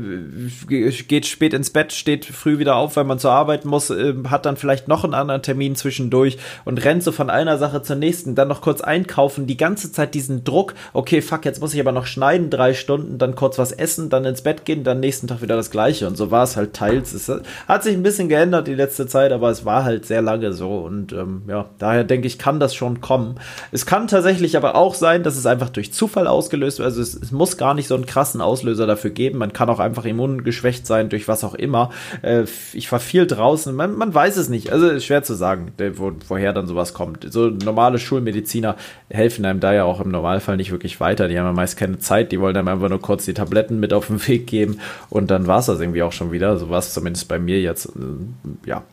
geht 0.66 1.26
spät 1.26 1.52
ins 1.52 1.68
Bett, 1.68 1.92
steht 1.92 2.24
früh 2.24 2.58
wieder 2.58 2.76
auf, 2.76 2.96
weil 2.96 3.04
man 3.04 3.18
zur 3.18 3.32
Arbeit 3.32 3.66
muss, 3.66 3.90
äh, 3.90 4.14
hat 4.30 4.46
dann 4.46 4.56
vielleicht 4.56 4.88
noch 4.88 5.04
einen 5.04 5.12
anderen 5.12 5.42
Termin 5.42 5.76
zwischendurch 5.76 6.38
und 6.64 6.82
rennt 6.86 7.02
so 7.02 7.12
von 7.12 7.28
einer 7.28 7.58
Sache 7.58 7.82
zur 7.82 7.96
nächsten, 7.96 8.34
dann 8.34 8.48
noch 8.48 8.62
kurz 8.62 8.80
einkaufen, 8.80 9.46
die 9.46 9.58
ganze 9.58 9.92
Zeit 9.92 10.14
diesen 10.14 10.42
Druck, 10.42 10.72
okay, 10.94 11.20
fuck, 11.20 11.44
jetzt 11.44 11.60
muss 11.60 11.74
ich 11.74 11.80
aber 11.80 11.92
noch 11.92 12.06
schneiden, 12.06 12.48
drei 12.48 12.72
Stunden, 12.72 13.18
dann 13.18 13.34
kurz 13.34 13.57
was 13.58 13.72
essen, 13.72 14.10
dann 14.10 14.24
ins 14.24 14.42
Bett 14.42 14.64
gehen, 14.64 14.84
dann 14.84 15.00
nächsten 15.00 15.26
Tag 15.26 15.42
wieder 15.42 15.56
das 15.56 15.70
Gleiche. 15.70 16.06
Und 16.06 16.16
so 16.16 16.30
war 16.30 16.44
es 16.44 16.56
halt 16.56 16.74
teils. 16.74 17.12
Es 17.12 17.30
hat 17.66 17.82
sich 17.82 17.94
ein 17.94 18.02
bisschen 18.02 18.28
geändert 18.28 18.66
die 18.66 18.74
letzte 18.74 19.06
Zeit, 19.06 19.32
aber 19.32 19.50
es 19.50 19.64
war 19.64 19.84
halt 19.84 20.06
sehr 20.06 20.22
lange 20.22 20.52
so. 20.52 20.78
Und 20.78 21.12
ähm, 21.12 21.42
ja, 21.48 21.66
daher 21.78 22.04
denke 22.04 22.26
ich, 22.26 22.38
kann 22.38 22.60
das 22.60 22.74
schon 22.74 23.00
kommen. 23.00 23.36
Es 23.72 23.86
kann 23.86 24.08
tatsächlich 24.08 24.56
aber 24.56 24.74
auch 24.74 24.94
sein, 24.94 25.22
dass 25.22 25.36
es 25.36 25.46
einfach 25.46 25.70
durch 25.70 25.92
Zufall 25.92 26.26
ausgelöst 26.26 26.78
wird. 26.78 26.86
Also 26.86 27.02
es, 27.02 27.14
es 27.14 27.32
muss 27.32 27.56
gar 27.56 27.74
nicht 27.74 27.88
so 27.88 27.94
einen 27.94 28.06
krassen 28.06 28.40
Auslöser 28.40 28.86
dafür 28.86 29.10
geben. 29.10 29.38
Man 29.38 29.52
kann 29.52 29.68
auch 29.68 29.80
einfach 29.80 30.04
immungeschwächt 30.04 30.86
sein, 30.86 31.08
durch 31.08 31.28
was 31.28 31.44
auch 31.44 31.54
immer. 31.54 31.90
Äh, 32.22 32.44
ich 32.72 32.90
war 32.92 33.00
viel 33.00 33.26
draußen. 33.26 33.74
Man, 33.74 33.96
man 33.96 34.14
weiß 34.14 34.36
es 34.36 34.48
nicht. 34.48 34.70
Also 34.72 34.88
ist 34.88 35.04
schwer 35.04 35.22
zu 35.22 35.34
sagen, 35.34 35.72
wo, 35.94 36.12
woher 36.28 36.52
dann 36.52 36.66
sowas 36.66 36.94
kommt. 36.94 37.26
So 37.32 37.48
normale 37.48 37.98
Schulmediziner 37.98 38.76
helfen 39.08 39.44
einem 39.44 39.60
da 39.60 39.72
ja 39.72 39.84
auch 39.84 40.00
im 40.00 40.10
Normalfall 40.10 40.56
nicht 40.56 40.70
wirklich 40.70 41.00
weiter. 41.00 41.28
Die 41.28 41.38
haben 41.38 41.46
ja 41.46 41.52
meist 41.52 41.76
keine 41.76 41.98
Zeit. 41.98 42.32
Die 42.32 42.40
wollen 42.40 42.56
einem 42.56 42.68
einfach 42.68 42.88
nur 42.88 43.00
kurz 43.00 43.24
die 43.24 43.34
Tabletten 43.38 43.80
mit 43.80 43.92
auf 43.92 44.08
den 44.08 44.26
Weg 44.26 44.46
geben 44.46 44.78
und 45.10 45.30
dann 45.30 45.46
war 45.46 45.58
es 45.60 45.66
das 45.66 45.80
irgendwie 45.80 46.02
auch 46.02 46.12
schon 46.12 46.32
wieder. 46.32 46.56
So 46.58 46.70
war 46.70 46.78
es 46.78 46.92
zumindest 46.92 47.28
bei 47.28 47.38
mir 47.38 47.60
jetzt. 47.60 47.86
Äh, 47.86 48.68
ja, 48.68 48.84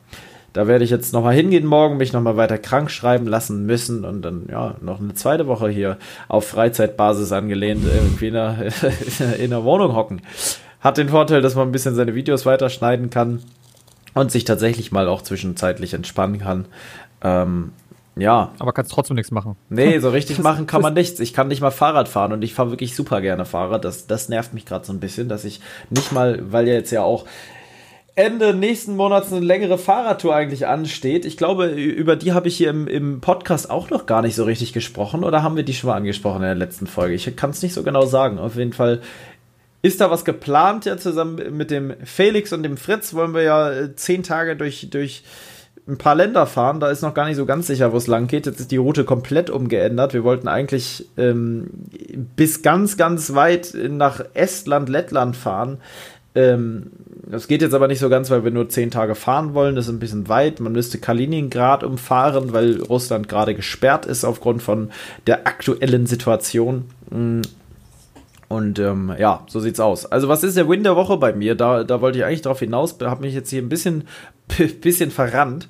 da 0.56 0.68
werde 0.68 0.86
ich 0.86 0.90
jetzt 0.90 1.12
nochmal 1.12 1.36
hingehen 1.36 1.66
morgen, 1.66 1.98
mich 1.98 2.14
nochmal 2.14 2.38
weiter 2.38 2.58
krank 2.58 2.90
schreiben 2.90 3.28
lassen 3.28 3.66
müssen 3.66 4.06
und 4.06 4.22
dann, 4.22 4.48
ja, 4.50 4.76
noch 4.80 5.02
eine 5.02 5.14
zweite 5.14 5.48
Woche 5.48 5.68
hier 5.68 5.98
auf 6.30 6.48
Freizeitbasis 6.48 7.34
angelehnt 7.34 7.84
irgendwie 7.84 8.28
in 8.28 8.34
der, 8.36 8.72
in 9.38 9.50
der 9.50 9.66
Wohnung 9.66 9.94
hocken. 9.96 10.22
Hat 10.80 10.98
den 10.98 11.10
Vorteil, 11.10 11.42
dass 11.42 11.56
man 11.56 11.68
ein 11.68 11.74
bisschen 11.74 11.96
seine 11.96 12.16
Videos 12.16 12.46
weiterschneiden 12.46 13.10
kann 13.10 13.42
und 14.14 14.32
sich 14.32 14.46
tatsächlich 14.46 14.94
mal 14.94 15.10
auch 15.10 15.24
zwischenzeitlich 15.24 15.94
entspannen 15.94 16.40
kann. 16.40 16.68
Ähm, 17.22 17.74
ja. 18.18 18.52
Aber 18.60 18.74
kannst 18.74 18.92
trotzdem 18.92 19.16
nichts 19.16 19.32
machen. 19.32 19.56
Nee, 19.70 20.00
so 20.00 20.10
richtig 20.10 20.40
machen 20.44 20.68
kann 20.68 20.82
man 20.82 20.94
nichts. 20.94 21.20
Ich 21.20 21.34
kann 21.34 21.48
nicht 21.48 21.62
mal 21.62 21.72
Fahrrad 21.72 22.08
fahren 22.08 22.34
und 22.34 22.44
ich 22.44 22.54
fahre 22.54 22.72
wirklich 22.72 22.96
super 22.96 23.22
gerne 23.22 23.46
Fahrrad. 23.46 23.86
Das, 23.86 24.08
das 24.08 24.30
nervt 24.30 24.54
mich 24.54 24.66
gerade 24.66 24.86
so 24.86 24.94
ein 24.94 25.00
bisschen, 25.00 25.30
dass 25.30 25.46
ich 25.46 25.62
nicht 25.90 26.12
mal, 26.12 26.40
weil 26.52 26.68
ja 26.68 26.74
jetzt 26.74 26.92
ja 26.92 27.04
auch 27.04 27.26
Ende 28.18 28.54
nächsten 28.54 28.96
Monats 28.96 29.34
eine 29.34 29.46
längere 29.46 29.78
Fahrradtour 29.78 30.34
eigentlich 30.34 30.66
ansteht. 30.68 31.26
Ich 31.26 31.36
glaube, 31.36 31.68
über 31.68 32.16
die 32.16 32.32
habe 32.32 32.48
ich 32.48 32.56
hier 32.56 32.70
im, 32.70 32.88
im 32.88 33.20
Podcast 33.20 33.70
auch 33.70 33.90
noch 33.90 34.06
gar 34.06 34.22
nicht 34.22 34.36
so 34.36 34.46
richtig 34.46 34.72
gesprochen. 34.72 35.26
Oder 35.26 35.44
haben 35.44 35.58
wir 35.58 35.64
die 35.64 35.74
schon 35.74 35.90
mal 35.90 35.98
angesprochen 35.98 36.38
in 36.38 36.44
der 36.44 36.56
letzten 36.56 36.88
Folge? 36.88 37.14
Ich 37.14 37.36
kann 37.36 37.50
es 37.50 37.62
nicht 37.62 37.74
so 37.74 37.84
genau 37.84 38.06
sagen. 38.06 38.40
Auf 38.40 38.56
jeden 38.56 38.72
Fall 38.72 39.02
ist 39.82 40.00
da 40.00 40.10
was 40.10 40.24
geplant 40.24 40.86
ja 40.86 40.98
zusammen 40.98 41.58
mit 41.58 41.72
dem 41.72 41.94
Felix 42.06 42.54
und 42.54 42.64
dem 42.64 42.78
Fritz. 42.78 43.14
Wollen 43.14 43.34
wir 43.34 43.44
ja 43.44 43.70
äh, 43.70 43.96
zehn 43.98 44.24
Tage 44.24 44.56
durch, 44.56 44.88
durch 44.90 45.24
ein 45.88 45.98
paar 45.98 46.16
Länder 46.16 46.46
fahren. 46.48 46.80
Da 46.80 46.90
ist 46.90 47.02
noch 47.02 47.14
gar 47.14 47.26
nicht 47.28 47.38
so 47.38 47.46
ganz 47.46 47.68
sicher, 47.68 47.94
wo 47.94 47.98
es 47.98 48.08
lang 48.08 48.28
geht. 48.28 48.46
Jetzt 48.46 48.60
ist 48.60 48.72
die 48.72 48.78
Route 48.78 49.04
komplett 49.04 49.50
umgeändert. 49.50 50.14
Wir 50.14 50.24
wollten 50.24 50.48
eigentlich 50.48 51.08
ähm, 51.18 51.68
bis 52.36 52.62
ganz, 52.62 52.98
ganz 52.98 53.36
weit 53.36 53.76
nach 53.90 54.24
Estland, 54.34 54.90
Lettland 54.90 55.36
fahren. 55.36 55.78
Ähm, 56.34 56.92
das 57.28 57.48
geht 57.48 57.62
jetzt 57.62 57.74
aber 57.74 57.88
nicht 57.88 58.00
so 58.00 58.10
ganz, 58.10 58.30
weil 58.30 58.44
wir 58.44 58.52
nur 58.52 58.70
zehn 58.70 58.92
Tage 58.92 59.16
fahren 59.16 59.54
wollen. 59.54 59.76
Das 59.76 59.86
ist 59.86 59.94
ein 59.94 60.00
bisschen 60.00 60.28
weit. 60.28 60.60
Man 60.60 60.74
müsste 60.74 60.98
Kaliningrad 60.98 61.84
umfahren, 61.84 62.52
weil 62.52 62.82
Russland 62.82 63.30
gerade 63.30 63.56
gesperrt 63.56 64.06
ist 64.06 64.26
aufgrund 64.26 64.62
von 64.62 64.92
der 65.28 65.48
aktuellen 65.48 66.06
Situation. 66.08 66.86
Mm. 67.10 67.42
Und 68.48 68.78
ähm, 68.78 69.12
ja, 69.18 69.44
so 69.48 69.60
sieht's 69.60 69.80
aus. 69.80 70.06
Also, 70.06 70.28
was 70.28 70.44
ist 70.44 70.56
der 70.56 70.70
Win 70.70 70.84
der 70.84 70.96
Woche 70.96 71.18
bei 71.18 71.34
mir? 71.34 71.56
Da, 71.56 71.84
da 71.84 72.00
wollte 72.00 72.20
ich 72.20 72.26
eigentlich 72.26 72.44
drauf 72.44 72.60
hinaus, 72.60 72.96
habe 73.02 73.22
mich 73.22 73.34
jetzt 73.34 73.50
hier 73.50 73.62
ein 73.62 73.70
bisschen 73.70 74.04
bisschen 74.82 75.12
verrannt. 75.12 75.68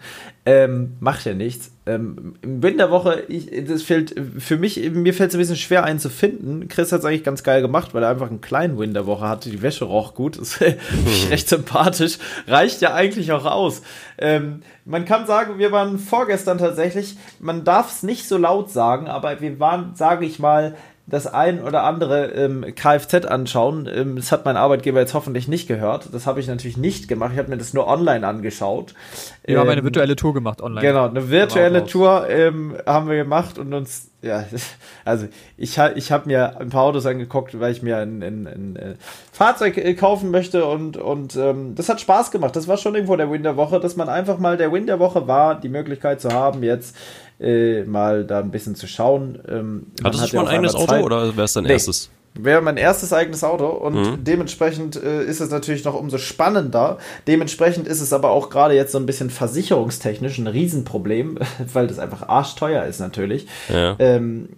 Ähm, 0.47 0.95
macht 0.99 1.25
ja 1.25 1.33
nichts. 1.33 1.71
Ähm, 1.87 2.35
Win 2.43 2.77
der 2.77 2.91
Woche, 2.91 3.23
ich, 3.27 3.49
das 3.67 3.81
fällt 3.81 4.13
für 4.37 4.57
mich, 4.57 4.77
mir 4.91 5.13
fällt 5.15 5.29
es 5.29 5.35
ein 5.35 5.39
bisschen 5.39 5.55
schwer 5.55 5.83
einen 5.83 5.97
zu 5.97 6.09
finden. 6.09 6.67
Chris 6.67 6.91
hat 6.91 6.99
es 6.99 7.05
eigentlich 7.05 7.23
ganz 7.23 7.41
geil 7.41 7.63
gemacht, 7.63 7.95
weil 7.95 8.03
er 8.03 8.09
einfach 8.09 8.29
einen 8.29 8.41
kleinen 8.41 8.77
Win 8.77 8.93
der 8.93 9.07
Woche 9.07 9.27
hatte. 9.27 9.49
Die 9.49 9.63
Wäsche 9.63 9.85
roch 9.85 10.13
gut, 10.13 10.37
das 10.37 10.57
ist 10.57 10.61
recht 11.31 11.49
sympathisch. 11.49 12.19
Reicht 12.47 12.81
ja 12.81 12.93
eigentlich 12.93 13.31
auch 13.31 13.45
aus. 13.45 13.81
Ähm, 14.19 14.61
man 14.85 15.05
kann 15.05 15.25
sagen, 15.25 15.57
wir 15.57 15.71
waren 15.71 15.97
vorgestern 15.97 16.59
tatsächlich, 16.59 17.17
man 17.39 17.63
darf 17.63 17.91
es 17.91 18.03
nicht 18.03 18.27
so 18.27 18.37
laut 18.37 18.69
sagen, 18.69 19.07
aber 19.07 19.41
wir 19.41 19.59
waren, 19.59 19.95
sage 19.95 20.27
ich 20.27 20.37
mal, 20.37 20.75
das 21.07 21.27
ein 21.27 21.61
oder 21.61 21.83
andere 21.83 22.31
ähm, 22.31 22.65
Kfz 22.75 23.25
anschauen. 23.25 23.87
Ähm, 23.93 24.15
das 24.15 24.31
hat 24.31 24.43
mein 24.45 24.57
Arbeitgeber 24.57 24.99
jetzt 24.99 25.13
hoffentlich 25.13 25.47
nicht 25.47 25.67
gehört. 25.67 26.09
Das 26.11 26.25
habe 26.25 26.39
ich 26.39 26.47
natürlich 26.47 26.77
nicht 26.77 27.07
gemacht. 27.07 27.31
Ich 27.33 27.37
habe 27.37 27.49
mir 27.49 27.57
das 27.57 27.73
nur 27.73 27.87
online 27.87 28.25
angeschaut. 28.25 28.95
Wir 29.43 29.55
ähm, 29.55 29.61
haben 29.61 29.69
eine 29.69 29.79
ähm, 29.79 29.85
virtuelle 29.85 30.15
Tour 30.15 30.33
gemacht 30.33 30.63
online. 30.63 30.85
Genau, 30.85 31.07
eine 31.07 31.29
virtuelle 31.29 31.85
Tour 31.85 32.27
ähm, 32.27 32.75
haben 32.87 33.07
wir 33.07 33.17
gemacht 33.17 33.59
und 33.59 33.71
uns, 33.75 34.09
ja, 34.23 34.45
also 35.05 35.27
ich, 35.57 35.77
ich 35.95 36.11
habe 36.11 36.27
mir 36.27 36.59
ein 36.59 36.69
paar 36.69 36.83
Autos 36.83 37.05
angeguckt, 37.05 37.59
weil 37.59 37.71
ich 37.71 37.83
mir 37.83 37.97
ein, 37.97 38.23
ein, 38.23 38.47
ein, 38.47 38.47
ein 38.47 38.75
äh, 38.75 38.95
Fahrzeug 39.31 39.77
äh, 39.77 39.93
kaufen 39.93 40.31
möchte 40.31 40.65
und, 40.65 40.97
und 40.97 41.35
ähm, 41.35 41.75
das 41.75 41.87
hat 41.87 42.01
Spaß 42.01 42.31
gemacht. 42.31 42.55
Das 42.55 42.67
war 42.67 42.77
schon 42.77 42.95
irgendwo 42.95 43.15
der 43.15 43.29
Win 43.29 43.43
der 43.43 43.57
Woche, 43.57 43.79
dass 43.79 43.95
man 43.95 44.09
einfach 44.09 44.39
mal 44.39 44.57
der 44.57 44.71
Win 44.71 44.87
der 44.87 44.97
Woche 44.97 45.27
war, 45.27 45.59
die 45.59 45.69
Möglichkeit 45.69 46.19
zu 46.19 46.31
haben, 46.31 46.63
jetzt 46.63 46.95
äh, 47.39 47.83
mal 47.83 48.25
da 48.25 48.39
ein 48.39 48.51
bisschen 48.51 48.75
zu 48.75 48.87
schauen. 48.87 49.39
Ähm, 49.47 49.87
Hattest 50.03 50.23
du 50.23 50.27
schon 50.27 50.43
mal 50.43 50.47
ein 50.49 50.55
eigenes 50.55 50.75
Auto 50.75 50.95
oder 50.95 51.35
wäre 51.35 51.45
es 51.45 51.53
dein 51.53 51.65
nee. 51.65 51.71
erstes? 51.71 52.09
Wäre 52.37 52.61
mein 52.61 52.77
erstes 52.77 53.13
eigenes 53.13 53.43
Auto 53.43 53.67
und 53.67 53.93
mhm. 53.95 54.23
dementsprechend 54.23 55.01
äh, 55.01 55.23
ist 55.23 55.39
es 55.39 55.49
natürlich 55.49 55.85
noch 55.85 55.93
umso 55.93 56.17
spannender. 56.17 56.97
Dementsprechend 57.27 57.87
ist 57.87 58.01
es 58.01 58.11
aber 58.11 58.31
auch 58.31 58.49
gerade 58.49 58.73
jetzt 58.75 58.91
so 58.91 58.97
ein 58.97 59.05
bisschen 59.05 59.29
versicherungstechnisch 59.29 60.37
ein 60.37 60.47
Riesenproblem, 60.47 61.39
weil 61.73 61.87
das 61.87 61.97
einfach 61.97 62.27
arschteuer 62.27 62.83
ist 62.85 62.99
natürlich. 62.99 63.47
Ja. 63.69 63.95
Ähm, 63.99 64.49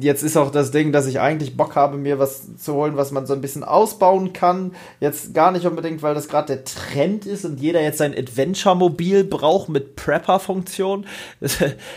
jetzt 0.00 0.24
ist 0.24 0.36
auch 0.36 0.50
das 0.50 0.72
Ding, 0.72 0.90
dass 0.90 1.06
ich 1.06 1.20
eigentlich 1.20 1.56
Bock 1.56 1.76
habe, 1.76 1.96
mir 1.96 2.18
was 2.18 2.56
zu 2.56 2.74
holen, 2.74 2.96
was 2.96 3.12
man 3.12 3.26
so 3.26 3.34
ein 3.34 3.40
bisschen 3.40 3.62
ausbauen 3.62 4.32
kann. 4.32 4.72
Jetzt 4.98 5.32
gar 5.32 5.52
nicht 5.52 5.64
unbedingt, 5.64 6.02
weil 6.02 6.14
das 6.14 6.28
gerade 6.28 6.56
der 6.56 6.64
Trend 6.64 7.24
ist 7.24 7.44
und 7.44 7.60
jeder 7.60 7.82
jetzt 7.82 7.98
sein 7.98 8.14
Adventure-Mobil 8.16 9.24
braucht 9.24 9.68
mit 9.68 9.94
Prepper-Funktion. 9.94 11.06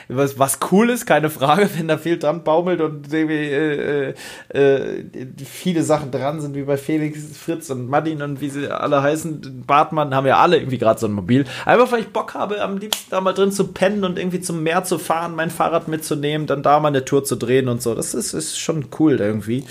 was, 0.08 0.38
was 0.38 0.60
cool 0.72 0.92
ist, 0.92 1.08
keine 1.08 1.32
Frage, 1.32 1.68
wenn 1.78 1.88
da 1.88 1.98
viel 1.98 2.20
dran 2.20 2.44
baumelt 2.44 2.82
und 2.82 3.12
irgendwie 3.12 3.34
äh, 3.34 4.14
äh, 4.54 4.99
äh 4.99 4.99
viele 5.46 5.84
Sachen 5.84 6.12
dran 6.12 6.42
sind, 6.42 6.56
wie 6.56 6.64
bei 6.64 6.78
Felix, 6.78 7.38
Fritz 7.38 7.70
und 7.70 7.88
Martin 7.88 8.22
und 8.22 8.42
wie 8.42 8.50
sie 8.50 8.72
alle 8.72 9.02
heißen. 9.02 9.64
Bartmann 9.66 10.16
haben 10.16 10.28
ja 10.28 10.38
alle 10.38 10.58
irgendwie 10.58 10.78
gerade 10.78 11.00
so 11.00 11.08
ein 11.08 11.14
Mobil. 11.14 11.46
Einfach 11.66 11.92
weil 11.92 12.02
ich 12.02 12.10
Bock 12.10 12.34
habe, 12.34 12.62
am 12.62 12.78
liebsten 12.78 13.12
da 13.12 13.22
mal 13.22 13.34
drin 13.34 13.52
zu 13.52 13.68
pennen 13.68 14.04
und 14.04 14.18
irgendwie 14.18 14.42
zum 14.42 14.64
Meer 14.64 14.84
zu 14.84 14.98
fahren, 14.98 15.36
mein 15.36 15.50
Fahrrad 15.50 15.88
mitzunehmen, 15.88 16.48
dann 16.48 16.64
da 16.64 16.80
mal 16.80 16.90
eine 16.90 17.06
Tour 17.06 17.24
zu 17.24 17.36
drehen 17.36 17.68
und 17.68 17.82
so. 17.82 17.96
Das 17.96 18.14
ist, 18.14 18.34
ist 18.34 18.60
schon 18.60 18.88
cool 19.00 19.20
irgendwie. 19.20 19.66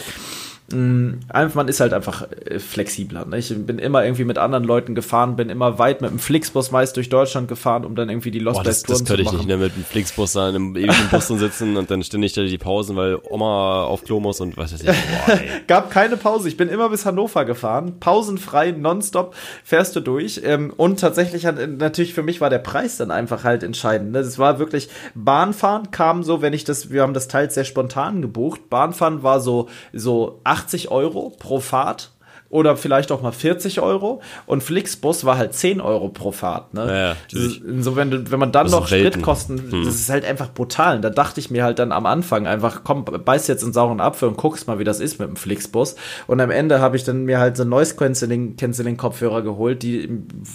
Mm, 0.70 1.20
einfach, 1.28 1.54
man 1.54 1.68
ist 1.68 1.80
halt 1.80 1.94
einfach 1.94 2.26
äh, 2.44 2.58
flexibler. 2.58 3.24
Ne? 3.24 3.38
Ich 3.38 3.48
bin 3.56 3.78
immer 3.78 4.04
irgendwie 4.04 4.24
mit 4.24 4.36
anderen 4.36 4.64
Leuten 4.64 4.94
gefahren, 4.94 5.34
bin 5.34 5.48
immer 5.48 5.78
weit 5.78 6.02
mit 6.02 6.10
dem 6.10 6.18
Flixbus 6.18 6.70
meist 6.70 6.96
durch 6.96 7.08
Deutschland 7.08 7.48
gefahren, 7.48 7.86
um 7.86 7.94
dann 7.94 8.10
irgendwie 8.10 8.30
die 8.30 8.38
Lost 8.38 8.58
Boah, 8.58 8.64
das, 8.64 8.82
das 8.82 9.04
könnte 9.04 9.22
ich 9.22 9.32
nicht, 9.32 9.46
ne? 9.46 9.56
mit 9.56 9.74
dem 9.74 9.84
Flixbus 9.84 10.34
da 10.34 10.50
in 10.50 10.54
einem 10.54 10.76
ewigen 10.76 11.08
Bus 11.10 11.28
sitzen 11.28 11.78
und 11.78 11.90
dann 11.90 12.02
ständig 12.02 12.34
da 12.34 12.42
die 12.42 12.58
Pausen, 12.58 12.96
weil 12.96 13.18
Oma 13.30 13.84
auf 13.84 14.04
Klo 14.04 14.20
muss 14.20 14.40
und 14.40 14.58
was 14.58 14.74
weiß 14.74 14.82
ich. 14.82 14.86
Boah, 14.86 15.38
Gab 15.66 15.90
keine 15.90 16.18
Pause. 16.18 16.48
Ich 16.48 16.58
bin 16.58 16.68
immer 16.68 16.90
bis 16.90 17.06
Hannover 17.06 17.46
gefahren, 17.46 17.98
pausenfrei, 17.98 18.72
nonstop 18.72 19.34
fährst 19.64 19.96
du 19.96 20.00
durch. 20.00 20.42
Ähm, 20.44 20.74
und 20.76 21.00
tatsächlich 21.00 21.46
hat 21.46 21.56
natürlich 21.78 22.12
für 22.12 22.22
mich 22.22 22.42
war 22.42 22.50
der 22.50 22.58
Preis 22.58 22.98
dann 22.98 23.10
einfach 23.10 23.42
halt 23.42 23.62
entscheidend. 23.62 24.12
Ne? 24.12 24.18
Das 24.18 24.38
war 24.38 24.58
wirklich 24.58 24.90
Bahnfahren 25.14 25.90
kam 25.92 26.22
so, 26.22 26.42
wenn 26.42 26.52
ich 26.52 26.64
das, 26.64 26.90
wir 26.90 27.00
haben 27.00 27.14
das 27.14 27.28
teils 27.28 27.54
sehr 27.54 27.64
spontan 27.64 28.20
gebucht. 28.20 28.68
Bahnfahren 28.68 29.22
war 29.22 29.40
so 29.40 29.70
so 29.94 30.40
80 30.58 30.90
Euro 30.90 31.32
pro 31.38 31.60
Fahrt 31.60 32.10
oder 32.50 32.78
vielleicht 32.78 33.12
auch 33.12 33.20
mal 33.20 33.30
40 33.32 33.82
Euro 33.82 34.22
und 34.46 34.62
Flixbus 34.62 35.26
war 35.26 35.36
halt 35.36 35.52
10 35.52 35.82
Euro 35.82 36.08
pro 36.08 36.32
Fahrt. 36.32 36.72
Ne? 36.72 36.86
Ja, 36.86 36.96
ja, 37.10 37.16
Das 37.30 37.40
ist- 37.42 37.60
natürlich. 37.60 37.84
so, 37.84 37.94
wenn, 37.94 38.30
wenn 38.30 38.38
man 38.40 38.52
dann 38.52 38.70
noch. 38.70 38.86
Spritkosten, 38.86 39.70
Hm. 39.70 39.84
das 39.84 39.96
ist 39.96 40.08
halt 40.08 40.24
einfach 40.24 40.54
brutal. 40.54 40.96
Und 40.96 41.02
da 41.02 41.10
dachte 41.10 41.40
ich 41.40 41.50
mir 41.50 41.62
halt 41.62 41.78
dann 41.78 41.92
am 41.92 42.06
Anfang 42.06 42.46
einfach, 42.46 42.84
komm, 42.84 43.04
beiß 43.04 43.48
jetzt 43.48 43.62
in 43.62 43.74
sauren 43.74 44.00
Apfel 44.00 44.28
und 44.30 44.38
guckst 44.38 44.66
mal, 44.66 44.78
wie 44.78 44.84
das 44.84 44.98
ist 44.98 45.20
mit 45.20 45.28
dem 45.28 45.36
Flixbus. 45.36 45.96
Und 46.26 46.40
am 46.40 46.50
Ende 46.50 46.80
habe 46.80 46.96
ich 46.96 47.04
dann 47.04 47.24
mir 47.24 47.38
halt 47.38 47.58
so 47.58 47.64
Noise 47.64 47.96
Cancelling, 47.96 48.56
Cancelling 48.56 48.96
Kopfhörer 48.96 49.42
geholt, 49.42 49.82
die 49.82 50.08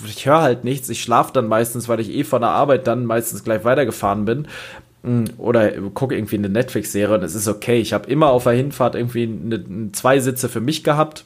ich 0.07 0.25
höre 0.25 0.41
halt 0.41 0.63
nichts. 0.63 0.89
Ich 0.89 0.99
schlafe 1.03 1.31
dann 1.31 1.47
meistens, 1.47 1.87
weil 1.87 1.99
ich 1.99 2.09
eh 2.09 2.23
von 2.23 2.41
der 2.41 2.49
Arbeit 2.49 2.87
dann 2.87 3.05
meistens 3.05 3.43
gleich 3.43 3.63
weitergefahren 3.65 4.25
bin. 4.25 4.47
Mm, 5.03 5.25
Oder 5.37 5.71
gucke 5.91 6.15
irgendwie 6.15 6.37
eine 6.37 6.49
Netflix-Serie 6.49 7.15
und 7.15 7.23
es 7.23 7.35
ist 7.35 7.47
okay. 7.47 7.79
Ich 7.79 7.93
habe 7.93 8.09
immer 8.09 8.27
auf 8.29 8.45
der 8.45 8.53
Hinfahrt 8.53 8.95
irgendwie 8.95 9.23
eine, 9.23 9.91
zwei 9.91 10.19
Sitze 10.19 10.49
für 10.49 10.61
mich 10.61 10.83
gehabt. 10.83 11.25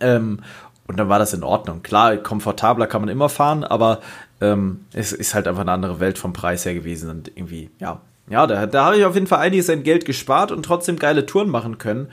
Ähm, 0.00 0.40
und 0.86 0.98
dann 0.98 1.08
war 1.08 1.20
das 1.20 1.32
in 1.32 1.44
Ordnung. 1.44 1.82
Klar, 1.82 2.16
komfortabler 2.16 2.88
kann 2.88 3.02
man 3.02 3.08
immer 3.08 3.28
fahren, 3.28 3.62
aber 3.62 4.00
ähm, 4.40 4.80
es 4.92 5.12
ist 5.12 5.34
halt 5.34 5.46
einfach 5.46 5.62
eine 5.62 5.72
andere 5.72 6.00
Welt 6.00 6.18
vom 6.18 6.32
Preis 6.32 6.64
her 6.64 6.74
gewesen. 6.74 7.08
Und 7.10 7.30
irgendwie, 7.36 7.70
ja, 7.78 8.00
ja, 8.28 8.46
da, 8.46 8.66
da 8.66 8.86
habe 8.86 8.96
ich 8.96 9.04
auf 9.04 9.14
jeden 9.14 9.26
Fall 9.26 9.40
einiges 9.40 9.70
an 9.70 9.82
Geld 9.82 10.04
gespart 10.04 10.50
und 10.52 10.64
trotzdem 10.64 10.96
geile 10.98 11.26
Touren 11.26 11.48
machen 11.48 11.78
können. 11.78 12.08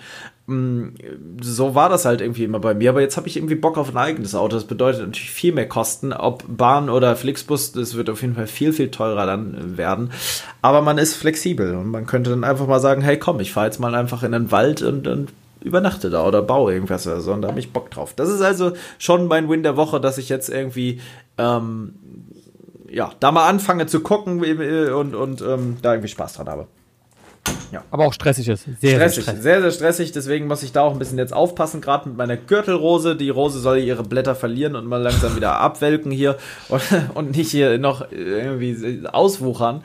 So 0.48 1.76
war 1.76 1.90
das 1.90 2.06
halt 2.06 2.22
irgendwie 2.22 2.46
immer 2.46 2.60
bei 2.60 2.74
mir. 2.74 2.92
Aber 2.92 3.02
jetzt 3.02 3.18
habe 3.18 3.28
ich 3.28 3.36
irgendwie 3.36 3.56
Bock 3.56 3.78
auf 3.78 3.90
ein 3.90 3.98
eigenes 3.98 4.34
Auto. 4.34 4.56
Das 4.56 4.64
bedeutet 4.64 5.02
natürlich 5.02 5.32
viel 5.32 5.54
mehr 5.54 5.68
Kosten. 5.68 6.14
Ob 6.14 6.46
Bahn 6.48 6.90
oder 6.90 7.18
Flixbus, 7.18 7.74
das 7.74 7.96
wird 7.96 8.10
auf 8.10 8.22
jeden 8.22 8.36
Fall 8.36 8.48
viel, 8.48 8.72
viel 8.72 8.90
teurer 8.90 9.26
dann 9.26 9.78
werden. 9.78 10.12
Aber 10.62 10.82
man 10.82 10.98
ist 10.98 11.16
flexibel 11.16 11.76
und 11.76 11.90
man 11.90 12.06
könnte 12.06 12.30
dann 12.30 12.46
einfach 12.46 12.68
mal 12.68 12.80
sagen, 12.80 13.02
hey 13.02 13.20
komm, 13.20 13.42
ich 13.42 13.52
fahre 13.52 13.68
jetzt 13.68 13.80
mal 13.80 13.94
einfach 13.94 14.24
in 14.24 14.32
den 14.32 14.52
Wald 14.52 14.82
und, 14.82 15.06
und 15.08 15.34
übernachte 15.62 16.10
da 16.10 16.26
oder 16.26 16.42
baue 16.42 16.74
irgendwas 16.74 17.06
oder 17.08 17.20
so 17.20 17.34
und 17.34 17.42
da 17.42 17.50
habe 17.50 17.60
ich 17.60 17.74
Bock 17.74 17.92
drauf. 17.92 18.14
Das 18.16 18.30
ist 18.30 18.42
also 18.42 18.74
schon 19.00 19.28
mein 19.28 19.50
Win 19.50 19.64
der 19.64 19.76
Woche, 19.76 20.00
dass 20.00 20.18
ich 20.18 20.30
jetzt 20.30 20.50
irgendwie 20.50 21.02
ähm, 21.38 21.94
ja, 22.90 23.12
da 23.20 23.32
mal 23.32 23.48
anfange 23.48 23.86
zu 23.88 24.00
gucken 24.00 24.40
und, 24.40 25.16
und 25.16 25.42
ähm, 25.42 25.78
da 25.82 25.94
irgendwie 25.94 26.10
Spaß 26.10 26.34
dran 26.34 26.48
habe. 26.48 26.68
Aber 27.92 28.06
auch 28.06 28.14
stressig 28.14 28.48
ist. 28.48 28.66
Sehr, 28.80 28.96
Stressig, 28.96 28.98
sehr 28.98 29.24
stressig. 29.24 29.42
sehr, 29.44 29.62
sehr 29.62 29.72
stressig, 29.72 30.12
deswegen 30.12 30.48
muss 30.48 30.64
ich 30.64 30.72
da 30.72 30.82
auch 30.82 30.94
ein 30.94 31.00
bisschen 31.00 31.18
jetzt 31.18 31.34
aufpassen, 31.34 31.82
gerade 31.82 32.10
mit 32.10 32.18
meiner 32.18 32.38
Gürtelrose. 32.38 33.16
Die 33.16 33.30
Rose 33.30 33.60
soll 33.60 33.80
ihre 33.80 34.04
Blätter 34.04 34.36
verlieren 34.36 34.76
und 34.76 34.86
mal 34.86 35.02
langsam 35.02 35.36
wieder 35.36 35.60
abwelken 35.60 36.12
hier 36.12 36.38
und, 36.70 36.82
und 37.14 37.36
nicht 37.36 37.52
hier 37.52 37.78
noch 37.78 38.12
irgendwie 38.12 39.08
auswuchern. 39.08 39.84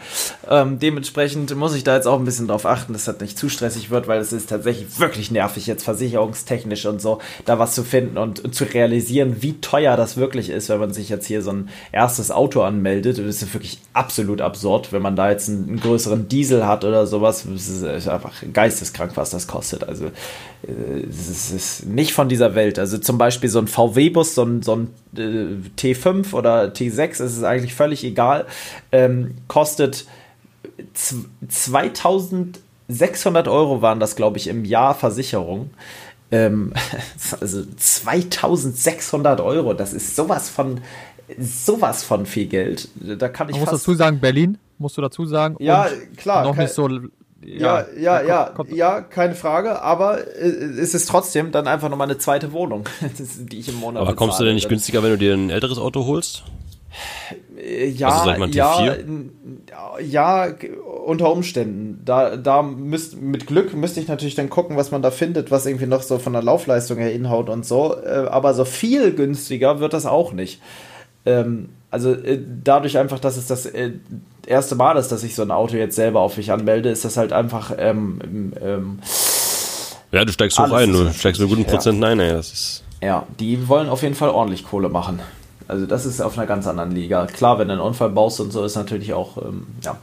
Ähm, 0.48 0.78
dementsprechend 0.78 1.54
muss 1.56 1.74
ich 1.74 1.84
da 1.84 1.96
jetzt 1.96 2.06
auch 2.06 2.18
ein 2.18 2.24
bisschen 2.24 2.48
drauf 2.48 2.66
achten, 2.66 2.92
dass 2.92 3.04
das 3.04 3.20
nicht 3.20 3.38
zu 3.38 3.48
stressig 3.48 3.90
wird, 3.90 4.08
weil 4.08 4.20
es 4.20 4.32
ist 4.32 4.48
tatsächlich 4.48 4.98
wirklich 4.98 5.30
nervig, 5.30 5.66
jetzt 5.66 5.84
versicherungstechnisch 5.84 6.86
und 6.86 7.00
so, 7.00 7.18
da 7.44 7.58
was 7.58 7.74
zu 7.74 7.82
finden 7.82 8.18
und, 8.18 8.40
und 8.40 8.54
zu 8.54 8.64
realisieren, 8.64 9.36
wie 9.40 9.60
teuer 9.60 9.96
das 9.96 10.16
wirklich 10.16 10.50
ist, 10.50 10.68
wenn 10.68 10.80
man 10.80 10.92
sich 10.92 11.08
jetzt 11.08 11.26
hier 11.26 11.42
so 11.42 11.50
ein 11.50 11.68
erstes 11.90 12.30
Auto 12.30 12.62
anmeldet. 12.62 13.18
Und 13.18 13.26
das 13.26 13.42
ist 13.42 13.54
wirklich 13.54 13.78
absolut 13.92 14.40
absurd, 14.40 14.92
wenn 14.92 15.02
man 15.02 15.16
da 15.16 15.30
jetzt 15.30 15.48
einen, 15.48 15.68
einen 15.68 15.80
größeren 15.80 16.28
Diesel 16.28 16.66
hat 16.66 16.84
oder 16.84 17.06
sowas. 17.06 17.44
Es 17.44 17.68
ist 17.72 17.82
ist 17.82 18.08
einfach 18.08 18.32
geisteskrank, 18.52 19.12
was 19.16 19.30
das 19.30 19.46
kostet. 19.46 19.84
Also 19.84 20.06
äh, 20.06 20.10
es 21.08 21.28
ist, 21.28 21.52
es 21.52 21.82
nicht 21.84 22.12
von 22.14 22.28
dieser 22.28 22.54
Welt. 22.54 22.78
Also 22.78 22.98
zum 22.98 23.18
Beispiel 23.18 23.48
so 23.48 23.58
ein 23.58 23.68
VW-Bus, 23.68 24.34
so 24.34 24.44
ein, 24.44 24.62
so 24.62 24.76
ein 24.76 24.88
äh, 25.16 25.56
T5 25.78 26.32
oder 26.34 26.64
T6, 26.66 27.02
es 27.04 27.20
ist 27.20 27.44
eigentlich 27.44 27.74
völlig 27.74 28.04
egal, 28.04 28.46
ähm, 28.92 29.34
kostet 29.48 30.06
z- 30.94 31.24
2600 31.48 33.48
Euro 33.48 33.82
waren 33.82 34.00
das, 34.00 34.16
glaube 34.16 34.38
ich, 34.38 34.48
im 34.48 34.64
Jahr 34.64 34.94
Versicherung. 34.94 35.70
Ähm, 36.30 36.72
also 37.40 37.62
2600 37.76 39.40
Euro, 39.40 39.74
das 39.74 39.92
ist 39.92 40.16
sowas 40.16 40.48
von 40.48 40.80
sowas 41.38 42.02
von 42.04 42.26
viel 42.26 42.46
Geld. 42.46 42.88
Da 42.96 43.28
kann 43.28 43.48
ich 43.48 43.54
Man 43.54 43.62
muss 43.62 43.70
dazu 43.70 43.94
sagen, 43.94 44.20
Berlin, 44.20 44.58
musst 44.78 44.98
du 44.98 45.02
dazu 45.02 45.24
sagen. 45.24 45.56
Ja, 45.60 45.88
klar, 46.16 46.44
Noch 46.44 46.54
kein- 46.54 46.64
nicht 46.64 46.74
so. 46.74 46.88
Ja, 47.44 47.84
ja, 47.98 48.22
ja, 48.22 48.44
kommt- 48.44 48.56
kommt- 48.68 48.72
ja, 48.76 49.00
keine 49.00 49.34
Frage, 49.34 49.82
aber 49.82 50.18
äh, 50.36 50.46
es 50.80 50.94
ist 50.94 51.08
trotzdem 51.08 51.50
dann 51.52 51.66
einfach 51.66 51.88
nochmal 51.88 52.08
eine 52.08 52.18
zweite 52.18 52.52
Wohnung, 52.52 52.84
die 53.38 53.58
ich 53.58 53.68
im 53.68 53.76
Monat 53.80 54.02
Aber 54.02 54.14
kommst 54.14 54.38
du 54.40 54.44
denn 54.44 54.54
nicht 54.54 54.68
günstiger, 54.68 55.02
wenn 55.02 55.10
du 55.10 55.18
dir 55.18 55.34
ein 55.34 55.50
älteres 55.50 55.78
Auto 55.78 56.06
holst? 56.06 56.44
Äh, 57.56 57.88
Ja, 57.88 58.08
Also 58.08 58.24
sag 58.26 58.38
mal 58.38 58.54
ja, 58.54 58.74
T4? 58.76 58.92
n- 59.00 59.30
ja, 60.04 60.48
unter 61.06 61.32
Umständen. 61.32 62.00
Da, 62.04 62.36
da 62.36 62.62
müsst, 62.62 63.20
mit 63.20 63.46
Glück 63.46 63.74
müsste 63.74 64.00
ich 64.00 64.08
natürlich 64.08 64.34
dann 64.34 64.50
gucken, 64.50 64.76
was 64.76 64.90
man 64.90 65.02
da 65.02 65.10
findet, 65.10 65.50
was 65.50 65.66
irgendwie 65.66 65.86
noch 65.86 66.02
so 66.02 66.18
von 66.18 66.32
der 66.32 66.42
Laufleistung 66.42 66.98
her 66.98 67.10
hinhaut 67.10 67.48
und 67.48 67.66
so. 67.66 67.96
Äh, 67.96 68.26
Aber 68.30 68.54
so 68.54 68.64
viel 68.64 69.12
günstiger 69.14 69.80
wird 69.80 69.92
das 69.94 70.06
auch 70.06 70.32
nicht. 70.32 70.60
Ähm, 71.26 71.70
also 71.90 72.16
dadurch 72.64 72.98
einfach, 72.98 73.18
dass 73.18 73.36
es 73.36 73.46
das 73.46 73.66
erste 74.46 74.74
Mal 74.74 74.96
ist, 74.96 75.08
dass 75.08 75.22
ich 75.22 75.34
so 75.34 75.42
ein 75.42 75.50
Auto 75.50 75.76
jetzt 75.76 75.96
selber 75.96 76.20
auf 76.20 76.36
mich 76.36 76.52
anmelde, 76.52 76.90
ist 76.90 77.04
das 77.04 77.16
halt 77.16 77.32
einfach 77.32 77.72
ähm, 77.78 78.52
ähm, 78.60 78.98
Ja, 80.10 80.24
du 80.24 80.32
steigst 80.32 80.58
hoch 80.58 80.72
ein, 80.72 80.92
du 80.92 81.04
halt 81.04 81.14
steigst 81.14 81.40
mit 81.40 81.48
guten 81.48 81.62
günstig, 81.62 81.72
ja. 81.72 81.76
Prozenten 81.78 82.04
ein, 82.04 82.20
ey. 82.20 82.32
Das 82.32 82.52
ist, 82.52 82.84
Ja, 83.02 83.26
die 83.40 83.68
wollen 83.68 83.88
auf 83.88 84.02
jeden 84.02 84.14
Fall 84.14 84.30
ordentlich 84.30 84.64
Kohle 84.64 84.88
machen. 84.88 85.20
Also 85.68 85.86
das 85.86 86.04
ist 86.06 86.20
auf 86.20 86.36
einer 86.36 86.46
ganz 86.46 86.66
anderen 86.66 86.92
Liga. 86.92 87.26
Klar, 87.26 87.58
wenn 87.58 87.68
du 87.68 87.74
einen 87.74 87.82
Unfall 87.82 88.10
baust 88.10 88.40
und 88.40 88.50
so, 88.52 88.64
ist 88.64 88.76
natürlich 88.76 89.14
auch, 89.14 89.38
ähm, 89.38 89.66
ja. 89.82 89.96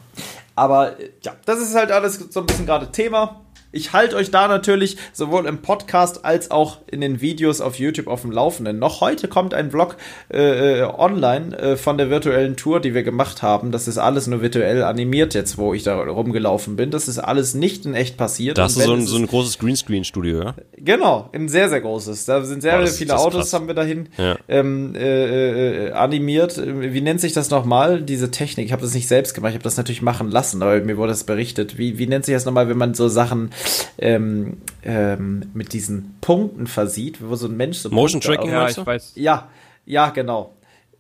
Aber 0.56 1.00
äh, 1.00 1.10
ja, 1.24 1.34
das 1.46 1.60
ist 1.60 1.76
halt 1.76 1.92
alles 1.92 2.16
so 2.30 2.40
ein 2.40 2.46
bisschen 2.46 2.66
gerade 2.66 2.92
Thema. 2.92 3.42
Ich 3.72 3.94
halte 3.94 4.16
euch 4.16 4.32
da 4.32 4.48
natürlich 4.48 4.98
sowohl 5.14 5.46
im 5.46 5.60
Podcast 5.60 6.26
als 6.26 6.50
auch 6.50 6.80
in 6.90 7.02
den 7.02 7.22
Videos 7.22 7.62
auf 7.62 7.78
YouTube 7.78 8.08
auf 8.08 8.22
dem 8.24 8.32
Laufenden. 8.32 8.80
Noch 8.80 9.00
heute 9.00 9.28
kommt 9.28 9.54
ein 9.54 9.70
Vlog 9.70 9.96
äh, 10.34 10.80
äh, 10.80 10.84
online 10.86 11.56
äh, 11.56 11.78
von 11.78 12.00
der 12.00 12.10
virtuellen 12.10 12.56
Tour, 12.58 12.80
die 12.80 12.96
wir 12.96 13.04
gemacht 13.04 13.44
haben. 13.44 13.72
Das 13.72 13.88
ist 13.88 14.00
alles 14.00 14.26
nur 14.26 14.42
virtuell 14.42 14.82
animiert 14.84 15.36
jetzt, 15.36 15.60
wo 15.60 15.76
ich 15.76 15.84
da 15.84 16.02
rumgelaufen 16.02 16.78
bin. 16.78 16.90
Das 16.90 17.08
ist 17.08 17.20
alles 17.20 17.54
nicht 17.54 17.86
in 17.86 17.94
echt 17.94 18.18
passiert. 18.18 18.58
da 18.58 18.64
hast 18.64 18.78
du 18.78 18.80
Und 18.82 18.88
so 18.88 18.94
ein, 18.96 19.06
so 19.06 19.18
ein 19.18 19.28
großes 19.28 19.60
Greenscreen-Studio, 19.60 20.42
ja? 20.42 20.56
Genau, 20.76 21.30
ein 21.32 21.48
sehr, 21.48 21.70
sehr 21.70 21.82
großes. 21.82 22.26
Da 22.26 22.42
sind 22.44 22.64
sehr 22.64 22.74
Boah, 22.78 22.82
das- 22.82 22.98
viele 22.98 23.10
das 23.12 23.22
ist 23.22 23.26
Autos, 23.28 23.40
krass. 23.42 23.54
haben 23.54 23.68
wir 23.68 23.76
dahin 23.76 24.10
Ja. 24.18 24.36
ähm, 24.48 24.96
äh, 24.96 25.90
äh, 25.90 25.92
animiert. 25.92 26.60
Wie 26.66 27.02
nennt 27.02 27.22
sich 27.22 27.34
das 27.34 27.52
nochmal, 27.52 28.02
diese 28.02 28.32
Technik? 28.32 28.66
Ich 28.66 28.72
habe 28.72 28.82
das 28.82 28.96
nicht 28.96 29.08
selbst 29.08 29.36
gemacht, 29.36 29.52
ich 29.52 29.56
habe 29.58 29.64
das 29.64 29.78
natürlich 29.78 30.02
machen 30.02 30.32
lassen, 30.32 30.64
aber 30.64 30.80
mir 30.82 30.98
wurde 30.98 31.12
das 31.12 31.24
berichtet. 31.24 31.78
Wie, 31.78 32.00
wie 32.00 32.08
nennt 32.08 32.26
sich 32.26 32.34
das 32.34 32.46
nochmal, 32.46 32.68
wenn 32.68 32.78
man 32.80 32.96
so 32.96 33.08
Sachen 33.10 33.52
ähm, 33.98 34.58
ähm, 34.84 35.50
mit 35.54 35.74
diesen 35.74 36.18
Punkten 36.22 36.68
versieht, 36.68 37.20
wo 37.22 37.36
so 37.36 37.48
ein 37.48 37.58
Mensch 37.58 37.80
so 37.80 37.90
Motion 37.90 38.22
Punkte 38.22 38.38
Tracking 38.38 38.52
Ja, 38.52 38.70
ich 38.70 38.86
weiß. 38.86 39.12
Ja, 39.16 39.50
ja, 39.86 40.10
genau. 40.10 40.54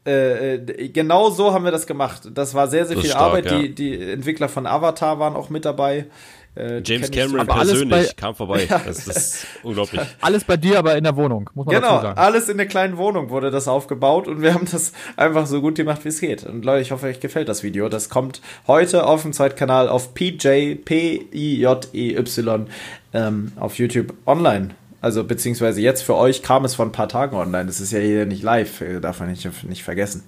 Äh, 0.05 0.55
äh, 0.55 0.89
genau 0.89 1.29
so 1.29 1.53
haben 1.53 1.65
wir 1.65 1.71
das 1.71 1.85
gemacht. 1.85 2.23
Das 2.33 2.53
war 2.53 2.67
sehr, 2.67 2.85
sehr 2.85 2.95
Das 2.95 3.03
viel 3.03 3.11
stark, 3.11 3.23
Arbeit. 3.23 3.45
ja. 3.51 3.59
Die, 3.59 3.75
die 3.75 4.11
Entwickler 4.11 4.49
von 4.49 4.65
Avatar 4.65 5.19
waren 5.19 5.35
auch 5.35 5.49
mit 5.49 5.65
dabei. 5.65 6.05
Äh, 6.59 6.81
James 6.85 7.07
so- 7.07 7.13
Cameron 7.13 7.49
alles 7.49 7.69
persönlich 7.71 8.07
bei- 8.07 8.13
kam 8.21 8.35
vorbei. 8.35 8.67
Das, 8.85 9.05
das 9.05 9.17
ist 9.17 9.45
unglaublich. 9.63 10.01
Alles 10.21 10.43
bei 10.43 10.57
dir, 10.57 10.79
aber 10.79 10.97
in 10.97 11.03
der 11.03 11.15
Wohnung, 11.15 11.49
muss 11.53 11.65
man 11.65 11.75
Genau, 11.75 11.87
dazu 11.93 12.01
sagen. 12.03 12.17
alles 12.19 12.49
in 12.49 12.57
der 12.57 12.65
kleinen 12.67 12.97
Wohnung 12.97 13.29
wurde 13.29 13.51
das 13.51 13.67
aufgebaut 13.67 14.27
und 14.27 14.41
wir 14.41 14.53
haben 14.53 14.67
das 14.71 14.91
einfach 15.17 15.45
so 15.47 15.61
gut 15.61 15.75
gemacht, 15.75 16.03
wie 16.05 16.09
es 16.09 16.19
geht. 16.19 16.43
Und 16.45 16.65
Leute, 16.65 16.81
ich 16.81 16.91
hoffe, 16.91 17.07
euch 17.07 17.19
gefällt 17.19 17.47
das 17.49 17.63
Video. 17.63 17.89
Das 17.89 18.09
kommt 18.09 18.41
heute 18.67 19.05
auf 19.05 19.21
dem 19.21 19.33
Zweitkanal 19.33 19.87
auf 19.89 20.13
PJ, 20.13 20.75
P-I-J-E-Y, 20.85 22.67
ähm, 23.13 23.51
auf 23.59 23.77
YouTube 23.77 24.13
online. 24.25 24.69
Also, 25.01 25.23
beziehungsweise 25.23 25.79
jetzt 25.81 26.01
für 26.01 26.15
euch 26.15 26.43
kam 26.43 26.65
es 26.65 26.75
vor 26.75 26.85
ein 26.85 26.91
paar 26.91 27.07
Tagen 27.07 27.35
online. 27.35 27.65
Das 27.67 27.79
ist 27.79 27.91
ja 27.93 27.99
hier 27.99 28.25
nicht 28.25 28.43
live, 28.43 28.81
äh, 28.81 28.99
darf 28.99 29.19
man 29.21 29.29
nicht, 29.29 29.47
nicht 29.63 29.83
vergessen. 29.83 30.23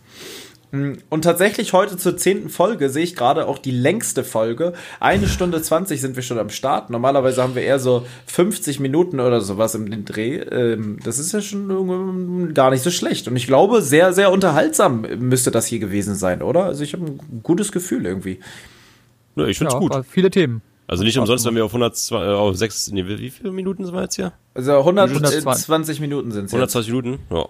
Und 0.72 1.24
tatsächlich 1.24 1.74
heute 1.74 1.98
zur 1.98 2.16
zehnten 2.16 2.48
Folge 2.48 2.90
sehe 2.90 3.04
ich 3.04 3.16
gerade 3.16 3.48
auch 3.48 3.58
die 3.58 3.72
längste 3.72 4.24
Folge. 4.24 4.72
Eine 5.02 5.28
Stunde 5.28 5.62
20 5.62 6.00
sind 6.00 6.16
wir 6.16 6.24
schon 6.24 6.40
am 6.40 6.50
Start. 6.50 6.90
Normalerweise 6.90 7.44
haben 7.44 7.56
wir 7.56 7.64
eher 7.64 7.80
so 7.80 8.06
50 8.28 8.80
Minuten 8.80 9.20
oder 9.20 9.42
sowas 9.42 9.76
im 9.76 10.06
Dreh. 10.06 10.38
Ähm, 10.38 11.00
Das 11.04 11.20
ist 11.20 11.34
ja 11.34 11.42
schon 11.42 12.54
gar 12.54 12.72
nicht 12.72 12.84
so 12.84 12.90
schlecht. 12.90 13.28
Und 13.28 13.36
ich 13.36 13.48
glaube, 13.48 13.82
sehr, 13.82 14.14
sehr 14.14 14.32
unterhaltsam 14.32 15.02
müsste 15.20 15.52
das 15.52 15.66
hier 15.66 15.80
gewesen 15.80 16.16
sein, 16.16 16.42
oder? 16.42 16.64
Also 16.66 16.84
ich 16.84 16.94
habe 16.94 17.06
ein 17.06 17.42
gutes 17.44 17.74
Gefühl 17.74 18.06
irgendwie. 18.06 18.40
Ja, 19.36 19.46
ich 19.48 19.58
find's 19.58 19.74
ja, 19.74 19.80
gut. 19.80 19.92
aber 19.92 20.06
Viele 20.06 20.30
Themen. 20.30 20.62
Also 20.88 21.04
nicht 21.04 21.18
umsonst, 21.18 21.46
wenn 21.46 21.56
wir 21.56 21.66
auf 21.66 21.72
102, 21.72 22.16
äh, 22.16 22.30
auf 22.30 22.56
6, 22.56 22.92
nee, 22.92 23.06
wie 23.08 23.30
viele 23.30 23.52
Minuten 23.52 23.86
sind 23.86 23.94
wir 23.94 24.02
jetzt 24.04 24.16
hier? 24.16 24.34
Also 24.54 24.78
120 24.80 25.40
120 25.40 26.00
Minuten 26.02 26.32
sind 26.32 26.46
es 26.46 26.52
jetzt. 26.52 26.76
120 26.76 26.94
Minuten? 26.94 27.20
Ja. 27.30 27.48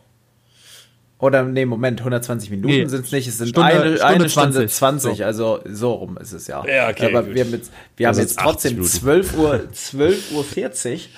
Oder 1.21 1.43
nee, 1.43 1.65
Moment, 1.65 1.99
120 2.01 2.49
Minuten 2.49 2.67
Nee, 2.67 2.85
sind 2.87 3.05
es 3.05 3.11
nicht. 3.11 3.27
Es 3.27 3.37
sind 3.37 3.49
Stunde- 3.49 3.69
eine, 3.69 3.95
Stunde 3.97 4.03
eine 4.05 4.29
Stunde 4.29 4.67
20. 4.67 4.71
20. 4.73 5.17
So. 5.19 5.23
Also 5.23 5.59
so 5.65 5.93
rum 5.93 6.17
ist 6.17 6.33
es 6.33 6.47
ja. 6.47 6.65
Ja, 6.65 6.89
okay, 6.89 7.05
Aber 7.13 7.23
gut. 7.23 7.35
wir 7.35 7.43
haben 7.45 7.51
jetzt, 7.51 7.71
wir 7.95 8.07
Also 8.07 8.19
haben 8.19 8.23
jetzt 8.27 8.31
jetzt 8.31 8.39
80 8.39 8.51
trotzdem 8.51 8.73
Minuten. 8.73 8.91
12 8.91 9.37
Uhr, 9.37 9.71
12 9.71 10.31
Uhr 10.33 10.43
40. 10.43 11.09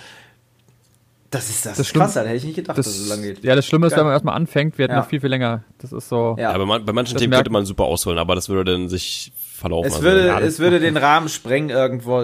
Das 1.32 1.50
ist 1.50 1.66
das, 1.66 1.78
Das 1.78 1.88
ist 1.88 1.94
krass, 1.96 2.14
da 2.14 2.22
hätte 2.22 2.36
ich 2.36 2.44
nicht 2.44 2.56
gedacht, 2.58 2.78
Das, 2.78 2.86
dass 2.86 2.96
es 2.96 3.06
so 3.08 3.10
lange 3.16 3.34
geht. 3.34 3.44
ja, 3.44 3.56
das 3.56 3.66
Schlimme 3.66 3.88
ist, 3.88 3.94
Geil. 3.94 4.00
wenn 4.02 4.06
man 4.06 4.14
erstmal 4.14 4.36
anfängt, 4.36 4.78
wir 4.78 4.84
hätten 4.84 4.94
Ja. 4.94 5.00
noch 5.00 5.08
viel, 5.08 5.20
viel 5.20 5.30
länger. 5.32 5.64
Das 5.80 5.92
ist 5.92 6.08
so. 6.08 6.36
Ja. 6.38 6.52
Aber 6.52 6.68
man, 6.68 6.86
bei 6.86 6.94
manchen 6.94 7.18
Themen 7.18 7.34
könnte 7.34 7.50
man 7.50 7.66
super 7.66 7.86
ausholen, 7.86 8.20
aber 8.20 8.36
das 8.36 8.50
würde 8.50 8.72
dann 8.72 8.88
sich 8.88 9.32
verlaufen. 9.56 9.88
Es 9.88 9.94
Also, 9.96 10.06
würde, 10.06 10.28
ja, 10.28 10.40
das 10.40 10.50
es 10.50 10.60
würde 10.60 10.80
den 10.80 10.96
Rahmen 10.96 11.30
sprengen 11.30 11.72
irgendwo. 11.72 12.24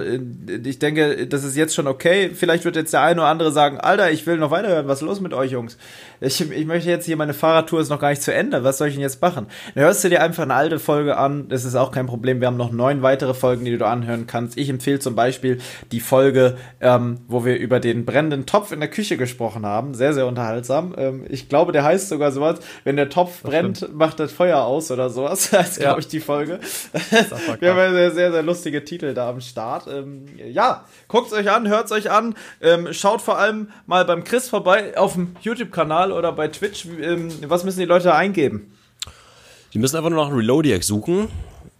Ich 0.64 0.78
denke, 0.78 1.26
das 1.26 1.44
ist 1.44 1.56
jetzt 1.56 1.74
schon 1.74 1.88
okay. 1.88 2.30
Vielleicht 2.36 2.66
wird 2.66 2.76
jetzt 2.76 2.94
der 2.94 3.02
eine 3.02 3.22
oder 3.22 3.30
andere 3.30 3.52
sagen, 3.52 3.80
Alter, 3.80 4.12
ich 4.12 4.28
will 4.28 4.38
noch 4.38 4.52
weiterhören. 4.52 4.88
Was 4.88 5.00
ist 5.02 5.06
los 5.08 5.22
mit 5.22 5.34
euch, 5.34 5.52
Jungs? 5.54 5.78
Ich, 6.22 6.52
ich 6.52 6.66
möchte 6.66 6.90
jetzt 6.90 7.06
hier, 7.06 7.16
meine 7.18 7.34
Fahrradtour 7.34 7.80
ist 7.80 7.90
noch 7.90 8.00
gar 8.00 8.10
nicht 8.10 8.22
zu 8.22 8.34
Ende. 8.34 8.64
Was 8.64 8.78
soll 8.78 8.88
ich 8.90 8.96
denn 8.96 9.02
jetzt 9.02 9.22
machen? 9.22 9.48
Dann 9.76 9.84
hörst 9.84 10.04
du 10.04 10.10
dir 10.10 10.22
einfach 10.22 10.44
eine 10.44 10.54
alte 10.54 10.80
Folge 10.80 11.18
an. 11.18 11.48
Das 11.50 11.64
ist 11.66 11.76
auch 11.76 11.92
kein 11.92 12.08
Problem. 12.08 12.42
Wir 12.42 12.48
haben 12.48 12.58
noch 12.58 12.72
neun 12.72 13.02
weitere 13.02 13.34
Folgen, 13.34 13.66
die 13.66 13.78
du 13.78 13.86
anhören 13.86 14.28
kannst. 14.28 14.58
Ich 14.58 14.70
empfehle 14.70 15.00
zum 15.00 15.16
Beispiel 15.16 15.60
die 15.92 16.00
Folge, 16.00 16.58
ähm, 16.82 17.20
wo 17.28 17.46
wir 17.46 17.58
über 17.58 17.80
den 17.80 18.06
brennenden 18.06 18.46
Topf 18.46 18.72
in 18.72 18.80
der 18.80 18.90
Küche 18.90 19.18
gesprochen 19.18 19.66
haben. 19.66 19.94
Sehr, 19.94 20.14
sehr 20.14 20.28
unterhaltsam. 20.28 20.94
Ähm, 20.98 21.26
ich 21.30 21.50
glaube, 21.50 21.72
der 21.72 21.84
heißt 21.84 22.10
sogar 22.10 22.32
sowas, 22.32 22.60
wenn 22.84 22.96
der 22.96 23.10
Topf 23.10 23.42
brennt, 23.44 23.94
macht 23.96 24.20
das 24.20 24.32
Feuer 24.32 24.60
aus 24.64 24.92
oder 24.92 25.10
sowas. 25.10 25.50
Das 25.60 25.72
ist, 25.72 25.78
Ja. 25.78 25.84
glaube 25.90 26.02
ich, 26.02 26.08
die 26.08 26.20
Folge. 26.20 26.60
Wir 27.60 27.70
haben 27.72 27.78
ja 27.78 27.92
sehr, 27.92 28.12
sehr, 28.12 28.32
sehr 28.32 28.44
lustige 28.44 28.84
Titel 28.84 29.14
da 29.14 29.30
am 29.30 29.42
Start. 29.42 29.88
Ähm, 29.88 30.26
ja, 30.38 30.86
guckt 31.08 31.32
euch 31.34 31.50
an, 31.50 31.68
hört 31.68 31.92
euch 31.92 32.10
an. 32.12 32.36
Ähm, 32.62 32.90
schaut 32.92 33.22
vor 33.22 33.38
allem 33.40 33.70
mal 33.88 34.06
beim 34.06 34.24
Chris 34.24 34.50
vorbei 34.50 34.98
auf 34.98 35.14
dem 35.14 35.36
YouTube-Kanal 35.42 36.09
oder 36.12 36.32
bei 36.32 36.48
Twitch. 36.48 36.86
Ähm, 37.02 37.30
was 37.48 37.64
müssen 37.64 37.80
die 37.80 37.86
Leute 37.86 38.06
da 38.06 38.16
eingeben? 38.18 38.74
Die 39.74 39.80
müssen 39.80 39.98
einfach 39.98 40.10
nur 40.10 40.26
nach 40.26 40.34
Reloadiac 40.36 40.84
suchen. 40.84 41.28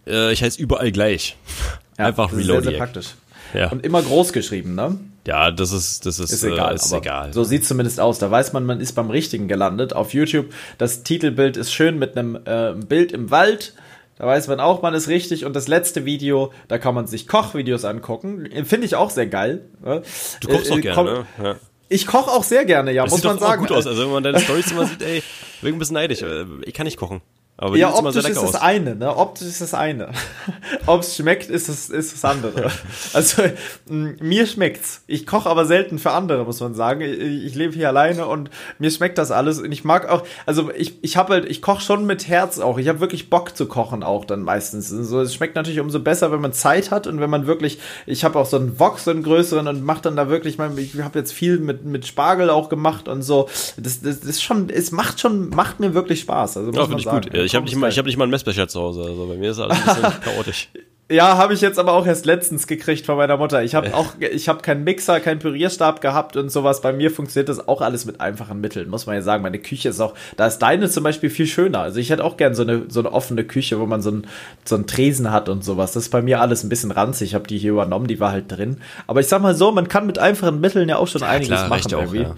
Äh, 0.06 0.32
ich 0.32 0.42
heiße 0.42 0.60
überall 0.60 0.92
gleich. 0.92 1.36
einfach 1.96 2.30
das 2.30 2.38
ist 2.40 2.46
sehr, 2.46 2.54
sehr 2.54 2.60
Reloadiac. 2.72 2.78
praktisch. 2.78 3.14
Ja. 3.52 3.70
Und 3.72 3.84
immer 3.84 4.00
groß 4.00 4.32
geschrieben, 4.32 4.74
ne? 4.76 4.98
ja, 5.26 5.50
das 5.50 5.72
ist, 5.72 6.06
das 6.06 6.18
ist, 6.20 6.30
Ist 6.32 6.44
egal. 6.44 6.72
Äh, 6.72 6.76
ist 6.76 6.92
egal. 6.92 7.32
So 7.32 7.42
sieht 7.44 7.66
zumindest 7.66 7.98
aus. 8.00 8.18
Da 8.20 8.30
weiß 8.30 8.52
man, 8.52 8.64
man 8.64 8.80
ist 8.80 8.92
beim 8.92 9.10
Richtigen 9.10 9.48
gelandet. 9.48 9.92
Auf 9.92 10.14
YouTube, 10.14 10.46
das 10.78 11.02
Titelbild 11.02 11.56
ist 11.56 11.72
schön 11.72 11.98
mit 11.98 12.16
einem 12.16 12.38
äh, 12.44 12.72
Bild 12.74 13.10
im 13.12 13.30
Wald. 13.32 13.74
Da 14.16 14.26
weiß 14.26 14.48
man 14.48 14.60
auch, 14.60 14.82
man 14.82 14.94
ist 14.94 15.08
richtig. 15.08 15.44
Und 15.46 15.56
das 15.56 15.66
letzte 15.66 16.04
Video, 16.04 16.52
da 16.68 16.78
kann 16.78 16.94
man 16.94 17.06
sich 17.08 17.26
Kochvideos 17.26 17.84
angucken. 17.84 18.48
Finde 18.64 18.86
ich 18.86 18.94
auch 18.94 19.10
sehr 19.10 19.26
geil. 19.26 19.62
ne? 19.82 20.02
Du 20.42 20.48
kochst 20.48 20.70
Äh, 20.70 20.74
äh, 20.76 20.80
gerne, 20.80 20.94
komm- 20.94 21.06
ne? 21.06 21.26
Ja. 21.42 21.56
Ich 21.92 22.06
koche 22.06 22.30
auch 22.30 22.44
sehr 22.44 22.64
gerne, 22.64 22.92
ja, 22.92 23.02
Das 23.02 23.10
muss 23.10 23.20
sieht 23.20 23.28
man 23.28 23.38
sagen. 23.40 23.60
gut 23.62 23.72
aus. 23.72 23.86
Also 23.86 24.02
wenn 24.04 24.10
man 24.12 24.22
deine 24.22 24.38
Storys 24.44 24.70
immer 24.70 24.86
sieht, 24.86 25.02
ey, 25.02 25.22
bin 25.60 25.74
ein 25.74 25.78
bisschen 25.78 25.94
neidisch. 25.94 26.22
Äh, 26.22 26.44
Ich 26.62 26.72
kann 26.72 26.84
nicht 26.84 26.96
kochen. 26.96 27.20
Aber 27.62 27.76
Ja, 27.76 27.94
optisch 27.94 28.24
ist 28.24 28.36
das 28.42 28.54
aus. 28.54 28.62
eine, 28.62 28.96
ne? 28.96 29.14
Optisch 29.14 29.46
ist 29.48 29.60
das 29.60 29.74
eine. 29.74 30.08
Ob 30.86 31.02
es 31.02 31.14
schmeckt, 31.14 31.50
ist 31.50 31.68
das, 31.68 31.90
ist 31.90 32.14
das 32.14 32.24
andere. 32.24 32.70
Also, 33.12 33.42
mir 33.88 34.46
schmeckt's. 34.46 35.02
Ich 35.06 35.26
koche 35.26 35.48
aber 35.48 35.66
selten 35.66 35.98
für 35.98 36.12
andere, 36.12 36.44
muss 36.44 36.60
man 36.60 36.74
sagen. 36.74 37.02
Ich, 37.02 37.18
ich 37.20 37.54
lebe 37.54 37.74
hier 37.74 37.88
alleine 37.88 38.26
und 38.26 38.48
mir 38.78 38.90
schmeckt 38.90 39.18
das 39.18 39.30
alles. 39.30 39.58
Und 39.60 39.72
ich 39.72 39.84
mag 39.84 40.08
auch, 40.08 40.22
also 40.46 40.70
ich, 40.74 41.02
ich 41.02 41.16
habe 41.18 41.34
halt, 41.34 41.44
ich 41.50 41.60
koche 41.60 41.82
schon 41.82 42.06
mit 42.06 42.28
Herz 42.28 42.58
auch. 42.60 42.78
Ich 42.78 42.88
habe 42.88 43.00
wirklich 43.00 43.28
Bock 43.28 43.54
zu 43.56 43.66
kochen 43.66 44.02
auch 44.02 44.24
dann 44.24 44.40
meistens. 44.42 44.88
So, 44.88 45.20
es 45.20 45.34
schmeckt 45.34 45.54
natürlich 45.56 45.80
umso 45.80 46.00
besser, 46.00 46.32
wenn 46.32 46.40
man 46.40 46.52
Zeit 46.54 46.90
hat 46.90 47.06
und 47.06 47.20
wenn 47.20 47.30
man 47.30 47.46
wirklich, 47.46 47.78
ich 48.06 48.24
habe 48.24 48.38
auch 48.38 48.46
so 48.46 48.56
einen 48.56 48.78
Wok, 48.80 48.98
so 49.00 49.10
einen 49.10 49.22
größeren 49.22 49.68
und 49.68 49.84
mache 49.84 50.02
dann 50.02 50.16
da 50.16 50.28
wirklich, 50.30 50.56
mal, 50.56 50.70
ich 50.78 50.98
habe 51.02 51.18
jetzt 51.18 51.32
viel 51.32 51.58
mit, 51.58 51.84
mit 51.84 52.06
Spargel 52.06 52.48
auch 52.48 52.68
gemacht 52.70 53.06
und 53.08 53.22
so. 53.22 53.48
Das, 53.76 54.00
das, 54.00 54.20
das 54.20 54.28
ist 54.30 54.42
schon, 54.42 54.70
es 54.70 54.92
macht 54.92 55.20
schon, 55.20 55.50
macht 55.50 55.78
mir 55.80 55.92
wirklich 55.92 56.20
Spaß. 56.20 56.56
Also 56.56 56.68
muss 56.70 56.76
Ja, 56.76 56.82
man 56.82 56.88
finde 56.88 57.00
ich 57.00 57.04
sagen. 57.04 57.20
gut. 57.22 57.34
Ja, 57.34 57.42
Ich 57.50 57.54
habe 57.56 57.64
nicht, 57.66 57.76
mal- 57.76 57.88
ich 57.90 57.98
hab 57.98 58.06
nicht 58.06 58.16
mal 58.16 58.24
einen 58.24 58.30
Messbecher 58.30 58.68
zu 58.68 58.80
Hause. 58.80 59.02
Also 59.02 59.26
bei 59.26 59.36
mir 59.36 59.50
ist 59.50 59.58
alles 59.58 59.76
ein 59.78 59.84
bisschen 59.96 60.20
chaotisch. 60.24 60.68
Ja, 61.12 61.36
habe 61.36 61.54
ich 61.54 61.60
jetzt 61.60 61.80
aber 61.80 61.94
auch 61.94 62.06
erst 62.06 62.24
letztens 62.24 62.68
gekriegt 62.68 63.04
von 63.04 63.16
meiner 63.16 63.36
Mutter. 63.36 63.64
Ich 63.64 63.74
habe 63.74 63.92
auch, 63.94 64.12
ich 64.20 64.48
habe 64.48 64.62
keinen 64.62 64.84
Mixer, 64.84 65.18
keinen 65.18 65.40
Pürierstab 65.40 66.00
gehabt 66.00 66.36
und 66.36 66.52
sowas. 66.52 66.82
Bei 66.82 66.92
mir 66.92 67.10
funktioniert 67.10 67.48
das 67.48 67.66
auch 67.66 67.80
alles 67.80 68.04
mit 68.04 68.20
einfachen 68.20 68.60
Mitteln, 68.60 68.88
muss 68.88 69.06
man 69.06 69.16
ja 69.16 69.22
sagen. 69.22 69.42
Meine 69.42 69.58
Küche 69.58 69.88
ist 69.88 69.98
auch, 70.00 70.14
da 70.36 70.46
ist 70.46 70.58
deine 70.60 70.88
zum 70.88 71.02
Beispiel 71.02 71.28
viel 71.28 71.48
schöner. 71.48 71.80
Also 71.80 71.98
ich 71.98 72.10
hätte 72.10 72.22
auch 72.22 72.36
gern 72.36 72.54
so 72.54 72.62
eine, 72.62 72.84
so 72.86 73.00
eine 73.00 73.12
offene 73.12 73.42
Küche, 73.42 73.80
wo 73.80 73.86
man 73.86 74.02
so 74.02 74.10
einen, 74.10 74.28
so 74.64 74.76
einen 74.76 74.86
Tresen 74.86 75.32
hat 75.32 75.48
und 75.48 75.64
sowas. 75.64 75.94
Das 75.94 76.04
ist 76.04 76.10
bei 76.10 76.22
mir 76.22 76.40
alles 76.40 76.62
ein 76.62 76.68
bisschen 76.68 76.92
ranzig. 76.92 77.30
Ich 77.30 77.34
habe 77.34 77.48
die 77.48 77.58
hier 77.58 77.72
übernommen, 77.72 78.06
die 78.06 78.20
war 78.20 78.30
halt 78.30 78.44
drin. 78.46 78.76
Aber 79.08 79.18
ich 79.18 79.26
sag 79.26 79.42
mal 79.42 79.56
so, 79.56 79.72
man 79.72 79.88
kann 79.88 80.06
mit 80.06 80.20
einfachen 80.20 80.60
Mitteln 80.60 80.88
ja 80.88 80.96
auch 80.98 81.08
schon 81.08 81.24
einiges 81.24 81.48
klar, 81.48 81.68
machen 81.70 81.88
ja 81.88 81.96
auch, 81.96 82.02
irgendwie. 82.02 82.22
ja. 82.22 82.34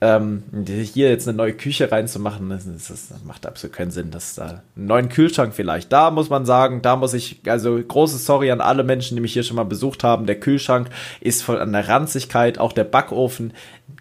Ähm, 0.00 0.44
hier 0.64 1.10
jetzt 1.10 1.26
eine 1.26 1.36
neue 1.36 1.54
Küche 1.54 1.90
reinzumachen, 1.90 2.50
das, 2.50 2.66
das, 2.66 3.12
macht 3.24 3.46
absolut 3.46 3.74
keinen 3.74 3.90
Sinn. 3.90 4.12
Das 4.12 4.36
da 4.36 4.62
einen 4.76 4.86
neuen 4.86 5.08
Kühlschrank 5.08 5.54
vielleicht. 5.54 5.92
Da 5.92 6.12
muss 6.12 6.30
man 6.30 6.46
sagen, 6.46 6.82
da 6.82 6.94
muss 6.94 7.14
ich, 7.14 7.40
also 7.46 7.76
große 7.76 8.18
Sorry 8.18 8.52
an 8.52 8.60
alle 8.60 8.84
Menschen, 8.84 9.16
die 9.16 9.20
mich 9.20 9.32
hier 9.32 9.42
schon 9.42 9.56
mal 9.56 9.64
besucht 9.64 10.04
haben. 10.04 10.26
Der 10.26 10.38
Kühlschrank 10.38 10.88
ist 11.20 11.42
von 11.42 11.56
an 11.56 11.72
der 11.72 11.88
Ranzigkeit, 11.88 12.58
auch 12.58 12.72
der 12.72 12.84
Backofen 12.84 13.52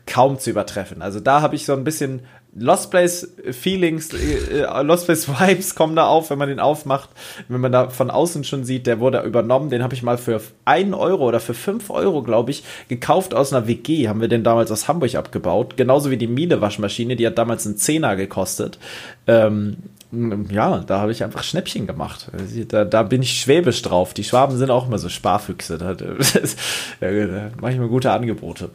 kaum 0.05 0.37
zu 0.37 0.51
übertreffen. 0.51 1.01
Also 1.01 1.19
da 1.19 1.41
habe 1.41 1.55
ich 1.55 1.65
so 1.65 1.73
ein 1.73 1.83
bisschen 1.83 2.21
Lost 2.59 2.89
Place 2.89 3.27
Feelings, 3.51 4.13
äh, 4.13 4.61
äh, 4.61 4.81
Lost 4.83 5.05
Place 5.05 5.27
Vibes 5.27 5.75
kommen 5.75 5.95
da 5.95 6.07
auf, 6.07 6.29
wenn 6.29 6.37
man 6.37 6.49
den 6.49 6.59
aufmacht. 6.59 7.09
Wenn 7.47 7.61
man 7.61 7.71
da 7.71 7.89
von 7.89 8.09
außen 8.09 8.43
schon 8.43 8.63
sieht, 8.63 8.87
der 8.87 8.99
wurde 8.99 9.21
übernommen. 9.21 9.69
Den 9.69 9.83
habe 9.83 9.93
ich 9.93 10.03
mal 10.03 10.17
für 10.17 10.41
1 10.65 10.95
Euro 10.95 11.27
oder 11.27 11.39
für 11.39 11.53
5 11.53 11.89
Euro, 11.89 12.23
glaube 12.23 12.51
ich, 12.51 12.63
gekauft 12.87 13.33
aus 13.33 13.53
einer 13.53 13.67
WG. 13.67 14.07
Haben 14.07 14.21
wir 14.21 14.27
den 14.27 14.43
damals 14.43 14.71
aus 14.71 14.87
Hamburg 14.87 15.15
abgebaut. 15.15 15.77
Genauso 15.77 16.09
wie 16.09 16.17
die 16.17 16.27
Miele-Waschmaschine, 16.27 17.15
die 17.15 17.27
hat 17.27 17.37
damals 17.37 17.65
einen 17.65 17.77
Zehner 17.77 18.15
gekostet. 18.15 18.79
Ähm, 19.27 19.77
ja, 20.11 20.79
da 20.79 20.99
habe 20.99 21.11
ich 21.11 21.23
einfach 21.23 21.43
Schnäppchen 21.43 21.85
gemacht. 21.85 22.31
Da, 22.69 22.85
da 22.85 23.03
bin 23.03 23.21
ich 23.21 23.39
schwäbisch 23.39 23.81
drauf. 23.81 24.13
Die 24.13 24.23
Schwaben 24.23 24.57
sind 24.57 24.71
auch 24.71 24.87
immer 24.87 24.97
so 24.97 25.09
Sparfüchse. 25.09 25.77
Da, 25.77 25.93
da 26.99 27.51
mache 27.59 27.71
ich 27.73 27.77
mir 27.77 27.89
gute 27.89 28.11
Angebote. 28.11 28.69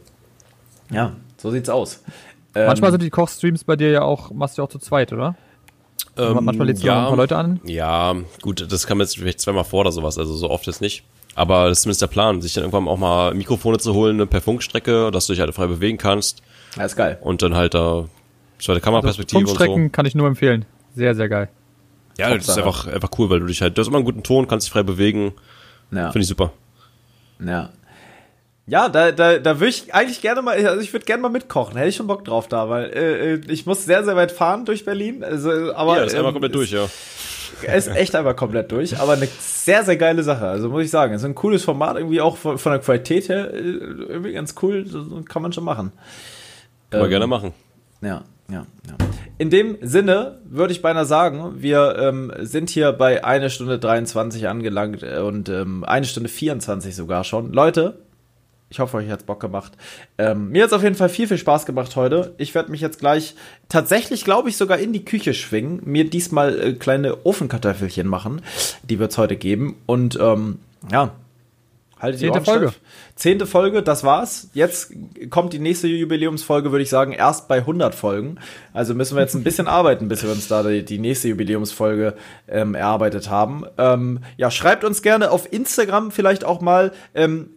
Ja, 0.91 1.13
so 1.37 1.49
sieht's 1.49 1.69
aus. 1.69 2.03
Ähm, 2.55 2.67
Manchmal 2.67 2.91
sind 2.91 3.03
die 3.03 3.09
Kochstreams 3.09 3.63
bei 3.63 3.75
dir 3.75 3.89
ja 3.89 4.01
auch, 4.03 4.31
machst 4.31 4.57
du 4.57 4.61
ja 4.61 4.67
auch 4.67 4.71
zu 4.71 4.79
zweit, 4.79 5.11
oder? 5.13 5.35
Manchmal 6.15 6.67
lädst 6.67 6.83
du 6.83 6.87
ja. 6.87 6.95
noch 6.95 7.01
ein 7.01 7.07
paar 7.07 7.17
Leute 7.17 7.37
an. 7.37 7.59
Ja, 7.65 8.15
gut, 8.41 8.71
das 8.71 8.85
kam 8.85 8.99
jetzt 8.99 9.17
vielleicht 9.17 9.39
zweimal 9.39 9.63
vor 9.63 9.81
oder 9.81 9.91
sowas, 9.91 10.17
also 10.17 10.35
so 10.35 10.49
oft 10.49 10.67
ist 10.67 10.81
nicht. 10.81 11.03
Aber 11.35 11.67
das 11.67 11.79
ist 11.79 11.83
zumindest 11.83 12.03
der 12.03 12.07
Plan, 12.07 12.41
sich 12.41 12.53
dann 12.53 12.63
irgendwann 12.63 12.87
auch 12.87 12.97
mal 12.97 13.33
Mikrofone 13.33 13.79
zu 13.79 13.95
holen 13.95 14.17
ne, 14.17 14.27
per 14.27 14.41
Funkstrecke, 14.41 15.09
dass 15.09 15.25
du 15.25 15.33
dich 15.33 15.39
halt 15.39 15.53
frei 15.55 15.65
bewegen 15.65 15.97
kannst 15.97 16.43
ja, 16.75 16.85
ist 16.85 16.95
geil. 16.95 17.17
und 17.21 17.41
dann 17.41 17.55
halt 17.55 17.73
da 17.73 18.05
zweite 18.59 18.81
Kameraperspektive 18.81 19.39
und 19.39 19.47
so. 19.47 19.55
Funkstrecken 19.55 19.91
kann 19.91 20.05
ich 20.05 20.13
nur 20.13 20.27
empfehlen. 20.27 20.65
Sehr, 20.95 21.15
sehr 21.15 21.29
geil. 21.29 21.49
Ja, 22.17 22.35
das 22.35 22.47
ist 22.47 22.57
einfach, 22.57 22.85
einfach 22.87 23.09
cool, 23.17 23.29
weil 23.31 23.39
du 23.39 23.47
dich 23.47 23.61
halt, 23.61 23.77
du 23.77 23.81
hast 23.81 23.87
immer 23.87 23.97
einen 23.97 24.05
guten 24.05 24.21
Ton, 24.21 24.47
kannst 24.47 24.67
dich 24.67 24.71
frei 24.71 24.83
bewegen. 24.83 25.33
Ja. 25.91 26.11
Finde 26.11 26.23
ich 26.23 26.27
super. 26.27 26.53
Ja. 27.43 27.69
Ja, 28.65 28.87
da, 28.87 29.11
da, 29.11 29.39
da 29.39 29.59
würde 29.59 29.69
ich 29.69 29.93
eigentlich 29.93 30.21
gerne 30.21 30.41
mal, 30.41 30.55
also 30.65 30.79
ich 30.79 30.93
würde 30.93 31.05
gerne 31.05 31.21
mal 31.21 31.29
mitkochen, 31.29 31.75
hätte 31.75 31.89
ich 31.89 31.97
schon 31.97 32.07
Bock 32.07 32.23
drauf 32.23 32.47
da, 32.47 32.69
weil 32.69 32.85
äh, 32.91 33.33
äh, 33.33 33.41
ich 33.49 33.65
muss 33.65 33.83
sehr, 33.83 34.05
sehr 34.05 34.15
weit 34.15 34.31
fahren 34.31 34.63
durch 34.63 34.85
Berlin. 34.85 35.23
Also, 35.23 35.73
aber, 35.73 35.97
ja, 35.97 36.03
ist 36.03 36.15
einmal 36.15 36.29
ähm, 36.29 36.33
komplett 36.35 36.55
durch, 36.55 36.71
ja. 36.71 36.87
Er 37.61 37.75
ist 37.75 37.87
echt 37.87 38.15
einmal 38.15 38.35
komplett 38.35 38.71
durch, 38.71 38.99
aber 38.99 39.13
eine 39.13 39.27
sehr, 39.39 39.83
sehr 39.83 39.95
geile 39.95 40.23
Sache. 40.23 40.47
Also 40.47 40.69
muss 40.69 40.83
ich 40.83 40.89
sagen, 40.89 41.13
ist 41.13 41.23
ein 41.23 41.35
cooles 41.35 41.63
Format, 41.63 41.97
irgendwie 41.97 42.19
auch 42.19 42.35
von, 42.37 42.57
von 42.57 42.71
der 42.71 42.81
Qualität 42.81 43.29
her, 43.29 43.53
äh, 43.53 43.57
irgendwie 43.59 44.33
ganz 44.33 44.55
cool, 44.61 44.85
so 44.87 45.21
kann 45.27 45.41
man 45.41 45.51
schon 45.53 45.63
machen. 45.65 45.91
Kann 46.89 47.01
man 47.01 47.07
Ähm, 47.07 47.09
gerne 47.11 47.27
machen. 47.27 47.53
Ja, 48.01 48.23
ja, 48.49 48.65
ja. 48.87 48.95
In 49.37 49.49
dem 49.49 49.77
Sinne 49.81 50.39
würde 50.45 50.73
ich 50.73 50.81
beinahe 50.81 51.05
sagen, 51.05 51.55
wir 51.57 51.95
ähm, 51.99 52.31
sind 52.39 52.69
hier 52.69 52.91
bei 52.93 53.23
eine 53.23 53.49
Stunde 53.49 53.79
23 53.79 54.47
angelangt 54.47 55.03
äh, 55.03 55.19
und 55.19 55.49
ähm, 55.49 55.83
eine 55.83 56.05
Stunde 56.05 56.29
24 56.29 56.95
sogar 56.95 57.23
schon. 57.23 57.51
Leute, 57.51 58.02
ich 58.73 58.79
hoffe, 58.79 58.97
euch 58.97 59.07
hat's 59.07 59.23
Bock 59.23 59.39
gemacht. 59.39 59.73
Ähm, 60.17 60.49
mir 60.49 60.63
hat's 60.63 60.73
auf 60.73 60.81
jeden 60.81 60.95
Fall 60.95 61.09
viel, 61.09 61.27
viel 61.27 61.37
Spaß 61.37 61.67
gemacht 61.67 61.95
heute. 61.95 62.33
Ich 62.39 62.55
werde 62.55 62.71
mich 62.71 62.81
jetzt 62.81 62.97
gleich 62.97 63.35
tatsächlich, 63.69 64.25
glaube 64.25 64.49
ich, 64.49 64.57
sogar 64.57 64.79
in 64.79 64.93
die 64.93 65.05
Küche 65.05 65.35
schwingen, 65.35 65.81
mir 65.85 66.09
diesmal 66.09 66.59
äh, 66.59 66.73
kleine 66.73 67.23
Ofenkartoffelchen 67.23 68.07
machen. 68.07 68.41
Die 68.81 68.97
wird's 68.97 69.19
heute 69.19 69.35
geben. 69.35 69.75
Und 69.85 70.17
ähm, 70.19 70.57
ja, 70.91 71.11
haltet 71.99 72.21
die 72.21 72.29
Ohren 72.29 72.41
steif. 72.41 72.79
Zehnte 73.15 73.45
Folge, 73.45 73.83
das 73.83 74.03
war's. 74.03 74.49
Jetzt 74.53 74.91
kommt 75.29 75.53
die 75.53 75.59
nächste 75.59 75.87
Jubiläumsfolge, 75.87 76.71
würde 76.71 76.83
ich 76.83 76.89
sagen, 76.89 77.11
erst 77.11 77.47
bei 77.47 77.57
100 77.57 77.93
Folgen. 77.93 78.37
Also 78.73 78.95
müssen 78.95 79.15
wir 79.15 79.21
jetzt 79.21 79.35
ein 79.35 79.43
bisschen 79.43 79.67
arbeiten, 79.73 80.07
bis 80.07 80.23
wir 80.23 80.31
uns 80.31 80.47
da 80.47 80.63
die, 80.63 80.83
die 80.83 80.97
nächste 80.97 81.27
Jubiläumsfolge 81.27 82.15
ähm, 82.47 82.73
erarbeitet 82.73 83.29
haben. 83.29 83.65
Ähm, 83.77 84.19
ja, 84.37 84.49
schreibt 84.49 84.83
uns 84.83 85.01
gerne 85.03 85.29
auf 85.29 85.51
Instagram 85.51 86.09
vielleicht 86.11 86.43
auch 86.43 86.59
mal 86.59 86.91
ähm, 87.13 87.49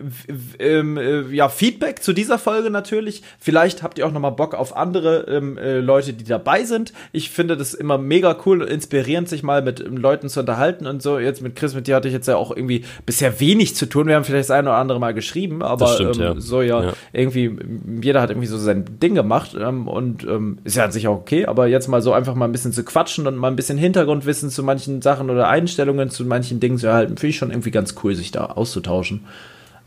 ähm, 0.59 0.99
äh, 0.99 1.23
ja, 1.35 1.49
Feedback 1.49 2.03
zu 2.03 2.13
dieser 2.13 2.39
Folge 2.39 2.71
natürlich. 2.71 3.23
Vielleicht 3.39 3.83
habt 3.83 3.99
ihr 3.99 4.07
auch 4.07 4.13
noch 4.13 4.21
mal 4.21 4.31
Bock 4.31 4.55
auf 4.55 4.77
andere 4.77 5.27
ähm, 5.29 5.57
äh, 5.57 5.79
Leute, 5.79 6.13
die 6.13 6.25
dabei 6.25 6.65
sind. 6.65 6.93
Ich 7.13 7.31
finde 7.31 7.57
das 7.57 7.73
immer 7.73 7.97
mega 7.97 8.37
cool 8.45 8.63
und 8.63 8.69
inspirierend, 8.69 9.29
sich 9.29 9.43
mal 9.43 9.63
mit 9.63 9.81
ähm, 9.81 9.97
Leuten 9.97 10.29
zu 10.29 10.41
unterhalten 10.41 10.87
und 10.87 11.03
so. 11.03 11.19
Jetzt 11.19 11.41
mit 11.41 11.57
Chris, 11.57 11.75
mit 11.75 11.87
dir 11.87 11.97
hatte 11.97 12.09
ich 12.09 12.15
jetzt 12.15 12.29
ja 12.29 12.37
auch 12.37 12.51
irgendwie 12.51 12.85
bisher 13.07 13.41
wenig 13.41 13.75
zu 13.75 13.87
tun. 13.87 14.07
Wir 14.07 14.17
haben 14.17 14.25
vielleicht 14.25 14.51
das 14.51 14.57
eine 14.57 14.69
oder 14.69 14.79
andere 14.79 15.01
Mal 15.01 15.15
geschrieben, 15.15 15.46
aber 15.61 15.87
stimmt, 15.89 16.17
ähm, 16.17 16.23
ja. 16.23 16.35
so 16.41 16.63
ja, 16.63 16.83
Ja. 16.85 16.93
irgendwie, 17.13 17.57
jeder 18.01 18.21
hat 18.21 18.31
irgendwie 18.31 18.47
so 18.49 18.59
sein 18.59 18.85
Ding 19.03 19.15
gemacht 19.15 19.57
ähm, 19.59 19.89
und 19.89 20.25
ähm, 20.25 20.59
ist 20.65 20.77
ja 20.77 20.85
an 20.85 20.93
sich 20.93 21.09
auch 21.09 21.17
okay, 21.17 21.47
aber 21.47 21.67
jetzt 21.67 21.89
mal 21.89 22.03
so 22.03 22.13
einfach 22.13 22.35
mal 22.35 22.45
ein 22.47 22.53
bisschen 22.53 22.73
zu 22.73 22.85
quatschen 22.85 23.27
und 23.27 23.37
mal 23.37 23.49
ein 23.49 23.57
bisschen 23.57 23.79
Hintergrundwissen 23.79 24.51
zu 24.51 24.63
manchen 24.63 25.03
Sachen 25.03 25.31
oder 25.31 25.49
Einstellungen 25.49 26.11
zu 26.11 26.25
manchen 26.25 26.61
Dingen 26.61 26.79
zu 26.79 26.87
erhalten, 26.87 27.17
finde 27.17 27.31
ich 27.31 27.37
schon 27.37 27.51
irgendwie 27.51 27.71
ganz 27.71 27.95
cool, 28.03 28.15
sich 28.15 28.31
da 28.31 28.47
auszutauschen. 28.47 29.25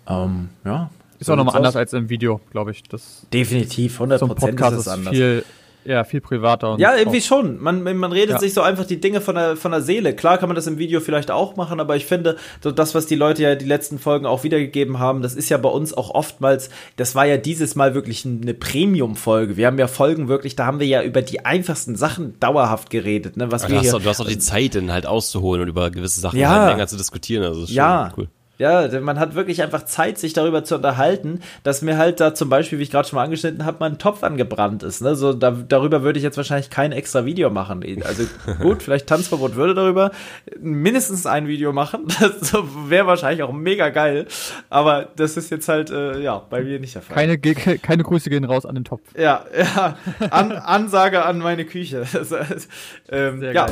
Ähm, 0.08 0.50
ja. 0.66 0.90
Ist 1.20 1.28
so 1.28 1.34
auch 1.34 1.38
nochmal 1.38 1.58
anders 1.58 1.76
aus. 1.76 1.80
als 1.80 1.94
im 1.94 2.10
Video, 2.10 2.40
glaube 2.52 2.72
ich. 2.72 2.84
Das, 2.84 3.28
Definitiv, 3.34 3.96
100 3.96 4.20
so 4.20 4.26
ein 4.26 4.30
Prozent 4.30 4.56
Podcast 4.56 4.74
ist 4.74 4.80
ist 4.80 4.88
es 4.88 4.94
anders. 4.94 5.14
viel, 5.14 5.44
Ja, 5.86 6.04
viel 6.04 6.22
privater. 6.22 6.74
Und 6.74 6.80
Ja, 6.80 6.96
irgendwie 6.96 7.22
schon. 7.22 7.60
Man, 7.62 7.82
man 7.84 8.12
redet 8.12 8.32
Ja. 8.32 8.40
sich 8.40 8.54
so 8.54 8.62
einfach 8.62 8.86
die 8.86 9.00
Dinge 9.00 9.22
von 9.22 9.36
der, 9.36 9.56
von 9.56 9.72
der 9.72 9.82
Seele. 9.82 10.14
Klar 10.14 10.38
kann 10.38 10.50
man 10.50 10.56
das 10.56 10.68
im 10.68 10.78
Video 10.78 11.00
vielleicht 11.00 11.32
auch 11.32 11.56
machen, 11.56 11.80
aber 11.80 11.96
ich 11.96 12.06
finde, 12.06 12.36
so 12.62 12.72
das, 12.72 12.94
was 12.96 13.06
die 13.08 13.16
Leute 13.16 13.44
ja 13.44 13.56
die 13.56 13.66
letzten 13.66 13.98
Folgen 13.98 14.26
auch 14.26 14.44
wiedergegeben 14.44 15.00
haben, 15.00 15.22
das 15.22 15.36
ist 15.36 15.50
ja 15.50 15.58
bei 15.58 15.70
uns 15.70 15.94
auch 15.94 16.10
oftmals, 16.12 16.70
das 16.98 17.16
war 17.16 17.26
ja 17.26 17.38
dieses 17.38 17.76
Mal 17.76 17.96
wirklich 17.96 18.26
eine 18.26 18.54
Premium-Folge. 18.54 19.58
Wir 19.58 19.68
haben 19.68 19.80
ja 19.80 19.88
Folgen 19.88 20.28
wirklich, 20.28 20.56
da 20.56 20.66
haben 20.66 20.80
wir 20.80 20.88
ja 20.88 21.02
über 21.02 21.22
die 21.22 21.46
einfachsten 21.46 21.96
Sachen 21.96 22.40
dauerhaft 22.40 22.90
geredet, 22.90 23.38
ne? 23.38 23.52
Was 23.52 23.64
Aber 23.64 23.70
wir 23.72 23.76
du, 23.76 23.80
hast 23.80 23.86
hier, 23.90 23.96
auch, 23.98 24.02
du 24.04 24.10
hast 24.10 24.22
auch 24.22 24.28
die 24.28 24.40
Zeit, 24.40 24.76
dann 24.76 24.92
halt 24.92 25.06
auszuholen 25.06 25.62
und 25.64 25.68
über 25.70 25.90
gewisse 25.92 26.20
Sachen 26.20 26.40
Ja. 26.40 26.50
halt 26.50 26.72
länger 26.74 26.88
zu 26.88 26.98
diskutieren. 26.98 27.44
Also 27.44 27.62
das 27.62 27.70
ist 27.70 27.76
Ja. 27.76 28.12
schon 28.16 28.24
cool. 28.26 28.30
Ja, 28.60 28.90
denn 28.90 29.04
man 29.04 29.20
hat 29.20 29.36
wirklich 29.36 29.64
einfach 29.64 29.86
Zeit, 29.86 30.18
sich 30.18 30.34
darüber 30.34 30.66
zu 30.66 30.76
unterhalten, 30.76 31.40
dass 31.64 31.82
mir 31.82 31.98
halt 31.98 32.20
da 32.20 32.34
zum 32.34 32.50
Beispiel, 32.50 32.78
wie 32.78 32.84
ich 32.84 32.92
gerade 32.92 33.08
schon 33.08 33.16
mal 33.16 33.24
angeschnitten 33.24 33.64
habe, 33.66 33.78
mein 33.80 33.98
Topf 33.98 34.22
angebrannt 34.22 34.84
ist. 34.84 35.02
Ne? 35.02 35.16
So, 35.16 35.32
da, 35.32 35.52
darüber 35.52 36.04
würde 36.04 36.20
ich 36.20 36.24
jetzt 36.24 36.36
wahrscheinlich 36.36 36.70
kein 36.70 36.92
extra 36.92 37.24
Video 37.24 37.50
machen. 37.50 37.82
Also 38.04 38.24
gut, 38.60 38.84
vielleicht 38.84 39.08
Tanzverbot 39.08 39.56
würde 39.56 39.76
darüber 39.76 40.12
mindestens 40.60 41.26
ein 41.26 41.48
Video 41.48 41.74
machen. 41.74 42.08
Das 42.20 42.54
wäre 42.90 43.08
wahrscheinlich 43.08 43.44
auch 43.44 43.54
mega 43.54 43.90
geil. 43.90 44.28
Aber 44.70 45.08
das 45.16 45.38
ist 45.38 45.50
jetzt 45.52 45.70
halt, 45.70 45.90
äh, 45.90 46.20
ja, 46.20 46.38
bei 46.38 46.62
mir 46.62 46.80
nicht 46.80 46.96
der 46.96 47.02
Fall. 47.02 47.16
Keine, 47.16 47.38
keine 47.38 48.04
Grüße 48.04 48.30
gehen 48.30 48.44
raus 48.44 48.66
an 48.66 48.76
den 48.76 48.84
Topf. 48.84 49.02
Ja, 49.18 49.46
ja. 49.58 49.98
An, 50.32 50.52
Ansage 50.52 51.24
an 51.24 51.40
meine 51.40 51.66
Küche. 51.66 52.06
Das 52.20 52.68
ähm, 53.10 53.42
ja, 53.42 53.68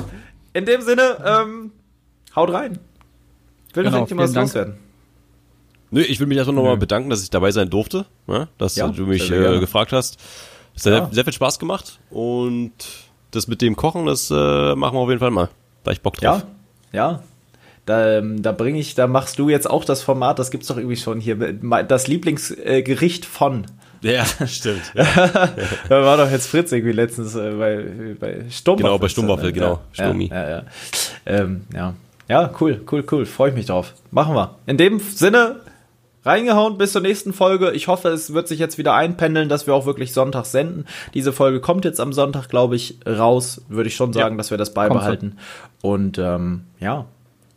in 0.53 0.65
dem 0.65 0.81
Sinne, 0.81 1.17
ähm, 1.25 1.71
haut 2.35 2.53
rein. 2.53 2.79
Will 3.77 3.83
noch 3.85 3.91
Genau, 3.91 3.97
irgendjemand 3.99 4.27
was 4.27 4.31
vielen 4.33 4.35
Dank. 4.35 4.47
loswerden? 4.47 4.73
Nö, 5.89 6.01
ich 6.01 6.19
will 6.19 6.27
mich 6.27 6.37
erstmal 6.37 6.55
nochmal 6.55 6.75
bedanken, 6.77 7.09
dass 7.09 7.23
ich 7.23 7.29
dabei 7.29 7.51
sein 7.51 7.69
durfte, 7.69 8.05
ne? 8.27 8.49
dass 8.57 8.75
Ja, 8.75 8.89
du 8.89 9.05
mich 9.05 9.31
äh, 9.31 9.59
gefragt 9.59 9.93
hast. 9.93 10.19
Es 10.75 10.85
hat 10.85 10.93
Ja. 10.93 11.09
sehr, 11.11 11.23
viel 11.23 11.31
Spaß 11.33 11.59
gemacht 11.59 11.99
und 12.09 12.71
das 13.31 13.47
mit 13.47 13.61
dem 13.61 13.75
Kochen, 13.77 14.05
das 14.05 14.29
äh, 14.29 14.75
machen 14.75 14.95
wir 14.95 14.99
auf 14.99 15.07
jeden 15.09 15.19
Fall 15.21 15.31
mal. 15.31 15.49
Da 15.83 15.91
ich 15.91 16.01
Bock 16.01 16.17
drauf. 16.17 16.43
Ja, 16.91 17.11
ja. 17.11 17.23
Da, 17.85 18.17
ähm, 18.17 18.41
da 18.41 18.51
bringe 18.51 18.79
ich, 18.79 18.95
da 18.95 19.07
machst 19.07 19.39
du 19.39 19.47
jetzt 19.47 19.69
auch 19.69 19.85
das 19.85 20.01
Format, 20.01 20.39
das 20.39 20.51
gibt's 20.51 20.67
doch 20.67 20.75
irgendwie 20.75 20.97
schon 20.97 21.21
hier, 21.21 21.37
das 21.87 22.07
Lieblingsgericht 22.07 23.23
von. 23.25 23.65
Ja, 24.01 24.25
stimmt. 24.45 24.81
Ja. 24.93 25.05
Da 25.89 26.03
war 26.03 26.17
doch 26.17 26.29
jetzt 26.29 26.47
Fritz 26.47 26.71
irgendwie 26.73 26.91
letztens 26.91 27.33
äh, 27.35 27.51
bei, 27.51 28.15
bei 28.19 28.43
Stummwaffel. 28.49 28.83
Genau, 28.83 28.99
bei 28.99 29.07
Stummwaffel, 29.07 29.51
genau. 29.53 29.79
Ja, 29.95 30.03
Stummi. 30.05 30.27
ja, 30.27 30.49
ja. 30.49 30.63
Ähm, 31.25 31.61
ja. 31.73 31.93
Ja, 32.27 32.51
cool, 32.59 32.81
cool, 32.91 33.03
cool. 33.11 33.25
Freue 33.25 33.49
ich 33.49 33.55
mich 33.55 33.65
drauf. 33.67 33.93
Machen 34.11 34.35
wir. 34.35 34.55
In 34.65 34.77
dem 34.77 34.99
Sinne, 34.99 35.61
reingehauen 36.23 36.77
bis 36.77 36.91
zur 36.91 37.01
nächsten 37.01 37.33
Folge. 37.33 37.71
Ich 37.71 37.87
hoffe, 37.87 38.09
es 38.09 38.33
wird 38.33 38.47
sich 38.47 38.59
jetzt 38.59 38.77
wieder 38.77 38.93
einpendeln, 38.93 39.49
dass 39.49 39.65
wir 39.67 39.73
auch 39.73 39.85
wirklich 39.85 40.13
Sonntag 40.13 40.45
senden. 40.45 40.85
Diese 41.13 41.31
Folge 41.33 41.61
kommt 41.61 41.85
jetzt 41.85 41.99
am 41.99 42.13
Sonntag, 42.13 42.49
glaube 42.49 42.75
ich, 42.75 42.99
raus. 43.07 43.61
Würde 43.69 43.87
ich 43.87 43.95
schon 43.95 44.13
sagen, 44.13 44.37
dass 44.37 44.51
wir 44.51 44.57
das 44.57 44.73
beibehalten. 44.73 45.37
Und 45.81 46.17
ähm, 46.17 46.63
ja, 46.79 47.05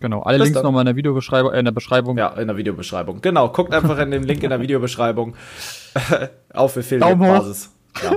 Genau, 0.00 0.22
alle 0.22 0.38
Bis 0.38 0.46
Links 0.46 0.62
nochmal 0.62 0.80
in 0.80 0.86
der 0.86 0.96
Videobeschreibung, 0.96 1.52
äh, 1.52 1.58
in 1.58 1.66
der 1.66 1.72
Beschreibung. 1.72 2.16
Ja, 2.16 2.28
in 2.28 2.48
der 2.48 2.56
Videobeschreibung. 2.56 3.20
Genau, 3.20 3.50
guckt 3.50 3.74
einfach 3.74 3.98
in 3.98 4.10
den 4.10 4.22
Link 4.22 4.42
in 4.42 4.48
der 4.48 4.60
Videobeschreibung 4.60 5.34
auf 6.54 6.74
Daumen 6.74 7.20
hoch. 7.20 7.34
Affiliate-Basis. 7.36 7.70
Ja. 8.02 8.16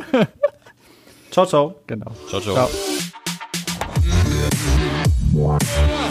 ciao, 1.29 1.45
ciao. 1.45 1.75
Genau. 1.85 2.11
Ciao, 2.29 2.39
ciao. 2.39 2.69
Ciao. 5.35 6.02